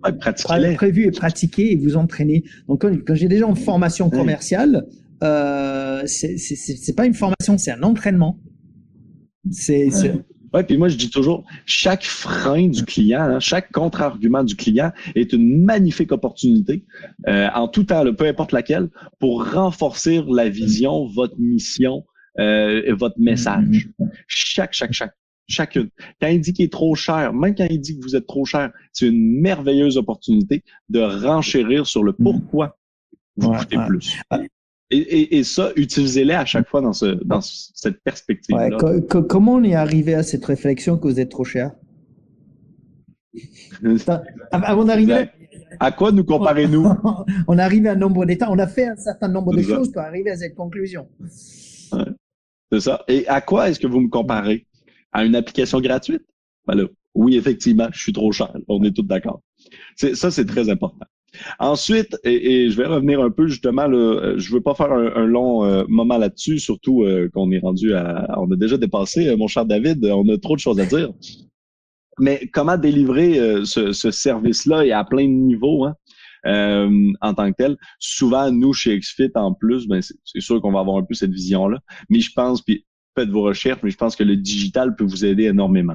ouais, 0.04 0.74
prévu 0.74 1.06
et 1.06 1.10
pratiqué 1.10 1.72
et 1.72 1.76
vous 1.76 1.96
entraîner. 1.96 2.44
Donc 2.68 2.82
quand, 2.82 2.92
quand 3.06 3.14
j'ai 3.14 3.28
déjà 3.28 3.46
en 3.46 3.54
formation 3.54 4.10
commerciale, 4.10 4.86
euh, 5.22 6.02
c'est 6.06 6.96
pas 6.96 7.06
une 7.06 7.14
formation, 7.14 7.58
c'est 7.58 7.72
un 7.72 7.82
entraînement. 7.82 8.38
C'est. 9.50 9.88
Ouais, 10.52 10.64
puis 10.64 10.76
moi 10.76 10.88
je 10.88 10.96
dis 10.96 11.10
toujours, 11.10 11.44
chaque 11.64 12.02
frein 12.02 12.66
du 12.66 12.84
client, 12.84 13.22
hein, 13.22 13.40
chaque 13.40 13.70
contre-argument 13.70 14.42
du 14.42 14.56
client 14.56 14.90
est 15.14 15.32
une 15.32 15.62
magnifique 15.64 16.10
opportunité, 16.10 16.84
euh, 17.28 17.48
en 17.54 17.68
tout 17.68 17.84
temps, 17.84 18.04
peu 18.12 18.26
importe 18.26 18.50
laquelle, 18.50 18.88
pour 19.20 19.52
renforcer 19.52 20.24
la 20.28 20.48
vision, 20.48 21.06
votre 21.06 21.38
mission 21.38 22.04
euh, 22.40 22.82
et 22.84 22.92
votre 22.92 23.20
message. 23.20 23.88
Chaque, 24.26 24.72
chaque, 24.72 24.92
chaque, 24.92 25.14
chacune. 25.46 25.90
Quand 26.20 26.28
il 26.28 26.40
dit 26.40 26.52
qu'il 26.52 26.64
est 26.64 26.72
trop 26.72 26.96
cher, 26.96 27.32
même 27.32 27.54
quand 27.54 27.66
il 27.70 27.80
dit 27.80 27.96
que 27.96 28.02
vous 28.02 28.16
êtes 28.16 28.26
trop 28.26 28.44
cher, 28.44 28.72
c'est 28.92 29.06
une 29.06 29.40
merveilleuse 29.40 29.96
opportunité 29.98 30.64
de 30.88 31.00
renchérir 31.00 31.86
sur 31.86 32.02
le 32.02 32.12
pourquoi 32.12 32.76
vous 33.36 33.52
coûtez 33.52 33.76
plus. 33.86 34.18
Et, 34.92 35.44
ça, 35.44 35.70
utilisez-les 35.76 36.34
à 36.34 36.44
chaque 36.44 36.68
fois 36.68 36.80
dans, 36.80 36.92
ce, 36.92 37.06
dans 37.24 37.40
cette 37.40 38.02
perspective-là. 38.02 38.76
comment 39.28 39.54
on 39.54 39.62
est 39.62 39.74
arrivé 39.74 40.14
à 40.14 40.24
cette 40.24 40.44
réflexion 40.44 40.98
que 40.98 41.06
vous 41.06 41.20
êtes 41.20 41.30
trop 41.30 41.44
cher? 41.44 41.70
Avant 44.50 44.84
d'arriver 44.84 45.28
à 45.78 45.92
quoi 45.92 46.12
nous 46.12 46.24
comparez-nous? 46.24 46.84
On 47.48 47.58
est 47.58 47.62
arrivé 47.62 47.88
à 47.88 47.92
un 47.92 47.96
nombre 47.96 48.26
d'états, 48.26 48.50
on 48.50 48.58
a 48.58 48.66
fait 48.66 48.86
un 48.86 48.96
certain 48.96 49.28
nombre 49.28 49.54
de 49.54 49.62
choses 49.62 49.90
pour 49.92 50.02
arriver 50.02 50.30
à 50.30 50.36
cette 50.36 50.54
conclusion. 50.54 51.08
C'est 52.72 52.80
ça. 52.80 53.04
Et 53.08 53.26
à 53.28 53.40
quoi 53.40 53.68
est-ce 53.68 53.80
que 53.80 53.86
vous 53.86 54.00
me 54.00 54.08
comparez? 54.08 54.66
À 55.12 55.24
une 55.24 55.34
application 55.34 55.80
gratuite? 55.80 56.22
Ben 56.66 56.88
Oui, 57.14 57.36
effectivement, 57.36 57.88
je 57.92 58.00
suis 58.00 58.12
trop 58.12 58.30
cher. 58.30 58.52
On 58.68 58.82
est 58.84 58.92
tous 58.92 59.02
d'accord. 59.02 59.42
Ça, 59.96 60.30
c'est 60.30 60.44
très 60.44 60.68
important. 60.68 61.06
Ensuite, 61.58 62.16
et, 62.24 62.70
je 62.70 62.76
vais 62.76 62.86
revenir 62.86 63.20
un 63.20 63.30
peu 63.30 63.46
justement, 63.46 63.86
là, 63.86 63.96
euh, 63.96 64.38
je 64.38 64.52
veux 64.52 64.60
pas 64.60 64.74
faire 64.74 64.92
un, 64.92 65.26
long 65.26 65.64
euh, 65.64 65.84
moment 65.88 66.18
là-dessus, 66.18 66.58
surtout 66.58 67.04
euh, 67.04 67.28
qu'on 67.32 67.50
est 67.52 67.58
rendu 67.58 67.94
à, 67.94 68.38
on 68.38 68.50
a 68.50 68.56
déjà 68.56 68.76
dépassé, 68.76 69.34
mon 69.36 69.46
cher 69.46 69.64
David, 69.64 70.04
on 70.06 70.28
a 70.28 70.38
trop 70.38 70.54
de 70.54 70.60
choses 70.60 70.80
à 70.80 70.86
dire. 70.86 71.10
Mais 72.18 72.48
comment 72.52 72.76
délivrer 72.76 73.64
ce, 73.64 73.92
service-là 73.92 74.84
et 74.84 74.92
à 74.92 75.04
plein 75.04 75.24
de 75.24 75.32
niveaux 75.32 75.86
hein, 75.86 75.94
en 77.20 77.34
tant 77.34 77.50
que 77.50 77.56
tel? 77.56 77.76
Souvent, 77.98 78.50
nous, 78.50 78.72
chez 78.74 78.98
XFIT, 78.98 79.30
en 79.36 79.54
plus, 79.54 79.86
ben, 79.86 80.02
c'est 80.02 80.40
sûr 80.40 80.60
qu'on 80.60 80.72
va 80.72 80.80
avoir 80.80 80.98
un 80.98 81.02
peu 81.02 81.14
cette 81.14 81.32
vision-là, 81.32 81.78
mais 82.10 82.20
je 82.20 82.30
pense, 82.34 82.60
puis 82.60 82.84
faites 83.16 83.28
vos 83.28 83.42
recherches, 83.42 83.80
mais 83.82 83.90
je 83.90 83.96
pense 83.96 84.16
que 84.16 84.24
le 84.24 84.36
digital 84.36 84.94
peut 84.94 85.04
vous 85.04 85.24
aider 85.24 85.44
énormément. 85.44 85.94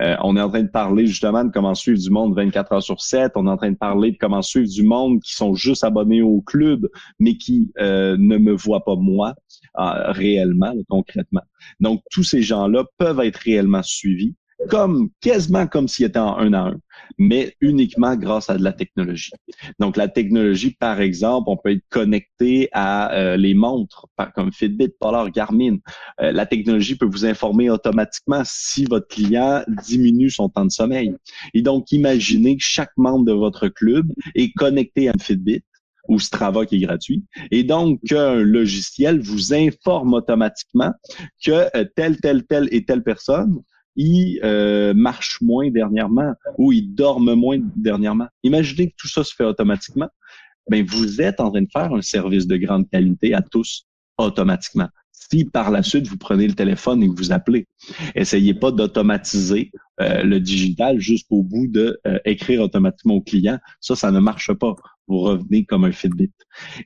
Euh, 0.00 0.16
on 0.22 0.36
est 0.36 0.40
en 0.40 0.48
train 0.48 0.62
de 0.62 0.68
parler 0.68 1.06
justement 1.06 1.44
de 1.44 1.50
comment 1.50 1.74
suivre 1.74 1.98
du 1.98 2.10
monde 2.10 2.34
24 2.34 2.72
heures 2.72 2.82
sur 2.82 3.00
7. 3.00 3.32
On 3.36 3.46
est 3.46 3.50
en 3.50 3.56
train 3.56 3.70
de 3.70 3.76
parler 3.76 4.12
de 4.12 4.16
comment 4.18 4.42
suivre 4.42 4.68
du 4.68 4.82
monde 4.82 5.20
qui 5.20 5.34
sont 5.34 5.54
juste 5.54 5.84
abonnés 5.84 6.22
au 6.22 6.40
club, 6.40 6.88
mais 7.18 7.36
qui 7.36 7.72
euh, 7.78 8.16
ne 8.18 8.36
me 8.36 8.52
voient 8.52 8.84
pas 8.84 8.96
moi 8.96 9.34
euh, 9.78 10.12
réellement, 10.12 10.74
concrètement. 10.88 11.42
Donc, 11.80 12.02
tous 12.10 12.24
ces 12.24 12.42
gens-là 12.42 12.84
peuvent 12.98 13.20
être 13.20 13.36
réellement 13.38 13.82
suivis 13.82 14.34
comme 14.68 15.10
quasiment 15.20 15.66
comme 15.66 15.88
s'il 15.88 16.06
était 16.06 16.18
en 16.18 16.36
un 16.36 16.52
à 16.52 16.60
un, 16.68 16.76
mais 17.18 17.56
uniquement 17.60 18.16
grâce 18.16 18.50
à 18.50 18.58
de 18.58 18.62
la 18.62 18.72
technologie. 18.72 19.32
Donc 19.78 19.96
la 19.96 20.08
technologie, 20.08 20.76
par 20.78 21.00
exemple, 21.00 21.48
on 21.48 21.56
peut 21.56 21.72
être 21.72 21.84
connecté 21.88 22.68
à 22.72 23.12
euh, 23.14 23.36
les 23.36 23.54
montres 23.54 24.06
comme 24.34 24.52
Fitbit, 24.52 24.90
Polar, 25.00 25.30
Garmin. 25.30 25.78
Euh, 26.20 26.32
la 26.32 26.46
technologie 26.46 26.96
peut 26.96 27.06
vous 27.06 27.24
informer 27.24 27.70
automatiquement 27.70 28.42
si 28.44 28.84
votre 28.84 29.08
client 29.08 29.62
diminue 29.86 30.30
son 30.30 30.48
temps 30.48 30.64
de 30.64 30.70
sommeil. 30.70 31.14
Et 31.54 31.62
donc 31.62 31.90
imaginez 31.92 32.56
que 32.56 32.64
chaque 32.64 32.92
membre 32.96 33.24
de 33.24 33.32
votre 33.32 33.68
club 33.68 34.06
est 34.34 34.52
connecté 34.52 35.08
à 35.08 35.12
Fitbit 35.18 35.62
ou 36.08 36.18
Strava 36.18 36.66
qui 36.66 36.76
est 36.76 36.80
gratuit. 36.80 37.24
Et 37.50 37.62
donc, 37.62 38.00
qu'un 38.06 38.34
logiciel 38.34 39.20
vous 39.20 39.54
informe 39.54 40.14
automatiquement 40.14 40.92
que 41.44 41.68
euh, 41.76 41.84
telle, 41.94 42.20
telle, 42.20 42.44
telle 42.46 42.68
et 42.72 42.84
telle 42.84 43.02
personne 43.02 43.62
ils 43.96 44.40
euh, 44.44 44.94
marchent 44.94 45.40
moins 45.40 45.70
dernièrement 45.70 46.34
ou 46.58 46.72
ils 46.72 46.94
dorment 46.94 47.34
moins 47.34 47.58
dernièrement. 47.76 48.28
Imaginez 48.42 48.90
que 48.90 48.94
tout 48.96 49.08
ça 49.08 49.24
se 49.24 49.34
fait 49.34 49.44
automatiquement. 49.44 50.08
Ben, 50.68 50.84
vous 50.84 51.20
êtes 51.20 51.40
en 51.40 51.50
train 51.50 51.62
de 51.62 51.68
faire 51.72 51.92
un 51.92 52.02
service 52.02 52.46
de 52.46 52.56
grande 52.56 52.88
qualité 52.90 53.34
à 53.34 53.42
tous 53.42 53.86
automatiquement. 54.18 54.88
Si 55.30 55.44
par 55.44 55.70
la 55.70 55.82
suite 55.82 56.08
vous 56.08 56.16
prenez 56.16 56.46
le 56.48 56.54
téléphone 56.54 57.02
et 57.02 57.08
que 57.08 57.14
vous 57.14 57.32
appelez, 57.32 57.66
essayez 58.14 58.54
pas 58.54 58.72
d'automatiser 58.72 59.70
euh, 60.00 60.22
le 60.22 60.40
digital 60.40 60.98
jusqu'au 60.98 61.42
bout 61.42 61.66
de 61.68 62.00
euh, 62.06 62.18
écrire 62.24 62.62
automatiquement 62.62 63.14
au 63.14 63.20
client. 63.20 63.58
Ça, 63.80 63.94
ça 63.94 64.10
ne 64.10 64.18
marche 64.18 64.52
pas. 64.54 64.74
Vous 65.06 65.18
revenez 65.20 65.64
comme 65.64 65.84
un 65.84 65.92
Fitbit. 65.92 66.30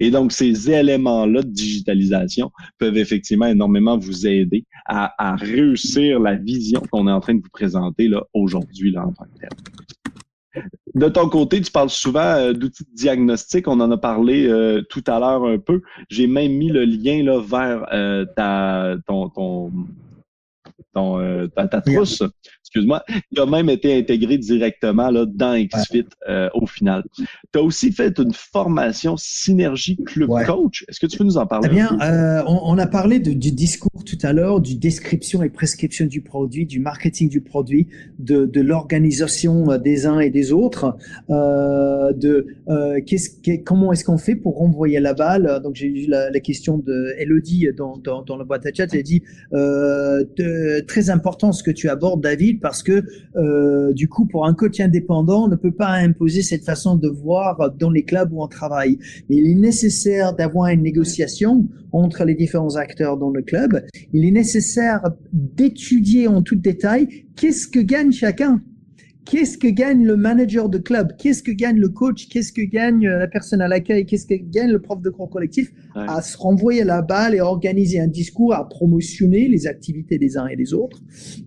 Et 0.01 0.11
donc, 0.11 0.32
ces 0.32 0.70
éléments-là 0.70 1.42
de 1.42 1.51
digitalisation 1.51 2.51
peuvent 2.78 2.97
effectivement 2.97 3.47
énormément 3.47 3.99
vous 3.99 4.26
aider 4.26 4.64
à, 4.86 5.14
à 5.18 5.36
réussir 5.36 6.20
la 6.20 6.34
vision 6.34 6.80
qu'on 6.90 7.07
est 7.07 7.12
en 7.12 7.20
train 7.20 7.34
de 7.34 7.42
vous 7.42 7.51
présenter 7.53 8.09
là 8.09 8.22
aujourd'hui 8.32 8.92
là, 8.92 9.07
en 9.07 9.12
tant 9.12 9.24
que 9.24 9.40
tel. 9.40 9.49
De 10.94 11.09
ton 11.09 11.28
côté, 11.28 11.61
tu 11.61 11.72
parles 11.72 11.90
souvent 11.90 12.20
euh, 12.20 12.52
d'outils 12.52 12.85
de 12.85 12.94
diagnostic. 12.94 13.66
On 13.66 13.81
en 13.81 13.90
a 13.90 13.97
parlé 13.97 14.47
euh, 14.47 14.82
tout 14.89 15.02
à 15.06 15.18
l'heure 15.18 15.44
un 15.44 15.59
peu. 15.59 15.82
J'ai 16.09 16.26
même 16.26 16.52
mis 16.52 16.68
le 16.68 16.85
lien 16.85 17.22
là, 17.22 17.40
vers 17.40 17.86
euh, 17.93 18.24
ta, 18.36 18.97
ton, 19.06 19.28
ton, 19.28 19.72
ton 20.94 21.48
ta, 21.55 21.81
trousse 21.81 22.22
excuse-moi, 22.65 23.05
il 23.31 23.39
a 23.39 23.47
même 23.47 23.69
été 23.69 23.97
intégré 23.97 24.39
directement 24.39 25.11
là, 25.11 25.27
dans 25.27 25.55
XFIT 25.62 26.07
euh, 26.28 26.49
au 26.55 26.66
final. 26.66 27.05
Tu 27.53 27.59
as 27.59 27.62
aussi 27.62 27.93
fait 27.93 28.19
une 28.19 28.32
formation 28.32 29.16
Synergie 29.19 29.97
Club 30.05 30.31
Coach. 30.47 30.85
Est-ce 30.89 30.99
que 30.99 31.07
tu 31.07 31.19
peux 31.19 31.24
nous 31.24 31.36
en 31.36 31.47
parler? 31.47 31.69
Eh 31.70 31.74
bien, 31.74 31.99
euh, 32.01 32.43
on, 32.47 32.78
a 32.78 32.86
parlé 32.86 33.19
de, 33.19 33.32
du 33.32 33.53
discours 33.53 34.03
tout 34.05 34.19
à 34.23 34.32
l'heure, 34.32 34.61
du 34.61 34.77
description 34.77 35.43
et 35.43 35.51
prescription 35.51 36.07
du 36.07 36.23
produit, 36.23 36.65
du 36.65 36.81
marketing 36.81 37.28
du 37.28 37.43
produit, 37.43 37.86
de, 38.19 38.47
de 38.47 38.61
l'organisation 38.62 39.70
euh, 39.70 39.78
des 39.78 40.07
uns 40.07 40.20
et 40.20 40.31
des 40.31 40.53
autres, 40.53 40.97
euh, 41.28 42.12
de 42.15 42.47
comment 43.65 43.93
est-ce 43.93 44.05
qu'on 44.05 44.19
fait 44.19 44.36
pour 44.36 44.57
renvoyer 44.57 45.01
la 45.01 45.12
balle? 45.12 45.61
Donc 45.62 45.74
j'ai 45.74 45.86
eu 45.86 46.07
la, 46.07 46.31
la, 46.31 46.41
question 46.41 46.78
de 46.78 47.15
Elodie 47.19 47.69
dans, 47.77 47.99
dans, 47.99 48.23
dans 48.23 48.36
la 48.36 48.45
boîte 48.45 48.66
à 48.66 48.73
chat. 48.73 48.93
Elle 48.93 49.03
dit 49.03 49.23
de, 49.53 50.81
très 50.86 51.11
important 51.11 51.53
ce 51.53 51.62
que 51.62 51.70
tu 51.70 51.89
abordes, 51.89 52.23
David 52.23 52.53
parce 52.60 52.82
que 52.82 53.02
euh, 53.36 53.93
du 53.93 54.09
coup, 54.09 54.26
pour 54.26 54.47
un 54.47 54.55
coach 54.55 54.81
indépendant, 54.81 55.44
on 55.44 55.48
ne 55.48 55.56
peut 55.56 55.72
pas 55.72 55.90
imposer 55.90 56.43
cette 56.43 56.64
façon 56.64 56.97
de 56.97 57.09
voir 57.09 57.72
dans 57.78 57.90
les 57.90 58.05
clubs 58.05 58.32
où 58.32 58.43
on 58.43 58.48
travaille. 58.48 58.98
Mais 59.28 59.36
il 59.36 59.47
est 59.51 59.55
nécessaire 59.55 60.35
d'avoir 60.35 60.68
une 60.68 60.82
négociation 60.82 61.66
entre 61.93 62.24
les 62.24 62.35
différents 62.35 62.76
acteurs 62.76 63.16
dans 63.16 63.31
le 63.31 63.43
club. 63.43 63.85
Il 64.12 64.24
est 64.26 64.31
nécessaire 64.31 65.02
d'étudier 65.32 66.28
en 66.28 66.43
tout 66.43 66.56
détail 66.56 67.26
qu'est-ce 67.36 67.68
que 67.68 67.81
gagne 67.81 68.12
chacun. 68.12 68.60
Qu'est-ce 69.24 69.56
que 69.56 69.68
gagne 69.68 70.05
le 70.05 70.16
manager 70.16 70.68
de 70.68 70.76
club? 70.76 71.12
Qu'est-ce 71.18 71.43
que 71.43 71.51
gagne 71.51 71.78
le 71.78 71.89
coach? 71.89 72.28
Qu'est-ce 72.28 72.52
que 72.52 72.60
gagne 72.60 73.09
la 73.09 73.26
personne 73.26 73.62
à 73.62 73.68
l'accueil? 73.68 74.05
Qu'est-ce 74.05 74.26
que 74.26 74.35
gagne 74.35 74.70
le 74.70 74.81
prof 74.81 75.01
de 75.01 75.09
cours 75.09 75.31
collectif? 75.31 75.72
À 75.95 76.23
se 76.23 76.37
renvoyer 76.37 76.83
la 76.83 77.03
balle 77.03 77.35
et 77.35 77.41
organiser 77.41 78.01
un 78.01 78.09
discours, 78.09 78.53
à 78.53 78.69
promotionner 78.69 79.49
les 79.49 79.66
activités 79.66 80.19
des 80.19 80.37
uns 80.37 80.47
et 80.49 80.57
des 80.57 80.75
autres 80.75 81.01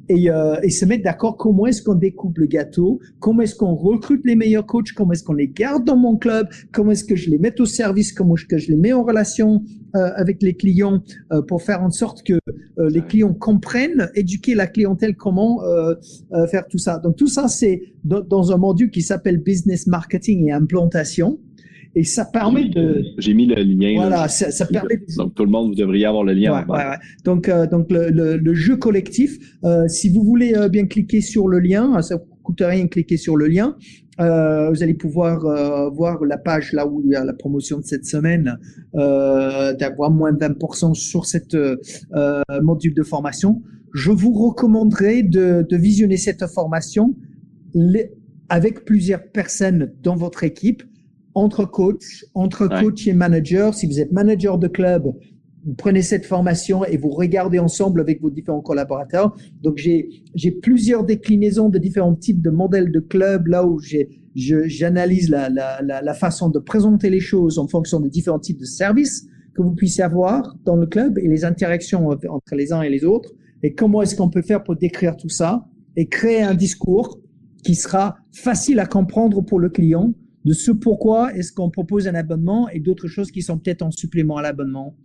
et, 0.07 0.29
euh, 0.29 0.55
et 0.63 0.69
se 0.69 0.85
mettre 0.85 1.03
d'accord 1.03 1.35
comment 1.35 1.67
est-ce 1.67 1.81
qu'on 1.81 1.95
découpe 1.95 2.37
le 2.37 2.45
gâteau, 2.45 2.99
comment 3.19 3.41
est-ce 3.41 3.55
qu'on 3.55 3.75
recrute 3.75 4.21
les 4.25 4.35
meilleurs 4.35 4.65
coachs, 4.65 4.93
comment 4.93 5.11
est-ce 5.11 5.23
qu'on 5.23 5.33
les 5.33 5.49
garde 5.49 5.83
dans 5.83 5.97
mon 5.97 6.15
club, 6.15 6.47
comment 6.71 6.91
est-ce 6.91 7.03
que 7.03 7.15
je 7.15 7.29
les 7.29 7.37
mets 7.37 7.59
au 7.59 7.65
service, 7.65 8.13
comment 8.13 8.35
est-ce 8.35 8.45
que 8.45 8.57
je 8.57 8.69
les 8.69 8.77
mets 8.77 8.93
en 8.93 9.03
relation 9.03 9.63
euh, 9.95 10.11
avec 10.15 10.43
les 10.43 10.53
clients 10.53 11.01
euh, 11.31 11.41
pour 11.41 11.63
faire 11.63 11.81
en 11.81 11.91
sorte 11.91 12.21
que 12.21 12.33
euh, 12.33 12.89
les 12.89 13.01
clients 13.01 13.33
comprennent, 13.33 14.09
éduquer 14.15 14.53
la 14.53 14.67
clientèle 14.67 15.15
comment 15.15 15.59
faire 16.51 16.67
tout 16.67 16.77
ça. 16.77 16.99
Donc 16.99 17.15
tout 17.15 17.27
ça, 17.27 17.47
c'est 17.47 17.81
dans, 18.03 18.51
un 18.51 18.57
module 18.57 18.91
qui 18.91 19.01
s'appelle 19.01 19.37
Business 19.37 19.87
Marketing 19.87 20.49
et 20.49 20.51
Implantation. 20.51 21.39
Et 21.97 22.03
ça 22.03 22.25
permet 22.25 22.69
de. 22.69 23.03
J'ai 23.17 23.33
mis 23.33 23.47
le 23.47 23.55
lien. 23.55 23.95
Voilà, 23.95 24.27
ça, 24.27 24.51
ça, 24.51 24.65
permet. 24.65 24.99
Donc 25.17 25.33
tout 25.33 25.43
le 25.43 25.49
monde, 25.49 25.69
vous 25.69 25.75
devriez 25.75 26.05
avoir 26.05 26.23
le 26.23 26.33
lien. 26.33 26.63
Ouais, 26.67 26.75
ouais, 26.75 26.97
Donc, 27.25 27.49
donc 27.71 27.87
le, 27.89 28.09
le, 28.37 28.53
jeu 28.53 28.77
collectif. 28.77 29.37
si 29.87 30.09
vous 30.09 30.23
voulez 30.23 30.53
bien 30.69 30.85
cliquer 30.85 31.21
sur 31.21 31.47
le 31.47 31.59
lien, 31.59 32.01
ça 32.01 32.17
coûte 32.43 32.61
rien 32.61 32.85
de 32.85 32.89
cliquer 32.89 33.17
sur 33.17 33.35
le 33.35 33.47
lien. 33.47 33.75
Euh, 34.19 34.69
vous 34.69 34.81
allez 34.81 34.95
pouvoir 34.95 35.45
euh, 35.45 35.89
voir 35.89 36.23
la 36.25 36.37
page 36.37 36.73
là 36.73 36.87
où 36.87 37.01
il 37.03 37.11
y 37.11 37.15
a 37.15 37.23
la 37.23 37.33
promotion 37.33 37.79
de 37.79 37.85
cette 37.85 38.05
semaine, 38.05 38.57
euh, 38.95 39.73
d'avoir 39.73 40.09
moins 40.09 40.31
de 40.31 40.39
20% 40.39 40.95
sur 40.95 41.25
cette 41.25 41.55
euh, 41.55 41.75
module 42.63 42.93
de 42.93 43.03
formation. 43.03 43.61
Je 43.93 44.11
vous 44.11 44.33
recommanderais 44.33 45.23
de, 45.23 45.65
de 45.67 45.77
visionner 45.77 46.17
cette 46.17 46.45
formation 46.47 47.15
avec 48.49 48.85
plusieurs 48.85 49.23
personnes 49.31 49.93
dans 50.01 50.15
votre 50.15 50.43
équipe, 50.43 50.83
entre 51.37 51.65
coach, 51.65 52.25
entre 52.33 52.67
coach 52.67 53.07
et 53.07 53.13
manager. 53.13 53.75
Si 53.75 53.85
vous 53.85 53.99
êtes 53.99 54.11
manager 54.11 54.57
de 54.57 54.67
club, 54.67 55.13
vous 55.65 55.73
prenez 55.75 56.01
cette 56.01 56.25
formation 56.25 56.83
et 56.83 56.97
vous 56.97 57.09
regardez 57.09 57.59
ensemble 57.59 58.01
avec 58.01 58.21
vos 58.21 58.31
différents 58.31 58.61
collaborateurs. 58.61 59.35
Donc, 59.61 59.77
j'ai, 59.77 60.09
j'ai 60.33 60.49
plusieurs 60.49 61.03
déclinaisons 61.03 61.69
de 61.69 61.77
différents 61.77 62.15
types 62.15 62.41
de 62.41 62.49
modèles 62.49 62.91
de 62.91 62.99
club 62.99 63.47
là 63.47 63.67
où 63.67 63.79
j'ai, 63.79 64.09
j'analyse 64.33 65.29
la, 65.29 65.49
la, 65.49 65.79
la, 65.83 66.01
la, 66.01 66.13
façon 66.15 66.49
de 66.49 66.57
présenter 66.57 67.11
les 67.11 67.19
choses 67.19 67.59
en 67.59 67.67
fonction 67.67 67.99
des 67.99 68.09
différents 68.09 68.39
types 68.39 68.59
de 68.59 68.65
services 68.65 69.27
que 69.53 69.61
vous 69.61 69.75
puissiez 69.75 70.03
avoir 70.03 70.55
dans 70.65 70.75
le 70.75 70.87
club 70.87 71.19
et 71.19 71.27
les 71.27 71.45
interactions 71.45 72.07
entre 72.07 72.55
les 72.55 72.73
uns 72.73 72.81
et 72.81 72.89
les 72.89 73.05
autres. 73.05 73.31
Et 73.61 73.75
comment 73.75 74.01
est-ce 74.01 74.15
qu'on 74.15 74.29
peut 74.29 74.41
faire 74.41 74.63
pour 74.63 74.75
décrire 74.75 75.15
tout 75.15 75.29
ça 75.29 75.67
et 75.95 76.07
créer 76.07 76.41
un 76.41 76.55
discours 76.55 77.19
qui 77.63 77.75
sera 77.75 78.17
facile 78.31 78.79
à 78.79 78.87
comprendre 78.87 79.41
pour 79.41 79.59
le 79.59 79.69
client 79.69 80.13
de 80.47 80.53
ce 80.53 80.71
pourquoi 80.71 81.35
est-ce 81.35 81.51
qu'on 81.51 81.69
propose 81.69 82.07
un 82.07 82.15
abonnement 82.15 82.69
et 82.69 82.79
d'autres 82.79 83.07
choses 83.07 83.31
qui 83.31 83.41
sont 83.41 83.57
peut-être 83.57 83.81
en 83.81 83.91
supplément 83.91 84.37
à 84.37 84.41
l'abonnement 84.41 84.95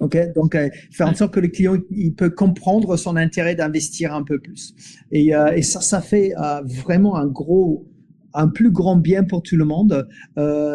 Ok, 0.00 0.16
donc 0.34 0.54
euh, 0.54 0.70
faire 0.90 1.08
en 1.08 1.14
sorte 1.14 1.34
que 1.34 1.40
le 1.40 1.48
client 1.48 1.76
il 1.90 2.14
peut 2.14 2.30
comprendre 2.30 2.96
son 2.96 3.16
intérêt 3.16 3.54
d'investir 3.54 4.14
un 4.14 4.22
peu 4.22 4.38
plus. 4.38 4.74
Et, 5.12 5.34
euh, 5.34 5.52
et 5.52 5.60
ça, 5.60 5.82
ça 5.82 6.00
fait 6.00 6.32
euh, 6.38 6.62
vraiment 6.62 7.16
un 7.16 7.26
gros, 7.26 7.86
un 8.32 8.48
plus 8.48 8.70
grand 8.70 8.96
bien 8.96 9.24
pour 9.24 9.42
tout 9.42 9.56
le 9.56 9.66
monde. 9.66 10.08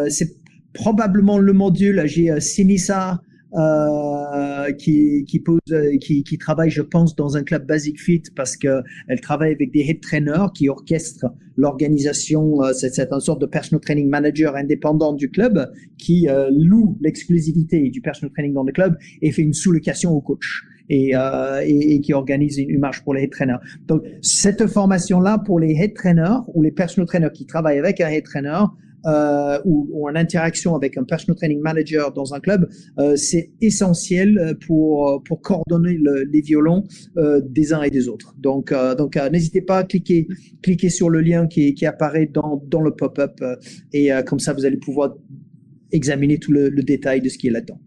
C'est 0.10 0.36
probablement 0.74 1.40
le 1.40 1.54
module. 1.54 2.04
J'ai 2.06 2.40
Sinisa 2.40 3.22
euh, 3.56 4.72
qui, 4.74 5.24
qui, 5.26 5.40
pose, 5.40 5.60
qui, 6.02 6.24
qui, 6.24 6.38
travaille, 6.38 6.70
je 6.70 6.82
pense, 6.82 7.16
dans 7.16 7.38
un 7.38 7.44
club 7.44 7.66
Basic 7.66 8.00
Fit 8.00 8.24
parce 8.36 8.58
que 8.58 8.82
elle 9.08 9.22
travaille 9.22 9.54
avec 9.54 9.72
des 9.72 9.82
head 9.82 10.02
trainers 10.02 10.48
qui 10.54 10.70
orchestrent 10.70 11.28
l'organisation. 11.58 12.62
Euh, 12.64 12.74
c'est, 12.74 12.94
c'est 12.94 13.12
une 13.12 13.20
sorte 13.20 13.42
de 13.42 13.46
personal 13.46 13.82
training 13.82 14.10
manager 14.10 14.56
indépendant 14.56 15.14
du 15.14 15.30
club 15.30 15.72
qui 15.98 16.28
euh, 16.28 16.50
loue 16.52 16.98
l'exclusivité 17.02 17.90
du 17.90 18.02
personal 18.02 18.32
training 18.32 18.54
dans 18.54 18.64
le 18.64 18.72
club 18.72 18.98
et 19.22 19.32
fait 19.32 19.42
une 19.42 19.54
sous-location 19.54 20.12
au 20.12 20.22
coach. 20.22 20.64
Et, 20.88 21.16
euh, 21.16 21.64
et, 21.66 22.00
qui 22.02 22.14
organise 22.14 22.60
une, 22.60 22.78
marche 22.78 23.04
pour 23.04 23.16
les 23.16 23.24
head 23.24 23.32
trainers. 23.32 23.58
Donc, 23.88 24.04
cette 24.22 24.68
formation-là 24.68 25.40
pour 25.40 25.60
les 25.60 25.74
head 25.74 25.96
trainers 25.96 26.42
ou 26.54 26.62
les 26.62 26.70
personal 26.70 27.08
trainers 27.08 27.32
qui 27.34 27.48
travaillent 27.48 27.80
avec 27.80 28.02
un 28.02 28.08
head 28.08 28.24
trainer, 28.24 28.66
euh, 29.06 29.60
ou, 29.66 29.88
ou, 29.92 30.10
en 30.10 30.16
interaction 30.16 30.76
avec 30.76 30.98
un 30.98 31.04
personal 31.04 31.36
training 31.36 31.62
manager 31.62 32.12
dans 32.12 32.34
un 32.34 32.40
club, 32.40 32.70
euh, 33.00 33.16
c'est 33.16 33.52
essentiel 33.62 34.58
pour 34.66 35.22
pour 35.24 35.42
coordonner 35.42 35.98
le, 35.98 36.24
les 36.24 36.42
violons 36.42 36.84
euh, 37.18 37.42
des 37.44 37.74
uns 37.74 37.82
et 37.82 37.90
des 37.90 38.08
autres. 38.08 38.36
Donc 38.38 38.72
euh, 38.72 38.96
donc 38.96 39.18
euh, 39.18 39.30
n'hésitez 39.30 39.62
pas 39.62 39.80
à 39.80 39.84
cliquer 39.84 40.28
cliquer 40.62 40.90
sur 40.90 41.10
le 41.10 41.22
lien 41.22 41.48
qui, 41.48 41.74
qui 41.74 41.86
apparaît 41.86 42.28
dans 42.28 42.64
dans 42.68 42.82
le 42.82 42.92
pop-up 42.92 43.42
et 43.94 44.10
comme 44.26 44.40
ça 44.40 44.54
vous 44.54 44.66
allez 44.66 44.78
pouvoir 44.78 45.16
examiner 45.92 46.38
tout 46.40 46.52
le, 46.52 46.70
le 46.70 46.84
détail 46.84 47.22
de 47.22 47.30
ce 47.30 47.38
qui 47.38 47.48
est 47.48 47.52
là-dedans. 47.52 47.80